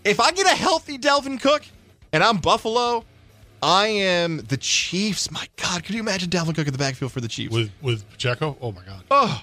if 0.05 0.21
I 0.21 0.33
get 0.33 0.47
a 0.47 0.55
healthy 0.57 0.99
Dalvin 0.99 1.41
Cook 1.41 1.63
and 2.13 2.23
I'm 2.25 2.39
Buffalo, 2.39 3.05
I 3.63 3.87
am 3.89 4.39
the 4.49 4.57
Chiefs. 4.57 5.31
My 5.31 5.47
God, 5.57 5.85
could 5.85 5.95
you 5.95 6.01
imagine 6.01 6.31
Dalvin 6.31 6.55
Cook 6.55 6.67
in 6.67 6.73
the 6.73 6.79
backfield 6.79 7.13
for 7.13 7.21
the 7.21 7.29
Chiefs? 7.29 7.55
With 7.55 7.71
with 7.83 8.09
Pacheco? 8.11 8.57
Oh 8.61 8.73
my 8.73 8.83
god. 8.85 9.05
Oh, 9.11 9.43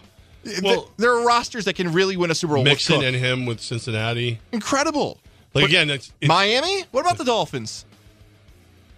Well- 0.63 0.89
there 0.97 1.13
are 1.15 1.25
rosters 1.25 1.65
that 1.65 1.73
can 1.75 1.91
really 1.93 2.17
win 2.17 2.31
a 2.31 2.35
Super 2.35 2.55
Bowl. 2.55 2.63
with 2.63 2.71
Mixon 2.71 2.95
Cook. 2.97 3.03
and 3.05 3.15
him 3.15 3.45
with 3.45 3.59
Cincinnati. 3.59 4.39
Incredible. 4.51 5.19
Like 5.53 5.65
again, 5.65 5.89
it's, 5.89 6.13
it's 6.21 6.27
Miami. 6.27 6.83
What 6.91 7.01
about 7.01 7.17
the 7.17 7.25
Dolphins? 7.25 7.85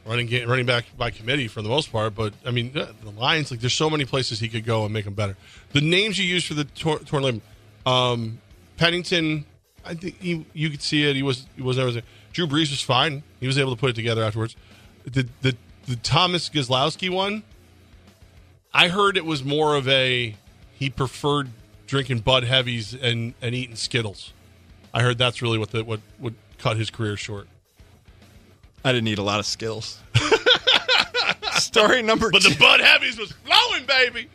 running 0.06 0.28
ga- 0.28 0.46
running 0.46 0.66
back 0.66 0.86
by 0.98 1.12
committee 1.12 1.48
for 1.48 1.62
the 1.62 1.70
most 1.70 1.92
part. 1.92 2.16
But 2.16 2.34
I 2.46 2.52
mean, 2.52 2.74
the 2.74 2.94
Lions 3.18 3.52
like 3.52 3.60
there's 3.60 3.74
so 3.74 3.90
many 3.90 4.06
places 4.06 4.40
he 4.40 4.50
could 4.50 4.66
go 4.66 4.84
and 4.84 4.94
make 4.94 5.06
them 5.06 5.14
better. 5.14 5.38
The 5.74 5.82
names 5.82 6.18
you 6.18 6.26
use 6.26 6.44
for 6.44 6.54
the 6.54 6.66
tor- 6.66 7.00
torn 7.00 7.24
limb, 7.24 7.42
um, 7.86 8.40
Pennington, 8.78 9.46
I 9.86 9.94
think 9.94 10.20
he, 10.20 10.46
you 10.54 10.70
could 10.70 10.82
see 10.82 11.10
it. 11.10 11.16
He 11.16 11.24
was 11.24 11.46
he 11.56 11.62
was 11.62 11.78
never. 11.78 12.02
Drew 12.34 12.48
Brees 12.48 12.70
was 12.70 12.82
fine. 12.82 13.24
He 13.40 13.48
was 13.48 13.58
able 13.58 13.76
to 13.76 13.80
put 13.80 13.90
it 13.90 13.96
together 13.96 14.24
afterwards. 14.24 14.56
The 15.06 15.28
the 15.42 15.56
the 15.88 15.96
Thomas 15.98 16.50
Gazlowski 16.50 17.10
one, 17.10 17.44
I 18.74 18.88
heard 18.88 19.18
it 19.18 19.26
was 19.26 19.44
more 19.44 19.76
of 19.76 19.88
a 19.88 20.36
he 20.74 20.90
preferred 20.90 21.50
drinking 21.88 22.20
Bud 22.20 22.44
Heavies 22.44 22.94
and 22.94 23.34
and 23.42 23.54
eating 23.54 23.76
Skittles. 23.76 24.34
I 24.94 25.02
heard 25.02 25.18
that's 25.18 25.42
really 25.42 25.58
what 25.58 25.72
the 25.72 25.84
what 25.84 26.02
would 26.20 26.36
cut 26.62 26.78
his 26.78 26.90
career 26.90 27.18
short. 27.18 27.48
I 28.84 28.92
didn't 28.92 29.06
need 29.06 29.18
a 29.18 29.24
lot 29.24 29.40
of 29.40 29.46
skills. 29.46 30.00
Story 31.54 32.02
number 32.02 32.32
But 32.32 32.42
two. 32.42 32.50
the 32.50 32.60
Bud 32.60 32.80
Heavies 32.80 33.18
was 33.20 33.32
flowing, 33.32 33.86
baby. 33.86 34.28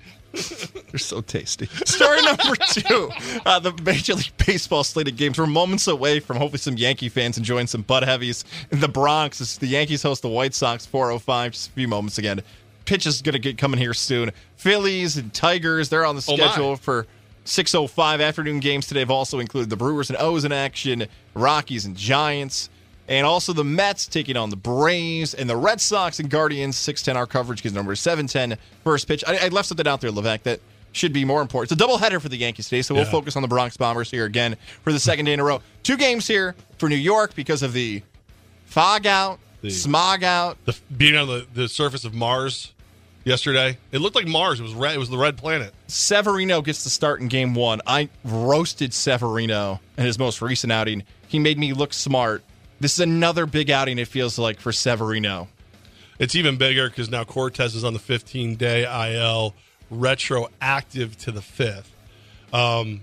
They're 0.91 0.99
so 0.99 1.23
tasty. 1.23 1.67
Story 1.87 2.21
number 2.23 2.55
two. 2.57 3.11
Uh, 3.47 3.59
the 3.59 3.73
Major 3.85 4.15
League 4.15 4.31
Baseball 4.47 4.85
slated 4.85 5.17
games. 5.17 5.39
We're 5.39 5.47
moments 5.47 5.87
away 5.89 6.21
from 6.21 6.37
hopefully 6.37 6.59
some 6.59 6.77
Yankee 6.77 7.09
fans 7.09 7.39
enjoying 7.39 7.67
some 7.69 7.83
Bud 7.83 8.03
Heavies 8.05 8.45
in 8.71 8.81
the 8.81 8.89
Bronx. 8.89 9.41
As 9.41 9.57
the 9.59 9.67
Yankees 9.67 10.03
host 10.03 10.23
the 10.23 10.29
White 10.29 10.55
Sox 10.55 10.85
405. 10.87 11.53
Just 11.53 11.69
a 11.71 11.73
few 11.73 11.89
moments 11.89 12.19
again. 12.19 12.43
Pitch 12.85 13.07
is 13.07 13.23
going 13.23 13.33
to 13.33 13.39
get 13.39 13.57
coming 13.59 13.81
here 13.81 13.95
soon. 13.95 14.31
Phillies 14.57 15.17
and 15.17 15.33
Tigers, 15.33 15.89
they're 15.89 16.05
on 16.05 16.15
the 16.17 16.25
Oh, 16.29 16.37
schedule 16.37 16.77
for 16.77 17.07
605 17.49 18.21
afternoon 18.21 18.61
games 18.61 18.87
today 18.87 19.01
have 19.01 19.11
also 19.11 19.39
included 19.39 19.71
the 19.71 19.77
Brewers 19.77 20.11
and 20.11 20.19
O's 20.21 20.45
in 20.45 20.53
action, 20.53 21.07
Rockies 21.35 21.85
and 21.85 21.97
Giants, 21.97 22.69
and 23.09 23.25
also 23.25 23.53
the 23.53 23.63
Mets 23.65 24.07
taking 24.07 24.37
on 24.37 24.51
the 24.51 24.57
Braves 24.57 25.33
and 25.33 25.49
the 25.49 25.57
Red 25.57 25.81
Sox 25.81 26.19
and 26.19 26.29
Guardians. 26.29 26.77
610 26.77 27.17
our 27.17 27.27
coverage 27.27 27.59
because 27.63 27.73
number 27.73 27.95
710 27.95 28.59
first 28.83 29.07
pitch. 29.07 29.23
I, 29.27 29.47
I 29.47 29.49
left 29.49 29.69
something 29.69 29.87
out 29.87 30.01
there, 30.01 30.11
Levac, 30.11 30.43
that 30.43 30.61
should 30.91 31.13
be 31.13 31.25
more 31.25 31.41
important. 31.41 31.71
It's 31.71 31.81
a 31.81 31.85
doubleheader 31.87 32.21
for 32.21 32.29
the 32.29 32.37
Yankees 32.37 32.69
today, 32.69 32.83
so 32.83 32.95
we'll 32.95 33.05
Yeah. 33.05 33.11
focus 33.11 33.37
on 33.37 33.43
the 33.43 33.49
Bronx 33.49 33.77
Bombers 33.77 34.11
here 34.11 34.25
again 34.25 34.57
for 34.83 34.93
the 34.93 34.99
second 34.99 35.27
day 35.27 35.35
in 35.35 35.41
a 35.41 35.45
row. 35.45 35.61
Two 35.85 35.97
games 35.97 36.27
here 36.27 36.57
for 36.79 36.89
New 36.89 36.97
York 36.97 37.35
because 37.37 37.63
of 37.63 37.73
the 37.73 38.03
fog 38.65 39.07
out, 39.07 39.39
The- 39.63 39.71
smog 39.71 40.25
out. 40.25 40.57
The 40.65 40.75
being 40.97 41.17
on 41.17 41.29
the, 41.29 41.47
the 41.55 41.69
surface 41.69 42.05
of 42.05 42.13
Mars 42.15 42.73
yesterday. 43.27 43.77
It 43.93 43.99
looked 43.99 44.17
like 44.17 44.27
Mars. 44.27 44.61
It 44.61 44.63
was 44.63 44.73
red. 44.73 44.95
It 44.95 44.99
was 44.99 45.11
the 45.11 45.19
red 45.19 45.37
planet. 45.37 45.75
Severino 45.89 46.63
gets 46.63 46.85
the 46.85 46.91
start 46.91 47.21
in 47.21 47.29
game 47.29 47.55
one. 47.55 47.83
I 47.87 48.09
roasted 48.25 48.95
Severino 48.95 49.81
in 49.99 50.07
his 50.07 50.19
most 50.19 50.41
recent 50.41 50.73
outing. 50.73 51.03
He 51.29 51.39
made 51.39 51.59
me 51.59 51.75
look 51.75 51.93
smart. 51.93 52.43
This 52.81 52.95
is 52.95 53.01
another 53.01 53.45
big 53.45 53.71
outing, 53.71 53.99
it 53.99 54.09
feels 54.09 54.39
like, 54.39 54.61
for 54.61 54.73
Severino. 54.73 55.49
It's 56.19 56.35
even 56.35 56.57
bigger 56.57 56.89
because 56.89 57.11
now 57.11 57.25
Cortes 57.25 57.75
is 57.75 57.85
on 57.85 57.93
the 57.93 57.99
15 57.99 58.55
day 58.55 58.85
IL, 58.85 59.55
retroactive 59.91 61.19
to 61.19 61.33
the 61.33 61.43
fifth. 61.43 61.93
Um, 62.53 63.03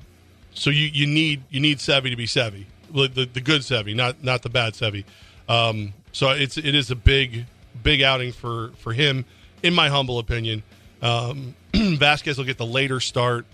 so 0.54 0.70
you, 0.70 0.88
you 0.88 1.06
need 1.06 1.44
you 1.50 1.60
need 1.60 1.80
Sevy 1.80 2.10
to 2.12 2.16
be 2.16 2.26
Sevy, 2.26 2.66
the, 2.92 3.08
the, 3.08 3.26
the 3.26 3.42
good 3.42 3.62
Sevy, 3.62 3.96
not 3.96 4.24
not 4.24 4.42
the 4.42 4.50
bad 4.50 4.74
Sevy. 4.74 5.04
Um, 5.50 5.94
so 6.12 6.30
it's 6.30 6.58
it 6.58 6.74
is 6.74 6.92
a 6.92 6.96
big 6.96 7.46
big 7.82 8.02
outing 8.02 8.32
for 8.32 8.72
for 8.78 8.94
him, 8.94 9.26
in 9.64 9.74
my 9.74 9.90
humble 9.90 10.20
opinion. 10.20 10.62
Um, 11.02 11.56
Vasquez 11.74 12.38
will 12.38 12.46
get 12.46 12.58
the 12.58 12.66
later 12.66 13.00
start. 13.00 13.46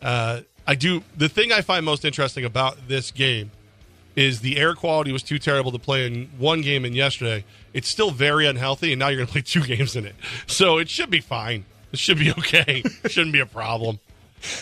Uh, 0.00 0.40
I 0.66 0.74
do 0.74 1.02
the 1.16 1.28
thing 1.28 1.52
I 1.52 1.60
find 1.60 1.84
most 1.84 2.04
interesting 2.04 2.44
about 2.44 2.88
this 2.88 3.10
game 3.10 3.50
is 4.14 4.40
the 4.40 4.58
air 4.58 4.74
quality 4.74 5.12
was 5.12 5.22
too 5.22 5.38
terrible 5.38 5.72
to 5.72 5.78
play 5.78 6.06
in 6.06 6.28
one 6.38 6.60
game 6.60 6.84
and 6.84 6.94
yesterday. 6.94 7.44
It's 7.72 7.88
still 7.88 8.10
very 8.10 8.46
unhealthy, 8.46 8.92
and 8.92 8.98
now 8.98 9.08
you're 9.08 9.18
going 9.18 9.26
to 9.28 9.32
play 9.32 9.42
two 9.42 9.62
games 9.62 9.96
in 9.96 10.06
it. 10.06 10.14
So 10.46 10.78
it 10.78 10.88
should 10.88 11.10
be 11.10 11.20
fine. 11.20 11.64
It 11.92 11.98
should 11.98 12.18
be 12.18 12.30
okay. 12.38 12.82
it 13.04 13.10
shouldn't 13.10 13.32
be 13.32 13.40
a 13.40 13.46
problem. 13.46 13.98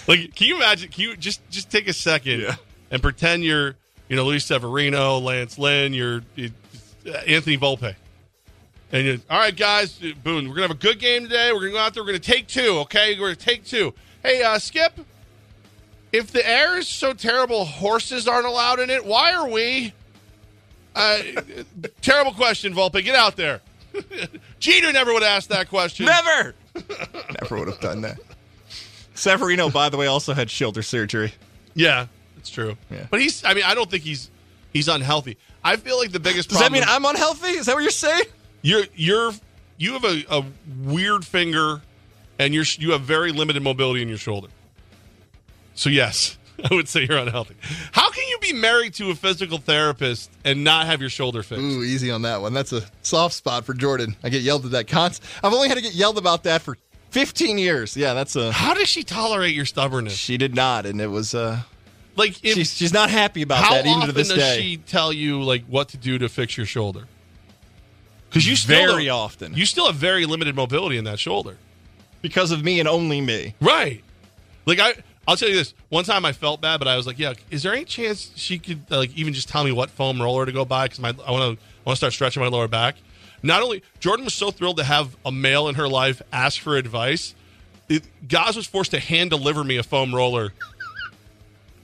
Like, 0.06 0.34
can 0.34 0.46
you 0.46 0.56
imagine? 0.56 0.90
Can 0.90 1.02
you 1.02 1.16
just 1.16 1.40
just 1.50 1.70
take 1.70 1.88
a 1.88 1.92
second 1.92 2.46
and 2.90 3.00
pretend 3.00 3.44
you're, 3.44 3.76
you 4.08 4.16
know, 4.16 4.24
Luis 4.24 4.44
Severino, 4.44 5.18
Lance 5.18 5.58
Lynn, 5.58 5.94
you're, 5.94 6.22
you 6.34 6.50
Anthony 7.26 7.56
Volpe, 7.56 7.94
and 8.92 9.06
you're 9.06 9.16
all 9.28 9.38
right, 9.38 9.56
guys. 9.56 9.98
Boone, 10.22 10.48
we're 10.48 10.54
gonna 10.54 10.68
have 10.68 10.70
a 10.70 10.74
good 10.74 10.98
game 10.98 11.24
today. 11.24 11.52
We're 11.52 11.60
gonna 11.60 11.72
go 11.72 11.78
out 11.78 11.94
there. 11.94 12.02
We're 12.02 12.08
gonna 12.08 12.18
take 12.18 12.46
two. 12.46 12.78
Okay, 12.80 13.14
we're 13.18 13.28
gonna 13.28 13.36
take 13.36 13.64
two. 13.64 13.94
Hey, 14.22 14.42
uh, 14.42 14.58
Skip, 14.58 14.98
if 16.12 16.32
the 16.32 16.46
air 16.46 16.78
is 16.78 16.88
so 16.88 17.12
terrible, 17.12 17.64
horses 17.64 18.26
aren't 18.26 18.46
allowed 18.46 18.80
in 18.80 18.90
it. 18.90 19.04
Why 19.04 19.32
are 19.34 19.48
we? 19.48 19.92
Uh, 20.94 21.22
terrible 22.02 22.32
question, 22.32 22.74
Volpe. 22.74 23.04
Get 23.04 23.14
out 23.14 23.36
there. 23.36 23.60
Jeter 24.60 24.92
never 24.92 25.12
would 25.12 25.22
have 25.22 25.36
asked 25.36 25.48
that 25.50 25.68
question. 25.68 26.06
Never. 26.06 26.54
Never 27.40 27.58
would 27.58 27.68
have 27.68 27.80
done 27.80 28.02
that. 28.02 28.18
Severino, 29.14 29.68
by 29.70 29.88
the 29.88 29.96
way, 29.96 30.06
also 30.06 30.32
had 30.32 30.48
shoulder 30.48 30.82
surgery. 30.82 31.34
Yeah, 31.74 32.06
it's 32.38 32.48
true. 32.48 32.76
Yeah. 32.90 33.06
But 33.10 33.20
he's. 33.20 33.44
I 33.44 33.54
mean, 33.54 33.64
I 33.64 33.74
don't 33.74 33.90
think 33.90 34.04
he's 34.04 34.30
he's 34.72 34.86
unhealthy. 34.86 35.36
I 35.64 35.76
feel 35.76 35.98
like 35.98 36.12
the 36.12 36.20
biggest 36.20 36.48
problem. 36.48 36.72
Does 36.72 36.80
that 36.80 36.86
mean 36.86 36.96
I'm 36.96 37.04
unhealthy? 37.04 37.48
Is 37.48 37.66
that 37.66 37.74
what 37.74 37.82
you're 37.82 37.90
saying? 37.90 38.24
You're 38.62 38.84
you're 38.94 39.32
you 39.78 39.92
have 39.94 40.04
a, 40.04 40.24
a 40.30 40.44
weird 40.82 41.24
finger, 41.24 41.80
and 42.38 42.54
you're 42.54 42.64
you 42.78 42.92
have 42.92 43.02
very 43.02 43.32
limited 43.32 43.62
mobility 43.62 44.02
in 44.02 44.08
your 44.08 44.18
shoulder. 44.18 44.48
So 45.74 45.88
yes, 45.88 46.38
I 46.70 46.74
would 46.74 46.88
say 46.88 47.06
you're 47.08 47.18
unhealthy. 47.18 47.56
How 47.92 48.10
can 48.10 48.26
you 48.28 48.38
be 48.38 48.52
married 48.52 48.94
to 48.94 49.10
a 49.10 49.14
physical 49.14 49.58
therapist 49.58 50.30
and 50.44 50.62
not 50.64 50.86
have 50.86 51.00
your 51.00 51.10
shoulder 51.10 51.42
fixed? 51.42 51.62
Ooh, 51.62 51.82
easy 51.82 52.10
on 52.10 52.22
that 52.22 52.40
one. 52.42 52.52
That's 52.52 52.72
a 52.72 52.82
soft 53.02 53.34
spot 53.34 53.64
for 53.64 53.74
Jordan. 53.74 54.16
I 54.22 54.28
get 54.28 54.42
yelled 54.42 54.64
at 54.66 54.72
that 54.72 54.86
const. 54.86 55.22
I've 55.42 55.52
only 55.52 55.68
had 55.68 55.76
to 55.76 55.82
get 55.82 55.94
yelled 55.94 56.18
about 56.18 56.42
that 56.44 56.62
for 56.62 56.76
15 57.10 57.58
years. 57.58 57.96
Yeah, 57.96 58.14
that's 58.14 58.36
a. 58.36 58.52
How 58.52 58.74
does 58.74 58.88
she 58.88 59.02
tolerate 59.02 59.54
your 59.54 59.64
stubbornness? 59.64 60.14
She 60.14 60.36
did 60.36 60.54
not, 60.54 60.86
and 60.86 61.00
it 61.00 61.08
was 61.08 61.34
uh 61.34 61.60
like 62.16 62.44
if, 62.44 62.54
she's 62.54 62.74
she's 62.74 62.92
not 62.92 63.10
happy 63.10 63.42
about 63.42 63.70
that 63.70 63.86
even 63.86 64.06
to 64.06 64.12
this 64.12 64.28
does 64.28 64.38
day. 64.38 64.60
she 64.60 64.76
tell 64.76 65.12
you 65.12 65.42
like 65.42 65.64
what 65.64 65.88
to 65.90 65.96
do 65.96 66.18
to 66.18 66.28
fix 66.28 66.56
your 66.56 66.66
shoulder? 66.66 67.06
Because 68.30 68.46
you 68.46 68.56
still 68.56 68.86
Very 68.92 69.06
don't- 69.06 69.16
often. 69.16 69.54
you 69.54 69.66
still 69.66 69.86
have 69.86 69.96
very 69.96 70.24
limited 70.24 70.54
mobility 70.54 70.96
in 70.96 71.04
that 71.04 71.18
shoulder. 71.18 71.56
because 72.22 72.50
of 72.52 72.62
me 72.62 72.78
and 72.80 72.88
only 72.88 73.20
me. 73.20 73.54
Right. 73.60 74.02
Like 74.66 74.78
I, 74.78 74.94
I'll 75.26 75.36
tell 75.36 75.48
you 75.48 75.54
this. 75.56 75.72
One 75.88 76.04
time 76.04 76.24
I 76.24 76.32
felt 76.32 76.60
bad, 76.60 76.78
but 76.78 76.86
I 76.86 76.96
was 76.96 77.06
like, 77.06 77.18
"Yeah, 77.18 77.32
is 77.50 77.62
there 77.62 77.72
any 77.72 77.84
chance 77.86 78.30
she 78.36 78.58
could 78.58 78.90
like 78.90 79.16
even 79.16 79.32
just 79.32 79.48
tell 79.48 79.64
me 79.64 79.72
what 79.72 79.88
foam 79.90 80.20
roller 80.20 80.44
to 80.46 80.52
go 80.52 80.64
buy? 80.66 80.84
Because 80.84 81.00
my 81.00 81.08
I 81.26 81.30
want 81.30 81.58
to 81.58 81.64
I 81.64 81.82
want 81.84 81.94
to 81.94 81.96
start 81.96 82.12
stretching 82.12 82.42
my 82.42 82.48
lower 82.48 82.68
back." 82.68 82.96
Not 83.42 83.62
only 83.62 83.82
Jordan 84.00 84.26
was 84.26 84.34
so 84.34 84.50
thrilled 84.50 84.76
to 84.76 84.84
have 84.84 85.16
a 85.24 85.32
male 85.32 85.66
in 85.68 85.76
her 85.76 85.88
life 85.88 86.20
ask 86.30 86.60
for 86.60 86.76
advice, 86.76 87.34
it, 87.88 88.02
Goz 88.28 88.54
was 88.54 88.66
forced 88.66 88.90
to 88.90 89.00
hand 89.00 89.30
deliver 89.30 89.64
me 89.64 89.76
a 89.78 89.82
foam 89.82 90.14
roller. 90.14 90.52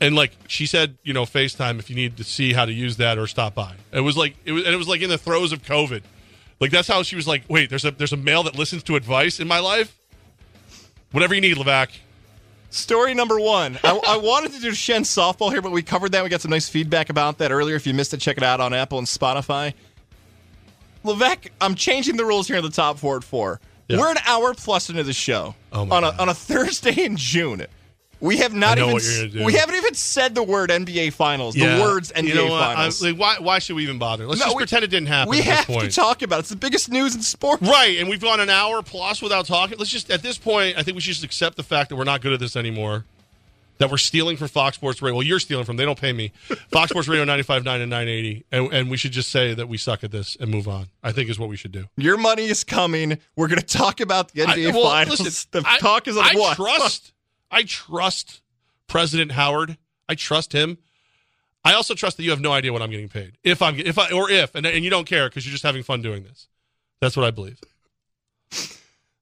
And 0.00 0.14
like 0.14 0.32
she 0.46 0.66
said, 0.66 0.98
you 1.02 1.14
know, 1.14 1.22
FaceTime 1.24 1.78
if 1.78 1.88
you 1.88 1.96
need 1.96 2.18
to 2.18 2.24
see 2.24 2.52
how 2.52 2.66
to 2.66 2.72
use 2.72 2.98
that 2.98 3.16
or 3.16 3.26
stop 3.26 3.54
by. 3.54 3.74
It 3.92 4.00
was 4.00 4.16
like 4.18 4.36
it 4.44 4.52
was, 4.52 4.64
and 4.64 4.74
it 4.74 4.76
was 4.76 4.86
like 4.88 5.00
in 5.00 5.08
the 5.08 5.16
throes 5.18 5.52
of 5.52 5.62
COVID. 5.62 6.02
Like 6.60 6.70
that's 6.70 6.88
how 6.88 7.02
she 7.02 7.16
was 7.16 7.26
like, 7.26 7.44
wait, 7.48 7.70
there's 7.70 7.84
a 7.84 7.90
there's 7.90 8.12
a 8.12 8.16
male 8.16 8.42
that 8.44 8.56
listens 8.56 8.82
to 8.84 8.96
advice 8.96 9.40
in 9.40 9.48
my 9.48 9.58
life. 9.58 9.96
Whatever 11.12 11.34
you 11.34 11.40
need, 11.40 11.56
Levac. 11.56 11.88
Story 12.70 13.14
number 13.14 13.38
one. 13.38 13.78
I, 13.84 13.98
I 14.06 14.16
wanted 14.16 14.52
to 14.52 14.60
do 14.60 14.72
Shen 14.74 15.02
softball 15.02 15.50
here, 15.50 15.62
but 15.62 15.72
we 15.72 15.82
covered 15.82 16.12
that. 16.12 16.24
We 16.24 16.28
got 16.30 16.40
some 16.40 16.50
nice 16.50 16.68
feedback 16.68 17.10
about 17.10 17.38
that 17.38 17.52
earlier. 17.52 17.76
If 17.76 17.86
you 17.86 17.94
missed 17.94 18.12
it, 18.12 18.18
check 18.18 18.36
it 18.36 18.42
out 18.42 18.60
on 18.60 18.74
Apple 18.74 18.98
and 18.98 19.06
Spotify. 19.06 19.72
Levac, 21.04 21.48
I'm 21.60 21.74
changing 21.74 22.16
the 22.16 22.24
rules 22.24 22.48
here 22.48 22.56
in 22.56 22.64
the 22.64 22.70
top 22.70 22.98
four 22.98 23.16
at 23.16 23.24
four. 23.24 23.60
We're 23.88 24.10
an 24.10 24.18
hour 24.26 24.52
plus 24.52 24.90
into 24.90 25.04
the 25.04 25.12
show 25.12 25.54
Oh 25.72 25.88
on 25.90 26.02
a 26.02 26.08
on 26.18 26.28
a 26.28 26.34
Thursday 26.34 27.04
in 27.04 27.16
June. 27.16 27.64
We 28.18 28.38
have 28.38 28.54
not 28.54 28.78
even 28.78 28.92
what 28.92 29.02
you're 29.04 29.26
gonna 29.26 29.28
do. 29.40 29.44
we 29.44 29.52
haven't 29.54 29.74
even 29.74 29.92
said 29.94 30.34
the 30.34 30.42
word 30.42 30.70
NBA 30.70 31.12
Finals. 31.12 31.54
Yeah. 31.54 31.76
The 31.76 31.82
words 31.82 32.12
NBA 32.12 32.28
You 32.28 32.34
know? 32.34 32.48
Finals. 32.48 33.02
Like, 33.02 33.16
why, 33.16 33.36
why 33.40 33.58
should 33.58 33.76
we 33.76 33.82
even 33.82 33.98
bother? 33.98 34.26
Let's 34.26 34.40
No, 34.40 34.46
just 34.46 34.56
we- 34.56 34.60
pretend 34.60 34.84
it 34.84 34.88
didn't 34.88 35.08
happen 35.08 35.30
we 35.30 35.38
at 35.40 35.44
have 35.44 35.66
this 35.66 35.76
point. 35.76 35.90
to 35.90 35.94
talk 35.96 36.22
about 36.22 36.36
it. 36.36 36.40
It's 36.40 36.48
the 36.48 36.56
biggest 36.56 36.90
news 36.90 37.14
in 37.14 37.20
sports. 37.22 37.62
Right, 37.62 37.98
and 37.98 38.08
we've 38.08 38.20
gone 38.20 38.40
an 38.40 38.48
hour 38.48 38.82
plus 38.82 39.20
without 39.20 39.44
talking. 39.46 39.76
Let's 39.78 39.90
just 39.90 40.10
at 40.10 40.22
this 40.22 40.38
point, 40.38 40.78
I 40.78 40.82
think 40.82 40.94
we 40.94 41.00
should 41.02 41.12
just 41.12 41.24
accept 41.24 41.56
the 41.56 41.62
fact 41.62 41.90
that 41.90 41.96
we're 41.96 42.04
not 42.04 42.22
good 42.22 42.32
at 42.32 42.40
this 42.40 42.56
anymore. 42.56 43.04
That 43.78 43.90
we're 43.90 43.98
stealing 43.98 44.38
from 44.38 44.48
Fox 44.48 44.76
Sports 44.78 45.02
Radio. 45.02 45.16
Well, 45.16 45.22
you're 45.26 45.38
stealing 45.38 45.66
from. 45.66 45.76
They 45.76 45.84
don't 45.84 46.00
pay 46.00 46.14
me. 46.14 46.32
Fox 46.72 46.88
Sports 46.88 47.08
Radio 47.08 47.26
95.9 47.26 47.58
and 47.58 47.90
980, 47.90 48.46
and, 48.50 48.72
and 48.72 48.90
we 48.90 48.96
should 48.96 49.12
just 49.12 49.28
say 49.28 49.52
that 49.52 49.68
we 49.68 49.76
suck 49.76 50.02
at 50.02 50.10
this 50.10 50.34
and 50.40 50.50
move 50.50 50.66
on. 50.66 50.86
I 51.04 51.12
think 51.12 51.28
is 51.28 51.38
what 51.38 51.50
we 51.50 51.56
should 51.58 51.72
do. 51.72 51.84
Your 51.98 52.16
money 52.16 52.46
is 52.46 52.64
coming. 52.64 53.18
We're 53.36 53.48
going 53.48 53.60
to 53.60 53.66
talk 53.66 54.00
about 54.00 54.32
the 54.32 54.40
NBA 54.46 54.70
I- 54.70 54.72
well, 54.74 54.84
Finals. 54.84 55.20
listen, 55.20 55.48
the 55.50 55.62
I- 55.66 55.76
talk 55.76 56.08
is 56.08 56.16
on 56.16 56.24
I 56.24 56.32
what? 56.40 56.56
trust. 56.56 57.12
I 57.50 57.62
trust 57.62 58.40
President 58.88 59.32
Howard. 59.32 59.76
I 60.08 60.14
trust 60.14 60.52
him. 60.52 60.78
I 61.64 61.74
also 61.74 61.94
trust 61.94 62.16
that 62.16 62.22
you 62.22 62.30
have 62.30 62.40
no 62.40 62.52
idea 62.52 62.72
what 62.72 62.80
I'm 62.82 62.90
getting 62.90 63.08
paid. 63.08 63.38
If 63.42 63.60
I'm 63.60 63.78
if 63.78 63.98
I 63.98 64.10
or 64.12 64.30
if 64.30 64.54
and, 64.54 64.64
and 64.66 64.84
you 64.84 64.90
don't 64.90 65.06
care 65.06 65.28
because 65.28 65.44
you're 65.44 65.52
just 65.52 65.64
having 65.64 65.82
fun 65.82 66.00
doing 66.02 66.22
this. 66.22 66.46
That's 67.00 67.16
what 67.16 67.26
I 67.26 67.30
believe. 67.30 67.58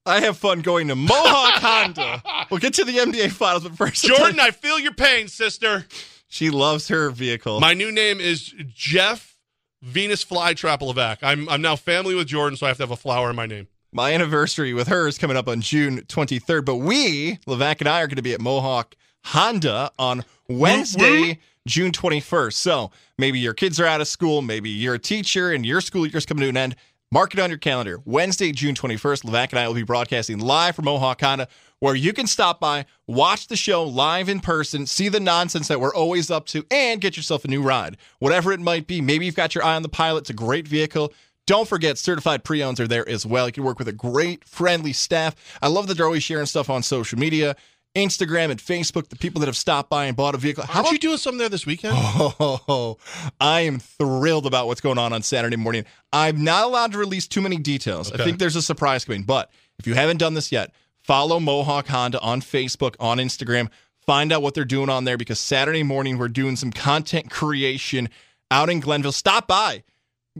I 0.06 0.20
have 0.20 0.36
fun 0.36 0.60
going 0.60 0.88
to 0.88 0.94
Mohawk 0.94 1.54
Honda. 1.62 2.22
We'll 2.50 2.60
get 2.60 2.74
to 2.74 2.84
the 2.84 2.98
NBA 2.98 3.30
Finals, 3.32 3.62
but 3.64 3.76
first, 3.76 4.04
Jordan, 4.04 4.38
I 4.38 4.50
feel 4.50 4.78
your 4.78 4.92
pain, 4.92 5.28
sister. 5.28 5.86
she 6.28 6.50
loves 6.50 6.88
her 6.88 7.08
vehicle. 7.08 7.58
My 7.60 7.72
new 7.72 7.90
name 7.90 8.20
is 8.20 8.52
Jeff 8.74 9.38
Venus 9.80 10.22
Flytrap 10.22 10.80
Levac. 10.80 11.18
I'm 11.22 11.48
I'm 11.48 11.62
now 11.62 11.76
family 11.76 12.14
with 12.14 12.26
Jordan, 12.26 12.58
so 12.58 12.66
I 12.66 12.68
have 12.68 12.76
to 12.76 12.82
have 12.82 12.90
a 12.90 12.96
flower 12.96 13.30
in 13.30 13.36
my 13.36 13.46
name. 13.46 13.68
My 13.96 14.12
anniversary 14.12 14.74
with 14.74 14.88
her 14.88 15.06
is 15.06 15.18
coming 15.18 15.36
up 15.36 15.46
on 15.46 15.60
June 15.60 16.00
23rd, 16.00 16.64
but 16.64 16.78
we, 16.78 17.36
Levac 17.46 17.78
and 17.78 17.88
I, 17.88 18.02
are 18.02 18.08
going 18.08 18.16
to 18.16 18.22
be 18.22 18.32
at 18.32 18.40
Mohawk 18.40 18.96
Honda 19.26 19.92
on 20.00 20.24
Wednesday, 20.48 21.04
mm-hmm. 21.04 21.40
June 21.68 21.92
21st. 21.92 22.54
So 22.54 22.90
maybe 23.18 23.38
your 23.38 23.54
kids 23.54 23.78
are 23.78 23.86
out 23.86 24.00
of 24.00 24.08
school, 24.08 24.42
maybe 24.42 24.68
you're 24.68 24.94
a 24.94 24.98
teacher 24.98 25.52
and 25.52 25.64
your 25.64 25.80
school 25.80 26.08
year's 26.08 26.26
coming 26.26 26.42
to 26.42 26.48
an 26.48 26.56
end. 26.56 26.74
Mark 27.12 27.34
it 27.34 27.38
on 27.38 27.50
your 27.50 27.58
calendar. 27.60 28.00
Wednesday, 28.04 28.50
June 28.50 28.74
21st, 28.74 29.22
Levac 29.22 29.50
and 29.50 29.60
I 29.60 29.68
will 29.68 29.74
be 29.74 29.84
broadcasting 29.84 30.40
live 30.40 30.74
from 30.74 30.86
Mohawk 30.86 31.20
Honda, 31.20 31.46
where 31.78 31.94
you 31.94 32.12
can 32.12 32.26
stop 32.26 32.58
by, 32.58 32.86
watch 33.06 33.46
the 33.46 33.54
show 33.54 33.84
live 33.84 34.28
in 34.28 34.40
person, 34.40 34.86
see 34.86 35.08
the 35.08 35.20
nonsense 35.20 35.68
that 35.68 35.80
we're 35.80 35.94
always 35.94 36.32
up 36.32 36.46
to, 36.46 36.66
and 36.72 37.00
get 37.00 37.16
yourself 37.16 37.44
a 37.44 37.48
new 37.48 37.62
ride. 37.62 37.96
Whatever 38.18 38.50
it 38.50 38.58
might 38.58 38.88
be, 38.88 39.00
maybe 39.00 39.24
you've 39.24 39.36
got 39.36 39.54
your 39.54 39.62
eye 39.62 39.76
on 39.76 39.82
the 39.82 39.88
pilot. 39.88 40.22
It's 40.22 40.30
a 40.30 40.34
great 40.34 40.66
vehicle. 40.66 41.12
Don't 41.46 41.68
forget, 41.68 41.98
certified 41.98 42.42
pre-owns 42.42 42.80
are 42.80 42.88
there 42.88 43.06
as 43.08 43.26
well. 43.26 43.46
You 43.46 43.52
can 43.52 43.64
work 43.64 43.78
with 43.78 43.88
a 43.88 43.92
great, 43.92 44.44
friendly 44.44 44.92
staff. 44.92 45.34
I 45.60 45.68
love 45.68 45.88
that 45.88 45.96
they're 45.96 46.06
always 46.06 46.22
sharing 46.22 46.46
stuff 46.46 46.70
on 46.70 46.82
social 46.82 47.18
media, 47.18 47.54
Instagram 47.94 48.50
and 48.50 48.58
Facebook. 48.58 49.08
The 49.08 49.16
people 49.16 49.40
that 49.40 49.46
have 49.46 49.56
stopped 49.56 49.90
by 49.90 50.06
and 50.06 50.16
bought 50.16 50.34
a 50.34 50.38
vehicle. 50.38 50.64
How 50.64 50.80
Aren't 50.80 50.92
you 50.92 50.98
doing 50.98 51.18
something 51.18 51.38
there 51.38 51.50
this 51.50 51.66
weekend? 51.66 51.94
Oh, 51.96 52.96
I 53.40 53.60
am 53.60 53.78
thrilled 53.78 54.46
about 54.46 54.66
what's 54.66 54.80
going 54.80 54.98
on 54.98 55.12
on 55.12 55.22
Saturday 55.22 55.56
morning. 55.56 55.84
I'm 56.12 56.42
not 56.42 56.64
allowed 56.64 56.92
to 56.92 56.98
release 56.98 57.28
too 57.28 57.42
many 57.42 57.58
details. 57.58 58.10
I 58.10 58.16
think 58.24 58.38
there's 58.38 58.56
a 58.56 58.62
surprise 58.62 59.04
coming, 59.04 59.22
but 59.22 59.50
if 59.78 59.86
you 59.86 59.94
haven't 59.94 60.16
done 60.16 60.34
this 60.34 60.50
yet, 60.50 60.72
follow 61.02 61.38
Mohawk 61.38 61.88
Honda 61.88 62.20
on 62.20 62.40
Facebook, 62.40 62.96
on 62.98 63.18
Instagram. 63.18 63.68
Find 64.06 64.32
out 64.32 64.42
what 64.42 64.54
they're 64.54 64.64
doing 64.64 64.90
on 64.90 65.04
there 65.04 65.16
because 65.16 65.38
Saturday 65.38 65.82
morning 65.82 66.18
we're 66.18 66.28
doing 66.28 66.56
some 66.56 66.70
content 66.70 67.30
creation 67.30 68.08
out 68.50 68.68
in 68.68 68.80
Glenville. 68.80 69.12
Stop 69.12 69.46
by. 69.48 69.82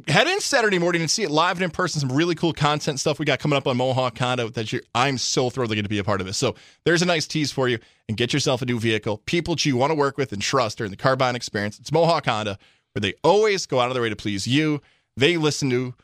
Head 0.08 0.26
in 0.26 0.40
Saturday 0.40 0.80
morning 0.80 1.02
and 1.02 1.10
see 1.10 1.22
it 1.22 1.30
live 1.30 1.56
and 1.56 1.62
in 1.62 1.70
person. 1.70 2.00
Some 2.00 2.10
really 2.10 2.34
cool 2.34 2.52
content 2.52 2.98
stuff 2.98 3.20
we 3.20 3.24
got 3.24 3.38
coming 3.38 3.56
up 3.56 3.68
on 3.68 3.76
Mohawk 3.76 4.18
Honda 4.18 4.50
that 4.50 4.72
you 4.72 4.80
I'm 4.92 5.18
so 5.18 5.50
thrilled 5.50 5.70
to 5.70 5.76
get 5.76 5.82
to 5.82 5.88
be 5.88 5.98
a 5.98 6.04
part 6.04 6.20
of 6.20 6.26
this. 6.26 6.36
So 6.36 6.56
there's 6.84 7.00
a 7.00 7.06
nice 7.06 7.28
tease 7.28 7.52
for 7.52 7.68
you 7.68 7.78
and 8.08 8.16
get 8.16 8.32
yourself 8.32 8.60
a 8.60 8.66
new 8.66 8.80
vehicle. 8.80 9.18
People 9.18 9.54
that 9.54 9.64
you 9.64 9.76
want 9.76 9.92
to 9.92 9.94
work 9.94 10.18
with 10.18 10.32
and 10.32 10.42
trust 10.42 10.78
during 10.78 10.90
the 10.90 10.96
car 10.96 11.14
buying 11.14 11.36
experience. 11.36 11.78
It's 11.78 11.92
Mohawk 11.92 12.26
Honda, 12.26 12.58
where 12.92 13.02
they 13.02 13.14
always 13.22 13.66
go 13.66 13.78
out 13.78 13.86
of 13.86 13.94
their 13.94 14.02
way 14.02 14.08
to 14.08 14.16
please 14.16 14.48
you. 14.48 14.80
They 15.16 15.36
listen 15.36 15.70
to 15.70 15.94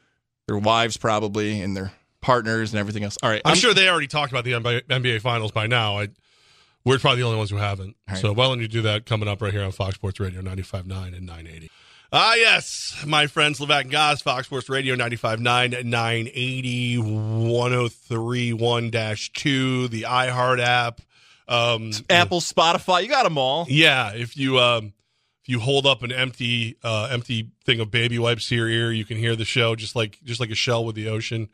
their 0.47 0.59
wives 0.59 0.97
probably 0.97 1.61
and 1.61 1.77
their 1.77 1.91
partners 2.21 2.73
and 2.73 2.79
everything 2.79 3.03
else. 3.03 3.19
All 3.25 3.31
right, 3.31 3.43
I'm, 3.45 3.57
sure 3.57 3.75
they 3.75 3.89
already 3.89 4.07
talked 4.07 4.31
about 4.31 4.45
the 4.45 4.53
NBA, 4.53 5.21
Finals 5.21 5.51
by 5.51 5.67
now. 5.67 5.99
I, 5.99 6.11
we're 6.85 7.01
probably 7.01 7.23
the 7.23 7.27
only 7.27 7.39
ones 7.39 7.51
who 7.51 7.57
haven't. 7.57 7.97
Right. 8.09 8.19
So 8.19 8.33
why 8.33 8.45
don't 8.45 8.61
you 8.61 8.69
do 8.69 8.83
that 8.83 9.05
coming 9.05 9.29
up 9.29 9.43
right 9.43 9.53
here 9.53 9.65
on 9.65 9.73
Fox 9.73 9.97
Sports 9.97 10.21
Radio 10.21 10.43
95.9 10.43 10.83
and 11.17 11.27
980. 11.27 11.71
Ah, 12.12 12.35
yes, 12.35 13.05
my 13.07 13.28
friends, 13.28 13.61
Levac 13.61 13.82
and 13.82 13.91
Goz, 13.91 14.20
Fox 14.20 14.47
Sports 14.47 14.69
Radio 14.69 14.97
95.9 14.97 15.78
and 15.78 15.91
980, 15.91 16.97
1031-2, 16.97 19.91
the 19.91 20.03
iHeart 20.03 20.61
app. 20.61 21.01
Um, 21.47 21.93
Apple, 22.09 22.41
Spotify, 22.41 23.03
you 23.03 23.09
got 23.09 23.23
them 23.24 23.39
all. 23.39 23.65
yeah, 23.69 24.12
if 24.12 24.37
you 24.37 24.59
um, 24.59 24.93
if 25.43 25.49
you 25.49 25.61
hold 25.61 25.87
up 25.87 26.03
an 26.03 26.11
empty 26.12 26.77
uh, 26.82 27.09
empty 27.11 27.51
thing 27.65 27.78
of 27.81 27.91
baby 27.93 28.19
wipes 28.19 28.49
to 28.49 28.57
your 28.57 28.69
ear, 28.69 28.91
you 28.93 29.05
can 29.05 29.16
hear 29.16 29.37
the 29.37 29.45
show 29.45 29.77
just 29.77 29.95
like 29.95 30.19
just 30.24 30.41
like 30.41 30.51
a 30.51 30.55
shell 30.57 30.85
with 30.85 30.97
the 30.97 31.09
ocean. 31.09 31.49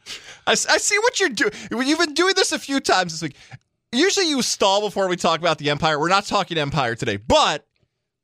I 0.46 0.54
see 0.54 0.98
what 0.98 1.20
you're 1.20 1.28
doing. 1.30 1.52
You've 1.70 1.98
been 1.98 2.14
doing 2.14 2.34
this 2.34 2.52
a 2.52 2.58
few 2.58 2.80
times 2.80 3.12
this 3.12 3.22
week. 3.22 3.36
Usually 3.92 4.28
you 4.28 4.42
stall 4.42 4.80
before 4.80 5.08
we 5.08 5.16
talk 5.16 5.40
about 5.40 5.58
the 5.58 5.70
Empire. 5.70 5.98
We're 5.98 6.08
not 6.08 6.24
talking 6.24 6.58
Empire 6.58 6.94
today, 6.94 7.16
but 7.16 7.36
I, 7.38 7.60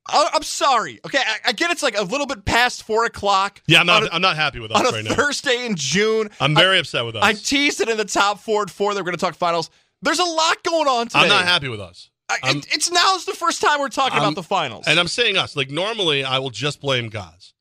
I'm 0.06 0.42
sorry. 0.42 0.98
Okay, 1.06 1.18
I, 1.18 1.50
I 1.50 1.52
get 1.52 1.70
it's 1.70 1.82
like 1.82 1.96
a 1.96 2.02
little 2.02 2.26
bit 2.26 2.44
past 2.44 2.82
four 2.82 3.04
o'clock. 3.04 3.62
Yeah, 3.66 3.80
I'm 3.80 3.86
not 3.86 4.02
a, 4.04 4.12
I'm 4.14 4.22
not 4.22 4.36
happy 4.36 4.58
with 4.58 4.72
us 4.72 4.78
on 4.80 4.86
a 4.86 4.90
right 4.90 5.04
now. 5.04 5.14
Thursday 5.14 5.64
in 5.66 5.76
June. 5.76 6.30
I'm 6.40 6.54
very 6.54 6.78
upset 6.78 7.04
with 7.04 7.14
us. 7.16 7.22
I 7.22 7.34
teased 7.34 7.80
it 7.80 7.88
in 7.88 7.96
the 7.96 8.04
top 8.04 8.40
four 8.40 8.62
and 8.62 8.70
four 8.70 8.94
that 8.94 9.00
we're 9.00 9.04
going 9.04 9.16
to 9.16 9.24
talk 9.24 9.34
finals. 9.34 9.70
There's 10.02 10.18
a 10.18 10.24
lot 10.24 10.62
going 10.64 10.88
on 10.88 11.06
today. 11.06 11.20
I'm 11.20 11.28
not 11.28 11.44
happy 11.44 11.68
with 11.68 11.80
us. 11.80 12.10
I, 12.28 12.38
it- 12.44 12.66
it's 12.74 12.90
now 12.90 13.14
is 13.14 13.24
the 13.26 13.34
first 13.34 13.60
time 13.62 13.78
we're 13.80 13.88
talking 13.90 14.18
I'm- 14.18 14.24
about 14.28 14.34
the 14.34 14.42
finals. 14.42 14.86
And 14.88 14.98
I'm 14.98 15.08
saying 15.08 15.36
us. 15.36 15.54
Like 15.56 15.70
normally 15.70 16.24
I 16.24 16.38
will 16.40 16.50
just 16.50 16.80
blame 16.80 17.08
Goz. 17.08 17.54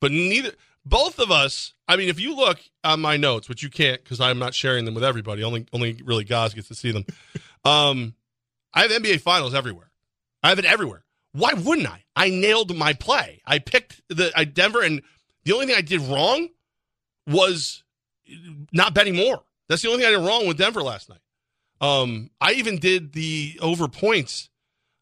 But 0.00 0.12
neither 0.12 0.52
both 0.86 1.18
of 1.18 1.30
us, 1.30 1.74
I 1.88 1.96
mean, 1.96 2.08
if 2.08 2.20
you 2.20 2.34
look 2.36 2.58
on 2.84 3.00
my 3.00 3.16
notes, 3.16 3.48
which 3.48 3.62
you 3.62 3.68
can't 3.68 4.02
because 4.02 4.20
I'm 4.20 4.38
not 4.38 4.54
sharing 4.54 4.84
them 4.84 4.94
with 4.94 5.04
everybody, 5.04 5.42
only 5.42 5.66
only 5.72 6.00
really 6.04 6.24
Goz 6.24 6.54
gets 6.54 6.68
to 6.68 6.74
see 6.74 6.92
them. 6.92 7.04
um 7.64 8.14
I 8.72 8.82
have 8.82 8.90
NBA 8.92 9.20
finals 9.22 9.54
everywhere. 9.54 9.90
I 10.42 10.50
have 10.50 10.58
it 10.60 10.64
everywhere. 10.64 11.04
Why 11.32 11.52
wouldn't 11.52 11.88
I? 11.88 12.04
I 12.16 12.30
nailed 12.30 12.76
my 12.76 12.92
play. 12.92 13.40
I 13.46 13.58
picked 13.58 14.00
the 14.08 14.32
I 14.36 14.44
Denver 14.44 14.82
and 14.82 15.02
the 15.44 15.52
only 15.52 15.66
thing 15.66 15.76
I 15.76 15.80
did 15.80 16.00
wrong 16.00 16.48
was 17.26 17.82
not 18.72 18.94
betting 18.94 19.16
more. 19.16 19.42
That's 19.68 19.82
the 19.82 19.88
only 19.88 20.02
thing 20.02 20.14
I 20.14 20.18
did 20.18 20.26
wrong 20.26 20.46
with 20.46 20.58
Denver 20.58 20.82
last 20.82 21.08
night. 21.08 21.20
Um, 21.80 22.30
I 22.40 22.52
even 22.52 22.78
did 22.78 23.12
the 23.12 23.58
over 23.62 23.88
points 23.88 24.50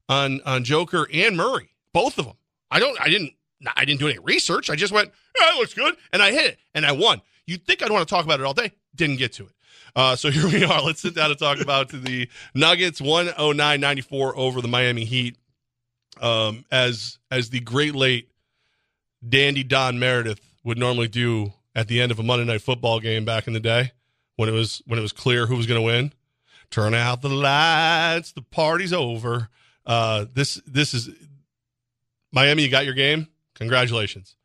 on 0.09 0.41
on 0.45 0.65
Joker 0.65 1.09
and 1.13 1.37
Murray, 1.37 1.71
both 1.93 2.19
of 2.19 2.27
them. 2.27 2.37
I 2.71 2.79
don't, 2.79 3.01
I 3.01 3.09
didn't, 3.09 3.33
I 3.77 3.85
didn't 3.85 4.01
do 4.01 4.09
any 4.09 4.19
research. 4.19 4.71
I 4.71 4.77
just 4.77 4.93
went, 4.93 5.11
yeah, 5.41 5.55
it 5.55 5.59
looks 5.59 5.75
good, 5.75 5.97
and 6.13 6.23
I 6.23 6.33
hit 6.33 6.53
it, 6.53 6.59
and 6.75 6.85
I 6.85 6.93
won. 6.93 7.23
You'd 7.47 7.67
think 7.67 7.83
I'd 7.83 7.91
want 7.91 8.07
to 8.07 8.15
talk 8.15 8.25
about 8.25 8.41
it 8.41 8.47
all 8.47 8.55
day. 8.55 8.73
Didn't 8.95 9.17
get 9.17 9.33
to 9.35 9.45
it. 9.45 9.53
Uh, 9.97 10.17
so 10.17 10.31
here 10.31 10.47
we 10.47 10.65
are. 10.65 10.83
Let's 10.83 11.01
sit 11.01 11.15
down 11.15 11.31
and 11.31 11.39
talk 11.39 11.61
about 11.61 11.89
the 11.89 12.29
Nuggets 12.55 13.01
109-94 13.01 14.33
over 14.37 14.61
the 14.61 14.69
Miami 14.69 15.05
Heat. 15.05 15.37
Um, 16.20 16.65
as 16.70 17.19
as 17.31 17.51
the 17.51 17.61
great 17.61 17.95
late 17.95 18.28
dandy 19.27 19.65
Don 19.65 19.99
Meredith 19.99 20.40
would 20.65 20.78
normally 20.78 21.09
do 21.09 21.53
at 21.74 21.89
the 21.89 22.01
end 22.01 22.11
of 22.12 22.19
a 22.19 22.23
Monday 22.23 22.45
night 22.45 22.62
football 22.62 23.01
game 23.01 23.24
back 23.24 23.47
in 23.47 23.53
the 23.53 23.61
day 23.61 23.93
when 24.36 24.49
it 24.49 24.53
was 24.53 24.82
when 24.86 24.99
it 24.99 25.03
was 25.03 25.12
clear 25.12 25.47
who 25.47 25.57
was 25.57 25.66
going 25.66 25.81
to 25.81 25.85
win. 25.85 26.12
Turn 26.70 26.93
out 26.95 27.23
the 27.23 27.28
lights, 27.28 28.32
the 28.32 28.43
party's 28.43 28.93
over. 28.93 29.49
Uh, 29.86 30.27
this 30.35 30.61
this 30.66 30.93
is 30.95 31.09
Miami. 32.32 32.62
You 32.65 32.69
got 32.69 32.85
your 32.85 32.95
game. 32.95 33.28
Congratulations, 33.55 34.36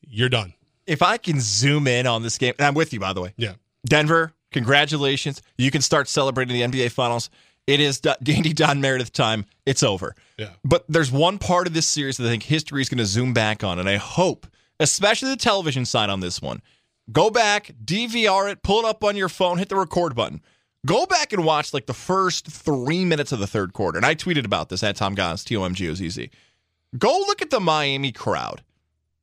you're 0.00 0.28
done. 0.28 0.54
if 0.86 1.02
I 1.02 1.16
can 1.18 1.38
zoom 1.40 1.86
in 1.86 2.06
on 2.06 2.22
this 2.22 2.38
game, 2.38 2.54
and 2.58 2.66
I'm 2.66 2.74
with 2.74 2.92
you 2.92 3.00
by 3.00 3.12
the 3.12 3.20
way. 3.20 3.34
Yeah. 3.36 3.52
Denver, 3.86 4.32
congratulations. 4.50 5.42
You 5.56 5.70
can 5.70 5.80
start 5.82 6.08
celebrating 6.08 6.54
the 6.54 6.78
NBA 6.78 6.90
Finals. 6.90 7.30
It 7.68 7.80
is 7.80 8.00
D- 8.00 8.10
Dandy 8.22 8.52
Don 8.54 8.80
Meredith 8.80 9.12
time. 9.12 9.44
It's 9.66 9.82
over. 9.82 10.14
Yeah. 10.38 10.50
But 10.64 10.84
there's 10.88 11.12
one 11.12 11.38
part 11.38 11.66
of 11.66 11.74
this 11.74 11.86
series 11.86 12.16
that 12.16 12.26
I 12.26 12.30
think 12.30 12.42
history 12.44 12.80
is 12.80 12.88
going 12.88 12.98
to 12.98 13.06
zoom 13.06 13.32
back 13.34 13.62
on, 13.62 13.78
and 13.78 13.88
I 13.88 13.96
hope, 13.96 14.46
especially 14.80 15.28
the 15.28 15.36
television 15.36 15.84
side 15.84 16.08
on 16.08 16.20
this 16.20 16.40
one, 16.40 16.62
go 17.12 17.28
back, 17.28 17.72
DVR 17.84 18.50
it, 18.50 18.62
pull 18.62 18.80
it 18.80 18.84
up 18.86 19.04
on 19.04 19.16
your 19.16 19.28
phone, 19.28 19.58
hit 19.58 19.68
the 19.68 19.76
record 19.76 20.14
button. 20.16 20.40
Go 20.86 21.04
back 21.06 21.32
and 21.34 21.44
watch 21.44 21.74
like 21.74 21.84
the 21.86 21.92
first 21.92 22.46
three 22.46 23.04
minutes 23.04 23.32
of 23.32 23.38
the 23.38 23.46
third 23.46 23.74
quarter. 23.74 23.98
And 23.98 24.06
I 24.06 24.14
tweeted 24.14 24.46
about 24.46 24.70
this 24.70 24.82
at 24.82 24.96
Tom 24.96 25.14
Gozz, 25.14 25.44
T 25.44 25.54
O 25.56 25.64
M 25.64 25.74
G 25.74 25.90
O 25.90 25.94
Z 25.94 26.08
Z. 26.08 26.30
Go 26.96 27.10
look 27.26 27.42
at 27.42 27.50
the 27.50 27.60
Miami 27.60 28.12
crowd. 28.12 28.62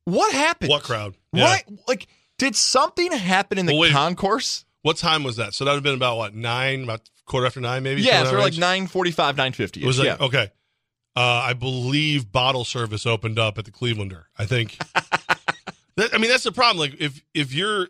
What 0.04 0.32
happened? 0.32 0.70
What 0.70 0.84
crowd? 0.84 1.16
What? 1.32 1.64
Like, 1.88 2.06
did 2.38 2.54
something 2.54 3.10
happen 3.10 3.58
in 3.58 3.66
the 3.66 3.72
Well, 3.72 3.80
wait. 3.80 3.92
concourse? 3.92 4.64
What 4.86 4.98
time 4.98 5.24
was 5.24 5.34
that? 5.34 5.52
So 5.52 5.64
that 5.64 5.72
would 5.72 5.78
have 5.78 5.82
been 5.82 5.94
about 5.96 6.16
what 6.16 6.32
nine, 6.32 6.84
about 6.84 7.10
quarter 7.24 7.44
after 7.44 7.60
nine, 7.60 7.82
maybe. 7.82 8.02
Yeah, 8.02 8.22
so 8.22 8.36
in 8.36 8.38
like 8.40 8.56
nine 8.56 8.86
forty-five, 8.86 9.36
nine 9.36 9.52
fifty. 9.52 9.82
It 9.82 9.86
was 9.86 9.98
like 9.98 10.06
yeah. 10.06 10.24
okay. 10.26 10.52
Uh, 11.16 11.42
I 11.44 11.54
believe 11.54 12.30
bottle 12.30 12.64
service 12.64 13.04
opened 13.04 13.36
up 13.36 13.58
at 13.58 13.64
the 13.64 13.72
Clevelander. 13.72 14.26
I 14.38 14.46
think. 14.46 14.78
that, 15.96 16.14
I 16.14 16.18
mean, 16.18 16.30
that's 16.30 16.44
the 16.44 16.52
problem. 16.52 16.78
Like, 16.78 17.00
if 17.00 17.20
if 17.34 17.52
you're 17.52 17.88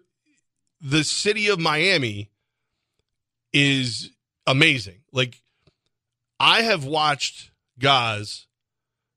the 0.81 1.05
city 1.05 1.49
of 1.49 1.61
Miami 1.61 2.31
is 3.53 4.11
amazing. 4.47 5.03
Like, 5.13 5.43
I 6.41 6.63
have 6.63 6.87
watched 6.87 7.51
guys 7.79 8.47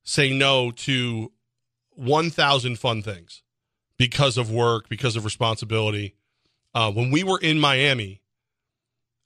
say 0.03 0.33
no 0.33 0.71
to 0.71 1.31
one 1.91 2.29
thousand 2.29 2.77
fun 2.77 3.01
things 3.03 3.41
because 3.97 4.37
of 4.37 4.51
work, 4.51 4.89
because 4.89 5.15
of 5.15 5.23
responsibility. 5.23 6.17
Uh, 6.73 6.91
when 6.91 7.11
we 7.11 7.23
were 7.23 7.39
in 7.39 7.59
Miami, 7.59 8.21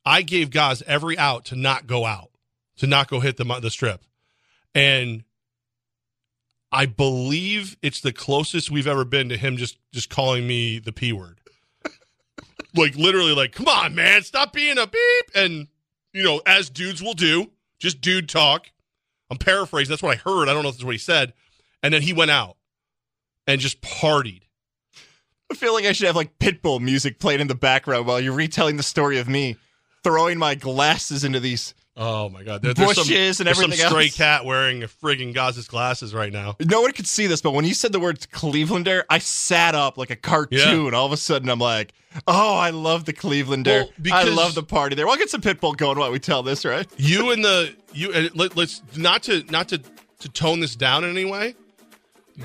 I 0.06 0.22
gave 0.22 0.50
guys 0.50 0.82
every 0.84 1.18
out 1.18 1.46
to 1.46 1.56
not 1.56 1.88
go 1.88 2.06
out, 2.06 2.32
to 2.78 2.88
not 2.88 3.08
go 3.10 3.20
hit 3.20 3.38
the 3.38 3.46
the 3.62 3.70
strip, 3.70 4.02
and 4.74 5.24
I 6.72 6.86
believe 6.86 7.78
it's 7.82 8.02
the 8.02 8.14
closest 8.14 8.72
we've 8.72 8.88
ever 8.88 9.06
been 9.06 9.30
to 9.30 9.38
him 9.38 9.58
just 9.58 9.78
just 9.92 10.10
calling 10.10 10.48
me 10.48 10.80
the 10.80 10.92
p 10.92 11.14
word, 11.14 11.40
like 12.76 12.96
literally, 12.96 13.34
like 13.34 13.52
come 13.52 13.68
on, 13.68 13.96
man, 13.96 14.24
stop 14.24 14.54
being 14.54 14.78
a 14.78 14.88
beep, 14.88 15.26
and 15.36 15.68
you 16.14 16.24
know, 16.24 16.42
as 16.46 16.70
dudes 16.70 17.02
will 17.02 17.14
do, 17.14 17.52
just 17.80 18.02
dude 18.02 18.30
talk. 18.30 18.72
I'm 19.30 19.38
paraphrasing. 19.38 19.92
That's 19.92 20.04
what 20.04 20.16
I 20.18 20.20
heard. 20.20 20.48
I 20.48 20.54
don't 20.54 20.64
know 20.64 20.70
if 20.70 20.76
that's 20.76 20.84
what 20.84 20.94
he 20.94 21.00
said, 21.00 21.34
and 21.82 21.94
then 21.94 22.02
he 22.02 22.14
went 22.14 22.32
out 22.32 22.58
and 23.48 23.60
just 23.60 23.82
partied. 23.82 24.44
I 25.52 25.56
feel 25.56 25.74
like 25.74 25.86
I 25.86 25.92
should 25.92 26.08
have 26.08 26.16
like 26.16 26.38
Pitbull 26.40 26.80
music 26.82 27.20
playing 27.20 27.40
in 27.42 27.48
the 27.48 27.56
background 27.56 28.08
while 28.08 28.20
you're 28.20 28.34
retelling 28.34 28.78
the 28.78 28.84
story 28.84 29.20
of 29.20 29.28
me 29.30 29.58
throwing 30.04 30.38
my 30.38 30.56
glasses 30.56 31.24
into 31.24 31.40
these. 31.40 31.74
Oh 31.96 32.28
my 32.30 32.42
god, 32.42 32.64
There- 32.64 32.74
there's 32.74 32.96
some, 32.96 33.04
Bushes 33.08 33.40
and 33.40 33.46
there's 33.46 33.60
everything 33.60 33.78
Some 33.80 33.90
stray 33.92 34.06
else. 34.06 34.18
cat 34.18 34.46
wearing 34.46 34.82
a 34.82 34.88
friggin' 34.88 35.32
Goz's 35.32 35.68
glasses 35.68 36.12
right 36.12 36.34
now. 36.34 36.56
No 36.60 36.82
one 36.82 36.92
could 36.92 37.06
see 37.06 37.28
this, 37.28 37.40
but 37.40 37.52
when 37.52 37.66
you 37.66 37.76
said 37.76 37.92
the 37.92 38.00
word 38.00 38.20
Clevelander, 38.32 39.04
I 39.12 39.20
sat 39.20 39.76
up 39.76 39.96
like 39.96 40.10
a 40.10 40.16
cartoon. 40.16 40.96
All 40.96 41.06
of 41.06 41.12
a 41.12 41.18
sudden, 41.18 41.50
I'm 41.50 41.60
like, 41.60 41.94
"Oh, 42.28 42.56
I 42.56 42.72
love 42.72 43.06
the 43.06 43.14
Clevelander. 43.14 43.88
Well, 44.04 44.14
I 44.14 44.24
love 44.24 44.56
the 44.56 44.64
party 44.64 44.96
there." 44.96 45.06
We'll 45.06 45.18
get 45.18 45.30
some 45.30 45.42
Pitbull 45.42 45.78
going 45.78 46.00
while 46.00 46.12
we 46.12 46.18
tell 46.18 46.42
this, 46.42 46.66
right? 46.66 46.88
You 46.98 47.30
and 47.30 47.46
the 47.46 47.76
you 47.94 48.12
and 48.12 48.36
let, 48.36 48.58
let's 48.58 48.82
not 48.96 49.22
to 49.24 49.44
not 49.52 49.70
to 49.70 49.78
to 49.78 50.30
tone 50.30 50.62
this 50.62 50.76
down 50.76 51.04
in 51.04 51.12
any 51.12 51.26
way. 51.26 51.54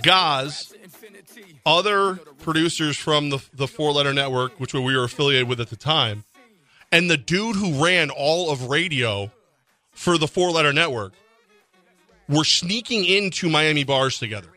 Goz, 0.03 0.75
other 1.69 2.17
producers 2.43 2.97
from 2.97 3.29
the 3.31 3.39
the 3.53 3.69
four 3.69 3.93
letter 3.93 4.15
network, 4.15 4.59
which 4.59 4.73
we 4.73 4.81
were 4.81 5.05
affiliated 5.05 5.49
with 5.49 5.61
at 5.61 5.69
the 5.69 5.77
time, 5.77 6.25
and 6.91 7.11
the 7.11 7.17
dude 7.19 7.57
who 7.57 7.85
ran 7.85 8.09
all 8.11 8.51
of 8.51 8.69
radio 8.71 9.31
for 9.93 10.17
the 10.17 10.27
four 10.27 10.51
letter 10.51 10.73
network 10.73 11.13
were 12.29 12.45
sneaking 12.45 13.05
into 13.05 13.49
Miami 13.49 13.85
bars 13.85 14.19
together. 14.19 14.49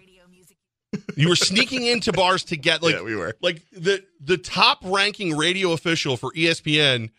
You 1.15 1.29
were 1.29 1.35
sneaking 1.37 1.85
into 1.85 2.11
bars 2.11 2.43
to 2.45 2.57
get 2.57 2.81
like 2.83 2.95
Yeah, 2.95 3.01
we 3.01 3.15
were. 3.15 3.35
like 3.41 3.61
the 3.71 4.03
the 4.19 4.37
top 4.37 4.79
ranking 4.83 5.35
radio 5.37 5.71
official 5.73 6.17
for 6.17 6.31
ESPN, 6.33 7.09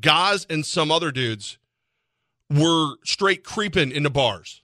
Goz 0.00 0.46
and 0.50 0.64
some 0.66 0.90
other 0.90 1.10
dudes 1.10 1.58
were 2.50 2.94
straight 3.04 3.44
creeping 3.44 3.90
into 3.92 4.10
bars, 4.10 4.62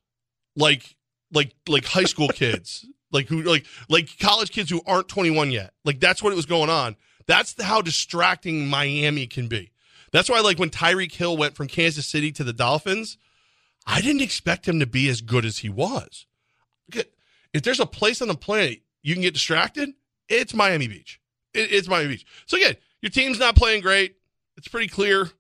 like 0.57 0.97
like 1.33 1.55
like 1.69 1.85
high 1.85 2.05
school 2.05 2.29
kids, 2.29 2.87
like 3.15 3.29
who 3.29 3.43
like 3.43 3.65
like 3.89 4.11
college 4.19 4.51
kids 4.51 4.69
who 4.69 4.83
aren't 4.87 5.09
twenty 5.09 5.31
one 5.31 5.51
yet. 5.51 5.73
Like 5.85 6.01
that's 6.01 6.23
what 6.23 6.33
it 6.33 6.37
was 6.37 6.47
going 6.47 6.69
on. 6.69 6.97
That's 7.27 7.61
how 7.63 7.81
distracting 7.81 8.69
Miami 8.69 9.27
can 9.27 9.49
be. 9.49 9.71
That's 10.13 10.29
why 10.29 10.41
like 10.41 10.59
when 10.59 10.69
Tyreek 10.71 11.13
Hill 11.13 11.37
went 11.37 11.57
from 11.57 11.69
Kansas 11.69 12.07
City 12.07 12.31
to 12.33 12.45
the 12.45 12.53
Dolphins, 12.53 13.17
I 13.87 14.01
didn't 14.03 14.21
expect 14.23 14.69
him 14.69 14.81
to 14.81 14.87
be 14.87 15.09
as 15.09 15.23
good 15.23 15.45
as 15.47 15.59
he 15.59 15.71
was. 15.71 16.27
If 16.93 17.63
there's 17.63 17.81
a 17.81 17.87
place 17.87 18.21
on 18.21 18.29
the 18.29 18.35
planet 18.35 18.81
you 19.03 19.15
can 19.15 19.23
get 19.23 19.33
distracted, 19.35 19.91
it's 20.29 20.55
Miami 20.55 20.89
Beach. 20.89 21.21
It- 21.53 21.73
it's 21.73 21.87
Miami 21.89 22.09
Beach. 22.09 22.27
So 22.47 22.57
again, 22.57 22.75
your 23.01 23.11
team's 23.11 23.39
not 23.39 23.55
playing 23.55 23.81
great. 23.83 24.17
It's 24.57 24.67
pretty 24.67 24.89
clear 24.89 25.31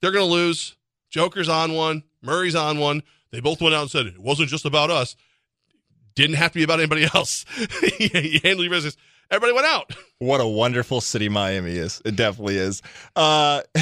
they're 0.00 0.12
going 0.12 0.26
to 0.26 0.32
lose. 0.32 0.76
Joker's 1.10 1.48
on 1.48 1.72
one. 1.72 2.04
Murray's 2.22 2.54
on 2.54 2.78
one. 2.78 3.02
They 3.32 3.40
both 3.40 3.60
went 3.60 3.74
out 3.74 3.82
and 3.82 3.90
said 3.90 4.06
it 4.06 4.18
wasn't 4.18 4.48
just 4.48 4.64
about 4.64 4.90
us. 4.90 5.16
Didn't 6.18 6.34
have 6.34 6.50
to 6.50 6.58
be 6.58 6.64
about 6.64 6.80
anybody 6.80 7.04
else. 7.14 7.44
you 8.00 8.40
handle 8.42 8.64
your 8.64 8.72
business. 8.72 8.96
everybody 9.30 9.52
went 9.52 9.68
out. 9.68 9.94
What 10.18 10.40
a 10.40 10.46
wonderful 10.48 11.00
city 11.00 11.28
Miami 11.28 11.76
is. 11.76 12.02
It 12.04 12.16
definitely 12.16 12.56
is. 12.56 12.82
Uh, 13.14 13.62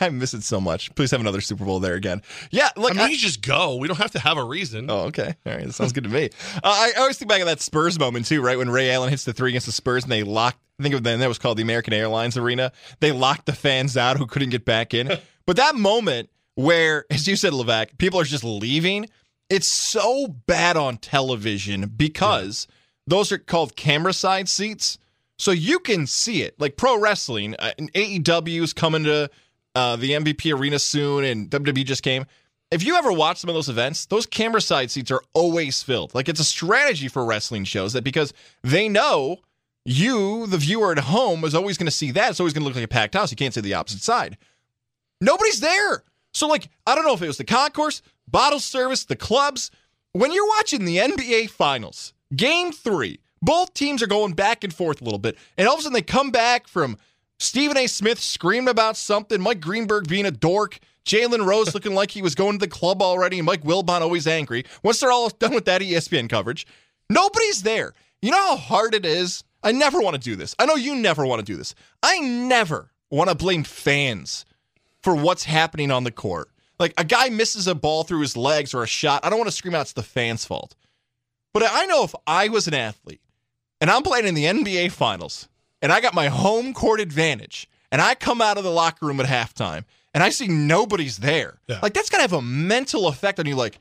I 0.00 0.08
miss 0.08 0.34
it 0.34 0.42
so 0.42 0.60
much. 0.60 0.92
Please 0.96 1.12
have 1.12 1.20
another 1.20 1.40
Super 1.40 1.64
Bowl 1.64 1.78
there 1.78 1.94
again. 1.94 2.22
Yeah, 2.50 2.70
look, 2.76 2.90
I 2.90 2.94
mean, 2.94 3.10
we 3.10 3.16
just 3.16 3.40
go. 3.40 3.76
We 3.76 3.86
don't 3.86 3.98
have 3.98 4.10
to 4.10 4.18
have 4.18 4.36
a 4.36 4.42
reason. 4.42 4.90
Oh, 4.90 5.02
okay. 5.02 5.36
All 5.46 5.54
right. 5.54 5.64
That 5.64 5.74
sounds 5.74 5.92
good 5.92 6.02
to 6.02 6.10
me. 6.10 6.30
Uh, 6.56 6.60
I 6.64 6.92
I 6.96 7.00
always 7.02 7.18
think 7.18 7.28
back 7.28 7.40
of 7.40 7.46
that 7.46 7.60
Spurs 7.60 8.00
moment, 8.00 8.26
too, 8.26 8.42
right? 8.42 8.58
When 8.58 8.68
Ray 8.68 8.90
Allen 8.90 9.10
hits 9.10 9.22
the 9.22 9.32
three 9.32 9.50
against 9.50 9.66
the 9.66 9.72
Spurs 9.72 10.02
and 10.02 10.10
they 10.10 10.24
locked, 10.24 10.58
I 10.80 10.82
think 10.82 10.96
of 10.96 11.04
then 11.04 11.20
that 11.20 11.28
was 11.28 11.38
called 11.38 11.56
the 11.56 11.62
American 11.62 11.92
Airlines 11.92 12.36
Arena. 12.36 12.72
They 12.98 13.12
locked 13.12 13.46
the 13.46 13.52
fans 13.52 13.96
out 13.96 14.16
who 14.16 14.26
couldn't 14.26 14.50
get 14.50 14.64
back 14.64 14.92
in. 14.92 15.08
but 15.46 15.54
that 15.54 15.76
moment 15.76 16.30
where, 16.56 17.04
as 17.10 17.28
you 17.28 17.36
said, 17.36 17.52
Levac, 17.52 17.96
people 17.98 18.18
are 18.18 18.24
just 18.24 18.42
leaving, 18.42 19.06
it's 19.48 19.68
so 19.68 20.26
bad 20.26 20.76
on 20.76 20.98
television 20.98 21.92
because 21.96 22.66
those 23.06 23.30
are 23.32 23.38
called 23.38 23.76
camera 23.76 24.12
side 24.12 24.48
seats. 24.48 24.98
So 25.38 25.50
you 25.50 25.78
can 25.78 26.06
see 26.06 26.42
it. 26.42 26.58
Like 26.58 26.76
pro 26.76 26.98
wrestling, 26.98 27.54
uh, 27.58 27.72
AEW 27.78 28.62
is 28.62 28.72
coming 28.72 29.04
to 29.04 29.30
uh, 29.74 29.96
the 29.96 30.12
MVP 30.12 30.58
arena 30.58 30.78
soon, 30.78 31.24
and 31.24 31.50
WWE 31.50 31.84
just 31.84 32.02
came. 32.02 32.24
If 32.70 32.82
you 32.82 32.96
ever 32.96 33.12
watch 33.12 33.38
some 33.38 33.50
of 33.50 33.54
those 33.54 33.68
events, 33.68 34.06
those 34.06 34.26
camera 34.26 34.60
side 34.60 34.90
seats 34.90 35.10
are 35.10 35.22
always 35.34 35.82
filled. 35.82 36.14
Like 36.14 36.28
it's 36.28 36.40
a 36.40 36.44
strategy 36.44 37.08
for 37.08 37.24
wrestling 37.24 37.64
shows 37.64 37.92
that 37.92 38.02
because 38.02 38.32
they 38.62 38.88
know 38.88 39.38
you, 39.84 40.46
the 40.48 40.58
viewer 40.58 40.90
at 40.90 40.98
home, 40.98 41.44
is 41.44 41.54
always 41.54 41.78
going 41.78 41.86
to 41.86 41.92
see 41.92 42.10
that. 42.10 42.30
It's 42.30 42.40
always 42.40 42.52
going 42.52 42.62
to 42.62 42.66
look 42.66 42.74
like 42.74 42.84
a 42.84 42.88
packed 42.88 43.14
house. 43.14 43.30
You 43.30 43.36
can't 43.36 43.54
see 43.54 43.60
the 43.60 43.74
opposite 43.74 44.02
side. 44.02 44.36
Nobody's 45.20 45.60
there. 45.60 46.02
So, 46.34 46.48
like, 46.48 46.68
I 46.86 46.94
don't 46.94 47.06
know 47.06 47.14
if 47.14 47.22
it 47.22 47.28
was 47.28 47.38
the 47.38 47.44
concourse, 47.44 48.02
bottle 48.28 48.60
service, 48.60 49.04
the 49.04 49.16
clubs. 49.16 49.70
When 50.12 50.32
you're 50.32 50.48
watching 50.48 50.84
the 50.84 50.96
NBA 50.96 51.50
Finals, 51.50 52.14
game 52.34 52.72
three, 52.72 53.20
both 53.42 53.74
teams 53.74 54.02
are 54.02 54.06
going 54.06 54.32
back 54.32 54.64
and 54.64 54.72
forth 54.72 55.00
a 55.00 55.04
little 55.04 55.18
bit. 55.18 55.36
And 55.56 55.68
all 55.68 55.74
of 55.74 55.80
a 55.80 55.82
sudden 55.82 55.94
they 55.94 56.02
come 56.02 56.30
back 56.30 56.66
from 56.66 56.96
Stephen 57.38 57.76
A. 57.76 57.86
Smith 57.86 58.18
screaming 58.18 58.68
about 58.68 58.96
something, 58.96 59.40
Mike 59.40 59.60
Greenberg 59.60 60.08
being 60.08 60.26
a 60.26 60.30
dork, 60.30 60.78
Jalen 61.04 61.46
Rose 61.46 61.74
looking 61.74 61.94
like 61.94 62.10
he 62.10 62.22
was 62.22 62.34
going 62.34 62.52
to 62.52 62.58
the 62.58 62.68
club 62.68 63.02
already, 63.02 63.38
and 63.38 63.46
Mike 63.46 63.62
Wilbon 63.62 64.00
always 64.00 64.26
angry. 64.26 64.64
Once 64.82 65.00
they're 65.00 65.12
all 65.12 65.28
done 65.38 65.54
with 65.54 65.66
that 65.66 65.82
ESPN 65.82 66.28
coverage, 66.28 66.66
nobody's 67.10 67.62
there. 67.62 67.92
You 68.22 68.30
know 68.30 68.38
how 68.38 68.56
hard 68.56 68.94
it 68.94 69.04
is? 69.04 69.44
I 69.62 69.72
never 69.72 70.00
want 70.00 70.14
to 70.14 70.20
do 70.20 70.36
this. 70.36 70.54
I 70.58 70.66
know 70.66 70.76
you 70.76 70.94
never 70.94 71.26
want 71.26 71.40
to 71.40 71.44
do 71.44 71.56
this. 71.56 71.74
I 72.02 72.20
never 72.20 72.90
want 73.10 73.30
to 73.30 73.34
blame 73.34 73.64
fans 73.64 74.44
for 75.02 75.14
what's 75.14 75.44
happening 75.44 75.90
on 75.90 76.04
the 76.04 76.10
court. 76.10 76.50
Like 76.78 76.94
a 76.98 77.04
guy 77.04 77.28
misses 77.28 77.66
a 77.66 77.74
ball 77.74 78.04
through 78.04 78.20
his 78.20 78.36
legs 78.36 78.74
or 78.74 78.82
a 78.82 78.86
shot. 78.86 79.24
I 79.24 79.30
don't 79.30 79.38
want 79.38 79.48
to 79.48 79.56
scream 79.56 79.74
out 79.74 79.82
it's 79.82 79.92
the 79.92 80.02
fans' 80.02 80.44
fault. 80.44 80.74
But 81.54 81.64
I 81.70 81.86
know 81.86 82.04
if 82.04 82.14
I 82.26 82.48
was 82.48 82.68
an 82.68 82.74
athlete 82.74 83.22
and 83.80 83.90
I'm 83.90 84.02
playing 84.02 84.26
in 84.26 84.34
the 84.34 84.44
NBA 84.44 84.92
finals 84.92 85.48
and 85.80 85.90
I 85.90 86.00
got 86.00 86.14
my 86.14 86.28
home 86.28 86.74
court 86.74 87.00
advantage 87.00 87.68
and 87.90 88.02
I 88.02 88.14
come 88.14 88.42
out 88.42 88.58
of 88.58 88.64
the 88.64 88.70
locker 88.70 89.06
room 89.06 89.20
at 89.20 89.26
halftime 89.26 89.84
and 90.12 90.22
I 90.22 90.30
see 90.30 90.48
nobody's 90.48 91.18
there. 91.18 91.60
Yeah. 91.66 91.80
Like 91.82 91.94
that's 91.94 92.10
gonna 92.10 92.22
have 92.22 92.32
a 92.32 92.42
mental 92.42 93.08
effect 93.08 93.38
on 93.40 93.46
you. 93.46 93.54
Like, 93.54 93.78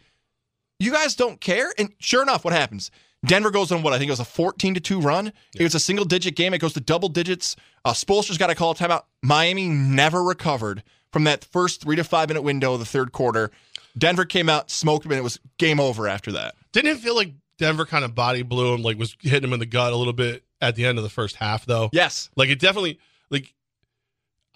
you 0.80 0.92
guys 0.92 1.16
don't 1.16 1.40
care? 1.40 1.74
And 1.78 1.94
sure 2.00 2.22
enough, 2.22 2.44
what 2.46 2.54
happens? 2.54 2.92
Denver 3.26 3.52
goes 3.52 3.72
on 3.72 3.82
what 3.82 3.94
I 3.94 3.98
think 3.98 4.10
it 4.10 4.12
was 4.12 4.20
a 4.20 4.26
14 4.26 4.76
to 4.76 4.80
2 4.80 5.02
run. 5.02 5.34
It 5.56 5.64
was 5.64 5.76
a 5.76 5.80
single 5.80 6.06
digit 6.06 6.36
game. 6.36 6.54
It 6.54 6.60
goes 6.60 6.74
to 6.74 6.80
double 6.80 7.10
digits. 7.10 7.56
Uh, 7.84 7.94
Spoelstra's 7.94 8.38
got 8.38 8.48
to 8.48 8.56
call 8.56 8.72
a 8.72 8.76
timeout. 8.76 9.04
Miami 9.24 9.68
never 9.68 10.24
recovered 10.24 10.84
from 11.16 11.24
that 11.24 11.46
first 11.46 11.80
three 11.80 11.96
to 11.96 12.04
five 12.04 12.28
minute 12.28 12.42
window 12.42 12.74
of 12.74 12.80
the 12.80 12.86
third 12.86 13.14
quarter. 13.14 13.50
Denver 13.98 14.26
came 14.26 14.50
out, 14.50 14.70
smoked 14.70 15.06
him, 15.06 15.14
and 15.14 15.20
it 15.20 15.24
was 15.24 15.40
game 15.58 15.80
over 15.80 16.10
after 16.10 16.34
that. 16.34 16.56
Didn't 16.74 16.92
it 16.92 16.98
feel 16.98 17.16
like 17.16 17.32
Denver 17.58 17.86
kind 17.86 18.04
of 18.04 18.14
body 18.14 18.42
blew 18.42 18.74
him, 18.74 18.82
like 18.82 19.00
was 19.00 19.16
hitting 19.22 19.48
him 19.48 19.54
in 19.54 19.62
the 19.62 19.66
gut 19.66 19.94
a 19.94 19.96
little 19.96 20.12
bit 20.12 20.44
at 20.60 20.76
the 20.76 20.86
end 20.86 20.98
of 20.98 21.06
the 21.06 21.10
first 21.10 21.38
half, 21.38 21.66
though? 21.66 21.90
Yes. 21.94 22.30
Like 22.36 22.50
it 22.50 22.60
definitely, 22.60 23.00
like 23.30 23.54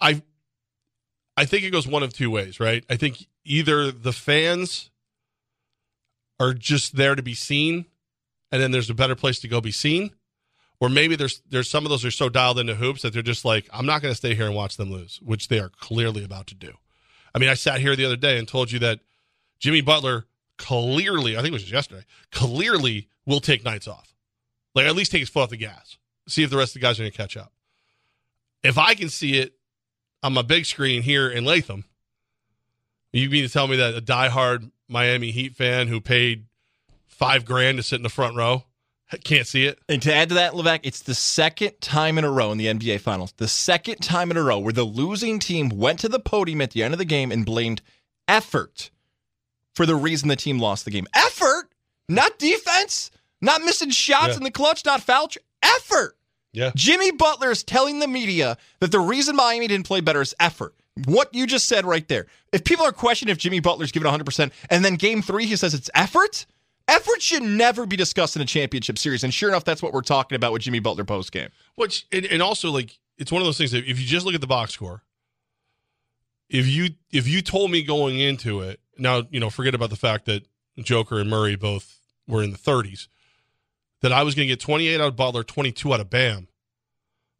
I, 0.02 0.20
I 1.34 1.46
think 1.46 1.64
it 1.64 1.70
goes 1.70 1.88
one 1.88 2.02
of 2.02 2.12
two 2.12 2.30
ways, 2.30 2.60
right? 2.60 2.84
I 2.90 2.96
think 2.96 3.26
either 3.46 3.90
the 3.90 4.12
fans 4.12 4.90
are 6.38 6.52
just 6.52 6.94
there 6.94 7.14
to 7.14 7.22
be 7.22 7.32
seen, 7.32 7.86
and 8.52 8.60
then 8.60 8.70
there's 8.70 8.90
a 8.90 8.94
better 8.94 9.14
place 9.14 9.40
to 9.40 9.48
go 9.48 9.62
be 9.62 9.72
seen, 9.72 10.10
or 10.80 10.88
maybe 10.88 11.14
there's 11.14 11.42
there's 11.50 11.68
some 11.68 11.84
of 11.84 11.90
those 11.90 12.04
are 12.04 12.10
so 12.10 12.28
dialed 12.28 12.58
into 12.58 12.74
hoops 12.74 13.02
that 13.02 13.12
they're 13.12 13.22
just 13.22 13.44
like, 13.44 13.68
I'm 13.72 13.86
not 13.86 14.00
going 14.02 14.12
to 14.12 14.16
stay 14.16 14.34
here 14.34 14.46
and 14.46 14.54
watch 14.54 14.76
them 14.76 14.90
lose, 14.90 15.20
which 15.22 15.48
they 15.48 15.60
are 15.60 15.68
clearly 15.68 16.24
about 16.24 16.46
to 16.48 16.54
do. 16.54 16.72
I 17.34 17.38
mean, 17.38 17.50
I 17.50 17.54
sat 17.54 17.80
here 17.80 17.94
the 17.94 18.06
other 18.06 18.16
day 18.16 18.38
and 18.38 18.48
told 18.48 18.72
you 18.72 18.78
that 18.80 19.00
Jimmy 19.58 19.82
Butler 19.82 20.24
clearly, 20.56 21.36
I 21.36 21.42
think 21.42 21.50
it 21.50 21.52
was 21.52 21.70
yesterday, 21.70 22.04
clearly 22.32 23.08
will 23.26 23.40
take 23.40 23.64
nights 23.64 23.86
off. 23.86 24.14
Like 24.74 24.86
at 24.86 24.96
least 24.96 25.12
take 25.12 25.20
his 25.20 25.28
foot 25.28 25.44
off 25.44 25.50
the 25.50 25.56
gas. 25.56 25.98
See 26.26 26.42
if 26.42 26.50
the 26.50 26.56
rest 26.56 26.70
of 26.70 26.80
the 26.80 26.86
guys 26.86 26.98
are 26.98 27.02
going 27.02 27.12
to 27.12 27.16
catch 27.16 27.36
up. 27.36 27.52
If 28.62 28.78
I 28.78 28.94
can 28.94 29.08
see 29.08 29.38
it 29.38 29.54
on 30.22 30.32
my 30.32 30.42
big 30.42 30.66
screen 30.66 31.02
here 31.02 31.28
in 31.28 31.44
Latham, 31.44 31.84
you 33.12 33.28
mean 33.28 33.42
to 33.42 33.52
tell 33.52 33.66
me 33.66 33.76
that 33.76 33.94
a 33.94 34.00
diehard 34.00 34.70
Miami 34.88 35.30
Heat 35.30 35.56
fan 35.56 35.88
who 35.88 36.00
paid 36.00 36.46
five 37.06 37.44
grand 37.44 37.78
to 37.78 37.82
sit 37.82 37.96
in 37.96 38.02
the 38.02 38.08
front 38.08 38.36
row 38.36 38.64
can't 39.24 39.46
see 39.46 39.66
it? 39.66 39.78
And 39.88 40.00
to 40.02 40.14
add 40.14 40.28
to 40.30 40.34
that, 40.36 40.52
Levac, 40.52 40.80
it's 40.82 41.02
the 41.02 41.14
second 41.14 41.80
time 41.80 42.18
in 42.18 42.24
a 42.24 42.30
row 42.30 42.52
in 42.52 42.58
the 42.58 42.66
NBA 42.66 43.00
Finals, 43.00 43.32
the 43.36 43.48
second 43.48 43.96
time 44.00 44.30
in 44.30 44.36
a 44.36 44.42
row 44.42 44.58
where 44.58 44.72
the 44.72 44.84
losing 44.84 45.38
team 45.38 45.68
went 45.68 45.98
to 46.00 46.08
the 46.08 46.20
podium 46.20 46.60
at 46.60 46.70
the 46.72 46.82
end 46.82 46.94
of 46.94 46.98
the 46.98 47.04
game 47.04 47.30
and 47.32 47.44
blamed 47.46 47.82
effort 48.28 48.90
for 49.74 49.86
the 49.86 49.96
reason 49.96 50.28
the 50.28 50.36
team 50.36 50.58
lost 50.58 50.84
the 50.84 50.90
game. 50.90 51.06
Effort, 51.14 51.68
not 52.08 52.38
defense, 52.38 53.10
not 53.40 53.62
missing 53.62 53.90
shots 53.90 54.30
Yeah. 54.30 54.36
in 54.38 54.42
the 54.44 54.50
clutch, 54.50 54.84
not 54.84 55.02
foul. 55.02 55.28
tr- 55.28 55.38
Effort. 55.62 56.16
Yeah. 56.52 56.72
Jimmy 56.74 57.12
Butler 57.12 57.50
is 57.50 57.62
telling 57.62 57.98
the 58.00 58.08
media 58.08 58.56
that 58.80 58.90
the 58.90 58.98
reason 58.98 59.36
Miami 59.36 59.68
didn't 59.68 59.86
play 59.86 60.00
better 60.00 60.20
is 60.20 60.34
effort. 60.40 60.74
What 61.06 61.32
you 61.34 61.46
just 61.46 61.66
said 61.68 61.84
right 61.86 62.06
there. 62.08 62.26
If 62.52 62.64
people 62.64 62.84
are 62.84 62.92
questioning 62.92 63.30
if 63.30 63.38
Jimmy 63.38 63.60
Butler's 63.60 63.92
given 63.92 64.10
100%, 64.10 64.50
and 64.68 64.84
then 64.84 64.96
game 64.96 65.22
three, 65.22 65.46
he 65.46 65.54
says 65.54 65.74
it's 65.74 65.88
effort, 65.94 66.46
effort 66.90 67.22
should 67.22 67.42
never 67.42 67.86
be 67.86 67.96
discussed 67.96 68.36
in 68.36 68.42
a 68.42 68.46
championship 68.46 68.98
series. 68.98 69.24
And 69.24 69.32
sure 69.32 69.48
enough, 69.48 69.64
that's 69.64 69.82
what 69.82 69.92
we're 69.92 70.02
talking 70.02 70.36
about 70.36 70.52
with 70.52 70.62
Jimmy 70.62 70.80
Butler 70.80 71.04
post 71.04 71.32
game. 71.32 71.48
Which 71.76 72.06
and, 72.12 72.26
and 72.26 72.42
also 72.42 72.70
like 72.70 72.98
it's 73.16 73.32
one 73.32 73.40
of 73.40 73.46
those 73.46 73.58
things 73.58 73.70
that 73.72 73.84
if 73.88 74.00
you 74.00 74.06
just 74.06 74.26
look 74.26 74.34
at 74.34 74.40
the 74.40 74.46
box 74.46 74.72
score, 74.72 75.02
if 76.48 76.66
you 76.66 76.90
if 77.12 77.28
you 77.28 77.42
told 77.42 77.70
me 77.70 77.82
going 77.82 78.18
into 78.18 78.60
it, 78.60 78.80
now 78.98 79.22
you 79.30 79.40
know 79.40 79.50
forget 79.50 79.74
about 79.74 79.90
the 79.90 79.96
fact 79.96 80.26
that 80.26 80.46
Joker 80.78 81.18
and 81.20 81.30
Murray 81.30 81.56
both 81.56 82.00
were 82.26 82.42
in 82.42 82.50
the 82.50 82.58
30s, 82.58 83.08
that 84.02 84.12
I 84.12 84.22
was 84.22 84.34
going 84.34 84.46
to 84.46 84.52
get 84.52 84.60
28 84.60 85.00
out 85.00 85.08
of 85.08 85.16
Butler, 85.16 85.42
22 85.42 85.94
out 85.94 86.00
of 86.00 86.10
Bam. 86.10 86.48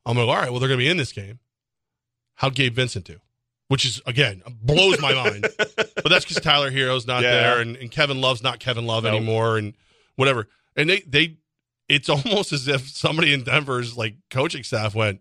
I'm 0.06 0.16
like, 0.16 0.26
all 0.26 0.34
right, 0.34 0.50
well 0.50 0.60
they're 0.60 0.68
going 0.68 0.78
to 0.78 0.84
be 0.84 0.90
in 0.90 0.96
this 0.96 1.12
game. 1.12 1.38
How'd 2.36 2.54
Gabe 2.54 2.74
Vincent 2.74 3.04
do? 3.04 3.20
Which 3.70 3.84
is 3.84 4.02
again 4.04 4.42
blows 4.62 5.00
my 5.00 5.14
mind. 5.14 5.46
but 5.56 6.08
that's 6.08 6.24
because 6.24 6.42
Tyler 6.42 6.72
Herro's 6.72 7.06
not 7.06 7.22
Yeah. 7.22 7.30
there, 7.40 7.60
and, 7.60 7.76
and 7.76 7.88
Kevin 7.88 8.20
Love's 8.20 8.42
not 8.42 8.58
Kevin 8.58 8.84
Love 8.84 9.04
Nope. 9.04 9.14
anymore, 9.14 9.58
and 9.58 9.74
whatever. 10.16 10.48
And 10.76 10.90
they 10.90 11.00
they 11.06 11.36
it's 11.88 12.08
almost 12.08 12.52
as 12.52 12.66
if 12.66 12.88
somebody 12.88 13.32
in 13.32 13.44
Denver's 13.44 13.96
like 13.96 14.16
coaching 14.28 14.64
staff 14.64 14.94
went, 14.96 15.20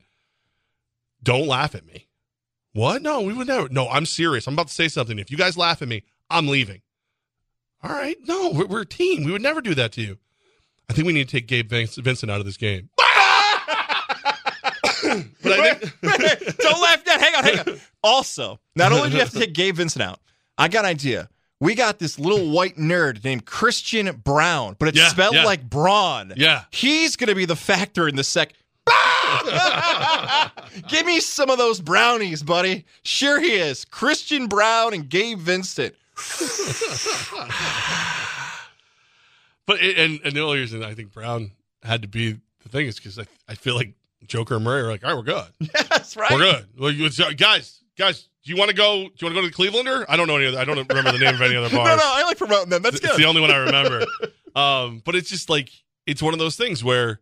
"Don't 1.22 1.46
laugh 1.48 1.76
at 1.76 1.86
me." 1.86 2.08
What? 2.74 3.02
No, 3.04 3.22
we 3.22 3.34
would 3.34 3.48
never. 3.48 3.70
No, 3.70 3.88
I'm 3.88 4.06
serious. 4.08 4.48
I'm 4.48 4.54
about 4.56 4.68
to 4.70 4.74
say 4.74 4.88
something. 4.88 5.20
If 5.20 5.30
you 5.30 5.38
guys 5.38 5.56
laugh 5.56 5.82
at 5.84 5.88
me, 5.88 6.04
I'm 6.30 6.48
leaving. 6.48 6.82
All 7.84 7.92
right. 7.92 8.18
No, 8.28 8.50
we're, 8.52 8.66
we're 8.66 8.82
a 8.82 8.86
team. 8.86 9.24
We 9.26 9.32
would 9.32 9.42
never 9.42 9.62
do 9.62 9.74
that 9.76 9.92
to 9.94 10.02
you. 10.02 10.18
I 10.90 10.94
think 10.94 11.06
we 11.08 11.14
need 11.14 11.28
to 11.30 11.32
take 11.40 11.48
Gabe 11.48 11.70
Vincent 11.70 12.32
out 12.32 12.40
of 12.40 12.46
this 12.46 12.58
game. 12.58 12.90
but 15.44 15.52
I 15.60 15.74
think 15.74 16.02
Don't 16.58 16.82
laugh 16.82 17.02
yet. 17.06 17.20
Hang 17.22 17.36
on, 17.36 17.44
hang 17.44 17.60
on. 17.60 17.80
Also, 18.04 18.60
not 18.76 18.92
only 18.92 19.10
do 19.10 19.16
you 19.16 19.20
have 19.22 19.32
to 19.32 19.40
take 19.40 19.54
Gabe 19.54 19.76
Vincent 19.76 20.04
out, 20.04 20.20
I 20.58 20.68
got 20.68 20.86
an 20.86 20.92
idea. 20.92 21.30
We 21.62 21.76
got 21.76 22.00
this 22.00 22.18
little 22.18 22.52
white 22.52 22.78
nerd 22.78 23.22
named 23.26 23.46
Christian 23.46 24.10
Brown, 24.24 24.78
but 24.80 24.88
it's 24.88 24.98
Yeah, 24.98 25.10
spelled 25.10 25.36
yeah. 25.36 25.44
like 25.44 25.70
Braun. 25.70 26.32
Yeah. 26.38 26.64
He's 26.72 27.18
going 27.18 27.28
to 27.28 27.36
be 27.36 27.44
the 27.46 27.56
factor 27.58 28.08
in 28.08 28.16
the 28.16 28.24
sec. 28.24 28.54
Give 30.88 31.06
me 31.06 31.20
some 31.20 31.50
of 31.50 31.58
those 31.58 31.82
brownies, 31.82 32.44
buddy. 32.44 32.86
Sure, 33.04 33.40
he 33.42 33.56
is. 33.56 33.84
Christian 33.86 34.48
Brown 34.48 34.94
and 34.94 35.10
Gabe 35.10 35.40
Vincent. 35.40 35.96
But 39.66 39.82
it, 39.84 39.98
and 40.00 40.20
and 40.24 40.36
the 40.36 40.42
only 40.42 40.60
reason 40.60 40.84
I 40.84 40.96
think 40.96 41.14
Brown 41.14 41.52
had 41.84 42.02
to 42.02 42.08
be 42.08 42.40
the 42.64 42.70
thing 42.70 42.88
is 42.88 42.96
because 42.96 43.20
I, 43.20 43.26
I 43.48 43.54
feel 43.54 43.76
like 43.76 43.94
Joker 44.28 44.56
and 44.56 44.64
Murray 44.64 44.82
are 44.82 44.92
like, 44.92 45.04
all 45.04 45.10
right, 45.10 45.18
we're 45.18 45.24
good. 45.24 45.70
Yes, 45.92 46.16
right. 46.16 46.32
We're 46.32 46.40
good. 46.40 46.68
Well, 46.78 46.92
you, 46.92 47.10
so, 47.10 47.32
guys, 47.34 47.84
guys, 47.98 48.30
do 48.44 48.52
you 48.52 48.58
want 48.58 48.70
to 48.70 48.76
go? 48.76 49.04
Do 49.04 49.04
you 49.04 49.26
want 49.28 49.36
to 49.36 49.42
go 49.42 49.42
to 49.42 49.48
the 49.48 49.52
Clevelander? 49.52 50.06
I 50.08 50.16
don't 50.16 50.28
know 50.28 50.38
any 50.38 50.48
other. 50.48 50.60
I 50.60 50.66
don't 50.66 50.78
remember 50.78 51.12
the 51.12 51.20
name 51.20 51.36
of 51.36 51.42
any 51.42 51.56
other 51.56 51.70
bars. 51.70 51.88
No, 51.90 51.96
no, 51.96 52.02
I 52.04 52.24
like 52.24 52.38
promoting 52.38 52.70
them. 52.70 52.82
That's 52.82 52.96
It's 52.96 53.02
good. 53.06 53.12
It's 53.12 53.20
the 53.20 53.26
only 53.26 53.42
one 53.42 53.52
I 53.52 53.58
remember. 53.58 54.06
um, 54.56 55.02
but 55.06 55.16
it's 55.16 55.30
just 55.30 55.50
like 55.50 55.70
it's 56.06 56.22
one 56.22 56.34
of 56.34 56.40
those 56.40 56.56
things 56.56 56.84
where, 56.84 57.20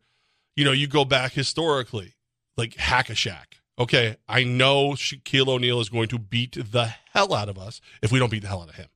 you 0.55 0.63
know, 0.63 0.71
you 0.71 0.87
go 0.87 1.05
back 1.05 1.33
historically, 1.33 2.13
like 2.55 2.75
Hack 2.75 3.09
a 3.09 3.15
Shack. 3.15 3.57
Okay, 3.79 4.17
I 4.27 4.43
know 4.43 4.91
Shaquille 4.91 5.47
O'Neal 5.47 5.79
is 5.79 5.89
going 5.89 6.07
to 6.09 6.19
beat 6.19 6.57
the 6.71 6.93
hell 7.13 7.33
out 7.33 7.49
of 7.49 7.57
us 7.57 7.79
if 8.01 8.11
we 8.11 8.19
don't 8.19 8.31
beat 8.31 8.41
the 8.41 8.47
hell 8.47 8.61
out 8.61 8.69
of 8.69 8.75
him. 8.75 8.87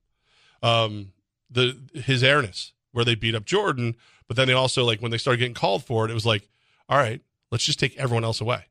Um, 0.62 1.12
the 1.50 1.76
his 1.94 2.22
airness 2.24 2.72
where 2.92 3.04
they 3.04 3.14
beat 3.14 3.34
up 3.34 3.44
Jordan, 3.44 3.96
but 4.28 4.36
then 4.36 4.48
they 4.48 4.54
also 4.54 4.84
like 4.84 5.00
when 5.00 5.10
they 5.10 5.18
started 5.18 5.38
getting 5.38 5.54
called 5.54 5.84
for 5.84 6.04
it, 6.04 6.10
it 6.10 6.14
was 6.14 6.26
like, 6.26 6.48
all 6.88 6.98
right, 6.98 7.20
Let's 7.52 7.64
just 7.64 7.78
take 7.78 7.96
everyone 7.98 8.24
else 8.24 8.40
away. 8.40 8.64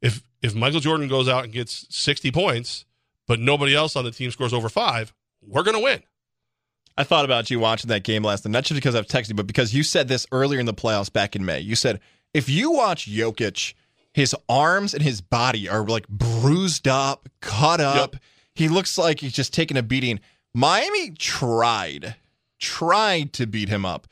If 0.00 0.22
if 0.42 0.54
Michael 0.54 0.80
Jordan 0.80 1.08
goes 1.08 1.26
out 1.26 1.44
and 1.44 1.52
gets 1.52 1.86
60 1.88 2.30
points, 2.30 2.84
but 3.26 3.40
nobody 3.40 3.74
else 3.74 3.96
on 3.96 4.04
the 4.04 4.10
team 4.10 4.30
scores 4.30 4.52
over 4.52 4.68
five, 4.68 5.14
we're 5.42 5.62
going 5.62 5.76
to 5.76 5.82
win. 5.82 6.02
I 6.98 7.04
thought 7.04 7.24
about 7.24 7.50
you 7.50 7.58
watching 7.58 7.88
that 7.88 8.04
game 8.04 8.22
last 8.22 8.44
night, 8.44 8.52
not 8.52 8.64
just 8.64 8.76
because 8.76 8.94
I've 8.94 9.06
texted 9.06 9.30
you, 9.30 9.34
but 9.34 9.46
because 9.46 9.74
you 9.74 9.82
said 9.82 10.06
this 10.06 10.26
earlier 10.30 10.60
in 10.60 10.66
the 10.66 10.74
playoffs 10.74 11.10
back 11.10 11.34
in 11.34 11.44
May. 11.46 11.60
You 11.60 11.74
said 11.74 11.98
if 12.34 12.48
you 12.48 12.72
watch 12.72 13.08
Jokic, 13.08 13.72
his 14.12 14.36
arms 14.48 14.92
and 14.92 15.02
his 15.02 15.22
body 15.22 15.68
are 15.68 15.84
like 15.84 16.06
bruised 16.08 16.86
up, 16.86 17.28
cut 17.40 17.80
up. 17.80 18.16
He 18.54 18.68
looks 18.68 18.98
like 18.98 19.20
he's 19.20 19.32
just 19.32 19.54
taking 19.54 19.76
a 19.78 19.82
beating. 19.82 20.20
Miami 20.52 21.12
tried, 21.12 22.16
tried 22.60 23.32
to 23.32 23.46
beat 23.46 23.70
him 23.70 23.86
up. 23.86 24.06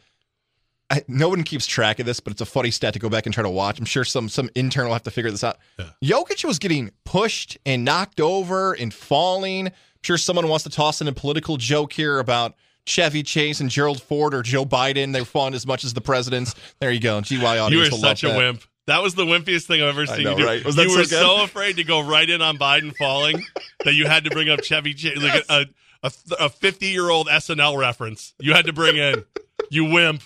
I, 0.93 1.03
no 1.09 1.31
one 1.31 1.43
keeps 1.43 1.67
track 1.67 2.01
of 2.01 2.07
this, 2.07 2.21
but 2.21 2.33
it's 2.33 2.43
a 2.43 2.47
funny 2.47 2.71
stat 2.71 2.93
to 2.93 2.99
go 2.99 3.09
back 3.09 3.25
and 3.25 3.35
try 3.35 3.43
to 3.43 3.49
watch. 3.49 3.79
I'm 3.79 3.87
sure 3.87 4.05
some 4.05 4.29
some 4.29 4.51
intern 4.55 4.85
will 4.85 4.93
have 4.93 5.05
to 5.05 5.11
figure 5.11 5.31
this 5.31 5.43
out. 5.43 5.57
Jokic 6.05 6.45
was 6.45 6.59
getting 6.59 6.91
pushed 7.05 7.57
and 7.65 7.83
knocked 7.83 8.21
over 8.21 8.75
and 8.75 8.93
falling. 8.93 9.69
I'm 9.69 9.73
sure 10.03 10.19
someone 10.19 10.49
wants 10.49 10.65
to 10.65 10.71
toss 10.71 11.01
in 11.01 11.09
a 11.09 11.13
political 11.13 11.57
joke 11.57 11.95
here 11.95 12.19
about 12.19 12.55
Chevy 12.85 13.23
Chase 13.23 13.61
and 13.61 13.71
Gerald 13.71 14.03
Ford 14.03 14.35
or 14.35 14.43
Joe 14.43 14.67
Biden. 14.67 15.15
They're 15.15 15.25
falling 15.25 15.55
as 15.55 15.67
much 15.67 15.83
as 15.83 15.95
the 15.95 16.03
presidents. 16.03 16.55
There 16.79 16.91
you 16.91 17.01
go. 17.01 17.23
GY 17.23 17.43
audience. 17.43 17.71
You 17.71 17.79
were 17.79 17.85
will 17.85 17.99
such 17.99 18.23
a 18.25 18.29
that. 18.29 18.37
wimp. 18.37 18.63
That 18.87 19.03
was 19.03 19.15
the 19.15 19.25
wimpiest 19.25 19.67
thing 19.67 19.81
I've 19.81 19.89
ever 19.89 20.05
seen 20.05 20.25
know, 20.25 20.33
you 20.33 20.39
do. 20.39 20.45
right? 20.45 20.65
Was 20.65 20.77
that 20.77 20.83
you 20.83 20.91
so 20.91 20.97
were 20.97 21.03
good? 21.05 21.09
so 21.09 21.45
afraid 21.45 21.77
to 21.77 21.85
go 21.85 22.01
right 22.07 22.29
in 22.29 22.43
on 22.43 22.59
Biden 22.59 22.95
falling 22.97 23.43
that 23.85 23.95
you 23.95 24.07
had 24.07 24.25
to 24.25 24.31
bring 24.31 24.51
up 24.51 24.63
Chevy 24.63 24.93
Chase, 24.93 25.17
like 25.23 25.45
a 25.49 25.67
a 26.03 26.13
a 26.39 26.49
fifty 26.51 26.89
year 26.89 27.09
old 27.09 27.29
SNL 27.29 27.79
reference. 27.79 28.35
You 28.41 28.53
had 28.53 28.67
to 28.67 28.73
bring 28.75 28.97
in. 28.97 29.25
You 29.71 29.85
wimp. 29.85 30.23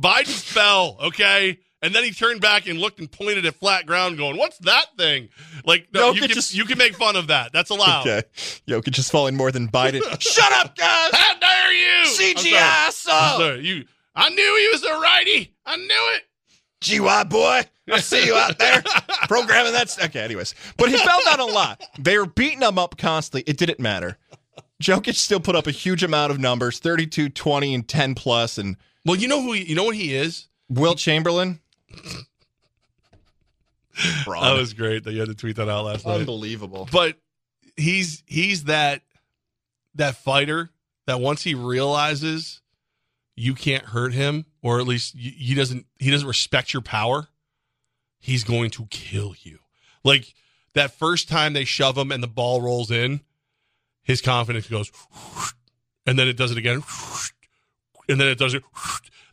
Biden 0.00 0.28
fell, 0.28 0.96
okay, 1.00 1.58
and 1.82 1.94
then 1.94 2.04
he 2.04 2.10
turned 2.12 2.40
back 2.40 2.66
and 2.66 2.78
looked 2.78 2.98
and 2.98 3.10
pointed 3.10 3.44
at 3.46 3.54
flat 3.56 3.86
ground, 3.86 4.16
going, 4.16 4.36
"What's 4.36 4.58
that 4.58 4.86
thing?" 4.96 5.28
Like, 5.64 5.88
no, 5.92 6.12
Jokic 6.12 6.14
you 6.14 6.20
can 6.22 6.30
just- 6.30 6.54
you 6.54 6.64
can 6.64 6.78
make 6.78 6.94
fun 6.96 7.16
of 7.16 7.26
that. 7.28 7.52
That's 7.52 7.70
allowed. 7.70 8.06
Okay. 8.06 8.22
Jokic 8.66 8.98
is 8.98 9.10
falling 9.10 9.36
more 9.36 9.52
than 9.52 9.68
Biden. 9.68 10.00
Shut 10.20 10.52
up, 10.52 10.76
guys! 10.76 11.10
How 11.12 11.38
dare 11.38 11.72
you? 11.72 12.06
CGI 12.06 12.90
saw. 12.92 13.52
You. 13.54 13.84
I 14.14 14.28
knew 14.30 14.56
he 14.58 14.68
was 14.72 14.82
a 14.84 15.00
righty. 15.00 15.54
I 15.66 15.76
knew 15.76 15.86
it. 16.16 16.22
GY 16.82 17.24
boy, 17.24 17.60
I 17.92 18.00
see 18.00 18.24
you 18.24 18.34
out 18.34 18.58
there 18.58 18.82
programming 19.28 19.72
that. 19.72 19.90
st- 19.90 20.08
Okay, 20.08 20.20
anyways, 20.20 20.54
but 20.78 20.88
he 20.88 20.96
fell 20.96 21.20
down 21.26 21.40
a 21.40 21.44
lot. 21.44 21.82
They 21.98 22.16
were 22.16 22.24
beating 22.26 22.62
him 22.62 22.78
up 22.78 22.96
constantly. 22.96 23.42
It 23.50 23.58
didn't 23.58 23.80
matter. 23.80 24.16
Jokic 24.82 25.14
still 25.16 25.40
put 25.40 25.54
up 25.56 25.66
a 25.66 25.70
huge 25.70 26.02
amount 26.02 26.32
of 26.32 26.38
numbers 26.40 26.78
32, 26.78 27.28
20, 27.28 27.74
and 27.74 27.86
10. 27.86 28.14
And 28.56 28.76
Well, 29.04 29.16
you 29.16 29.28
know 29.28 29.42
who 29.42 29.52
he, 29.52 29.64
you 29.64 29.74
know 29.74 29.84
what 29.84 29.96
he 29.96 30.14
is. 30.14 30.48
Wilt 30.68 30.98
Chamberlain. 30.98 31.60
That 34.44 34.58
was 34.58 34.72
great 34.72 35.04
that 35.04 35.12
you 35.12 35.20
had 35.20 35.28
to 35.28 35.34
tweet 35.34 35.56
that 35.56 35.68
out 35.68 35.84
last 35.84 36.06
night. 36.06 36.20
Unbelievable. 36.20 36.88
But 36.90 37.16
he's 37.76 38.22
he's 38.26 38.64
that 38.64 39.02
that 39.94 40.16
fighter 40.16 40.70
that 41.06 41.20
once 41.20 41.42
he 41.42 41.54
realizes 41.54 42.60
you 43.36 43.54
can't 43.54 43.84
hurt 43.86 44.12
him, 44.12 44.46
or 44.62 44.80
at 44.80 44.86
least 44.86 45.16
he 45.16 45.54
doesn't 45.54 45.86
he 45.98 46.10
doesn't 46.10 46.28
respect 46.28 46.72
your 46.72 46.82
power, 46.82 47.28
he's 48.18 48.44
going 48.44 48.70
to 48.70 48.86
kill 48.86 49.34
you. 49.42 49.58
Like 50.04 50.34
that 50.74 50.92
first 50.92 51.28
time 51.28 51.52
they 51.52 51.64
shove 51.64 51.98
him 51.98 52.12
and 52.12 52.22
the 52.22 52.28
ball 52.28 52.62
rolls 52.62 52.90
in, 52.90 53.20
his 54.02 54.20
confidence 54.22 54.68
goes, 54.68 54.90
and 56.06 56.18
then 56.18 56.28
it 56.28 56.36
does 56.36 56.52
it 56.52 56.58
again, 56.58 56.82
and 58.10 58.20
then 58.20 58.28
it 58.28 58.38
does 58.38 58.54
it. 58.54 58.62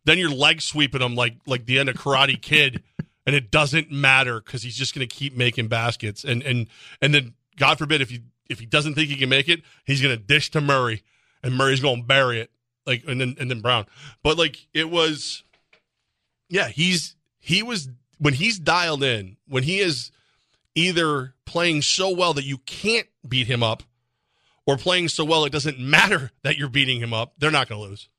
Then 0.06 0.18
you're 0.18 0.30
leg 0.30 0.62
sweeping 0.62 1.02
him 1.02 1.16
like 1.16 1.36
like 1.46 1.66
the 1.66 1.80
end 1.80 1.90
of 1.90 1.96
Karate 1.96 2.42
Kid, 2.42 2.84
and 3.26 3.36
it 3.36 3.52
doesn't 3.52 3.92
matter 3.92 4.40
because 4.40 4.64
he's 4.64 4.78
just 4.78 4.96
going 4.96 5.08
to 5.08 5.14
keep 5.14 5.36
making 5.36 5.68
baskets. 5.68 6.24
And 6.24 6.42
and 6.44 6.68
and 7.02 7.14
then 7.14 7.34
God 7.58 7.78
forbid 7.78 8.02
if 8.02 8.10
he 8.10 8.22
if 8.50 8.60
he 8.60 8.66
doesn't 8.66 8.94
think 8.94 9.10
he 9.10 9.18
can 9.18 9.30
make 9.30 9.50
it, 9.50 9.62
he's 9.86 10.02
going 10.02 10.16
to 10.16 10.24
dish 10.24 10.52
to 10.52 10.62
Murray, 10.62 11.04
and 11.44 11.56
Murray's 11.56 11.82
going 11.82 12.02
to 12.02 12.08
bury 12.08 12.40
it. 12.40 12.52
Like 12.86 13.04
and 13.08 13.20
then 13.20 13.36
and 13.40 13.52
then 13.52 13.60
Brown. 13.60 13.86
But 14.24 14.38
like 14.38 14.68
it 14.74 14.90
was, 14.90 15.44
yeah. 16.48 16.70
He's 16.70 17.16
he 17.40 17.64
was 17.64 17.90
when 18.20 18.34
he's 18.34 18.60
dialed 18.60 19.04
in 19.04 19.38
when 19.48 19.64
he 19.64 19.80
is 19.80 20.12
either 20.76 21.34
playing 21.46 21.82
so 21.82 22.10
well 22.10 22.34
that 22.34 22.46
you 22.46 22.60
can't 22.60 23.08
beat 23.28 23.48
him 23.48 23.64
up 23.64 23.84
or 24.66 24.78
playing 24.78 25.08
so 25.08 25.26
well 25.26 25.44
it 25.44 25.52
doesn't 25.52 25.80
matter 25.80 26.32
that 26.44 26.58
you're 26.58 26.70
beating 26.70 27.02
him 27.02 27.14
up, 27.14 27.34
they're 27.38 27.52
not 27.52 27.68
going 27.68 27.82
to 27.82 27.90
lose. 27.90 28.10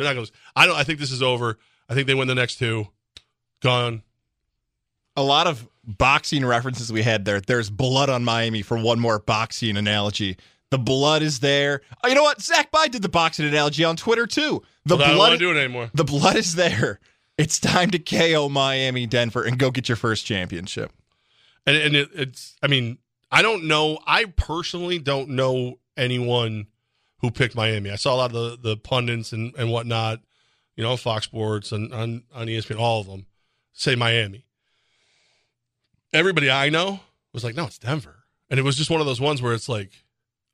They're 0.00 0.08
not 0.08 0.14
going 0.14 0.26
to 0.26 0.32
lose. 0.32 0.40
I 0.56 0.64
don't. 0.66 0.76
I 0.76 0.82
think 0.82 0.98
this 0.98 1.12
is 1.12 1.22
over. 1.22 1.58
I 1.86 1.94
think 1.94 2.06
they 2.06 2.14
win 2.14 2.26
the 2.26 2.34
next 2.34 2.56
two. 2.56 2.88
Gone. 3.60 4.02
A 5.14 5.22
lot 5.22 5.46
of 5.46 5.68
boxing 5.84 6.46
references 6.46 6.90
we 6.90 7.02
had 7.02 7.26
there. 7.26 7.40
There's 7.42 7.68
blood 7.68 8.08
on 8.08 8.24
Miami 8.24 8.62
for 8.62 8.78
one 8.78 8.98
more 8.98 9.18
boxing 9.18 9.76
analogy. 9.76 10.38
The 10.70 10.78
blood 10.78 11.20
is 11.20 11.40
there. 11.40 11.82
Oh, 12.02 12.08
you 12.08 12.14
know 12.14 12.22
what? 12.22 12.40
Zach 12.40 12.70
Bide 12.70 12.92
did 12.92 13.02
the 13.02 13.10
boxing 13.10 13.46
analogy 13.46 13.84
on 13.84 13.96
Twitter 13.96 14.26
too. 14.26 14.62
The 14.86 14.96
Well, 14.96 15.04
I 15.04 15.08
don't 15.08 15.16
blood 15.16 15.28
want 15.30 15.40
to 15.40 15.46
do 15.46 15.50
it 15.50 15.62
anymore. 15.62 15.90
The 15.92 16.04
blood 16.04 16.36
is 16.36 16.54
there. 16.54 16.98
It's 17.36 17.58
time 17.58 17.90
to 17.90 17.98
KO 17.98 18.48
Miami, 18.48 19.06
Denver, 19.06 19.42
and 19.42 19.58
go 19.58 19.70
get 19.70 19.88
your 19.88 19.96
first 19.96 20.24
championship. 20.24 20.92
And, 21.66 21.76
and 21.76 21.94
it, 21.94 22.08
it's. 22.14 22.56
I 22.62 22.68
mean, 22.68 22.96
I 23.30 23.42
don't 23.42 23.64
know. 23.64 23.98
I 24.06 24.24
personally 24.24 24.98
don't 24.98 25.30
know 25.30 25.78
anyone 25.96 26.68
who 27.20 27.30
picked 27.30 27.54
Miami. 27.54 27.90
I 27.90 27.96
saw 27.96 28.14
a 28.14 28.16
lot 28.16 28.34
of 28.34 28.60
the 28.62 28.70
the 28.70 28.76
pundits 28.76 29.32
and 29.32 29.54
and 29.56 29.70
whatnot. 29.70 30.20
You 30.76 30.84
know, 30.84 30.96
Fox 30.96 31.26
Sports 31.26 31.72
and 31.72 31.92
on 31.92 32.22
on 32.32 32.46
ESPN, 32.46 32.78
all 32.78 33.00
of 33.00 33.06
them 33.06 33.26
say 33.72 33.94
Miami. 33.94 34.46
Everybody 36.12 36.50
I 36.50 36.70
know 36.70 37.00
was 37.32 37.44
like, 37.44 37.54
no, 37.54 37.66
it's 37.66 37.78
Denver, 37.78 38.24
and 38.48 38.58
it 38.58 38.62
was 38.62 38.76
just 38.76 38.90
one 38.90 39.00
of 39.00 39.06
those 39.06 39.20
ones 39.20 39.40
where 39.40 39.54
it's 39.54 39.68
like, 39.68 39.92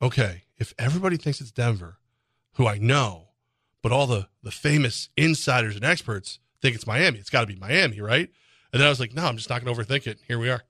okay, 0.02 0.42
if 0.58 0.74
everybody 0.78 1.16
thinks 1.16 1.40
it's 1.40 1.52
Denver, 1.52 1.98
who 2.54 2.66
I 2.66 2.78
know, 2.78 3.28
but 3.82 3.92
all 3.92 4.06
the 4.06 4.28
the 4.42 4.50
famous 4.50 5.08
insiders 5.16 5.76
and 5.76 5.84
experts 5.84 6.40
think 6.60 6.74
it's 6.74 6.86
Miami, 6.86 7.18
it's 7.18 7.30
got 7.30 7.42
to 7.42 7.46
be 7.46 7.56
Miami, 7.56 8.00
right? 8.00 8.28
And 8.72 8.80
then 8.80 8.86
I 8.86 8.90
was 8.90 9.00
like, 9.00 9.14
no, 9.14 9.24
I'm 9.24 9.36
just 9.36 9.48
not 9.48 9.64
going 9.64 9.74
to 9.74 9.80
overthink 9.80 10.06
it. 10.06 10.18
Here 10.26 10.38
we 10.38 10.50
are. 10.50 10.62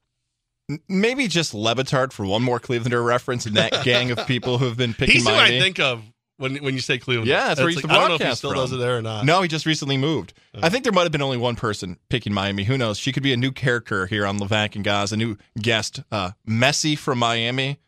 Maybe 0.88 1.28
just 1.28 1.54
Le 1.54 1.74
Batard 1.76 2.12
for 2.12 2.26
one 2.26 2.42
more 2.42 2.58
Clevelander 2.58 3.04
reference 3.04 3.46
and 3.46 3.56
that 3.56 3.84
gang 3.84 4.10
of 4.10 4.26
people 4.26 4.58
who 4.58 4.64
have 4.66 4.76
been 4.76 4.94
picking 4.94 5.14
He's 5.14 5.24
who. 5.24 5.34
I 5.34 5.60
think 5.60 5.78
of 5.78 6.02
when 6.38 6.56
when 6.56 6.74
you 6.74 6.80
say 6.80 6.98
Cleveland. 6.98 7.28
Yeah, 7.28 7.48
that's 7.48 7.60
where 7.60 7.68
he 7.68 7.74
It's 7.76 7.82
used 7.84 7.88
like, 7.88 7.96
I 7.96 8.00
don't 8.00 8.08
know 8.18 8.24
if 8.24 8.30
he 8.30 8.34
still 8.36 8.50
from. 8.50 8.58
does 8.60 8.72
it 8.72 8.76
there 8.78 8.98
or 8.98 9.02
not. 9.02 9.24
No, 9.24 9.42
he 9.42 9.48
just 9.48 9.64
recently 9.64 9.96
moved. 9.96 10.34
I 10.60 10.68
think 10.68 10.82
there 10.84 10.92
might 10.92 11.04
have 11.04 11.12
been 11.12 11.22
only 11.22 11.36
one 11.36 11.54
person 11.54 11.98
picking 12.08 12.32
Miami. 12.34 12.64
Who 12.64 12.76
knows? 12.76 12.98
She 12.98 13.12
could 13.12 13.22
be 13.22 13.32
a 13.32 13.36
new 13.36 13.52
character 13.52 14.06
here 14.06 14.26
on 14.26 14.38
Levac 14.40 14.74
and 14.74 14.84
Goz, 14.84 15.12
a 15.12 15.16
new 15.16 15.36
guest. 15.60 16.02
Uh, 16.10 16.32
Messi 16.48 16.98
from 16.98 17.18
Miami. 17.20 17.78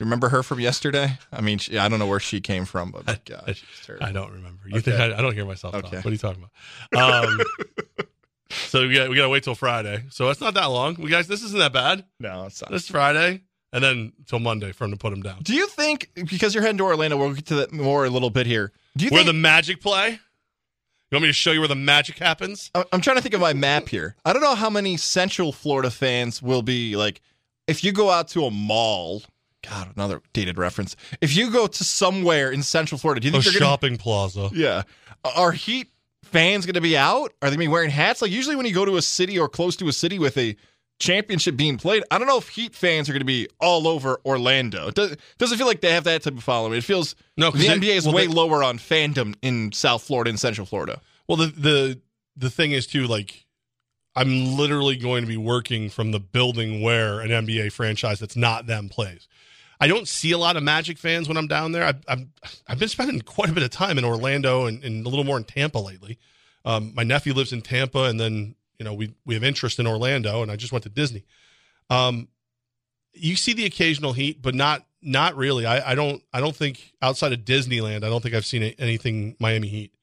Remember 0.00 0.28
her 0.28 0.42
from 0.42 0.60
yesterday? 0.60 1.18
I 1.32 1.40
mean, 1.40 1.58
she, 1.58 1.76
I 1.76 1.88
don't 1.88 1.98
know 1.98 2.06
where 2.06 2.20
she 2.20 2.40
came 2.40 2.64
from, 2.66 2.90
but 2.92 3.06
my 3.06 3.18
God, 3.24 3.44
she's 3.48 3.64
terrible. 3.84 4.06
I 4.06 4.12
don't 4.12 4.30
remember. 4.32 4.62
You 4.66 4.76
Okay. 4.78 4.92
think 4.92 5.00
I, 5.00 5.18
I 5.18 5.20
don't 5.22 5.34
hear 5.34 5.44
myself 5.44 5.72
talk. 5.74 5.84
Okay. 5.86 5.96
What 5.96 6.06
are 6.06 6.10
you 6.10 6.18
talking 6.18 6.44
about? 6.92 7.24
Um, 7.24 7.40
so 8.50 8.86
we 8.86 8.94
got 8.94 9.08
we 9.08 9.16
got 9.16 9.22
to 9.22 9.28
wait 9.28 9.42
till 9.44 9.54
Friday. 9.54 10.04
So 10.10 10.28
it's 10.30 10.40
not 10.40 10.54
that 10.54 10.66
long. 10.66 10.96
We 10.98 11.10
guys, 11.10 11.28
this 11.28 11.42
isn't 11.42 11.58
that 11.58 11.72
bad. 11.72 12.04
No, 12.20 12.46
it's 12.46 12.60
not. 12.62 12.70
This 12.70 12.88
Friday, 12.88 13.42
and 13.72 13.82
then 13.84 14.12
till 14.26 14.38
Monday 14.38 14.72
for 14.72 14.84
him 14.84 14.90
to 14.92 14.96
put 14.96 15.12
him 15.12 15.22
down. 15.22 15.42
Do 15.42 15.54
you 15.54 15.66
think 15.66 16.10
because 16.14 16.54
you're 16.54 16.62
heading 16.62 16.78
to 16.78 16.84
Orlando, 16.84 17.16
we'll 17.16 17.34
get 17.34 17.46
to 17.46 17.54
that 17.56 17.72
more 17.72 18.04
a 18.04 18.10
little 18.10 18.30
bit 18.30 18.46
here. 18.46 18.72
Do 18.96 19.04
you 19.04 19.10
Where 19.10 19.22
think 19.22 19.34
the 19.34 19.40
magic 19.40 19.80
play? 19.80 20.10
You 21.10 21.16
want 21.16 21.22
me 21.22 21.28
to 21.28 21.32
show 21.34 21.52
you 21.52 21.60
where 21.60 21.68
the 21.68 21.74
magic 21.74 22.18
happens? 22.18 22.70
I- 22.74 22.84
I'm 22.92 23.00
trying 23.00 23.16
to 23.16 23.22
think 23.22 23.34
of 23.34 23.40
my 23.40 23.54
map 23.54 23.88
here. 23.88 24.14
I 24.26 24.32
don't 24.34 24.42
know 24.42 24.54
how 24.54 24.68
many 24.68 24.96
Central 24.98 25.52
Florida 25.52 25.90
fans 25.90 26.42
will 26.42 26.60
be 26.60 26.96
like, 26.96 27.22
if 27.66 27.82
you 27.82 27.92
go 27.92 28.10
out 28.10 28.28
to 28.28 28.44
a 28.44 28.50
mall. 28.50 29.22
God, 29.68 29.90
another 29.96 30.20
dated 30.32 30.56
reference. 30.56 30.94
If 31.20 31.34
you 31.36 31.50
go 31.50 31.66
to 31.66 31.84
somewhere 31.84 32.52
in 32.52 32.62
Central 32.62 32.96
Florida, 32.98 33.20
do 33.20 33.26
you 33.28 33.30
A 33.30 33.42
think 33.42 33.44
they're 33.44 33.60
gonna, 33.60 33.70
shopping 33.70 33.96
plaza. 33.96 34.50
Yeah, 34.52 34.82
are 35.24 35.50
Heat 35.50 35.88
fans 36.28 36.66
going 36.66 36.74
to 36.74 36.80
be 36.80 36.96
out? 36.96 37.32
Are 37.42 37.48
they 37.50 37.56
going 37.56 37.58
to 37.58 37.58
be 37.58 37.68
wearing 37.68 37.90
hats? 37.90 38.22
Like 38.22 38.30
usually 38.30 38.56
when 38.56 38.66
you 38.66 38.74
go 38.74 38.84
to 38.84 38.96
a 38.96 39.02
city 39.02 39.38
or 39.38 39.48
close 39.48 39.76
to 39.76 39.88
a 39.88 39.92
city 39.92 40.18
with 40.18 40.36
a 40.38 40.56
championship 41.00 41.56
being 41.56 41.76
played, 41.78 42.02
I 42.10 42.18
don't 42.18 42.26
know 42.26 42.38
if 42.38 42.48
Heat 42.48 42.74
fans 42.74 43.08
are 43.08 43.12
going 43.12 43.20
to 43.20 43.26
be 43.26 43.48
all 43.60 43.86
over 43.86 44.20
Orlando. 44.24 44.88
It 44.88 44.94
does, 44.94 45.16
doesn't 45.38 45.58
feel 45.58 45.66
like 45.66 45.80
they 45.80 45.92
have 45.92 46.04
that 46.04 46.22
type 46.22 46.36
of 46.36 46.42
following. 46.44 46.76
It 46.78 46.84
feels 46.84 47.14
No, 47.36 47.50
the 47.50 47.66
NBA 47.66 47.96
is 47.96 48.06
well, 48.06 48.14
way 48.14 48.26
they- 48.26 48.32
lower 48.32 48.62
on 48.62 48.78
fandom 48.78 49.34
in 49.42 49.72
South 49.72 50.02
Florida 50.02 50.30
and 50.30 50.38
Central 50.40 50.66
Florida. 50.66 51.00
Well, 51.28 51.36
the 51.36 51.46
the 51.48 52.00
the 52.36 52.50
thing 52.50 52.72
is 52.72 52.86
too, 52.86 53.06
like 53.06 53.44
I'm 54.16 54.56
literally 54.56 54.96
going 54.96 55.22
to 55.22 55.28
be 55.28 55.36
working 55.36 55.90
from 55.90 56.10
the 56.10 56.18
building 56.20 56.82
where 56.82 57.20
an 57.20 57.28
NBA 57.30 57.70
franchise 57.72 58.18
that's 58.18 58.36
not 58.36 58.66
them 58.66 58.88
plays. 58.88 59.28
I 59.80 59.86
don't 59.86 60.08
see 60.08 60.32
a 60.32 60.38
lot 60.38 60.56
of 60.56 60.62
Magic 60.62 60.98
fans 60.98 61.28
when 61.28 61.36
I'm 61.36 61.46
down 61.46 61.72
there. 61.72 61.84
I've 61.84 62.02
I've, 62.08 62.26
I've 62.66 62.78
been 62.78 62.88
spending 62.88 63.20
quite 63.20 63.48
a 63.48 63.52
bit 63.52 63.62
of 63.62 63.70
time 63.70 63.98
in 63.98 64.04
Orlando 64.04 64.66
and, 64.66 64.82
and 64.82 65.06
a 65.06 65.08
little 65.08 65.24
more 65.24 65.36
in 65.36 65.44
Tampa 65.44 65.78
lately. 65.78 66.18
Um, 66.64 66.92
my 66.94 67.04
nephew 67.04 67.32
lives 67.32 67.52
in 67.52 67.62
Tampa, 67.62 68.04
and 68.04 68.18
then 68.18 68.56
you 68.78 68.84
know 68.84 68.94
we 68.94 69.14
we 69.24 69.34
have 69.34 69.44
interest 69.44 69.78
in 69.78 69.86
Orlando, 69.86 70.42
and 70.42 70.50
I 70.50 70.56
just 70.56 70.72
went 70.72 70.82
to 70.84 70.88
Disney. 70.88 71.24
Um, 71.90 72.28
you 73.14 73.36
see 73.36 73.52
the 73.52 73.64
occasional 73.64 74.12
heat, 74.12 74.42
but 74.42 74.54
not 74.54 74.84
not 75.00 75.36
really. 75.36 75.64
I, 75.64 75.92
I 75.92 75.94
don't 75.94 76.22
I 76.32 76.40
don't 76.40 76.56
think 76.56 76.92
outside 77.00 77.32
of 77.32 77.40
Disneyland, 77.40 78.04
I 78.04 78.08
don't 78.08 78.22
think 78.22 78.34
I've 78.34 78.46
seen 78.46 78.62
anything 78.78 79.36
Miami 79.38 79.68
Heat, 79.68 79.94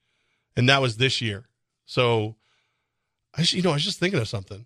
and 0.56 0.70
that 0.70 0.82
was 0.82 0.98
this 0.98 1.22
year. 1.22 1.48
So, 1.86 2.36
I 3.38 3.44
you 3.48 3.62
know 3.62 3.72
I 3.72 3.74
was 3.74 3.84
just 3.84 4.00
thinking 4.00 4.20
of 4.20 4.28
something. 4.28 4.66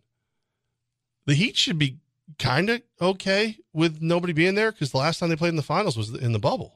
the 1.26 1.34
Heat 1.34 1.58
should 1.58 1.80
be 1.80 1.98
kind 2.38 2.70
of 2.70 2.82
okay 3.02 3.58
with 3.74 4.02
nobody 4.02 4.34
being 4.34 4.56
there 4.56 4.72
because 4.72 4.92
the 4.92 4.98
last 4.98 5.20
time 5.20 5.30
they 5.30 5.36
played 5.36 5.50
in 5.50 5.56
the 5.56 5.62
finals 5.64 5.98
was 5.98 6.10
in 6.14 6.32
the 6.32 6.40
bubble. 6.40 6.76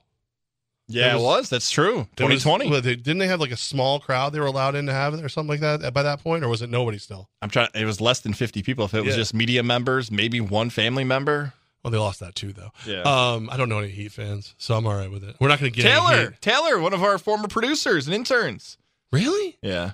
Yeah, 0.88 1.08
It 1.08 1.12
it 1.12 1.16
was- 1.16 1.24
was. 1.24 1.50
That's 1.50 1.72
true. 1.72 2.08
There 2.18 2.28
was- 2.28 2.44
2020. 2.44 2.82
they- 2.82 2.96
didn't 2.96 3.20
they 3.20 3.28
have 3.28 3.40
like 3.40 3.52
a 3.52 3.58
small 3.58 4.00
crowd 4.00 4.34
they 4.34 4.40
were 4.40 4.46
allowed 4.48 4.76
in 4.76 4.86
to 4.88 4.94
have 4.94 5.14
it 5.14 5.24
or 5.24 5.30
something 5.30 5.62
like 5.62 5.82
that 5.82 5.94
by 5.94 6.04
that 6.04 6.22
point, 6.22 6.44
or 6.44 6.50
was 6.50 6.62
it 6.62 6.70
nobody 6.70 6.98
still? 6.98 7.30
I'm 7.42 7.50
trying. 7.50 7.70
It 7.74 7.86
was 7.86 8.02
less 8.02 8.20
than 8.20 8.34
50 8.34 8.62
people. 8.64 8.84
If 8.86 8.94
it 8.94 9.02
was 9.02 9.14
Yeah. 9.16 9.22
just 9.22 9.34
media 9.34 9.64
members, 9.64 10.12
maybe 10.12 10.42
one 10.42 10.70
family 10.70 11.04
member. 11.06 11.54
Well, 11.84 11.92
they 11.92 11.98
lost 11.98 12.20
that 12.22 12.36
too, 12.36 12.54
though. 12.54 12.72
Yeah. 12.86 13.02
Um, 13.02 13.50
I 13.52 13.58
don't 13.58 13.68
know 13.70 13.80
any 13.80 13.90
Heat 13.92 14.12
fans, 14.14 14.56
so 14.58 14.76
I'm 14.76 14.86
all 14.88 14.96
right 14.96 15.12
with 15.12 15.24
it. 15.24 15.36
We're 15.40 15.50
not 15.50 15.60
going 15.60 15.72
to 15.72 15.76
get 15.76 15.84
Taylor. 15.90 16.32
Taylor, 16.42 16.80
one 16.80 16.94
of 16.94 17.04
our 17.04 17.18
former 17.18 17.48
producers 17.50 18.08
and 18.08 18.16
interns. 18.16 18.78
Really? 19.12 19.58
Yeah. 19.62 19.92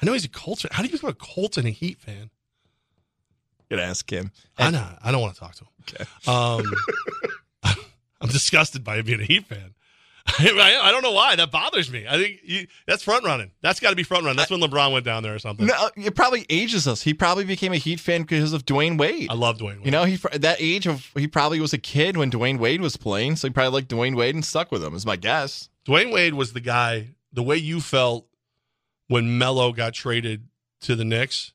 I 0.00 0.06
know 0.06 0.12
he's 0.14 0.24
a 0.24 0.28
Colts 0.28 0.62
fan. 0.62 0.70
How 0.72 0.82
do 0.82 0.88
you 0.88 0.92
become 0.92 1.10
a 1.10 1.14
Colts 1.14 1.56
and 1.56 1.66
a 1.66 1.70
Heat 1.70 1.98
fan? 1.98 2.30
Could 3.68 3.80
ask 3.80 4.10
him. 4.10 4.30
I 4.58 4.70
know. 4.70 4.86
I 5.02 5.10
don't 5.10 5.20
want 5.20 5.34
to 5.34 5.40
talk 5.40 5.54
to 5.56 5.64
him. 5.64 5.70
Okay. 5.82 6.04
Um, 6.26 7.74
I'm 8.20 8.28
disgusted 8.28 8.84
by 8.84 8.96
him 8.96 9.06
being 9.06 9.20
a 9.20 9.24
Heat 9.24 9.46
fan. 9.46 9.74
I, 10.38 10.80
I 10.82 10.90
don't 10.90 11.02
know 11.02 11.12
why 11.12 11.36
that 11.36 11.52
bothers 11.52 11.90
me. 11.90 12.04
I 12.08 12.16
think 12.16 12.40
you, 12.42 12.66
that's 12.86 13.02
front 13.02 13.24
running. 13.24 13.52
That's 13.62 13.78
got 13.78 13.90
to 13.90 13.96
be 13.96 14.02
front 14.02 14.24
running. 14.24 14.36
That's 14.36 14.50
when 14.50 14.60
LeBron 14.60 14.92
went 14.92 15.04
down 15.04 15.22
there 15.22 15.34
or 15.34 15.38
something. 15.38 15.66
No, 15.66 15.90
it 15.96 16.16
probably 16.16 16.44
ages 16.50 16.88
us. 16.88 17.02
He 17.02 17.14
probably 17.14 17.44
became 17.44 17.72
a 17.72 17.76
Heat 17.76 18.00
fan 18.00 18.22
because 18.22 18.52
of 18.52 18.66
Dwyane 18.66 18.98
Wade. 18.98 19.28
I 19.30 19.34
love 19.34 19.58
Dwyane. 19.58 19.78
Wade. 19.78 19.84
You 19.84 19.90
know, 19.92 20.04
he 20.04 20.16
that 20.16 20.56
age 20.58 20.86
of 20.86 21.10
he 21.16 21.28
probably 21.28 21.60
was 21.60 21.72
a 21.72 21.78
kid 21.78 22.16
when 22.16 22.30
Dwyane 22.30 22.58
Wade 22.58 22.80
was 22.80 22.96
playing, 22.96 23.36
so 23.36 23.46
he 23.46 23.52
probably 23.52 23.72
liked 23.80 23.88
Dwyane 23.88 24.16
Wade 24.16 24.34
and 24.34 24.44
stuck 24.44 24.72
with 24.72 24.82
him. 24.82 24.94
Is 24.94 25.06
my 25.06 25.16
guess. 25.16 25.68
Dwyane 25.86 26.12
Wade 26.12 26.34
was 26.34 26.52
the 26.52 26.60
guy. 26.60 27.10
The 27.32 27.42
way 27.42 27.56
you 27.56 27.80
felt 27.80 28.26
when 29.06 29.38
Melo 29.38 29.72
got 29.72 29.94
traded 29.94 30.48
to 30.80 30.96
the 30.96 31.04
Knicks 31.04 31.52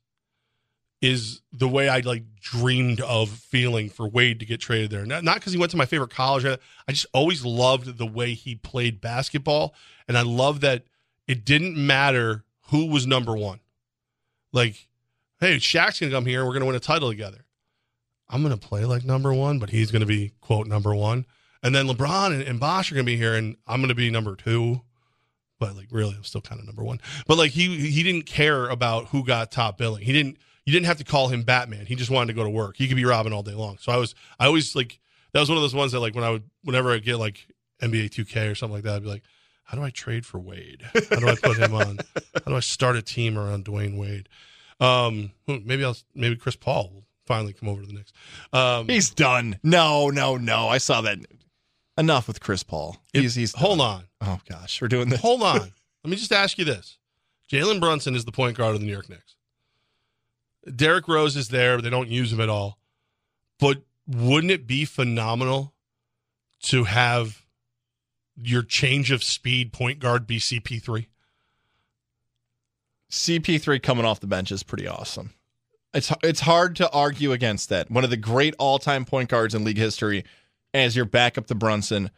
is 1.01 1.41
the 1.51 1.67
way 1.67 1.89
I 1.89 1.99
like 1.99 2.23
dreamed 2.39 3.01
of 3.01 3.29
feeling 3.29 3.89
for 3.89 4.07
Wade 4.07 4.39
to 4.39 4.45
get 4.45 4.61
traded 4.61 4.91
there. 4.91 5.05
Not 5.05 5.35
because 5.35 5.51
he 5.51 5.59
went 5.59 5.71
to 5.71 5.77
my 5.77 5.87
favorite 5.87 6.11
college. 6.11 6.45
I 6.45 6.57
just 6.91 7.07
always 7.13 7.43
loved 7.43 7.97
the 7.97 8.05
way 8.05 8.33
he 8.33 8.55
played 8.55 9.01
basketball, 9.01 9.73
and 10.07 10.17
I 10.17 10.21
love 10.21 10.61
that 10.61 10.83
it 11.27 11.43
didn't 11.43 11.75
matter 11.75 12.43
who 12.69 12.85
was 12.85 13.07
number 13.07 13.35
one. 13.35 13.59
Like, 14.53 14.87
hey, 15.39 15.55
Shaq's 15.57 15.99
gonna 15.99 16.11
come 16.11 16.25
here. 16.25 16.41
and 16.41 16.47
We're 16.47 16.53
gonna 16.53 16.65
win 16.67 16.75
a 16.75 16.79
title 16.79 17.09
together. 17.09 17.45
I'm 18.29 18.43
gonna 18.43 18.57
play 18.57 18.85
like 18.85 19.03
number 19.03 19.33
one, 19.33 19.57
but 19.59 19.71
he's 19.71 19.91
gonna 19.91 20.05
be 20.05 20.33
quote 20.39 20.67
number 20.67 20.93
one. 20.93 21.25
And 21.63 21.73
then 21.75 21.87
LeBron 21.87 22.33
and, 22.33 22.43
and 22.43 22.59
Bosh 22.59 22.91
are 22.91 22.95
gonna 22.95 23.05
be 23.05 23.17
here, 23.17 23.33
and 23.33 23.55
I'm 23.65 23.81
gonna 23.81 23.95
be 23.95 24.09
number 24.11 24.35
two. 24.35 24.81
But 25.59 25.75
like, 25.75 25.87
really, 25.91 26.15
I'm 26.15 26.23
still 26.23 26.41
kind 26.41 26.59
of 26.59 26.65
number 26.65 26.83
one. 26.83 26.99
But 27.27 27.37
like, 27.37 27.51
he 27.51 27.89
he 27.89 28.03
didn't 28.03 28.25
care 28.25 28.67
about 28.67 29.07
who 29.07 29.23
got 29.25 29.51
top 29.51 29.77
billing. 29.79 30.03
He 30.03 30.13
didn't. 30.13 30.37
You 30.65 30.73
didn't 30.73 30.85
have 30.85 30.97
to 30.97 31.03
call 31.03 31.29
him 31.29 31.43
Batman. 31.43 31.85
He 31.85 31.95
just 31.95 32.11
wanted 32.11 32.27
to 32.27 32.33
go 32.33 32.43
to 32.43 32.49
work. 32.49 32.77
He 32.77 32.88
could 32.88 32.97
be 32.97 33.05
Robin 33.05 33.33
all 33.33 33.43
day 33.43 33.53
long. 33.53 33.77
So 33.79 33.91
I 33.91 33.97
was, 33.97 34.13
I 34.39 34.45
always 34.45 34.75
like 34.75 34.99
that 35.33 35.39
was 35.39 35.49
one 35.49 35.57
of 35.57 35.63
those 35.63 35.73
ones 35.75 35.91
that 35.93 35.99
like 35.99 36.15
when 36.15 36.23
I 36.23 36.29
would, 36.29 36.43
whenever 36.63 36.91
I 36.91 36.99
get 36.99 37.17
like 37.17 37.47
NBA 37.81 38.09
2K 38.09 38.51
or 38.51 38.55
something 38.55 38.75
like 38.75 38.83
that, 38.83 38.95
I'd 38.95 39.03
be 39.03 39.09
like, 39.09 39.23
how 39.63 39.77
do 39.77 39.83
I 39.83 39.89
trade 39.89 40.25
for 40.25 40.38
Wade? 40.39 40.83
How 41.09 41.15
do 41.17 41.27
I 41.29 41.35
put 41.35 41.57
him 41.57 41.73
on? 41.73 41.99
How 42.15 42.51
do 42.51 42.55
I 42.55 42.59
start 42.59 42.97
a 42.97 43.01
team 43.01 43.38
around 43.38 43.65
Dwyane 43.65 43.97
Wade? 43.97 44.27
Um, 44.81 45.31
hmm, 45.47 45.57
maybe 45.63 45.85
I'll 45.85 45.95
maybe 46.13 46.35
Chris 46.35 46.55
Paul 46.55 46.91
will 46.93 47.03
finally 47.25 47.53
come 47.53 47.69
over 47.69 47.81
to 47.81 47.88
the 47.88 47.93
Knicks. 47.93 48.11
Um, 48.51 48.89
He's 48.89 49.09
done. 49.11 49.59
No, 49.63 50.09
no, 50.09 50.35
no. 50.38 50.67
I 50.67 50.77
saw 50.77 51.01
that. 51.01 51.19
Enough 51.97 52.27
with 52.27 52.39
Chris 52.39 52.63
Paul. 52.63 52.97
He's 53.13 53.35
he's. 53.35 53.53
hold 53.53 53.79
done. 53.79 54.05
on. 54.21 54.29
Oh 54.29 54.39
gosh, 54.49 54.81
we're 54.81 54.88
doing 54.88 55.09
this. 55.09 55.21
Hold 55.21 55.43
on. 55.43 55.59
Let 56.03 56.09
me 56.09 56.15
just 56.15 56.31
ask 56.31 56.57
you 56.57 56.65
this: 56.65 56.97
Jalen 57.51 57.79
Brunson 57.79 58.15
is 58.15 58.25
the 58.25 58.31
point 58.31 58.57
guard 58.57 58.73
of 58.73 58.81
the 58.81 58.85
New 58.85 58.91
York 58.91 59.09
Knicks. 59.09 59.35
Derrick 60.75 61.07
Rose 61.07 61.35
is 61.35 61.49
there. 61.49 61.81
They 61.81 61.89
don't 61.89 62.09
use 62.09 62.31
him 62.31 62.41
at 62.41 62.49
all. 62.49 62.77
But 63.59 63.83
wouldn't 64.07 64.51
it 64.51 64.67
be 64.67 64.85
phenomenal 64.85 65.73
to 66.63 66.83
have 66.85 67.45
your 68.35 68.63
change 68.63 69.11
of 69.11 69.23
speed 69.23 69.73
point 69.73 69.99
guard 69.99 70.27
be 70.27 70.39
CP3? 70.39 71.07
CP3 73.09 73.83
coming 73.83 74.05
off 74.05 74.19
the 74.19 74.27
bench 74.27 74.51
is 74.51 74.63
pretty 74.63 74.88
awesome. 74.88 75.33
It's 75.93 76.11
it's 76.23 76.39
hard 76.39 76.77
to 76.77 76.89
argue 76.91 77.33
against 77.33 77.69
that. 77.69 77.91
One 77.91 78.05
of 78.05 78.09
the 78.09 78.17
great 78.17 78.55
all-time 78.57 79.03
point 79.03 79.29
guards 79.29 79.53
in 79.53 79.65
league 79.65 79.77
history 79.77 80.23
as 80.73 80.95
your 80.95 81.05
backup 81.05 81.47
to 81.47 81.55
Brunson. 81.55 82.09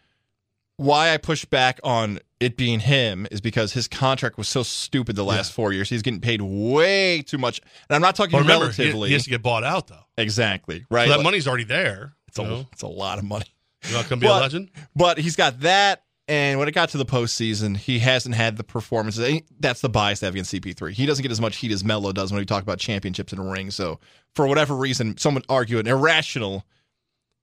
Why 0.77 1.13
I 1.13 1.17
push 1.17 1.45
back 1.45 1.79
on 1.83 2.19
it 2.43 2.57
being 2.57 2.79
him 2.81 3.25
is 3.31 3.41
because 3.41 3.73
his 3.73 3.87
contract 3.87 4.37
was 4.37 4.47
so 4.49 4.61
stupid 4.63 5.15
the 5.15 5.23
last 5.23 5.51
four 5.53 5.73
years. 5.73 5.89
He's 5.89 6.01
getting 6.01 6.19
paid 6.21 6.41
way 6.41 7.21
too 7.21 7.37
much. 7.37 7.61
And 7.89 7.95
I'm 7.95 8.01
not 8.01 8.15
talking 8.15 8.31
But 8.33 8.41
remember, 8.41 8.65
relatively. 8.65 9.09
he 9.09 9.13
has 9.13 9.23
to 9.23 9.29
get 9.29 9.41
bought 9.41 9.63
out 9.63 9.87
though. 9.87 10.05
exactly. 10.17 10.85
Right. 10.91 11.05
So 11.05 11.11
that 11.11 11.17
Like, 11.17 11.23
money's 11.23 11.47
already 11.47 11.63
there. 11.63 12.13
it's, 12.27 12.37
a, 12.39 12.43
know? 12.43 12.67
it's 12.71 12.81
a 12.83 12.87
lot 12.87 13.17
of 13.19 13.23
money. 13.25 13.45
You're 13.83 13.93
not 13.99 14.09
going 14.09 14.19
to 14.21 14.25
be 14.25 14.27
a 14.27 14.31
legend. 14.35 14.69
But 14.95 15.17
he's 15.17 15.35
got 15.35 15.61
that. 15.61 16.03
And 16.29 16.57
when 16.57 16.69
it 16.69 16.71
got 16.73 16.87
to 16.89 16.97
the 16.97 17.05
postseason, 17.05 17.75
he 17.75 17.99
hasn't 17.99 18.33
had 18.35 18.55
the 18.55 18.63
performances. 18.63 19.41
That's 19.59 19.81
the 19.81 19.89
bias 19.89 20.23
I 20.23 20.27
have 20.27 20.35
against 20.35 20.53
CP3. 20.53 20.93
He 20.93 21.05
doesn't 21.05 21.21
get 21.21 21.31
as 21.33 21.41
much 21.41 21.57
heat 21.57 21.71
as 21.73 21.83
Melo 21.83 22.13
does 22.13 22.31
when 22.31 22.39
we 22.39 22.45
talk 22.45 22.63
about 22.63 22.79
championships 22.79 23.33
and 23.33 23.51
rings. 23.51 23.75
So, 23.75 23.99
for 24.33 24.47
whatever 24.47 24.73
reason, 24.73 25.17
some 25.17 25.33
would 25.35 25.45
argue 25.49 25.79
an 25.79 25.87
irrational 25.87 26.65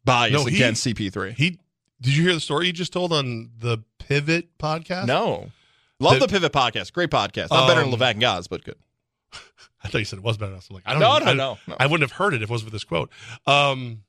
bias 0.05 0.33
No, 0.33 0.45
he- 0.47 0.57
against 0.57 0.83
CP3. 0.87 1.35
He 1.35 1.59
did 2.01 2.17
you 2.17 2.23
hear 2.23 2.33
the 2.33 2.41
story 2.41 2.67
he 2.67 2.73
just 2.73 2.93
told 2.95 3.13
on 3.13 3.51
the 3.59 3.79
Pivot 4.11 4.59
podcast? 4.59 5.07
no. 5.07 5.51
Love 6.01 6.15
The- 6.15 6.27
the 6.27 6.29
Pivot 6.33 6.53
podcast. 6.53 6.93
Great 6.93 7.11
podcast. 7.11 7.51
Not 7.51 7.69
better 7.69 7.81
than 7.85 7.93
Um, 7.93 7.99
Levac 7.99 8.13
and 8.13 8.21
Goz, 8.21 8.49
but 8.49 8.65
good. 8.65 8.77
I 9.85 9.89
thought 9.89 9.99
you 9.99 10.05
said 10.05 10.19
it 10.19 10.23
was 10.25 10.37
better. 10.39 10.53
I'm 10.55 10.61
like, 10.71 10.83
I 10.87 10.93
don't 10.93 11.01
No, 11.01 11.19
know. 11.19 11.25
no, 11.25 11.31
I, 11.31 11.35
no, 11.35 11.59
no. 11.69 11.77
I 11.79 11.87
wouldn't 11.87 12.09
have 12.11 12.17
heard 12.17 12.33
it 12.35 12.39
if 12.43 12.49
it 12.49 12.51
wasn't 12.51 12.71
for 12.71 12.73
this 12.73 12.85
quote. 12.85 13.11
Um, 13.47 14.03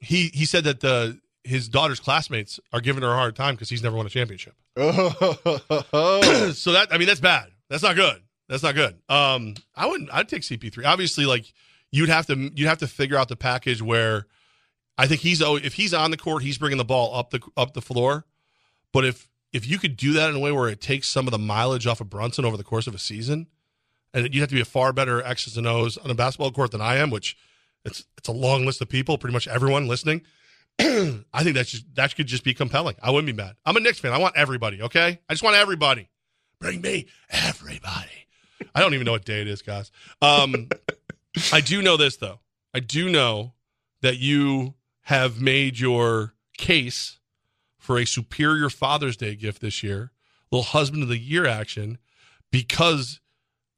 he 0.00 0.28
he 0.34 0.44
said 0.44 0.64
that 0.64 0.80
the 0.80 1.18
his 1.44 1.68
daughter's 1.68 2.00
classmates 2.00 2.60
are 2.72 2.80
giving 2.80 3.02
her 3.02 3.10
a 3.10 3.14
hard 3.14 3.34
time 3.36 3.54
because 3.54 3.68
he's 3.70 3.82
never 3.82 3.96
won 3.96 4.04
a 4.06 4.10
championship. 4.10 4.54
Oh. 4.76 6.50
so 6.54 6.72
that 6.72 6.88
I 6.92 6.98
mean 6.98 7.06
that's 7.06 7.20
bad. 7.20 7.48
That's 7.70 7.82
not 7.82 7.96
good. 7.96 8.20
That's 8.48 8.62
not 8.62 8.74
good. 8.74 8.96
Um, 9.08 9.54
I 9.76 9.86
wouldn't. 9.86 10.10
I'd 10.12 10.28
take 10.28 10.42
CP3. 10.42 10.84
Obviously, 10.86 11.24
like 11.26 11.52
you'd 11.90 12.08
have 12.08 12.26
to 12.26 12.34
you'd 12.54 12.68
have 12.68 12.78
to 12.78 12.86
figure 12.86 13.16
out 13.16 13.28
the 13.28 13.36
package 13.36 13.80
where 13.82 14.26
I 14.96 15.06
think 15.06 15.20
he's 15.20 15.40
oh 15.42 15.56
if 15.56 15.74
he's 15.74 15.94
on 15.94 16.10
the 16.10 16.16
court, 16.16 16.42
he's 16.42 16.58
bringing 16.58 16.78
the 16.78 16.84
ball 16.84 17.14
up 17.14 17.30
the 17.30 17.40
up 17.56 17.74
the 17.74 17.82
floor. 17.82 18.24
But 18.92 19.04
if 19.04 19.28
if 19.52 19.66
you 19.66 19.78
could 19.78 19.96
do 19.96 20.12
that 20.14 20.30
in 20.30 20.36
a 20.36 20.38
way 20.38 20.52
where 20.52 20.68
it 20.68 20.80
takes 20.80 21.08
some 21.08 21.26
of 21.26 21.30
the 21.30 21.38
mileage 21.38 21.86
off 21.86 22.00
of 22.00 22.10
Brunson 22.10 22.44
over 22.44 22.56
the 22.56 22.64
course 22.64 22.86
of 22.86 22.94
a 22.94 22.98
season, 22.98 23.46
and 24.12 24.34
you 24.34 24.40
have 24.40 24.48
to 24.50 24.54
be 24.54 24.60
a 24.60 24.66
far 24.66 24.92
better 24.92 25.22
X's 25.22 25.56
and 25.56 25.66
O's 25.66 25.96
on 25.96 26.10
a 26.10 26.14
basketball 26.14 26.50
court 26.50 26.70
than 26.70 26.80
I 26.80 26.96
am, 26.96 27.10
which 27.10 27.36
it's 27.84 28.04
it's 28.16 28.28
a 28.28 28.32
long 28.32 28.66
list 28.66 28.80
of 28.80 28.88
people, 28.88 29.18
pretty 29.18 29.32
much 29.32 29.48
everyone 29.48 29.86
listening. 29.86 30.22
I 30.78 31.42
think 31.42 31.56
that's 31.56 31.70
just, 31.70 31.94
that 31.96 32.14
could 32.14 32.26
just 32.26 32.44
be 32.44 32.54
compelling. 32.54 32.96
I 33.02 33.10
wouldn't 33.10 33.26
be 33.26 33.32
mad. 33.32 33.56
I'm 33.66 33.76
a 33.76 33.80
Knicks 33.80 33.98
fan. 33.98 34.12
I 34.12 34.18
want 34.18 34.36
everybody. 34.36 34.82
Okay, 34.82 35.20
I 35.28 35.32
just 35.32 35.42
want 35.42 35.56
everybody. 35.56 36.08
Bring 36.60 36.80
me 36.80 37.06
everybody. 37.30 38.26
I 38.74 38.80
don't 38.80 38.94
even 38.94 39.04
know 39.04 39.12
what 39.12 39.24
day 39.24 39.40
it 39.40 39.48
is, 39.48 39.62
guys. 39.62 39.90
Um, 40.20 40.68
I 41.52 41.60
do 41.60 41.82
know 41.82 41.96
this 41.96 42.16
though. 42.16 42.40
I 42.74 42.80
do 42.80 43.08
know 43.08 43.54
that 44.02 44.18
you 44.18 44.74
have 45.02 45.40
made 45.40 45.78
your 45.78 46.34
case 46.56 47.17
for 47.88 47.98
a 47.98 48.04
superior 48.04 48.68
Father's 48.68 49.16
Day 49.16 49.34
gift 49.34 49.62
this 49.62 49.82
year, 49.82 50.12
little 50.52 50.62
husband 50.62 51.02
of 51.02 51.08
the 51.08 51.16
year 51.16 51.46
action, 51.46 51.96
because 52.52 53.18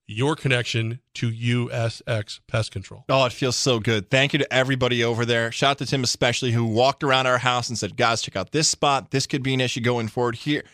your 0.09 0.35
connection 0.35 0.99
to 1.15 1.31
USX 1.31 2.41
Pest 2.49 2.73
Control. 2.73 3.05
Oh, 3.09 3.25
it 3.27 3.33
feels 3.33 3.55
so 3.55 3.79
good. 3.79 4.11
Thank 4.11 4.33
you 4.33 4.41
to 4.41 4.53
everybody 4.53 5.05
over 5.05 5.25
there. 5.25 5.53
Shout 5.53 5.71
out 5.71 5.79
to 5.79 5.87
Tim 5.87 6.03
especially 6.03 6.51
who 6.51 6.65
walked 6.65 7.05
around 7.05 7.29
our 7.29 7.39
house 7.39 7.69
and 7.69 7.79
said, 7.79 7.97
"Guys, 7.97 8.21
check 8.21 8.35
out 8.35 8.51
this 8.51 8.69
spot. 8.69 9.13
This 9.13 9.29
could 9.29 9.45
be 9.45 9.55
an 9.55 9.61
issue 9.61 9.81
going 9.81 10.09
forward 10.09 10.35
here." 10.35 10.65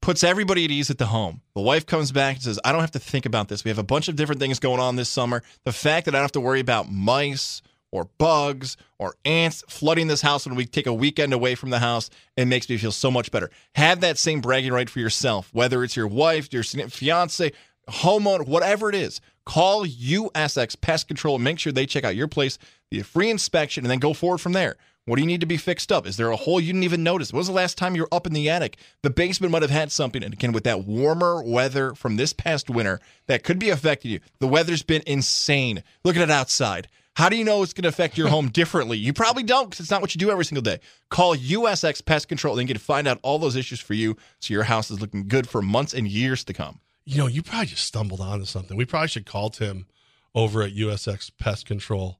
Puts 0.00 0.24
everybody 0.24 0.64
at 0.64 0.72
ease 0.72 0.90
at 0.90 0.98
the 0.98 1.06
home. 1.06 1.42
The 1.54 1.62
wife 1.62 1.86
comes 1.86 2.10
back 2.10 2.34
and 2.34 2.42
says, 2.42 2.58
"I 2.64 2.72
don't 2.72 2.80
have 2.80 2.90
to 2.90 2.98
think 2.98 3.26
about 3.26 3.46
this. 3.46 3.62
We 3.62 3.68
have 3.68 3.78
a 3.78 3.84
bunch 3.84 4.08
of 4.08 4.16
different 4.16 4.40
things 4.40 4.58
going 4.58 4.80
on 4.80 4.96
this 4.96 5.08
summer. 5.08 5.44
The 5.62 5.72
fact 5.72 6.06
that 6.06 6.16
I 6.16 6.18
don't 6.18 6.24
have 6.24 6.32
to 6.32 6.40
worry 6.40 6.58
about 6.58 6.90
mice 6.90 7.62
or 7.92 8.08
bugs 8.18 8.76
or 8.98 9.14
ants 9.24 9.62
flooding 9.68 10.08
this 10.08 10.22
house 10.22 10.46
when 10.46 10.56
we 10.56 10.66
take 10.66 10.86
a 10.86 10.94
weekend 10.94 11.32
away 11.32 11.54
from 11.54 11.70
the 11.70 11.78
house, 11.78 12.10
it 12.36 12.46
makes 12.46 12.68
me 12.68 12.76
feel 12.78 12.90
so 12.90 13.10
much 13.10 13.30
better. 13.30 13.50
Have 13.74 14.00
that 14.00 14.18
same 14.18 14.40
bragging 14.40 14.72
right 14.72 14.90
for 14.90 14.98
yourself, 14.98 15.50
whether 15.52 15.84
it's 15.84 15.94
your 15.94 16.08
wife, 16.08 16.52
your 16.52 16.64
fiance, 16.64 17.52
homeowner, 17.88 18.46
whatever 18.46 18.88
it 18.88 18.94
is. 18.94 19.20
Call 19.44 19.86
USX 19.86 20.80
Pest 20.80 21.08
Control 21.08 21.36
and 21.36 21.44
make 21.44 21.58
sure 21.58 21.72
they 21.72 21.86
check 21.86 22.04
out 22.04 22.16
your 22.16 22.28
place, 22.28 22.58
the 22.90 23.02
free 23.02 23.30
inspection, 23.30 23.84
and 23.84 23.90
then 23.90 23.98
go 23.98 24.12
forward 24.12 24.38
from 24.38 24.52
there. 24.52 24.76
What 25.04 25.16
do 25.16 25.22
you 25.22 25.26
need 25.26 25.40
to 25.40 25.46
be 25.46 25.56
fixed 25.56 25.90
up? 25.90 26.06
Is 26.06 26.16
there 26.16 26.30
a 26.30 26.36
hole 26.36 26.60
you 26.60 26.68
didn't 26.68 26.84
even 26.84 27.02
notice? 27.02 27.32
When 27.32 27.38
was 27.38 27.48
the 27.48 27.52
last 27.52 27.76
time 27.76 27.96
you 27.96 28.02
were 28.02 28.14
up 28.14 28.24
in 28.24 28.34
the 28.34 28.48
attic? 28.48 28.76
The 29.02 29.10
basement 29.10 29.50
might 29.50 29.62
have 29.62 29.70
had 29.70 29.90
something. 29.90 30.22
And 30.22 30.32
again, 30.32 30.52
with 30.52 30.62
that 30.62 30.84
warmer 30.84 31.42
weather 31.42 31.92
from 31.96 32.16
this 32.16 32.32
past 32.32 32.70
winter, 32.70 33.00
that 33.26 33.42
could 33.42 33.58
be 33.58 33.70
affecting 33.70 34.12
you. 34.12 34.20
The 34.38 34.46
weather's 34.46 34.84
been 34.84 35.02
insane. 35.04 35.82
Look 36.04 36.14
at 36.14 36.22
it 36.22 36.30
outside. 36.30 36.86
How 37.14 37.28
do 37.28 37.36
you 37.36 37.44
know 37.44 37.62
it's 37.62 37.74
going 37.74 37.82
to 37.82 37.88
affect 37.88 38.16
your 38.16 38.28
home 38.28 38.48
differently? 38.48 38.96
You 38.96 39.12
probably 39.12 39.42
don't 39.42 39.68
because 39.68 39.80
it's 39.80 39.90
not 39.90 40.00
what 40.00 40.14
you 40.14 40.18
do 40.18 40.30
every 40.30 40.44
single 40.44 40.62
day. 40.62 40.80
Call 41.10 41.36
USX 41.36 42.04
Pest 42.04 42.28
Control 42.28 42.58
and 42.58 42.68
you 42.68 42.74
can 42.74 42.80
find 42.80 43.06
out 43.06 43.18
all 43.22 43.38
those 43.38 43.56
issues 43.56 43.80
for 43.80 43.94
you 43.94 44.16
so 44.40 44.54
your 44.54 44.62
house 44.62 44.90
is 44.90 45.00
looking 45.00 45.28
good 45.28 45.48
for 45.48 45.60
months 45.60 45.92
and 45.92 46.08
years 46.08 46.42
to 46.44 46.52
come. 46.52 46.80
You 47.04 47.18
know, 47.18 47.26
you 47.26 47.42
probably 47.42 47.66
just 47.66 47.84
stumbled 47.84 48.20
onto 48.20 48.46
something. 48.46 48.76
We 48.76 48.84
probably 48.86 49.08
should 49.08 49.26
call 49.26 49.50
Tim 49.50 49.86
over 50.34 50.62
at 50.62 50.74
USX 50.74 51.30
Pest 51.38 51.66
Control 51.66 52.18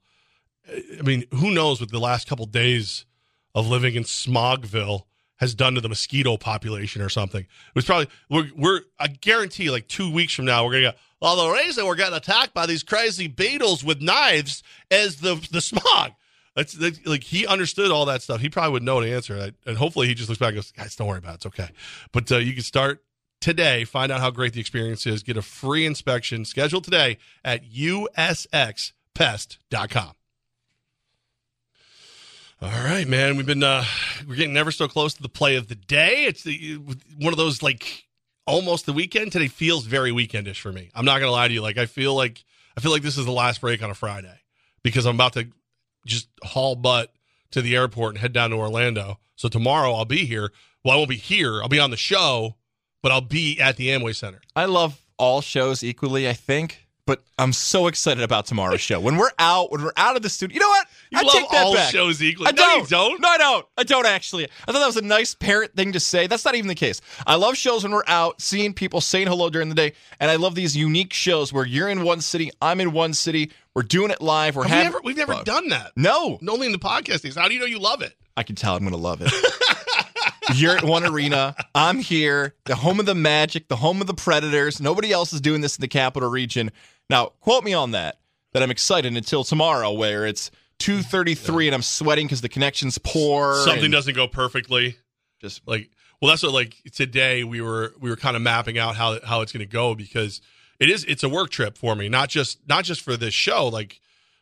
I 0.69 1.03
mean, 1.03 1.25
who 1.33 1.51
knows 1.51 1.81
what 1.81 1.91
the 1.91 1.99
last 1.99 2.29
couple 2.29 2.47
days 2.47 3.05
of 3.55 3.67
living 3.67 3.95
in 3.95 4.05
Smogville 4.05 5.03
has 5.37 5.55
done 5.55 5.75
to 5.75 5.81
the 5.81 5.89
mosquito 5.89 6.37
population 6.37 7.03
or 7.03 7.09
something. 7.09 7.41
It 7.41 7.75
was 7.75 7.85
probably 7.85 8.09
we're 8.31 8.51
we're 8.57 8.81
I 8.99 9.09
guarantee 9.09 9.71
like 9.71 9.89
two 9.89 10.13
weeks 10.13 10.35
from 10.35 10.45
now 10.45 10.65
we're 10.65 10.73
gonna 10.73 10.93
go. 10.93 10.99
Well, 11.23 11.37
the 11.37 11.51
reason 11.53 11.87
we're 11.87 11.95
getting 11.95 12.17
attacked 12.17 12.53
by 12.53 12.67
these 12.67 12.83
crazy 12.83 13.29
beetles 13.29 13.85
with 13.85 14.03
knives 14.03 14.65
is 14.91 15.21
the 15.21 15.37
the 15.53 15.61
smog. 15.61 16.15
Like 16.57 17.23
he 17.23 17.47
understood 17.47 17.93
all 17.93 18.07
that 18.07 18.23
stuff. 18.23 18.41
He 18.41 18.49
probably 18.49 18.73
would 18.73 18.83
know 18.83 19.01
the 19.01 19.15
answer, 19.15 19.53
and 19.65 19.79
hopefully 19.79 20.09
he 20.09 20.15
just 20.15 20.29
looks 20.29 20.41
back 20.41 20.49
and 20.49 20.57
goes, 20.57 20.73
"Guys, 20.73 20.97
don't 20.97 21.07
worry 21.07 21.19
about 21.19 21.35
it. 21.35 21.37
It's 21.37 21.47
okay." 21.47 21.69
But 22.11 22.33
uh, 22.33 22.39
you 22.39 22.55
can 22.55 22.65
start 22.65 23.05
today. 23.41 23.85
Find 23.85 24.11
out 24.11 24.19
how 24.19 24.33
great 24.33 24.53
the 24.53 24.61
experience 24.61 25.07
is. 25.07 25.23
Get 25.23 25.37
a 25.37 25.43
free 25.43 25.87
inspection 25.87 26.45
scheduled 26.45 26.83
today 26.83 27.19
at 27.45 27.71
usxpest.com. 27.71 28.93
All 32.61 32.69
right, 32.85 33.07
man. 33.07 33.37
We've 33.37 33.47
been 33.47 33.63
uh 33.63 33.85
we're 34.29 34.35
getting 34.35 34.55
never 34.55 34.73
so 34.73 34.89
close 34.89 35.15
to 35.15 35.23
the 35.23 35.29
play 35.29 35.55
of 35.55 35.69
the 35.69 35.77
day. 35.77 36.25
It's 36.25 36.43
the, 36.43 36.81
one 37.17 37.33
of 37.33 37.37
those 37.37 37.63
like 37.63 38.07
almost 38.47 38.87
the 38.87 38.93
weekend. 38.93 39.33
Today 39.33 39.49
feels 39.49 39.87
very 39.87 40.11
weekendish 40.11 40.61
for 40.61 40.73
me. 40.73 40.91
I'm 40.95 41.05
not 41.05 41.21
gonna 41.21 41.33
lie 41.33 41.49
to 41.49 41.55
you. 41.55 41.63
Like 41.63 41.79
I 41.79 41.87
feel 41.87 42.15
like 42.15 42.45
I 42.77 42.81
feel 42.81 42.91
like 42.91 43.03
this 43.03 43.19
is 43.19 43.25
the 43.25 43.33
last 43.33 43.61
break 43.61 43.83
on 43.83 43.91
a 43.91 43.95
Friday 43.95 44.39
because 44.83 45.07
I'm 45.07 45.15
about 45.15 45.35
to 45.35 45.49
just 46.07 46.29
haul 46.43 46.75
butt 46.75 47.13
to 47.53 47.63
the 47.63 47.77
airport 47.77 48.15
and 48.15 48.19
head 48.19 48.33
down 48.33 48.51
to 48.51 48.57
Orlando. 48.57 49.19
So 49.37 49.49
tomorrow 49.49 49.93
I'll 49.93 50.05
be 50.05 50.25
here. 50.25 50.53
Well, 50.85 50.95
I 50.95 50.97
won't 50.97 51.11
be 51.11 51.17
here. 51.17 51.63
I'll 51.63 51.69
be 51.69 51.79
on 51.79 51.91
the 51.91 51.97
show, 51.97 52.57
but 53.03 53.13
I'll 53.13 53.21
be 53.21 53.61
at 53.61 53.77
the 53.77 53.89
Amway 53.89 54.15
Center. 54.17 54.41
I 54.57 54.65
love 54.65 55.01
all 55.17 55.41
shows 55.41 55.85
equally, 55.85 56.29
I 56.29 56.33
think. 56.33 56.87
But 57.05 57.21
I'm 57.37 57.53
so 57.53 57.89
excited 57.89 58.23
about 58.23 58.47
tomorrow's 58.47 58.81
show. 58.81 59.01
When 59.01 59.17
we're 59.17 59.33
out, 59.37 59.73
when 59.73 59.83
we're 59.83 59.93
out 59.97 60.15
of 60.15 60.23
the 60.23 60.29
studio, 60.29 60.55
you 60.55 60.61
know 60.61 60.69
what? 60.69 60.87
You 61.11 61.19
I 61.19 61.23
love 61.23 61.33
take 61.33 61.51
that 61.51 61.67
all 61.67 61.75
back. 61.75 61.91
shows 61.91 62.23
equally. 62.23 62.47
I 62.49 62.53
No, 62.53 62.63
don't. 62.63 62.89
don't. 62.89 63.21
No, 63.21 63.29
I 63.29 63.39
don't. 63.39 63.67
I 63.77 63.83
don't 63.83 64.07
actually. 64.07 64.45
I 64.45 64.71
thought 64.73 64.79
that 64.79 64.87
was 64.87 64.97
a 64.97 65.03
nice 65.03 65.35
parent 65.35 65.75
thing 65.75 65.91
to 65.93 66.01
say. 66.01 66.29
That's 66.29 66.45
not 66.45 66.55
even 66.55 66.69
the 66.69 66.77
case. 66.77 67.01
I 67.27 67.35
love 67.35 67.57
shows 67.57 67.83
when 67.83 67.91
we're 67.93 68.05
out, 68.07 68.41
seeing 68.41 68.73
people, 68.73 69.01
saying 69.01 69.27
hello 69.27 69.51
during 69.51 69.69
the 69.69 69.75
day, 69.75 69.95
and 70.21 70.31
I 70.31 70.37
love 70.37 70.55
these 70.55 70.77
unique 70.77 71.13
shows 71.13 71.53
where 71.53 71.67
you're 71.67 71.89
in 71.89 72.05
one 72.05 72.21
city, 72.21 72.53
I'm 72.63 72.81
in 72.81 72.93
one 72.93 73.15
city, 73.15 73.51
we're 73.75 73.83
doing 73.83 74.13
it 74.13 74.21
live. 74.21 74.55
We're 74.55 74.63
Have 74.63 74.71
we 74.71 74.77
having. 74.77 74.87
ever, 74.87 75.01
we've 75.03 75.17
never 75.17 75.43
done 75.43 75.71
that. 75.71 75.91
No, 75.97 76.39
Only 76.49 76.67
in 76.67 76.73
the 76.73 76.79
podcast. 76.79 77.35
How 77.37 77.49
do 77.49 77.55
you 77.55 77.59
know 77.59 77.67
you 77.67 77.81
love 77.81 78.03
it? 78.03 78.15
I 78.37 78.45
can 78.45 78.55
tell 78.55 78.77
I'm 78.77 78.83
going 78.83 78.93
to 78.93 78.97
love 78.97 79.21
it. 79.23 79.33
You're 80.55 80.77
at 80.77 80.85
one 80.85 81.05
arena. 81.05 81.55
I'm 81.75 81.99
here, 81.99 82.55
the 82.65 82.75
home 82.75 83.01
of 83.01 83.07
the 83.07 83.15
Magic, 83.15 83.69
the 83.69 83.77
home 83.77 84.01
of 84.01 84.07
the 84.07 84.15
Predators. 84.15 84.81
Nobody 84.81 85.13
else 85.13 85.33
is 85.33 85.41
doing 85.41 85.61
this 85.61 85.77
in 85.77 85.81
the 85.81 85.89
capital 85.89 86.29
region. 86.29 86.71
Now, 87.09 87.27
quote 87.41 87.65
me 87.65 87.75
on 87.75 87.93
that. 87.93 88.19
That 88.53 88.63
I'm 88.63 88.71
excited 88.71 89.17
until 89.17 89.45
tomorrow, 89.45 89.93
where 89.93 90.27
it's 90.27 90.51
2:33 90.79 91.67
and 91.69 91.75
I'm 91.75 91.83
sweating 91.83 92.27
because 92.27 92.43
the 92.43 92.51
connection's 92.51 92.99
poor. 92.99 93.55
Something 93.65 93.91
doesn't 93.91 94.15
go 94.15 94.29
perfectly. 94.29 94.99
Just 95.41 95.67
like 95.67 95.91
well, 96.21 96.29
that's 96.29 96.43
what 96.43 96.53
like 96.53 96.77
today 96.93 97.45
we 97.45 97.61
were 97.61 97.95
we 97.99 98.09
were 98.09 98.17
kind 98.17 98.37
of 98.37 98.43
mapping 98.43 98.79
out 98.79 98.95
how 98.95 99.19
how 99.25 99.41
it's 99.41 99.53
going 99.53 99.67
to 99.67 99.73
go 99.73 99.95
because 99.95 100.41
it 100.79 100.89
is 100.89 101.05
it's 101.05 101.25
a 101.25 101.29
work 101.29 101.51
trip 101.51 101.77
for 101.77 101.97
me, 101.97 102.09
not 102.09 102.29
just 102.29 102.61
not 102.69 102.85
just 102.85 103.01
for 103.01 103.17
this 103.17 103.35
show. 103.35 103.69
Like 103.69 104.01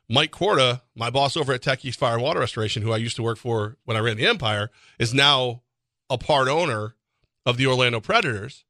Mike 0.09 0.31
Corda, 0.31 0.83
my 0.95 1.09
boss 1.09 1.37
over 1.37 1.53
at 1.55 1.63
Tech 1.63 1.85
East 1.85 1.99
Fire 1.99 2.15
and 2.15 2.23
Water 2.23 2.41
Restoration, 2.41 2.83
who 2.83 2.93
I 2.93 2.99
used 2.99 3.17
to 3.17 3.23
work 3.23 3.39
for 3.39 3.79
when 3.85 3.97
I 3.97 4.01
ran 4.01 4.19
the 4.19 4.27
Empire, 4.27 4.71
is 4.99 5.15
now 5.15 5.63
a 6.11 6.19
part 6.19 6.49
owner 6.49 6.95
of 7.47 7.57
the 7.57 7.67
Orlando 7.67 8.01
Predators, 8.01 8.65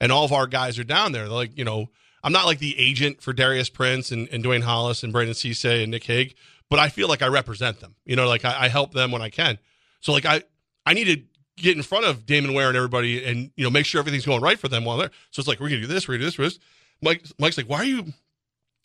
and 0.00 0.12
all 0.12 0.24
of 0.24 0.32
our 0.32 0.46
guys 0.46 0.78
are 0.78 0.84
down 0.84 1.12
there. 1.12 1.26
Like, 1.28 1.56
you 1.56 1.64
know, 1.64 1.88
I'm 2.22 2.32
not 2.32 2.46
like 2.46 2.58
the 2.58 2.78
agent 2.78 3.20
for 3.20 3.32
Darius 3.32 3.68
Prince 3.68 4.12
and, 4.12 4.28
and 4.28 4.44
Dwayne 4.44 4.62
Hollis 4.62 5.02
and 5.02 5.12
Brandon 5.12 5.34
Cisse 5.34 5.82
and 5.82 5.90
Nick 5.90 6.04
Hague, 6.04 6.34
but 6.70 6.78
I 6.78 6.88
feel 6.88 7.08
like 7.08 7.22
I 7.22 7.28
represent 7.28 7.80
them. 7.80 7.96
You 8.04 8.14
know, 8.16 8.28
like 8.28 8.44
I, 8.44 8.64
I 8.64 8.68
help 8.68 8.92
them 8.92 9.10
when 9.10 9.22
I 9.22 9.30
can. 9.30 9.58
So 10.00 10.12
like 10.12 10.26
I 10.26 10.42
I 10.86 10.94
need 10.94 11.04
to 11.04 11.22
get 11.56 11.76
in 11.76 11.82
front 11.82 12.04
of 12.04 12.26
Damon 12.26 12.54
Ware 12.54 12.68
and 12.68 12.76
everybody 12.76 13.24
and 13.24 13.50
you 13.56 13.64
know 13.64 13.70
make 13.70 13.86
sure 13.86 13.98
everything's 13.98 14.26
going 14.26 14.40
right 14.40 14.58
for 14.58 14.68
them 14.68 14.84
while 14.84 14.96
they're 14.96 15.10
so 15.30 15.40
it's 15.40 15.48
like 15.48 15.60
we're 15.60 15.68
gonna 15.68 15.80
do 15.80 15.86
this, 15.86 16.06
we're 16.06 16.14
gonna 16.14 16.22
do 16.22 16.26
this, 16.26 16.38
we're 16.38 16.44
gonna 16.44 16.50
do 16.50 16.58
this. 16.58 16.66
Mike 17.02 17.24
Mike's 17.38 17.56
like, 17.56 17.68
why 17.68 17.78
are 17.78 17.84
you 17.84 18.12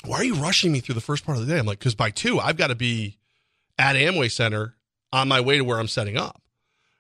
why 0.06 0.18
are 0.18 0.24
you 0.24 0.36
rushing 0.36 0.72
me 0.72 0.80
through 0.80 0.96
the 0.96 1.02
first 1.02 1.26
part 1.26 1.38
of 1.38 1.46
the 1.46 1.52
day? 1.52 1.60
I'm 1.60 1.66
like, 1.66 1.80
because 1.80 1.96
by 1.96 2.12
two, 2.12 2.40
I've 2.40 2.58
got 2.58 2.68
to 2.68 2.76
be 2.76 3.18
at 3.78 3.96
Amway 3.96 4.32
Center 4.32 4.76
on 5.12 5.28
my 5.28 5.42
way 5.42 5.58
to 5.58 5.64
where 5.64 5.80
I'm 5.80 5.88
setting 5.88 6.18
up. 6.18 6.42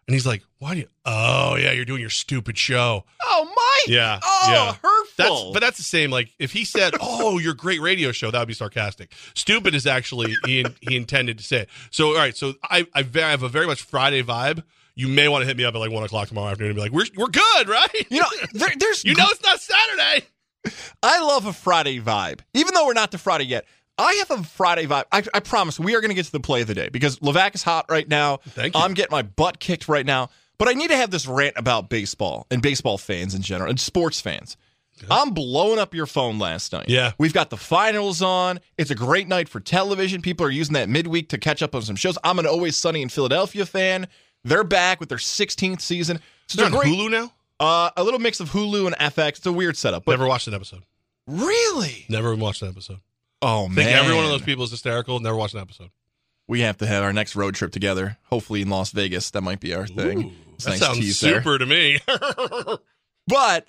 And 0.08 0.14
he's 0.14 0.26
like, 0.26 0.44
why 0.60 0.74
do 0.74 0.80
you 0.80 0.88
oh 1.06 1.56
yeah, 1.56 1.72
you're 1.72 1.86
doing 1.86 2.00
your 2.02 2.10
stupid 2.10 2.58
show. 2.58 3.04
Oh, 3.24 3.44
Mike. 3.46 3.94
Yeah. 3.94 4.20
Oh, 4.24 4.46
yeah. 4.48 4.74
hurtful. 4.82 4.98
That's 5.18 5.54
but 5.54 5.60
that's 5.60 5.78
the 5.78 5.84
same. 5.84 6.12
Like 6.12 6.30
if 6.40 6.52
he 6.52 6.64
said, 6.64 6.94
"Oh, 7.02 7.40
your 7.40 7.54
great 7.54 7.82
radio 7.82 8.12
show," 8.12 8.32
that 8.32 8.40
would 8.40 8.48
be 8.48 8.54
sarcastic. 8.54 9.14
Stupid 9.34 9.76
is 9.76 9.86
actually 9.86 10.36
he 10.46 10.66
he 10.82 10.96
intended 10.96 11.38
to 11.40 11.44
say 11.44 11.62
it. 11.62 11.70
So 11.92 12.10
all 12.10 12.16
right, 12.16 12.36
so 12.38 12.54
I 12.64 12.86
I 12.94 13.04
have 13.04 13.44
a 13.44 13.50
very 13.50 13.68
much 13.68 13.82
Friday 13.82 14.24
vibe. 14.24 14.64
You 14.96 15.08
may 15.08 15.28
want 15.28 15.44
to 15.44 15.46
hit 15.48 15.58
me 15.58 15.66
up 15.66 15.76
at 15.76 15.80
like 15.80 15.92
one 15.92 16.04
o'clock 16.04 16.28
tomorrow 16.28 16.50
afternoon 16.52 16.72
and 16.72 16.76
be 16.76 16.82
like, 16.82 16.92
"We're 16.92 17.06
we're 17.16 17.28
good, 17.32 17.68
right?" 17.68 18.08
You 18.10 18.22
know, 18.22 18.28
there, 18.54 18.70
there's 18.80 19.04
you 19.06 19.16
know 19.16 19.26
it's 19.30 19.44
not 19.44 19.60
Saturday. 19.60 20.28
I 21.04 21.22
love 21.22 21.46
a 21.46 21.54
Friday 21.54 22.00
vibe, 22.00 22.40
even 22.54 22.74
though 22.74 22.86
we're 22.86 22.94
not 22.94 23.12
to 23.12 23.18
Friday 23.18 23.46
yet. 23.46 23.66
I 23.98 24.14
have 24.28 24.32
a 24.40 24.44
Friday 24.44 24.86
vibe. 24.86 25.06
I, 25.12 25.24
I 25.34 25.40
promise 25.40 25.80
we 25.80 25.96
are 25.96 26.02
going 26.02 26.10
to 26.10 26.16
get 26.16 26.26
to 26.26 26.32
the 26.32 26.40
play 26.40 26.62
of 26.62 26.68
the 26.68 26.76
day 26.76 26.90
because 26.90 27.20
Levac 27.20 27.56
is 27.56 27.64
hot 27.64 27.86
right 27.90 28.08
now. 28.08 28.38
Thank 28.50 28.76
you. 28.76 28.82
I'm 28.82 28.94
getting 28.94 29.12
my 29.12 29.24
butt 29.24 29.60
kicked 29.60 29.88
right 29.88 30.06
now. 30.06 30.30
But 30.60 30.68
I 30.68 30.74
need 30.74 30.90
to 30.90 30.96
have 30.98 31.12
this 31.12 31.28
rant 31.28 31.54
about 31.56 31.90
baseball 31.90 32.48
and 32.50 32.62
baseball 32.62 32.98
fans 32.98 33.36
in 33.36 33.42
general 33.44 33.70
and 33.70 33.80
sports 33.80 34.20
fans. 34.20 34.58
I'm 35.12 35.30
blowing 35.32 35.78
up 35.78 35.94
your 35.94 36.08
phone 36.08 36.40
last 36.40 36.74
night. 36.74 36.90
Yeah. 36.90 37.12
We've 37.20 37.34
got 37.34 37.52
the 37.52 37.58
finals 37.58 38.24
on. 38.24 38.60
It's 38.80 38.90
a 38.90 38.96
great 38.96 39.28
night 39.28 39.48
for 39.48 39.60
television. 39.60 40.24
People 40.24 40.48
are 40.48 40.50
using 40.52 40.74
that 40.74 40.90
midweek 40.90 41.30
to 41.30 41.38
catch 41.38 41.62
up 41.62 41.76
on 41.76 41.84
some 41.84 41.96
shows. 41.96 42.18
I'm 42.24 42.40
an 42.40 42.48
Always 42.48 42.76
Sunny 42.76 43.04
in 43.04 43.10
Philadelphia 43.10 43.68
fan. 43.68 44.08
They're 44.44 44.64
back 44.64 45.00
with 45.00 45.10
their 45.10 45.20
16th 45.20 45.82
season. 45.82 46.20
So 46.48 46.58
They're 46.58 46.68
it's 46.68 46.76
on 46.76 46.82
great, 46.82 46.94
Hulu 46.98 47.12
now. 47.12 47.32
Uh, 47.60 47.92
a 47.96 48.04
little 48.04 48.20
mix 48.20 48.40
of 48.40 48.50
Hulu 48.50 48.88
and 48.88 48.96
FX. 48.96 49.30
It's 49.38 49.46
a 49.46 49.52
weird 49.52 49.78
setup. 49.78 50.06
But 50.06 50.14
Never 50.14 50.28
watched 50.28 50.48
an 50.48 50.56
episode. 50.56 50.82
really? 51.28 52.06
Never 52.10 52.36
watched 52.36 52.64
an 52.64 52.70
episode. 52.70 53.00
Oh, 53.42 53.68
man. 53.68 53.76
think 53.86 53.90
every 53.92 54.16
one 54.16 54.24
of 54.26 54.32
those 54.32 54.42
people 54.42 54.64
is 54.64 54.72
hysterical. 54.72 55.20
Never 55.20 55.36
watched 55.36 55.54
an 55.54 55.60
episode. 55.62 55.90
We 56.48 56.62
have 56.62 56.78
to 56.78 56.88
have 56.88 57.04
our 57.04 57.14
next 57.14 57.36
road 57.36 57.56
trip 57.56 57.72
together. 57.72 58.18
Hopefully 58.26 58.62
in 58.62 58.70
Las 58.70 58.92
Vegas. 58.92 59.32
That 59.32 59.42
might 59.42 59.60
be 59.60 59.74
our 59.74 59.86
thing. 59.86 60.24
A 60.60 60.64
That 60.64 60.70
nice 60.70 60.80
sounds 60.80 61.20
there. 61.20 61.36
super 61.36 61.58
to 61.58 61.66
me. 61.66 62.00
But 63.28 63.68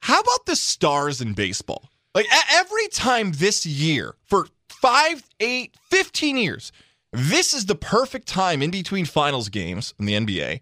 how 0.00 0.18
about 0.20 0.46
the 0.46 0.56
stars 0.56 1.20
in 1.20 1.34
baseball? 1.34 1.90
Like 2.14 2.26
every 2.52 2.88
time 2.88 3.32
this 3.32 3.66
year, 3.66 4.14
for 4.24 4.46
five, 4.70 5.28
eight, 5.40 5.76
15 5.90 6.36
years, 6.38 6.72
this 7.12 7.52
is 7.52 7.66
the 7.66 7.74
perfect 7.74 8.26
time 8.26 8.62
in 8.62 8.70
between 8.70 9.04
finals 9.04 9.48
games 9.50 9.92
in 9.98 10.06
the 10.06 10.14
NBA 10.14 10.60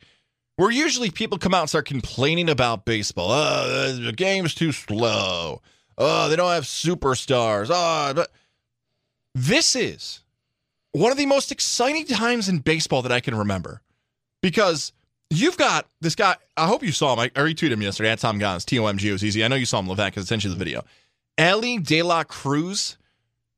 where 0.57 0.71
usually 0.73 1.11
people 1.11 1.39
come 1.39 1.55
out 1.55 1.61
and 1.61 1.69
start 1.69 1.87
complaining 1.87 2.51
about 2.51 2.85
baseball. 2.85 3.31
Oh, 3.31 3.93
the 3.93 4.13
game's 4.13 4.55
too 4.55 4.73
slow. 4.73 5.63
Oh, 5.97 6.29
they 6.29 6.37
don't 6.37 6.51
have 6.51 6.65
superstars. 6.65 7.69
Oh, 7.71 8.13
but 8.15 8.31
this 9.35 9.75
is 9.77 10.21
one 10.93 11.13
of 11.13 11.19
the 11.19 11.27
most 11.27 11.53
exciting 11.53 12.07
times 12.07 12.49
in 12.49 12.59
baseball 12.59 13.03
that 13.03 13.13
I 13.13 13.21
can 13.21 13.35
remember 13.35 13.83
because 14.43 14.93
you've 15.31 15.57
got 15.57 15.89
this 16.01 16.15
guy. 16.15 16.37
I 16.57 16.67
hope 16.67 16.83
you 16.83 16.93
saw 16.93 17.15
him. 17.15 17.19
I, 17.21 17.29
retweeted 17.29 17.73
him 17.73 17.83
yesterday 17.83 18.11
at 18.11 18.19
Tom 18.19 18.39
Gozz, 18.39 18.65
T 18.65 18.79
O 18.79 18.87
M 18.87 18.99
G 18.99 19.13
O 19.13 19.17
Z 19.17 19.31
Z. 19.31 19.43
I 19.43 19.49
know 19.49 19.57
you 19.57 19.67
saw 19.67 19.79
him, 19.79 19.87
Levac, 19.87 20.07
because 20.07 20.27
I 20.27 20.29
sent 20.29 20.45
you 20.45 20.51
the 20.51 20.57
video. 20.57 20.85
Elly 21.39 21.79
De 21.79 22.03
La 22.03 22.25
Cruz 22.25 22.99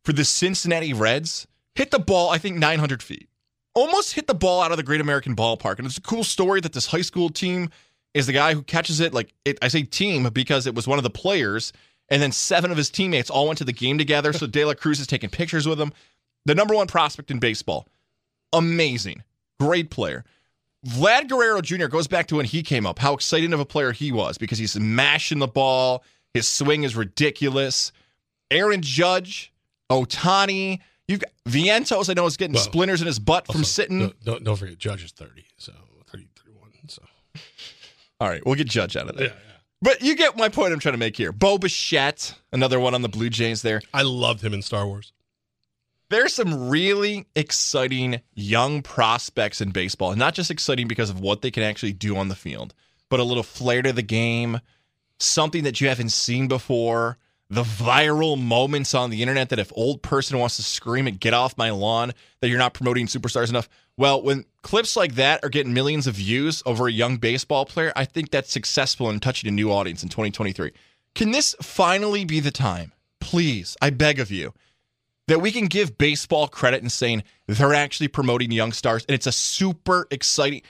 for 0.05 0.13
the 0.13 0.25
Cincinnati 0.25 0.93
Reds 0.93 1.47
hit 1.75 1.91
the 1.91 1.99
ball, 1.99 2.31
I 2.31 2.39
think, 2.39 2.57
900 2.57 3.03
feet. 3.03 3.29
Almost 3.75 4.15
hit 4.15 4.27
the 4.27 4.35
ball 4.35 4.63
out 4.63 4.71
of 4.71 4.77
the 4.77 4.83
Great 4.83 5.01
American 5.01 5.35
Ballpark. 5.35 5.79
And 5.79 5.87
it's 5.87 5.99
a 5.99 6.03
cool 6.03 6.23
story 6.23 6.61
that 6.61 6.73
this 6.73 6.87
high 6.87 7.01
school 7.01 7.29
team 7.29 7.71
is 8.13 8.27
the 8.27 8.33
guy 8.33 8.55
who 8.55 8.63
catches 8.63 9.01
it. 9.01 9.13
Like, 9.13 9.35
it, 9.45 9.59
I 9.61 9.69
say 9.69 9.83
team 9.83 10.29
because 10.33 10.67
it 10.67 10.75
was 10.75 10.87
one 10.87 10.99
of 10.99 11.03
the 11.03 11.11
players. 11.11 11.73
And 12.11 12.21
then 12.23 12.33
seven 12.33 12.71
of 12.71 12.77
his 12.77 12.91
teammates 12.91 13.31
all 13.31 13.47
went 13.47 13.59
to 13.59 13.65
the 13.65 13.73
game 13.73 13.99
together. 13.99 14.33
So 14.33 14.47
De 14.47 14.65
La 14.65 14.75
Cruz 14.75 15.01
is 15.01 15.07
taking 15.07 15.31
pictures 15.31 15.67
with 15.67 15.81
him. 15.81 15.93
The 16.45 16.55
number 16.55 16.75
one 16.75 16.87
prospect 16.87 17.31
in 17.31 17.39
baseball. 17.39 17.89
Amazing. 18.53 19.23
Great 19.59 19.91
player. 19.91 20.25
Vlad 20.87 21.29
Guerrero 21.29 21.63
Jr. 21.63 21.87
goes 21.87 22.07
back 22.07 22.27
to 22.27 22.37
when 22.37 22.45
he 22.45 22.63
came 22.63 22.87
up, 22.87 22.99
how 22.99 23.15
exciting 23.15 23.53
of 23.55 23.61
a 23.61 23.65
player 23.65 23.93
he 23.93 24.13
was 24.13 24.37
because 24.37 24.59
he's 24.59 24.79
mashing 24.79 25.39
the 25.39 25.47
ball. 25.49 26.05
His 26.35 26.47
swing 26.47 26.83
is 26.83 26.95
ridiculous. 26.95 27.91
Aaron 28.51 28.83
Judge, 28.83 29.51
Ohtani, 29.91 30.81
you've 31.09 31.21
got 31.21 31.31
Vientos, 31.49 32.11
I 32.11 32.13
know 32.13 32.27
is 32.27 32.37
getting 32.37 32.55
Well, 32.55 32.63
splinters 32.63 33.01
in 33.01 33.07
his 33.07 33.19
butt 33.19 33.47
from 33.47 33.61
Also, 33.63 33.65
sitting. 33.69 33.99
Don't, 34.01 34.25
don't, 34.25 34.45
don't 34.45 34.57
forget, 34.57 34.77
Judge 34.77 35.05
is 35.05 35.13
30, 35.13 35.47
so 35.57 35.73
30, 36.09 36.29
31. 36.37 36.69
So 36.89 37.03
All 38.21 38.29
right, 38.29 38.45
we'll 38.45 38.55
get 38.57 38.69
Judge 38.69 38.97
out 38.97 39.09
of 39.09 39.17
there. 39.17 39.29
yeah, 39.29 39.33
But 39.85 40.01
you 40.01 40.17
get 40.17 40.39
my 40.39 40.49
point 40.49 40.73
I'm 40.73 40.79
trying 40.79 40.95
to 40.95 40.99
make 40.99 41.15
here. 41.15 41.31
Bo 41.31 41.59
Bichette, 41.59 42.37
another 42.55 42.81
one 42.81 42.95
on 42.95 43.03
the 43.03 43.09
Blue 43.11 43.29
Jays 43.29 43.61
there. 43.61 43.83
I 43.93 44.01
loved 44.01 44.41
him 44.41 44.55
in 44.55 44.63
Star 44.63 44.87
Wars. 44.87 45.13
There's 46.09 46.33
some 46.33 46.71
really 46.71 47.27
exciting 47.37 48.23
young 48.33 48.81
prospects 48.81 49.61
in 49.61 49.73
baseball, 49.73 50.11
and 50.11 50.19
not 50.19 50.33
just 50.33 50.51
exciting 50.51 50.89
because 50.89 51.11
of 51.11 51.21
what 51.21 51.43
they 51.43 51.51
can 51.51 51.63
actually 51.63 51.93
do 51.93 52.17
on 52.17 52.29
the 52.29 52.35
field, 52.35 52.73
but 53.11 53.21
a 53.21 53.25
little 53.25 53.43
flair 53.43 53.83
to 53.83 53.93
the 53.93 54.01
game, 54.01 54.59
something 55.19 55.65
that 55.65 55.83
you 55.83 55.89
haven't 55.89 56.13
seen 56.13 56.49
before. 56.49 57.19
the 57.51 57.63
viral 57.63 58.41
moments 58.41 58.95
on 58.95 59.11
the 59.11 59.23
internet 59.23 59.51
that 59.51 59.59
if 59.59 59.73
old 59.77 60.03
person 60.03 60.39
wants 60.39 60.57
to 60.57 60.63
scream 60.63 61.07
and 61.07 61.21
get 61.21 61.35
off 61.35 61.59
my 61.59 61.71
lawn 61.71 62.13
that 62.41 62.49
you're 62.49 62.59
not 62.59 62.75
promoting 62.75 63.07
superstars 63.07 63.49
enough. 63.51 63.69
Well, 63.97 64.23
when 64.23 64.45
clips 64.63 64.97
like 64.97 65.15
that 65.15 65.45
are 65.45 65.49
getting 65.49 65.73
millions 65.73 66.07
of 66.07 66.15
views 66.15 66.63
over 66.67 66.89
a 66.89 66.93
young 66.93 67.17
baseball 67.17 67.65
player, 67.65 67.93
I 67.95 68.05
think 68.05 68.31
that's 68.31 68.51
successful 68.51 69.09
in 69.11 69.21
touching 69.21 69.49
a 69.49 69.53
new 69.53 69.71
audience 69.71 70.03
in 70.03 70.09
2023. 70.09 70.73
Can 71.15 71.31
this 71.31 71.55
finally 71.63 72.25
be 72.25 72.41
the 72.41 72.51
time? 72.51 72.93
Please, 73.21 73.77
I 73.81 73.91
beg 73.91 74.19
of 74.19 74.33
you, 74.33 74.53
that 75.29 75.41
we 75.41 75.53
can 75.53 75.67
give 75.67 75.97
baseball 75.97 76.49
credit 76.49 76.83
in 76.83 76.91
saying 76.91 77.23
they're 77.47 77.73
actually 77.73 78.09
promoting 78.09 78.51
young 78.51 78.73
stars 78.73 79.05
and 79.09 79.15
it's 79.15 79.27
a 79.27 79.33
super 79.33 80.07
exciting 80.11 80.63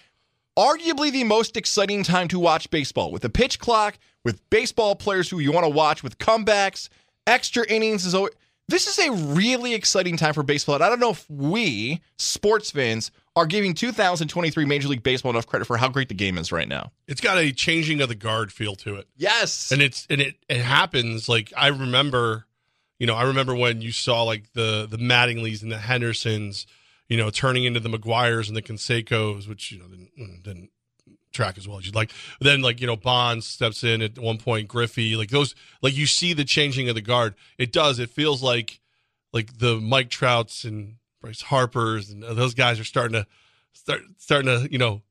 arguably 0.56 1.10
the 1.10 1.24
most 1.24 1.56
exciting 1.56 2.02
time 2.02 2.28
to 2.28 2.38
watch 2.38 2.70
baseball 2.70 3.10
with 3.10 3.22
the 3.22 3.30
pitch 3.30 3.59
clock, 3.59 3.98
with 4.24 4.48
baseball 4.51 4.94
players 4.94 5.28
who 5.28 5.38
you 5.38 5.52
want 5.52 5.64
to 5.64 5.70
watch, 5.70 6.02
with 6.02 6.18
comebacks, 6.18 6.88
extra 7.26 7.66
innings. 7.68 8.06
Is 8.06 8.14
always, 8.14 8.32
this 8.69 8.86
is 8.86 8.99
a 8.99 9.12
really 9.12 9.74
exciting 9.74 10.16
time 10.16 10.32
for 10.32 10.43
baseball. 10.43 10.77
And 10.77 10.85
I 10.85 10.89
don't 10.89 11.01
know 11.01 11.11
if 11.11 11.28
we, 11.28 12.01
sports 12.16 12.70
fans, 12.70 13.11
are 13.36 13.47
giving 13.47 13.74
2023 13.74 14.65
Major 14.65 14.89
League 14.89 15.03
Baseball 15.03 15.31
enough 15.31 15.47
credit 15.47 15.66
for 15.66 15.77
how 15.77 15.89
great 15.89 16.09
the 16.09 16.15
game 16.15 16.39
is 16.39 16.51
right 16.51 16.69
now. 16.69 16.93
It's 17.07 17.20
got 17.20 17.39
a 17.39 17.53
changing 17.53 18.01
of 18.01 18.09
the 18.09 18.15
guard 18.15 18.53
feel 18.53 18.74
to 18.77 18.97
it. 18.97 19.09
Yes. 19.16 19.70
And 19.70 19.82
it's 19.82 20.07
and 20.09 20.20
it 20.20 20.36
it 20.49 20.61
happens 20.61 21.28
like 21.28 21.53
I 21.57 21.69
remember, 21.69 22.47
you 22.99 23.07
know, 23.07 23.15
I 23.15 23.24
remember 23.24 23.55
when 23.55 23.82
you 23.82 23.93
saw 23.93 24.23
like 24.23 24.53
the 24.55 24.86
the 24.89 24.99
Mattingleys 24.99 25.62
and 25.62 25.70
the 25.70 25.78
Hendersons, 25.78 26.66
you 27.09 27.16
know, 27.16 27.28
turning 27.31 27.65
into 27.65 27.81
the 27.81 27.91
McGwires 27.91 28.49
and 28.49 28.57
the 28.57 28.62
Canseco's, 28.62 29.47
which 29.47 29.73
you 29.73 29.78
know 29.78 29.89
didn't, 29.89 30.43
didn't 30.43 30.70
track 31.35 31.59
as 31.59 31.69
well 31.69 31.78
as 31.78 31.85
you'd 31.85 31.94
like. 31.94 32.11
Then 32.40 32.62
like 32.62 32.81
you 32.81 32.86
know 32.86 32.97
Bonds 32.97 33.47
steps 33.47 33.85
in 33.85 34.01
at 34.01 34.19
one 34.19 34.39
point, 34.39 34.69
Griffey, 34.69 35.16
like 35.16 35.31
those, 35.31 35.55
like 35.82 35.97
you 35.97 36.06
see 36.06 36.32
the 36.32 36.44
changing 36.44 36.89
of 36.89 36.94
the 36.94 37.02
guard. 37.02 37.35
It 37.59 37.73
does. 37.73 37.98
It 37.98 38.11
feels 38.11 38.43
like 38.43 38.81
like 39.32 39.59
the 39.59 39.81
Mike 39.81 40.09
Trouts 40.09 40.65
and 40.65 40.97
Bryce 41.20 41.43
Harper's 41.43 42.11
and 42.11 42.23
those 42.23 42.55
guys 42.55 42.81
are 42.81 42.85
starting 42.85 43.15
to 43.15 43.27
start 43.73 44.02
starting 44.16 44.47
to 44.47 44.73
you 44.73 44.78
know 44.78 45.02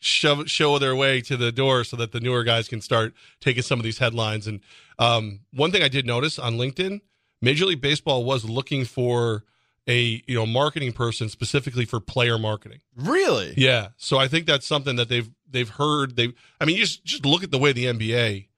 shove 0.00 0.48
show 0.48 0.78
their 0.78 0.94
way 0.94 1.20
to 1.22 1.36
the 1.36 1.52
door 1.52 1.84
so 1.84 1.96
that 1.96 2.12
the 2.12 2.20
newer 2.20 2.44
guys 2.44 2.68
can 2.68 2.80
start 2.80 3.12
taking 3.40 3.62
some 3.62 3.78
of 3.78 3.84
these 3.84 3.98
headlines. 3.98 4.46
And 4.46 4.60
um, 4.98 5.40
one 5.52 5.72
thing 5.72 5.82
I 5.82 5.88
did 5.88 6.06
notice 6.06 6.38
on 6.38 6.54
LinkedIn, 6.54 7.00
Major 7.42 7.66
League 7.66 7.80
Baseball 7.80 8.24
was 8.24 8.44
looking 8.48 8.84
for 8.84 9.44
a 9.88 10.22
you 10.26 10.34
know 10.34 10.46
marketing 10.46 10.92
person 10.92 11.28
specifically 11.28 11.84
for 11.84 11.98
player 11.98 12.38
marketing. 12.38 12.80
Really? 12.94 13.54
Yeah. 13.56 13.88
So 13.96 14.18
I 14.18 14.28
think 14.28 14.46
that's 14.46 14.66
something 14.66 14.96
that 14.96 15.08
they've 15.08 15.30
they've 15.50 15.68
heard. 15.68 16.16
They, 16.16 16.32
I 16.60 16.64
mean, 16.64 16.76
just 16.76 17.04
just 17.04 17.24
look 17.24 17.42
at 17.42 17.50
the 17.50 17.58
way 17.58 17.72
the 17.72 17.86
NBA, 17.86 18.48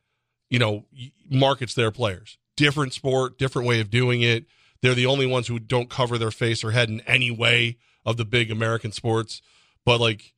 you 0.49 0.59
know, 0.59 0.87
markets 1.31 1.75
their 1.75 1.91
players. 1.91 2.39
Different 2.57 2.93
sport, 2.93 3.39
different 3.39 3.67
way 3.67 3.81
of 3.81 3.91
doing 3.91 4.23
it. 4.23 4.45
They're 4.83 4.95
the 4.95 5.07
only 5.07 5.27
ones 5.27 5.47
who 5.47 5.59
don't 5.59 5.91
cover 5.91 6.19
their 6.19 6.31
face 6.31 6.65
or 6.65 6.71
head 6.71 6.89
in 6.89 7.01
any 7.03 7.31
way 7.31 7.77
of 8.05 8.17
the 8.17 8.25
big 8.25 8.51
American 8.51 8.93
sports. 8.93 9.43
But 9.85 10.01
like, 10.01 10.35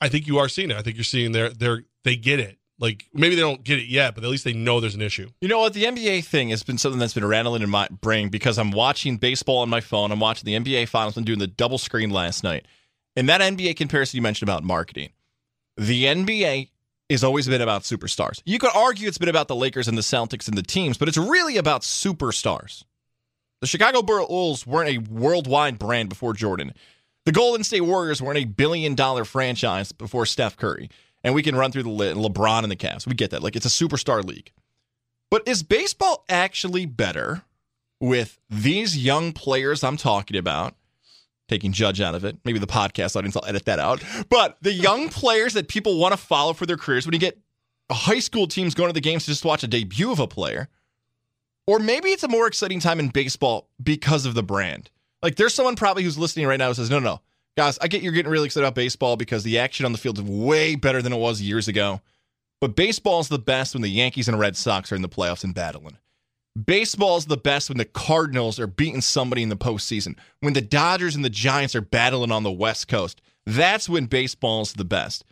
I 0.00 0.08
think 0.08 0.26
you 0.26 0.38
are 0.38 0.48
seeing 0.48 0.70
it. 0.70 0.76
I 0.76 0.82
think 0.82 0.96
you're 0.96 1.04
seeing 1.04 1.32
their 1.32 1.50
they're 1.50 1.84
they 2.04 2.16
get 2.16 2.40
it. 2.40 2.58
Like 2.78 3.04
maybe 3.12 3.34
they 3.34 3.42
don't 3.42 3.62
get 3.62 3.78
it 3.78 3.86
yet, 3.88 4.14
but 4.14 4.24
at 4.24 4.30
least 4.30 4.44
they 4.44 4.54
know 4.54 4.80
there's 4.80 4.94
an 4.94 5.02
issue. 5.02 5.28
You 5.42 5.48
know 5.48 5.58
what? 5.58 5.74
The 5.74 5.84
NBA 5.84 6.24
thing 6.24 6.48
has 6.48 6.62
been 6.62 6.78
something 6.78 6.98
that's 6.98 7.12
been 7.12 7.26
rattling 7.26 7.62
in 7.62 7.68
my 7.68 7.86
brain 8.00 8.30
because 8.30 8.58
I'm 8.58 8.70
watching 8.70 9.18
baseball 9.18 9.58
on 9.58 9.68
my 9.68 9.82
phone. 9.82 10.10
I'm 10.10 10.20
watching 10.20 10.46
the 10.46 10.58
NBA 10.58 10.88
finals 10.88 11.16
and 11.18 11.26
doing 11.26 11.38
the 11.38 11.46
double 11.46 11.76
screen 11.76 12.08
last 12.08 12.42
night. 12.42 12.66
And 13.16 13.28
that 13.28 13.42
NBA 13.42 13.76
comparison 13.76 14.16
you 14.16 14.22
mentioned 14.22 14.48
about 14.48 14.64
marketing, 14.64 15.10
the 15.80 16.04
NBA 16.04 16.68
has 17.08 17.24
always 17.24 17.48
been 17.48 17.62
about 17.62 17.82
superstars. 17.82 18.42
You 18.44 18.58
could 18.58 18.70
argue 18.74 19.08
it's 19.08 19.16
been 19.16 19.30
about 19.30 19.48
the 19.48 19.56
Lakers 19.56 19.88
and 19.88 19.96
the 19.96 20.02
Celtics 20.02 20.46
and 20.46 20.56
the 20.56 20.62
teams, 20.62 20.98
but 20.98 21.08
it's 21.08 21.16
really 21.16 21.56
about 21.56 21.80
superstars. 21.80 22.84
The 23.62 23.66
Chicago 23.66 24.02
Bulls 24.02 24.66
weren't 24.66 24.90
a 24.90 24.98
worldwide 25.10 25.78
brand 25.78 26.10
before 26.10 26.34
Jordan. 26.34 26.74
The 27.24 27.32
Golden 27.32 27.64
State 27.64 27.80
Warriors 27.80 28.20
weren't 28.20 28.38
a 28.38 28.44
billion 28.44 28.94
dollar 28.94 29.24
franchise 29.24 29.90
before 29.90 30.26
Steph 30.26 30.56
Curry. 30.56 30.90
And 31.24 31.34
we 31.34 31.42
can 31.42 31.56
run 31.56 31.72
through 31.72 31.84
the 31.84 31.90
Le- 31.90 32.14
LeBron 32.14 32.62
and 32.62 32.70
the 32.70 32.76
Cavs. 32.76 33.06
We 33.06 33.14
get 33.14 33.30
that. 33.30 33.42
Like 33.42 33.56
it's 33.56 33.66
a 33.66 33.68
superstar 33.68 34.22
league. 34.22 34.52
But 35.30 35.48
is 35.48 35.62
baseball 35.62 36.24
actually 36.28 36.84
better 36.84 37.42
with 38.00 38.38
these 38.50 38.98
young 38.98 39.32
players 39.32 39.82
I'm 39.82 39.96
talking 39.96 40.36
about? 40.36 40.74
Taking 41.50 41.72
Judge 41.72 42.00
out 42.00 42.14
of 42.14 42.24
it. 42.24 42.38
Maybe 42.44 42.60
the 42.60 42.66
podcast 42.68 43.16
audience, 43.16 43.34
I'll 43.34 43.44
edit 43.44 43.64
that 43.64 43.80
out. 43.80 44.04
But 44.28 44.56
the 44.62 44.72
young 44.72 45.08
players 45.08 45.54
that 45.54 45.66
people 45.66 45.98
want 45.98 46.12
to 46.12 46.16
follow 46.16 46.52
for 46.52 46.64
their 46.64 46.76
careers, 46.76 47.06
when 47.06 47.12
you 47.12 47.18
get 47.18 47.40
high 47.90 48.20
school 48.20 48.46
teams 48.46 48.72
going 48.72 48.88
to 48.88 48.92
the 48.92 49.00
games 49.00 49.24
to 49.24 49.32
just 49.32 49.44
watch 49.44 49.64
a 49.64 49.66
debut 49.66 50.12
of 50.12 50.20
a 50.20 50.28
player, 50.28 50.68
or 51.66 51.80
maybe 51.80 52.10
it's 52.10 52.22
a 52.22 52.28
more 52.28 52.46
exciting 52.46 52.78
time 52.78 53.00
in 53.00 53.08
baseball 53.08 53.68
because 53.82 54.26
of 54.26 54.34
the 54.34 54.44
brand. 54.44 54.90
Like 55.24 55.34
there's 55.34 55.52
someone 55.52 55.74
probably 55.74 56.04
who's 56.04 56.16
listening 56.16 56.46
right 56.46 56.56
now 56.56 56.68
who 56.68 56.74
says, 56.74 56.88
no, 56.88 57.00
no, 57.00 57.20
guys, 57.56 57.80
I 57.82 57.88
get 57.88 58.00
you're 58.00 58.12
getting 58.12 58.30
really 58.30 58.46
excited 58.46 58.64
about 58.64 58.76
baseball 58.76 59.16
because 59.16 59.42
the 59.42 59.58
action 59.58 59.84
on 59.84 59.90
the 59.90 59.98
field 59.98 60.18
is 60.18 60.24
way 60.24 60.76
better 60.76 61.02
than 61.02 61.12
it 61.12 61.18
was 61.18 61.42
years 61.42 61.66
ago. 61.66 62.00
But 62.60 62.76
baseball 62.76 63.18
is 63.18 63.28
the 63.28 63.40
best 63.40 63.74
when 63.74 63.82
the 63.82 63.88
Yankees 63.90 64.28
and 64.28 64.38
Red 64.38 64.56
Sox 64.56 64.92
are 64.92 64.94
in 64.94 65.02
the 65.02 65.08
playoffs 65.08 65.42
and 65.42 65.52
battling. 65.52 65.96
Baseball 66.66 67.16
is 67.16 67.26
the 67.26 67.36
best 67.36 67.68
when 67.68 67.78
the 67.78 67.84
Cardinals 67.84 68.58
are 68.58 68.66
beating 68.66 69.00
somebody 69.00 69.42
in 69.42 69.50
the 69.50 69.56
postseason. 69.56 70.16
When 70.40 70.52
the 70.52 70.60
Dodgers 70.60 71.14
and 71.14 71.24
the 71.24 71.30
Giants 71.30 71.76
are 71.76 71.80
battling 71.80 72.32
on 72.32 72.42
the 72.42 72.50
West 72.50 72.88
Coast. 72.88 73.20
That's 73.46 73.88
when 73.88 74.06
baseball 74.06 74.62
is 74.62 74.72
the 74.72 74.84
best. 74.84 75.24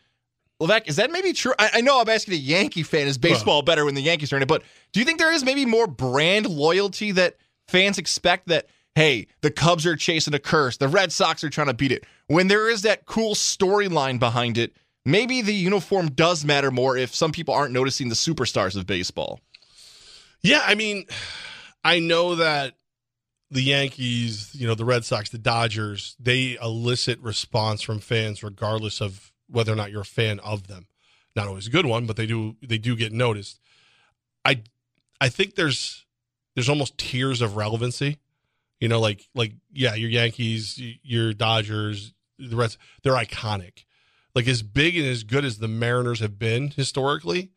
Levac, 0.61 0.89
is 0.89 0.97
that 0.97 1.11
maybe 1.11 1.33
true? 1.33 1.53
I, 1.59 1.71
I, 1.75 1.81
know 1.83 2.01
I'm 2.01 2.09
asking 2.09 2.35
a 2.35 2.39
Yankee 2.39 2.83
fan, 2.83 3.07
is 3.07 3.19
baseball 3.19 3.63
better 3.63 3.85
when 3.85 3.95
the 3.95 4.01
Yankees 4.01 4.33
are 4.33 4.37
in 4.37 4.43
it? 4.43 4.49
But 4.49 4.63
do 4.93 4.99
you 4.99 5.07
think 5.07 5.19
there 5.19 5.33
is 5.33 5.45
maybe 5.45 5.65
more 5.65 5.87
brand 5.87 6.47
loyalty 6.47 7.13
that 7.13 7.37
fans 7.69 7.99
expect 7.99 8.49
that, 8.49 8.67
hey, 8.97 9.29
the 9.41 9.53
Cubs 9.53 9.87
are 9.87 9.95
chasing 9.95 10.35
a 10.35 10.41
curse, 10.41 10.77
the 10.77 10.89
Red 10.89 11.13
Sox 11.13 11.45
are 11.45 11.51
trying 11.51 11.69
to 11.69 11.75
beat 11.75 11.93
it? 11.93 12.05
When 12.27 12.49
there 12.49 12.69
is 12.69 12.83
that 12.83 13.07
cool 13.07 13.35
storyline 13.35 14.19
behind 14.19 14.59
it, 14.59 14.73
maybe 15.05 15.43
the 15.43 15.55
uniform 15.55 16.11
does 16.11 16.45
matter 16.45 16.73
more 16.73 16.97
if 16.97 17.15
some 17.15 17.31
people 17.31 17.55
aren't 17.55 17.73
noticing 17.73 18.09
the 18.09 18.17
superstars 18.17 18.77
of 18.77 18.87
baseball. 18.87 19.41
Yeah, 20.43 20.63
I 20.65 20.75
mean, 20.75 21.07
I 21.85 21.99
know 21.99 22.37
that 22.37 22.75
the 23.51 23.63
Yankees, 23.63 24.51
you 24.55 24.67
know, 24.67 24.75
the 24.75 24.85
Red 24.85 25.05
Sox, 25.05 25.31
the 25.31 25.39
Dodgers, 25.39 26.15
they 26.21 26.59
elicit 26.63 27.19
response 27.21 27.83
from 27.83 27.99
fans 27.99 28.43
regardless 28.43 29.01
of 29.01 29.33
whether 29.49 29.73
or 29.73 29.77
not 29.77 29.91
you're 29.91 30.03
a 30.03 30.07
fan 30.07 30.39
of 30.41 30.67
them. 30.67 30.87
Not 31.35 31.49
always 31.49 31.67
a 31.67 31.71
good 31.71 31.87
one, 31.87 32.07
but 32.07 32.17
they 32.17 32.27
do 32.27 32.57
they 32.63 32.79
do 32.79 32.97
get 32.97 33.13
noticed. 33.13 33.61
I 34.45 34.63
I 35.21 35.29
think 35.29 35.55
there's 35.55 36.05
there's 36.55 36.69
almost 36.69 36.99
tiers 36.99 37.41
of 37.41 37.57
relevancy. 37.57 38.19
You 38.81 38.89
know, 38.89 39.01
like 39.01 39.29
like 39.35 39.55
yeah, 39.73 39.95
your 39.95 40.11
Yankees, 40.11 40.81
your 41.03 41.33
Dodgers, 41.33 42.13
the 42.39 42.57
Reds, 42.57 42.77
they're 43.03 43.13
iconic. 43.13 43.85
Like 44.35 44.47
as 44.47 44.63
big 44.63 44.97
and 44.97 45.07
as 45.07 45.25
good 45.25 45.45
as 45.45 45.59
the 45.59 45.69
Mariners 45.69 46.21
have 46.21 46.39
been 46.39 46.71
historically, 46.71 47.51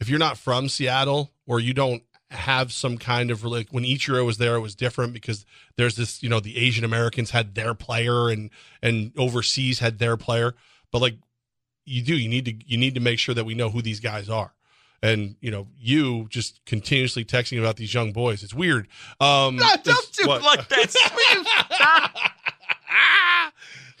if 0.00 0.08
you're 0.08 0.18
not 0.18 0.36
from 0.36 0.68
Seattle 0.68 1.32
or 1.46 1.58
you 1.58 1.72
don't 1.74 2.02
have 2.32 2.72
some 2.72 2.98
kind 2.98 3.30
of 3.30 3.44
like 3.44 3.68
when 3.70 3.84
Ichiro 3.84 4.24
was 4.24 4.38
there, 4.38 4.56
it 4.56 4.60
was 4.60 4.74
different 4.74 5.12
because 5.12 5.44
there's 5.76 5.96
this, 5.96 6.22
you 6.22 6.28
know, 6.28 6.40
the 6.40 6.56
Asian 6.56 6.84
Americans 6.84 7.30
had 7.30 7.54
their 7.54 7.74
player 7.74 8.28
and 8.28 8.50
and 8.82 9.12
overseas 9.16 9.78
had 9.78 9.98
their 9.98 10.16
player. 10.16 10.54
But 10.90 11.00
like 11.02 11.18
you 11.84 12.02
do, 12.02 12.16
you 12.16 12.28
need 12.28 12.44
to 12.46 12.54
you 12.66 12.78
need 12.78 12.94
to 12.94 13.00
make 13.00 13.18
sure 13.18 13.34
that 13.34 13.44
we 13.44 13.54
know 13.54 13.70
who 13.70 13.82
these 13.82 14.00
guys 14.00 14.28
are. 14.28 14.52
And 15.02 15.36
you 15.40 15.50
know, 15.50 15.68
you 15.78 16.26
just 16.28 16.64
continuously 16.64 17.24
texting 17.24 17.58
about 17.58 17.76
these 17.76 17.92
young 17.92 18.12
boys. 18.12 18.42
It's 18.42 18.54
weird. 18.54 18.88
Um 19.20 19.56
no, 19.56 19.68
don't 19.82 20.12
do 20.12 20.28
what? 20.28 20.42
like 20.42 20.68
that. 20.68 20.94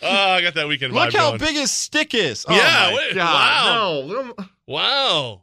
oh, 0.02 0.06
I 0.08 0.42
got 0.42 0.54
that 0.54 0.68
weekend 0.68 0.92
Look 0.92 1.12
how 1.12 1.30
going. 1.30 1.38
big 1.40 1.56
his 1.56 1.70
stick 1.70 2.14
is. 2.14 2.46
Oh 2.48 2.54
yeah, 2.54 2.94
wait, 2.94 3.16
wow. 3.16 4.04
No. 4.06 4.34
Wow. 4.66 5.42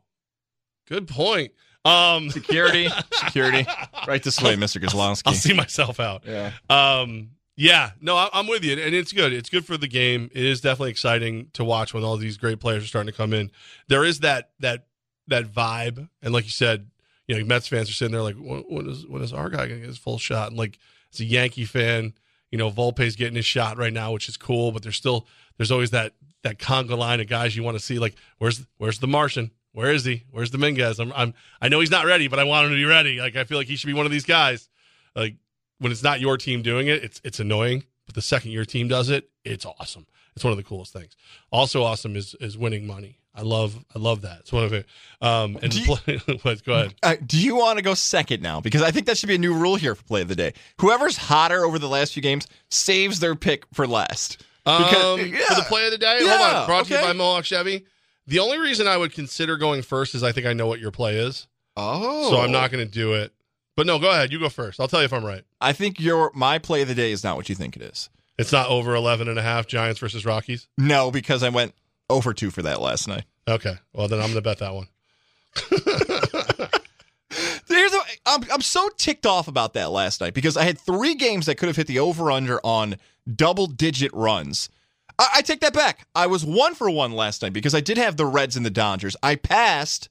Good 0.88 1.07
point. 1.07 1.52
Um 1.85 2.30
Security. 2.30 2.89
Security. 3.14 3.65
Right 4.07 4.22
this 4.22 4.41
way, 4.41 4.56
Mr. 4.56 4.81
Kozlowski. 4.84 5.23
I'll 5.27 5.34
see 5.34 5.53
myself 5.53 5.99
out. 5.99 6.23
Yeah. 6.26 6.51
Um, 6.69 7.31
yeah, 7.56 7.91
no, 7.99 8.15
I- 8.15 8.30
I'm 8.34 8.47
with 8.47 8.64
you, 8.64 8.73
and 8.73 8.95
it's 8.95 9.11
good. 9.11 9.34
It's 9.34 9.49
good 9.49 9.65
for 9.65 9.76
the 9.77 9.88
game. 9.88 10.30
It 10.34 10.45
is 10.45 10.61
definitely 10.61 10.91
exciting 10.91 11.49
to 11.53 11.64
watch 11.65 11.93
when 11.93 12.03
all 12.03 12.15
these 12.18 12.38
great 12.38 12.60
players 12.60 12.84
are 12.84 12.88
starting 12.88 13.11
to 13.11 13.18
come 13.18 13.34
in. 13.34 13.51
There 13.88 14.03
is 14.06 14.19
that 14.19 14.51
that 14.60 14.85
that 15.27 15.45
vibe, 15.51 16.10
and 16.22 16.34
like 16.34 16.45
you 16.45 16.51
said, 16.51 16.89
you 17.27 17.38
know, 17.38 17.43
Mets 17.45 17.68
fans 17.68 17.89
are 17.89 17.93
sitting 17.93 18.14
there 18.14 18.22
like, 18.23 18.35
when, 18.38 18.61
when 18.69 18.88
is 18.89 19.06
when 19.07 19.22
is 19.22 19.34
our 19.34 19.49
guy 19.49 19.68
gonna 19.68 19.80
get 19.80 19.88
his 19.88 19.97
full 19.97 20.18
shot? 20.18 20.49
And 20.49 20.57
like, 20.57 20.80
as 21.14 21.19
a 21.19 21.26
Yankee 21.26 21.65
fan, 21.65 22.14
you 22.51 22.57
know, 22.57 22.72
Volpe's 22.72 23.15
getting 23.18 23.35
his 23.35 23.45
shot 23.45 23.77
right 23.77 23.93
now, 23.93 24.11
which 24.14 24.30
is 24.30 24.38
cool. 24.38 24.72
But 24.72 24.84
there's 24.84 24.95
still 24.95 25.27
there's 25.57 25.72
always 25.72 25.91
that 25.91 26.14
that 26.43 26.60
conga 26.60 26.97
line 26.97 27.19
of 27.19 27.27
guys 27.27 27.56
you 27.57 27.64
want 27.64 27.77
to 27.77 27.84
see. 27.84 27.99
Like, 27.99 28.15
where's 28.38 28.65
where's 28.77 28.99
the 28.99 29.07
Martian? 29.07 29.51
Where 29.72 29.91
is 29.91 30.04
he? 30.06 30.24
Where's 30.32 30.50
Dominguez? 30.50 31.00
I'm, 31.00 31.12
I'm 31.16 31.34
I 31.62 31.70
know 31.70 31.80
he's 31.80 31.91
not 31.91 32.06
ready, 32.06 32.28
but 32.28 32.40
I 32.40 32.44
want 32.44 32.66
him 32.66 32.72
to 32.72 32.78
be 32.78 32.86
ready. 32.86 33.20
Like, 33.20 33.36
I 33.36 33.44
feel 33.44 33.58
like 33.58 33.68
he 33.68 33.76
should 33.76 33.88
be 33.88 33.94
one 33.94 34.06
of 34.06 34.12
these 34.12 34.26
guys. 34.26 34.68
Like 35.16 35.36
when 35.80 35.91
it's 35.91 36.04
not 36.04 36.20
your 36.20 36.38
team 36.38 36.62
doing 36.62 36.88
it, 36.88 37.04
it's 37.04 37.22
it's 37.24 37.40
annoying. 37.40 37.84
But 38.06 38.16
the 38.16 38.22
second 38.22 38.52
your 38.52 38.66
team 38.66 38.88
does 38.88 39.10
it, 39.10 39.30
it's 39.46 39.66
awesome. 39.66 40.08
It's 40.36 40.44
one 40.44 40.52
of 40.52 40.58
the 40.58 40.64
coolest 40.64 40.94
things. 40.94 41.16
Also 41.52 41.84
awesome 41.84 42.16
is 42.16 42.36
is 42.41 42.58
winning 42.58 42.88
money. 42.88 43.18
I 43.36 43.44
love 43.44 43.86
I 43.96 44.00
love 44.00 44.22
that. 44.22 44.40
It's 44.40 44.52
one 44.52 44.64
of 44.64 44.74
it. 44.74 44.88
Um, 45.22 45.58
and 45.62 45.72
Do 45.72 45.80
you- 45.80 45.96
play, 45.96 46.20
go 46.66 46.74
ahead. 46.74 46.96
Uh, 47.04 47.16
do 47.26 47.40
you 47.40 47.56
want 47.56 47.78
to 47.78 47.84
go 47.84 47.94
second 47.94 48.41
now? 48.41 48.60
Because 48.60 48.82
I 48.82 48.90
think 48.91 49.06
that 49.06 49.18
should 49.18 49.28
be 49.30 49.36
a 49.36 49.40
new 49.40 49.54
rule 49.54 49.76
here 49.76 49.94
for 49.94 50.04
play 50.04 50.22
of 50.22 50.28
the 50.28 50.36
day. 50.36 50.54
Whoever's 50.82 51.16
hotter 51.16 51.64
over 51.64 51.78
the 51.78 51.88
last 51.88 52.14
few 52.14 52.24
games 52.24 52.48
saves 52.70 53.20
their 53.20 53.36
pick 53.36 53.66
for 53.74 53.86
last. 53.88 54.44
Because- 54.66 54.96
Um, 54.96 55.20
For 55.20 55.56
the 55.56 55.66
play 55.68 55.86
of 55.86 55.91
the 55.91 55.98
day, 56.00 56.18
hold 56.20 56.30
Yeah, 56.40 56.60
on. 56.62 56.66
Brought 56.68 56.86
to 56.88 56.96
you 56.96 57.02
by 57.02 57.14
Mohawk 57.14 57.46
Chevy. 57.46 57.86
The 58.30 58.39
only 58.39 58.60
reason 58.60 58.88
I 58.88 58.95
would 58.95 59.11
consider 59.11 59.57
going 59.57 59.81
first 59.81 60.14
is 60.14 60.23
I 60.23 60.31
think 60.31 60.45
I 60.45 60.53
know 60.53 60.68
what 60.68 60.80
your 60.80 60.91
play 60.91 61.18
is. 61.18 61.47
Oh, 61.76 62.30
So 62.30 62.39
I'm 62.39 62.51
not 62.51 62.69
oh. 62.69 62.73
going 62.73 62.85
to 62.85 62.91
do 62.91 63.14
it. 63.14 63.34
But 63.76 63.88
no, 63.88 63.97
go 63.97 64.11
ahead. 64.11 64.31
You 64.31 64.39
go 64.39 64.49
first. 64.49 64.80
I'll 64.80 64.88
tell 64.88 64.99
you 64.99 65.06
if 65.06 65.14
I'm 65.14 65.26
right. 65.26 65.43
I 65.60 65.73
think 65.73 65.99
your 65.99 66.31
my 66.35 66.60
play 66.60 66.84
of 66.84 66.88
the 66.88 66.95
day 66.95 67.11
is 67.11 67.23
not 67.23 67.38
what 67.38 67.49
you 67.49 67.56
think 67.56 67.76
it 67.76 67.81
is. 67.81 68.10
It's 68.38 68.51
not 68.51 68.69
over 68.69 68.93
11 68.93 69.27
and 69.27 69.39
a 69.39 69.41
half 69.41 69.65
Giants 69.68 69.99
versus 69.99 70.26
Rockies. 70.26 70.68
No, 70.77 71.10
because 71.10 71.43
I 71.43 71.49
went 71.49 71.73
over 72.10 72.34
two 72.34 72.51
for 72.51 72.61
that 72.61 72.81
last 72.81 73.07
night. 73.07 73.23
Okay. 73.47 73.76
Well, 73.93 74.07
then 74.07 74.19
I'm 74.19 74.31
going 74.31 74.35
to 74.35 74.41
bet 74.41 74.60
that 74.60 74.76
one. 74.76 74.88
There's 77.68 77.93
a, 77.93 77.99
I'm, 78.27 78.43
I'm 78.51 78.61
so 78.61 78.89
ticked 78.97 79.26
off 79.26 79.47
about 79.47 79.73
that 79.73 79.91
last 79.91 80.22
night 80.22 80.34
because 80.34 80.56
I 80.56 80.64
had 80.64 80.77
three 80.77 81.15
games 81.15 81.47
that 81.47 81.56
could 81.56 81.68
have 81.68 81.76
hit 81.76 81.88
the 81.88 81.99
over 81.99 82.31
under 82.31 82.60
on 82.64 82.97
double 83.34 83.65
digit 83.68 84.14
runs. 84.14 84.69
I, 85.20 85.28
I 85.36 85.41
take 85.41 85.60
that 85.60 85.74
back. 85.74 86.08
I 86.16 86.26
was 86.26 86.44
one 86.44 86.74
for 86.74 86.90
one 86.90 87.12
last 87.12 87.44
night 87.44 87.54
because 87.54 87.76
I 87.76 87.82
did 87.82 87.98
have 87.98 88.18
the 88.18 88.26
Reds 88.26 88.56
and 88.56 88.66
the 88.66 88.72
Dodgers. 88.72 89.16
I 89.22 89.36
passed 89.36 90.10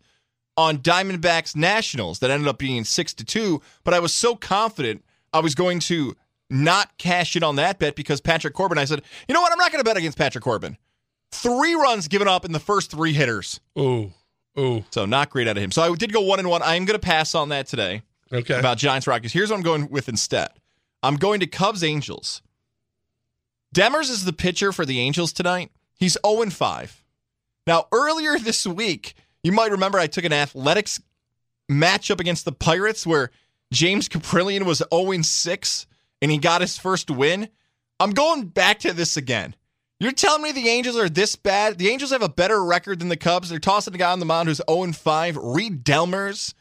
on 0.57 0.79
Diamondbacks 0.79 1.57
Nationals 1.57 2.19
that 2.21 2.31
ended 2.31 2.49
up 2.49 2.59
being 2.59 2.85
six 2.85 3.15
to 3.15 3.25
two, 3.25 3.63
but 3.85 3.95
I 3.95 4.01
was 4.01 4.13
so 4.13 4.37
confident 4.37 5.05
I 5.33 5.41
was 5.41 5.55
going 5.55 5.81
to 5.81 6.15
not 6.51 6.97
cash 6.99 7.37
in 7.37 7.43
on 7.43 7.57
that 7.57 7.79
bet 7.79 7.95
because 7.95 8.21
Patrick 8.21 8.55
Corbin. 8.55 8.79
I 8.79 8.85
said, 8.85 9.03
you 9.29 9.35
know 9.35 9.41
what? 9.41 9.53
I'm 9.53 9.59
not 9.59 9.73
going 9.73 9.81
to 9.81 9.85
bet 9.85 9.97
against 9.97 10.19
Patrick 10.19 10.45
Corbin. 10.45 10.77
Three 11.31 11.75
runs 11.75 12.09
given 12.09 12.27
up 12.27 12.45
in 12.45 12.53
the 12.53 12.61
first 12.61 12.91
three 12.91 13.13
hitters. 13.13 13.61
Ooh, 13.79 14.13
ooh. 14.59 14.85
So 14.91 15.05
not 15.05 15.31
great 15.31 15.47
out 15.47 15.57
of 15.57 15.63
him. 15.63 15.71
So 15.71 15.83
I 15.83 15.95
did 15.95 16.13
go 16.13 16.23
one 16.23 16.39
and 16.39 16.49
one. 16.49 16.63
I 16.63 16.75
am 16.75 16.85
going 16.87 16.99
to 16.99 17.07
pass 17.07 17.35
on 17.35 17.51
that 17.51 17.67
today. 17.67 18.03
Okay. 18.33 18.59
About 18.59 18.79
Giants 18.79 19.07
Rockies. 19.07 19.33
Here's 19.33 19.51
what 19.51 19.57
I'm 19.57 19.63
going 19.63 19.89
with 19.91 20.09
instead. 20.09 20.49
I'm 21.03 21.17
going 21.17 21.41
to 21.41 21.47
Cubs 21.47 21.85
Angels. 21.85 22.43
Detmers 23.75 24.11
is 24.11 24.25
the 24.25 24.33
pitcher 24.33 24.73
for 24.73 24.87
the 24.87 25.01
Angels 25.01 25.33
tonight. 25.33 25.71
He's 25.95 26.17
0 26.27 26.51
5. 26.51 27.05
Now, 27.67 27.87
earlier 27.93 28.39
this 28.39 28.67
week, 28.67 29.15
you 29.43 29.53
might 29.53 29.71
remember 29.71 29.99
I 29.99 30.07
took 30.07 30.25
an 30.25 30.33
athletics 30.33 31.01
matchup 31.71 32.21
against 32.21 32.45
the 32.45 32.53
Pirates 32.53 33.07
where 33.07 33.31
James 33.73 34.09
Kaprielian 34.09 34.65
was 34.65 34.83
0 34.93 35.23
6 35.23 35.87
and 36.23 36.31
he 36.31 36.39
got 36.39 36.61
his 36.61 36.79
first 36.79 37.11
win. 37.11 37.49
I'm 38.01 38.13
going 38.13 38.47
back 38.47 38.79
to 38.81 38.93
this 38.93 39.17
again. 39.17 39.55
You're 40.01 40.13
telling 40.13 40.43
me 40.43 40.53
the 40.53 40.69
Angels 40.69 40.97
are 40.97 41.09
this 41.09 41.35
bad? 41.35 41.79
The 41.79 41.89
Angels 41.89 42.13
have 42.13 42.23
a 42.23 42.29
better 42.29 42.65
record 42.65 43.01
than 43.01 43.09
the 43.09 43.17
Cubs. 43.17 43.49
They're 43.49 43.59
tossing 43.59 43.95
a 43.95 43.99
guy 43.99 44.13
on 44.13 44.21
the 44.21 44.27
mound 44.27 44.49
who's 44.49 44.61
0 44.69 44.93
5, 44.93 45.37
Reid 45.37 45.85
Detmers. 45.85 46.55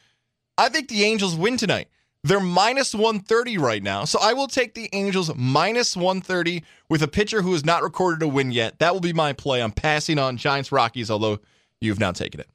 I 0.57 0.69
think 0.69 0.89
the 0.89 1.03
Angels 1.03 1.35
win 1.35 1.55
tonight. 1.57 1.87
They're 2.27 2.39
minus 2.39 2.93
130 2.93 3.57
right 3.57 3.81
now. 3.81 4.03
So 4.03 4.19
I 4.21 4.33
will 4.33 4.47
take 4.47 4.73
the 4.73 4.89
Angels 4.91 5.33
minus 5.35 5.95
130 5.95 6.63
with 6.89 7.01
a 7.01 7.07
pitcher 7.07 7.41
who 7.41 7.53
has 7.53 7.63
not 7.63 7.83
recorded 7.83 8.21
a 8.21 8.27
win 8.27 8.51
yet. 8.51 8.79
That 8.79 8.93
will 8.93 9.01
be 9.01 9.13
my 9.13 9.33
play. 9.33 9.61
I'm 9.61 9.71
passing 9.71 10.19
on 10.19 10.35
Giants 10.35 10.71
Rockies, 10.71 11.09
although 11.09 11.39
you've 11.79 11.99
now 11.99 12.11
taken 12.11 12.41
it. 12.41 12.49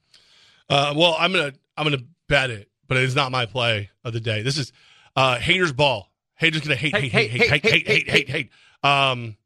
Uh, 0.69 0.93
well, 0.97 1.17
I'm 1.19 1.33
gonna 1.33 1.53
I'm 1.77 1.85
gonna 1.85 2.03
bet 2.29 2.51
it, 2.51 2.71
but 2.87 2.99
it 2.99 3.05
is 3.05 3.15
not 3.15 3.33
my 3.33 3.47
play 3.47 3.91
of 4.05 4.13
the 4.13 4.21
day. 4.21 4.43
This 4.43 4.59
is 4.59 4.73
uh, 5.17 5.39
haters 5.39 5.73
ball. 5.73 6.11
Haters 6.35 6.61
gonna 6.63 6.77
hate, 6.77 6.95
hate, 6.95 7.13
hate, 7.13 7.31
hate, 7.31 7.49
hate, 7.49 7.65
hate, 7.65 7.87
hate, 7.87 8.11
hate, 8.11 8.29
hate. 8.29 8.51
Um, 8.83 9.37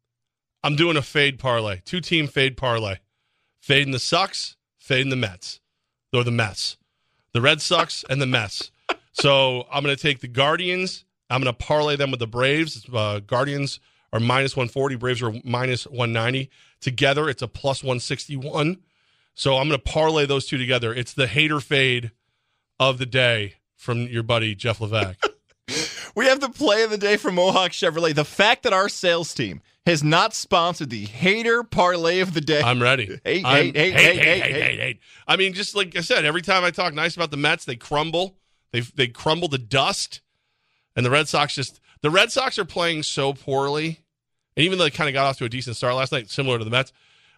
I'm 0.63 0.77
doing 0.77 0.97
a 0.97 1.03
fade 1.03 1.39
parlay, 1.39 1.81
two 1.85 2.01
team 2.01 2.27
fade 2.27 2.57
parlay, 2.57 2.97
fading 3.61 3.93
the 3.93 3.99
Sucks, 3.99 4.57
fading 4.79 5.11
the 5.11 5.17
Mets, 5.17 5.61
or 6.13 6.25
the 6.25 6.31
Mets, 6.31 6.77
the 7.33 7.41
Red 7.41 7.61
Sox 7.61 8.05
and 8.11 8.21
the 8.21 8.27
Mets. 8.27 8.73
So 9.21 9.67
I'm 9.73 9.83
gonna 9.83 9.97
take 9.97 10.21
the 10.21 10.29
Guardians. 10.29 11.05
I'm 11.31 11.41
gonna 11.41 11.53
parlay 11.53 11.97
them 11.97 12.11
with 12.11 12.21
the 12.21 12.27
Braves. 12.27 12.87
Uh, 12.93 13.21
Guardians 13.21 13.81
are 14.13 14.21
minus 14.21 14.57
140, 14.57 14.97
Braves 14.97 15.23
are 15.23 15.35
minus 15.45 15.87
190. 15.87 16.51
Together, 16.81 17.29
it's 17.29 17.43
a 17.43 17.49
plus 17.49 17.83
161. 17.83 18.79
So 19.35 19.57
I'm 19.57 19.69
going 19.69 19.79
to 19.79 19.85
parlay 19.93 20.25
those 20.25 20.47
two 20.47 20.57
together. 20.57 20.95
It's 20.95 21.13
the 21.13 21.27
hater 21.27 21.61
fade 21.61 22.11
of 22.81 22.99
the 22.99 23.05
day 23.07 23.55
from 23.75 24.03
your 24.09 24.23
buddy 24.23 24.55
Jeff 24.55 24.79
Levac. 24.79 25.17
We 26.15 26.25
have 26.27 26.41
the 26.41 26.49
play 26.49 26.83
of 26.83 26.89
the 26.89 26.97
day 26.97 27.19
from 27.19 27.35
Mohawk 27.35 27.73
Chevrolet. 27.73 28.15
The 28.15 28.25
fact 28.25 28.63
that 28.63 28.73
our 28.73 28.89
sales 28.89 29.35
team 29.35 29.61
has 29.85 30.03
not 30.03 30.33
sponsored 30.33 30.89
the 30.89 31.05
hater 31.05 31.63
parlay 31.63 32.21
of 32.21 32.33
the 32.33 32.41
day. 32.41 32.63
I'm 32.63 32.81
ready. 32.81 33.21
Hate, 33.25 33.45
I'm- 33.45 33.67
hate, 33.67 33.77
hate, 33.77 33.93
hate, 33.95 34.19
hate, 34.23 34.53
hate. 34.55 34.81
hate. 34.81 35.01
I 35.29 35.37
mean, 35.37 35.53
just 35.53 35.75
like 35.75 35.95
I 35.95 36.01
said, 36.01 36.25
every 36.25 36.41
time 36.41 36.65
I 36.65 36.71
talk 36.71 36.95
nice 36.95 37.17
about 37.17 37.31
the 37.31 37.37
Mets, 37.37 37.67
they 37.67 37.77
crumble. 37.77 38.35
They 38.77 38.83
they 38.83 39.09
crumble 39.09 39.49
to 39.49 39.57
dust, 39.59 40.21
and 40.95 41.07
the 41.07 41.11
Red 41.11 41.29
Sox 41.29 41.55
just 41.55 41.81
the 42.03 42.11
Red 42.11 42.31
Sox 42.31 42.59
are 42.59 42.67
playing 42.67 43.05
so 43.05 43.33
poorly, 43.33 44.01
and 44.55 44.67
even 44.67 44.77
though 44.77 44.85
they 44.85 44.91
kind 44.91 45.09
of 45.09 45.15
got 45.15 45.25
off 45.25 45.39
to 45.39 45.47
a 45.47 45.49
decent 45.49 45.77
start 45.77 45.95
last 45.95 46.13
night, 46.13 46.29
similar 46.29 46.59
to 46.59 46.65
the 46.65 46.71
Mets. 46.71 46.93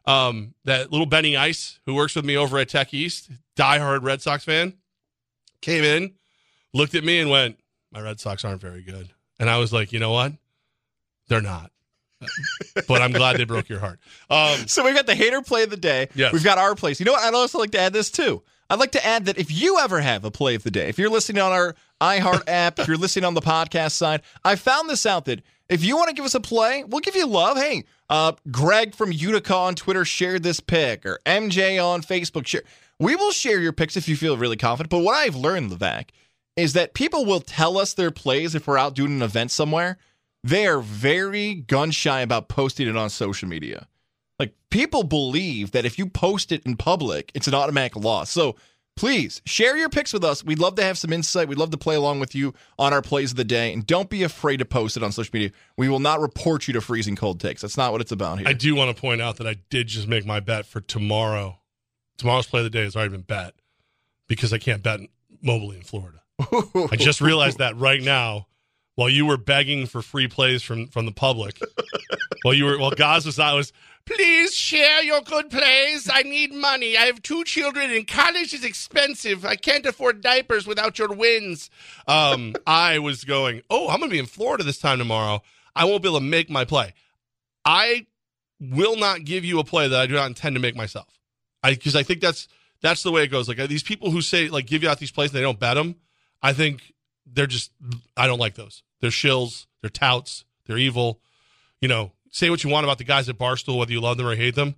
Um, 0.04 0.54
that 0.64 0.90
little 0.90 1.06
Benny 1.06 1.36
Ice, 1.36 1.78
who 1.86 1.94
works 1.94 2.16
with 2.16 2.24
me 2.24 2.36
over 2.36 2.58
at 2.58 2.68
Tech 2.70 2.92
East, 2.92 3.30
diehard 3.56 4.02
Red 4.02 4.20
Sox 4.20 4.42
fan, 4.42 4.72
came 5.60 5.84
in, 5.84 6.14
looked 6.74 6.96
at 6.96 7.04
me, 7.04 7.20
and 7.20 7.30
went, 7.30 7.60
"My 7.92 8.00
Red 8.00 8.18
Sox 8.18 8.44
aren't 8.44 8.60
very 8.60 8.82
good." 8.82 9.10
And 9.38 9.48
I 9.48 9.58
was 9.58 9.72
like, 9.72 9.92
"You 9.92 10.00
know 10.00 10.10
what? 10.10 10.32
They're 11.28 11.40
not." 11.40 11.70
but 12.88 13.00
I'm 13.00 13.12
glad 13.12 13.36
they 13.36 13.44
broke 13.44 13.68
your 13.68 13.78
heart. 13.78 14.00
Um, 14.28 14.66
So 14.66 14.84
we've 14.84 14.96
got 14.96 15.06
the 15.06 15.14
hater 15.14 15.40
play 15.40 15.62
of 15.62 15.70
the 15.70 15.76
day. 15.76 16.08
Yes. 16.16 16.32
We've 16.32 16.42
got 16.42 16.58
our 16.58 16.74
place. 16.74 16.98
You 16.98 17.06
know 17.06 17.12
what? 17.12 17.22
I'd 17.22 17.34
also 17.34 17.58
like 17.60 17.70
to 17.72 17.78
add 17.78 17.92
this 17.92 18.10
too. 18.10 18.42
I'd 18.70 18.78
like 18.78 18.92
to 18.92 19.04
add 19.04 19.24
that 19.24 19.38
if 19.38 19.50
you 19.50 19.78
ever 19.78 20.00
have 20.00 20.24
a 20.24 20.30
play 20.30 20.54
of 20.54 20.62
the 20.62 20.70
day, 20.70 20.88
if 20.88 20.98
you're 20.98 21.08
listening 21.08 21.42
on 21.42 21.52
our 21.52 21.74
iHeart 22.00 22.42
app, 22.48 22.78
if 22.78 22.86
you're 22.86 22.98
listening 22.98 23.24
on 23.24 23.34
the 23.34 23.40
podcast 23.40 23.92
side, 23.92 24.22
I 24.44 24.56
found 24.56 24.90
this 24.90 25.06
out 25.06 25.24
that 25.24 25.42
if 25.70 25.82
you 25.82 25.96
want 25.96 26.08
to 26.08 26.14
give 26.14 26.24
us 26.24 26.34
a 26.34 26.40
play, 26.40 26.84
we'll 26.84 27.00
give 27.00 27.16
you 27.16 27.26
love. 27.26 27.56
Hey, 27.56 27.84
uh, 28.10 28.32
Greg 28.50 28.94
from 28.94 29.10
Utica 29.12 29.54
on 29.54 29.74
Twitter 29.74 30.04
shared 30.04 30.42
this 30.42 30.60
pick, 30.60 31.06
or 31.06 31.18
MJ 31.24 31.82
on 31.82 32.02
Facebook 32.02 32.46
share. 32.46 32.62
We 32.98 33.16
will 33.16 33.30
share 33.30 33.60
your 33.60 33.72
picks 33.72 33.96
if 33.96 34.08
you 34.08 34.16
feel 34.16 34.36
really 34.36 34.56
confident. 34.56 34.90
But 34.90 34.98
what 34.98 35.14
I've 35.14 35.36
learned, 35.36 35.70
Levac, 35.70 36.10
is 36.56 36.72
that 36.74 36.94
people 36.94 37.24
will 37.24 37.40
tell 37.40 37.78
us 37.78 37.94
their 37.94 38.10
plays 38.10 38.54
if 38.54 38.66
we're 38.66 38.78
out 38.78 38.94
doing 38.94 39.12
an 39.12 39.22
event 39.22 39.50
somewhere. 39.50 39.98
They 40.44 40.66
are 40.66 40.80
very 40.80 41.54
gun 41.54 41.90
shy 41.90 42.20
about 42.20 42.48
posting 42.48 42.88
it 42.88 42.96
on 42.96 43.10
social 43.10 43.48
media. 43.48 43.86
Like 44.38 44.54
people 44.70 45.02
believe 45.02 45.72
that 45.72 45.84
if 45.84 45.98
you 45.98 46.08
post 46.08 46.52
it 46.52 46.62
in 46.64 46.76
public, 46.76 47.30
it's 47.34 47.48
an 47.48 47.54
automatic 47.54 47.96
loss. 47.96 48.30
So 48.30 48.56
please 48.96 49.42
share 49.46 49.76
your 49.76 49.88
picks 49.88 50.12
with 50.12 50.24
us. 50.24 50.44
We'd 50.44 50.58
love 50.58 50.74
to 50.76 50.82
have 50.82 50.98
some 50.98 51.12
insight. 51.12 51.48
We'd 51.48 51.58
love 51.58 51.70
to 51.70 51.78
play 51.78 51.94
along 51.94 52.20
with 52.20 52.34
you 52.34 52.54
on 52.78 52.92
our 52.92 53.02
plays 53.02 53.32
of 53.32 53.36
the 53.36 53.44
day. 53.44 53.72
And 53.72 53.86
don't 53.86 54.10
be 54.10 54.22
afraid 54.22 54.58
to 54.58 54.64
post 54.64 54.96
it 54.96 55.02
on 55.02 55.12
social 55.12 55.30
media. 55.32 55.50
We 55.76 55.88
will 55.88 56.00
not 56.00 56.20
report 56.20 56.66
you 56.68 56.74
to 56.74 56.80
freezing 56.80 57.16
cold 57.16 57.40
takes. 57.40 57.62
That's 57.62 57.76
not 57.76 57.92
what 57.92 58.00
it's 58.00 58.12
about 58.12 58.38
here. 58.38 58.48
I 58.48 58.52
do 58.52 58.74
want 58.74 58.94
to 58.94 59.00
point 59.00 59.20
out 59.20 59.36
that 59.36 59.46
I 59.46 59.56
did 59.70 59.88
just 59.88 60.08
make 60.08 60.26
my 60.26 60.40
bet 60.40 60.66
for 60.66 60.80
tomorrow. 60.80 61.58
Tomorrow's 62.16 62.46
play 62.46 62.60
of 62.60 62.64
the 62.64 62.70
day 62.70 62.82
has 62.82 62.96
already 62.96 63.12
been 63.12 63.22
bet 63.22 63.54
because 64.26 64.52
I 64.52 64.58
can't 64.58 64.82
bet 64.82 65.00
mobily 65.44 65.76
in 65.76 65.82
Florida. 65.82 66.22
I 66.92 66.96
just 66.96 67.20
realized 67.20 67.58
that 67.58 67.76
right 67.76 68.02
now 68.02 68.46
while 68.98 69.08
you 69.08 69.26
were 69.26 69.36
begging 69.36 69.86
for 69.86 70.02
free 70.02 70.26
plays 70.26 70.60
from 70.62 70.88
from 70.88 71.06
the 71.06 71.12
public. 71.12 71.60
while 72.42 72.54
you 72.54 72.64
were 72.64 72.78
while 72.78 72.90
Goz 72.90 73.24
was 73.24 73.38
I 73.38 73.54
was 73.54 73.72
please 74.08 74.54
share 74.54 75.02
your 75.02 75.20
good 75.20 75.50
plays. 75.50 76.08
I 76.12 76.22
need 76.22 76.52
money. 76.52 76.96
I 76.96 77.02
have 77.02 77.22
two 77.22 77.44
children 77.44 77.90
and 77.90 78.06
college 78.06 78.54
is 78.54 78.64
expensive. 78.64 79.44
I 79.44 79.56
can't 79.56 79.84
afford 79.84 80.22
diapers 80.22 80.66
without 80.66 80.98
your 80.98 81.12
wins. 81.12 81.68
Um, 82.06 82.54
I 82.66 82.98
was 83.00 83.24
going, 83.24 83.62
oh, 83.68 83.88
I'm 83.88 84.00
gonna 84.00 84.10
be 84.10 84.18
in 84.18 84.26
Florida 84.26 84.64
this 84.64 84.78
time 84.78 84.98
tomorrow. 84.98 85.42
I 85.76 85.84
won't 85.84 86.02
be 86.02 86.08
able 86.08 86.20
to 86.20 86.24
make 86.24 86.48
my 86.48 86.64
play. 86.64 86.94
I 87.64 88.06
will 88.60 88.96
not 88.96 89.24
give 89.24 89.44
you 89.44 89.58
a 89.58 89.64
play 89.64 89.88
that 89.88 90.00
I 90.00 90.06
do 90.06 90.14
not 90.14 90.26
intend 90.26 90.56
to 90.56 90.60
make 90.60 90.74
myself. 90.74 91.18
I 91.62 91.74
because 91.74 91.94
I 91.94 92.02
think 92.02 92.20
that's 92.20 92.48
that's 92.80 93.02
the 93.02 93.12
way 93.12 93.24
it 93.24 93.28
goes. 93.28 93.48
Like 93.48 93.58
these 93.68 93.82
people 93.82 94.10
who 94.10 94.22
say 94.22 94.48
like 94.48 94.66
give 94.66 94.82
you 94.82 94.88
out 94.88 94.98
these 94.98 95.10
plays 95.12 95.30
and 95.30 95.38
they 95.38 95.42
don't 95.42 95.60
bet 95.60 95.74
them. 95.74 95.96
I 96.42 96.54
think 96.54 96.94
they're 97.26 97.46
just 97.46 97.72
I 98.16 98.26
don't 98.26 98.38
like 98.38 98.54
those. 98.54 98.82
They're 99.00 99.10
shills. 99.10 99.66
They're 99.82 99.90
touts. 99.90 100.44
They're 100.66 100.78
evil. 100.78 101.20
You 101.80 101.88
know, 101.88 102.12
say 102.30 102.50
what 102.50 102.64
you 102.64 102.70
want 102.70 102.84
about 102.84 102.98
the 102.98 103.04
guys 103.04 103.28
at 103.28 103.38
Barstool, 103.38 103.78
whether 103.78 103.92
you 103.92 104.00
love 104.00 104.16
them 104.16 104.26
or 104.26 104.34
hate 104.34 104.54
them. 104.54 104.74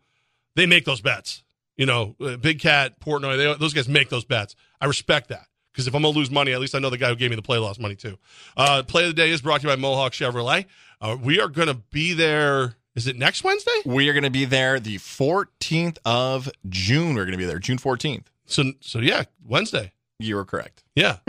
They 0.57 0.67
make 0.67 0.85
those 0.85 1.01
bets. 1.01 1.43
You 1.77 1.87
know, 1.87 2.15
uh, 2.21 2.37
Big 2.37 2.59
Cat, 2.61 3.01
Portnoy, 3.01 3.37
they, 3.37 3.55
those 3.59 3.73
guys 3.73 3.89
make 3.89 4.11
those 4.11 4.25
bets. 4.25 4.55
I 4.81 4.87
respect 4.87 5.29
that 5.29 5.47
because 5.73 5.87
if 5.87 5.95
I'm 5.95 6.03
going 6.03 6.13
to 6.13 6.19
lose 6.19 6.31
money, 6.31 6.53
at 6.53 6.61
least 6.61 6.75
I 6.75 6.79
know 6.79 6.91
the 6.91 6.99
guy 6.99 7.09
who 7.09 7.17
gave 7.17 7.31
me 7.31 7.37
the 7.37 7.43
play 7.43 7.59
lost 7.59 7.81
money 7.81 7.95
too. 7.95 8.19
Uh, 8.57 8.83
play 8.83 9.05
of 9.05 9.11
the 9.11 9.15
day 9.15 9.31
is 9.31 9.41
brought 9.41 9.63
to 9.63 9.67
you 9.67 9.73
by 9.73 9.81
Mohawk 9.81 10.13
Chevrolet. 10.13 10.67
Uh, 11.01 11.17
we 11.21 11.41
are 11.41 11.49
going 11.49 11.69
to 11.69 11.75
be 11.75 12.13
there. 12.13 12.77
Is 12.95 13.07
it 13.07 13.17
next 13.17 13.45
Wednesday? 13.45 13.71
we 13.87 14.09
are 14.09 14.13
going 14.13 14.25
to 14.25 14.31
be 14.31 14.45
there 14.45 14.81
the 14.81 14.97
14th 14.97 15.99
of 16.05 16.51
June. 16.69 17.15
We're 17.15 17.25
going 17.25 17.33
to 17.33 17.39
be 17.39 17.47
there, 17.47 17.59
June 17.59 17.79
14th. 17.79 18.25
So, 18.47 18.65
so 18.81 18.99
yeah, 18.99 19.25
Wednesday. 19.47 19.93
You 20.21 20.37
were 20.37 20.45
correct. 20.45 20.85
Yeah. 20.95 21.17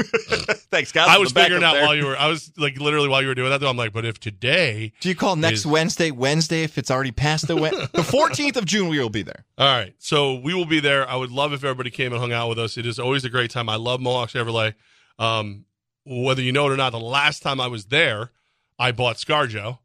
Thanks, 0.69 0.91
guys. 0.91 1.07
I 1.09 1.17
was 1.17 1.31
figuring 1.31 1.63
out 1.63 1.73
there. 1.73 1.83
while 1.85 1.95
you 1.95 2.05
were. 2.05 2.17
I 2.17 2.27
was 2.27 2.51
like 2.57 2.77
literally 2.79 3.07
while 3.07 3.21
you 3.21 3.27
were 3.29 3.35
doing 3.35 3.49
that. 3.49 3.59
Though 3.59 3.69
I'm 3.69 3.77
like, 3.77 3.93
but 3.93 4.05
if 4.05 4.19
today, 4.19 4.91
Do 4.99 5.09
you 5.09 5.15
call 5.15 5.35
next 5.35 5.59
is- 5.61 5.65
Wednesday 5.67 6.11
Wednesday 6.11 6.63
if 6.63 6.77
it's 6.77 6.91
already 6.91 7.11
past 7.11 7.47
the 7.47 7.55
Wed- 7.55 7.73
the 7.73 8.01
14th 8.01 8.57
of 8.57 8.65
June? 8.65 8.89
We 8.89 8.99
will 8.99 9.09
be 9.09 9.23
there. 9.23 9.45
All 9.57 9.67
right. 9.67 9.93
So 9.99 10.35
we 10.35 10.53
will 10.53 10.65
be 10.65 10.79
there. 10.79 11.09
I 11.09 11.15
would 11.15 11.31
love 11.31 11.53
if 11.53 11.63
everybody 11.63 11.89
came 11.89 12.11
and 12.11 12.19
hung 12.21 12.33
out 12.33 12.49
with 12.49 12.59
us. 12.59 12.77
It 12.77 12.85
is 12.85 12.99
always 12.99 13.23
a 13.25 13.29
great 13.29 13.49
time. 13.51 13.69
I 13.69 13.75
love 13.75 13.99
Mohawk 14.01 14.29
Chevrolet. 14.29 14.73
Um, 15.19 15.65
whether 16.05 16.41
you 16.41 16.51
know 16.51 16.67
it 16.67 16.73
or 16.73 16.77
not, 16.77 16.89
the 16.91 16.99
last 16.99 17.41
time 17.43 17.61
I 17.61 17.67
was 17.67 17.85
there, 17.85 18.31
I 18.79 18.91
bought 18.91 19.17
ScarJo, 19.17 19.77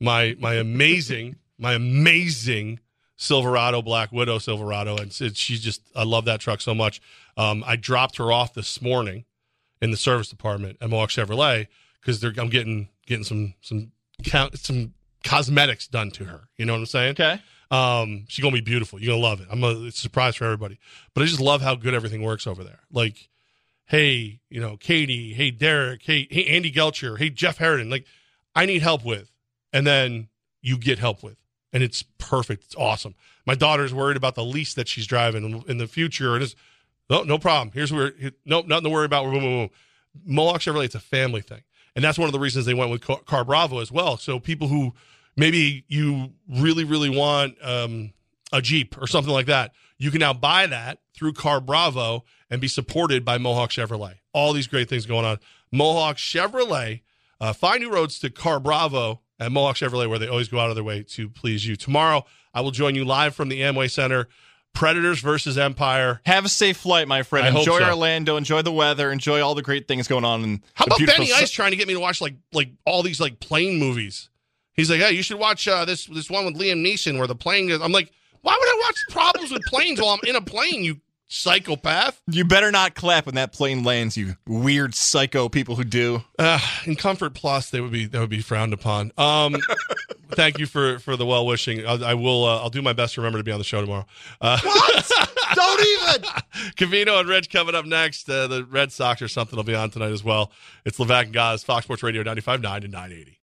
my 0.00 0.36
my 0.38 0.54
amazing, 0.54 1.36
my 1.58 1.74
amazing 1.74 2.80
Silverado 3.16 3.82
Black 3.82 4.10
Widow 4.12 4.38
Silverado, 4.38 4.96
and 4.96 5.14
it's, 5.20 5.38
she's 5.38 5.60
just 5.60 5.82
I 5.94 6.04
love 6.04 6.24
that 6.24 6.40
truck 6.40 6.60
so 6.60 6.74
much. 6.74 7.00
Um, 7.36 7.64
I 7.66 7.76
dropped 7.76 8.16
her 8.18 8.32
off 8.32 8.54
this 8.54 8.80
morning 8.82 9.24
in 9.80 9.90
the 9.90 9.96
service 9.96 10.28
department 10.28 10.78
at 10.80 10.90
Mohawk 10.90 11.10
Chevrolet 11.10 11.66
because 12.00 12.22
I'm 12.22 12.48
getting 12.48 12.88
getting 13.06 13.24
some 13.24 13.54
some 13.60 13.92
some 14.54 14.94
cosmetics 15.24 15.86
done 15.86 16.10
to 16.12 16.24
her. 16.24 16.48
You 16.56 16.64
know 16.66 16.72
what 16.72 16.80
I'm 16.80 16.86
saying? 16.86 17.10
Okay. 17.12 17.40
Um, 17.70 18.24
she's 18.28 18.42
gonna 18.42 18.54
be 18.54 18.60
beautiful. 18.60 19.00
You're 19.00 19.14
gonna 19.14 19.22
love 19.22 19.40
it. 19.40 19.48
I'm 19.50 19.62
a 19.62 19.84
it's 19.84 19.98
a 19.98 20.02
surprise 20.02 20.36
for 20.36 20.44
everybody. 20.44 20.78
But 21.14 21.22
I 21.22 21.26
just 21.26 21.40
love 21.40 21.62
how 21.62 21.74
good 21.74 21.94
everything 21.94 22.22
works 22.22 22.46
over 22.46 22.64
there. 22.64 22.80
Like, 22.90 23.28
hey, 23.86 24.40
you 24.48 24.60
know, 24.60 24.76
Katie, 24.76 25.34
hey 25.34 25.50
Derek, 25.50 26.02
hey, 26.02 26.26
hey 26.30 26.46
Andy 26.46 26.72
Gelcher, 26.72 27.18
hey 27.18 27.30
Jeff 27.30 27.58
Harridan. 27.58 27.90
Like, 27.90 28.06
I 28.54 28.66
need 28.66 28.82
help 28.82 29.04
with, 29.04 29.30
and 29.72 29.86
then 29.86 30.28
you 30.62 30.78
get 30.78 30.98
help 30.98 31.22
with, 31.22 31.36
and 31.72 31.82
it's 31.82 32.02
perfect. 32.18 32.64
It's 32.64 32.76
awesome. 32.76 33.14
My 33.46 33.54
daughter's 33.54 33.94
worried 33.94 34.16
about 34.16 34.34
the 34.34 34.44
lease 34.44 34.74
that 34.74 34.88
she's 34.88 35.06
driving 35.06 35.44
in, 35.44 35.64
in 35.68 35.78
the 35.78 35.86
future, 35.86 36.34
and 36.34 36.42
it's 36.42 36.56
no, 37.10 37.22
no 37.24 37.38
problem. 37.38 37.72
Here's 37.74 37.92
where 37.92 38.12
nope, 38.44 38.66
nothing 38.66 38.84
to 38.84 38.90
worry 38.90 39.04
about. 39.04 39.24
Boom, 39.24 39.34
boom, 39.34 39.42
boom. 39.42 39.70
Mohawk 40.24 40.60
Chevrolet, 40.60 40.86
it's 40.86 40.94
a 40.94 41.00
family 41.00 41.40
thing, 41.40 41.62
and 41.94 42.04
that's 42.04 42.18
one 42.18 42.26
of 42.26 42.32
the 42.32 42.38
reasons 42.38 42.66
they 42.66 42.74
went 42.74 42.90
with 42.90 43.02
Car, 43.02 43.20
Car 43.26 43.44
Bravo 43.44 43.80
as 43.80 43.92
well. 43.92 44.16
So 44.16 44.38
people 44.38 44.68
who 44.68 44.94
maybe 45.36 45.84
you 45.88 46.32
really, 46.48 46.84
really 46.84 47.10
want 47.10 47.56
um, 47.62 48.12
a 48.52 48.62
Jeep 48.62 48.96
or 49.00 49.06
something 49.06 49.32
like 49.32 49.46
that, 49.46 49.72
you 49.98 50.10
can 50.10 50.20
now 50.20 50.32
buy 50.32 50.66
that 50.66 51.00
through 51.14 51.34
Car 51.34 51.60
Bravo 51.60 52.24
and 52.48 52.60
be 52.60 52.68
supported 52.68 53.24
by 53.24 53.38
Mohawk 53.38 53.70
Chevrolet. 53.70 54.14
All 54.32 54.52
these 54.52 54.66
great 54.66 54.88
things 54.88 55.06
going 55.06 55.24
on. 55.24 55.38
Mohawk 55.72 56.16
Chevrolet. 56.16 57.02
Uh, 57.40 57.54
find 57.54 57.80
new 57.80 57.90
roads 57.90 58.18
to 58.18 58.28
Car 58.28 58.60
Bravo 58.60 59.20
at 59.38 59.50
Mohawk 59.50 59.76
Chevrolet, 59.76 60.08
where 60.10 60.18
they 60.18 60.28
always 60.28 60.48
go 60.48 60.60
out 60.60 60.68
of 60.68 60.74
their 60.74 60.84
way 60.84 61.02
to 61.02 61.28
please 61.30 61.66
you. 61.66 61.74
Tomorrow, 61.74 62.26
I 62.52 62.60
will 62.60 62.70
join 62.70 62.94
you 62.94 63.04
live 63.04 63.34
from 63.34 63.48
the 63.48 63.62
Amway 63.62 63.90
Center. 63.90 64.28
Predators 64.72 65.20
versus 65.20 65.58
Empire. 65.58 66.20
Have 66.24 66.44
a 66.44 66.48
safe 66.48 66.76
flight, 66.78 67.06
my 67.08 67.22
friend. 67.22 67.46
I 67.46 67.58
enjoy 67.58 67.80
so. 67.80 67.86
Orlando. 67.86 68.36
Enjoy 68.36 68.62
the 68.62 68.72
weather. 68.72 69.10
Enjoy 69.12 69.42
all 69.42 69.54
the 69.54 69.62
great 69.62 69.86
things 69.88 70.08
going 70.08 70.24
on. 70.24 70.42
In 70.42 70.62
How 70.74 70.86
about 70.86 71.00
Benny 71.04 71.26
su- 71.26 71.34
Ice 71.34 71.50
trying 71.50 71.72
to 71.72 71.76
get 71.76 71.88
me 71.88 71.94
to 71.94 72.00
watch 72.00 72.20
like 72.20 72.34
like 72.52 72.70
all 72.86 73.02
these 73.02 73.20
like 73.20 73.40
plane 73.40 73.78
movies? 73.78 74.28
He's 74.72 74.90
like, 74.90 75.00
hey, 75.00 75.12
you 75.12 75.22
should 75.22 75.38
watch 75.38 75.68
uh, 75.68 75.84
this 75.84 76.06
this 76.06 76.30
one 76.30 76.44
with 76.46 76.56
Liam 76.56 76.84
Neeson 76.86 77.18
where 77.18 77.26
the 77.26 77.34
plane 77.34 77.68
is. 77.70 77.80
I'm 77.80 77.92
like, 77.92 78.10
why 78.42 78.56
would 78.58 78.68
I 78.68 78.82
watch 78.86 78.96
problems 79.10 79.50
with 79.52 79.62
planes 79.64 80.00
while 80.00 80.10
I'm 80.10 80.28
in 80.28 80.36
a 80.36 80.40
plane? 80.40 80.82
You 80.84 81.00
psychopath. 81.30 82.20
You 82.26 82.44
better 82.44 82.70
not 82.70 82.94
clap 82.94 83.26
when 83.26 83.36
that 83.36 83.52
plane 83.52 83.82
lands. 83.84 84.16
You 84.16 84.34
weird 84.46 84.94
psycho 84.94 85.48
people 85.48 85.76
who 85.76 85.84
do. 85.84 86.22
Uh, 86.38 86.58
in 86.84 86.96
Comfort 86.96 87.34
Plus, 87.34 87.70
they 87.70 87.80
would 87.80 87.92
be 87.92 88.04
that 88.06 88.20
would 88.20 88.28
be 88.28 88.42
frowned 88.42 88.72
upon. 88.74 89.12
Um, 89.16 89.56
thank 90.32 90.58
you 90.58 90.66
for 90.66 90.98
for 90.98 91.16
the 91.16 91.24
well 91.24 91.46
wishing. 91.46 91.86
I, 91.86 92.10
I 92.10 92.14
will. 92.14 92.44
Uh, 92.44 92.58
I'll 92.58 92.70
do 92.70 92.82
my 92.82 92.92
best 92.92 93.14
to 93.14 93.20
remember 93.22 93.38
to 93.38 93.44
be 93.44 93.52
on 93.52 93.58
the 93.58 93.64
show 93.64 93.80
tomorrow. 93.80 94.06
Uh, 94.40 94.58
What? 94.62 95.10
Don't 95.54 95.80
even. 95.80 96.22
Cavino 96.76 97.18
and 97.18 97.28
Rich 97.28 97.50
coming 97.50 97.74
up 97.74 97.84
next. 97.84 98.28
Uh, 98.28 98.46
the 98.46 98.64
Red 98.64 98.92
Sox 98.92 99.20
or 99.22 99.28
something 99.28 99.56
will 99.56 99.64
be 99.64 99.74
on 99.74 99.90
tonight 99.90 100.12
as 100.12 100.22
well. 100.22 100.52
It's 100.84 100.98
Levac 100.98 101.24
and 101.24 101.32
Goz, 101.32 101.64
Fox 101.64 101.84
Sports 101.84 102.02
Radio 102.02 102.22
95.9 102.22 102.84
and 102.84 102.92
980. 102.92 103.38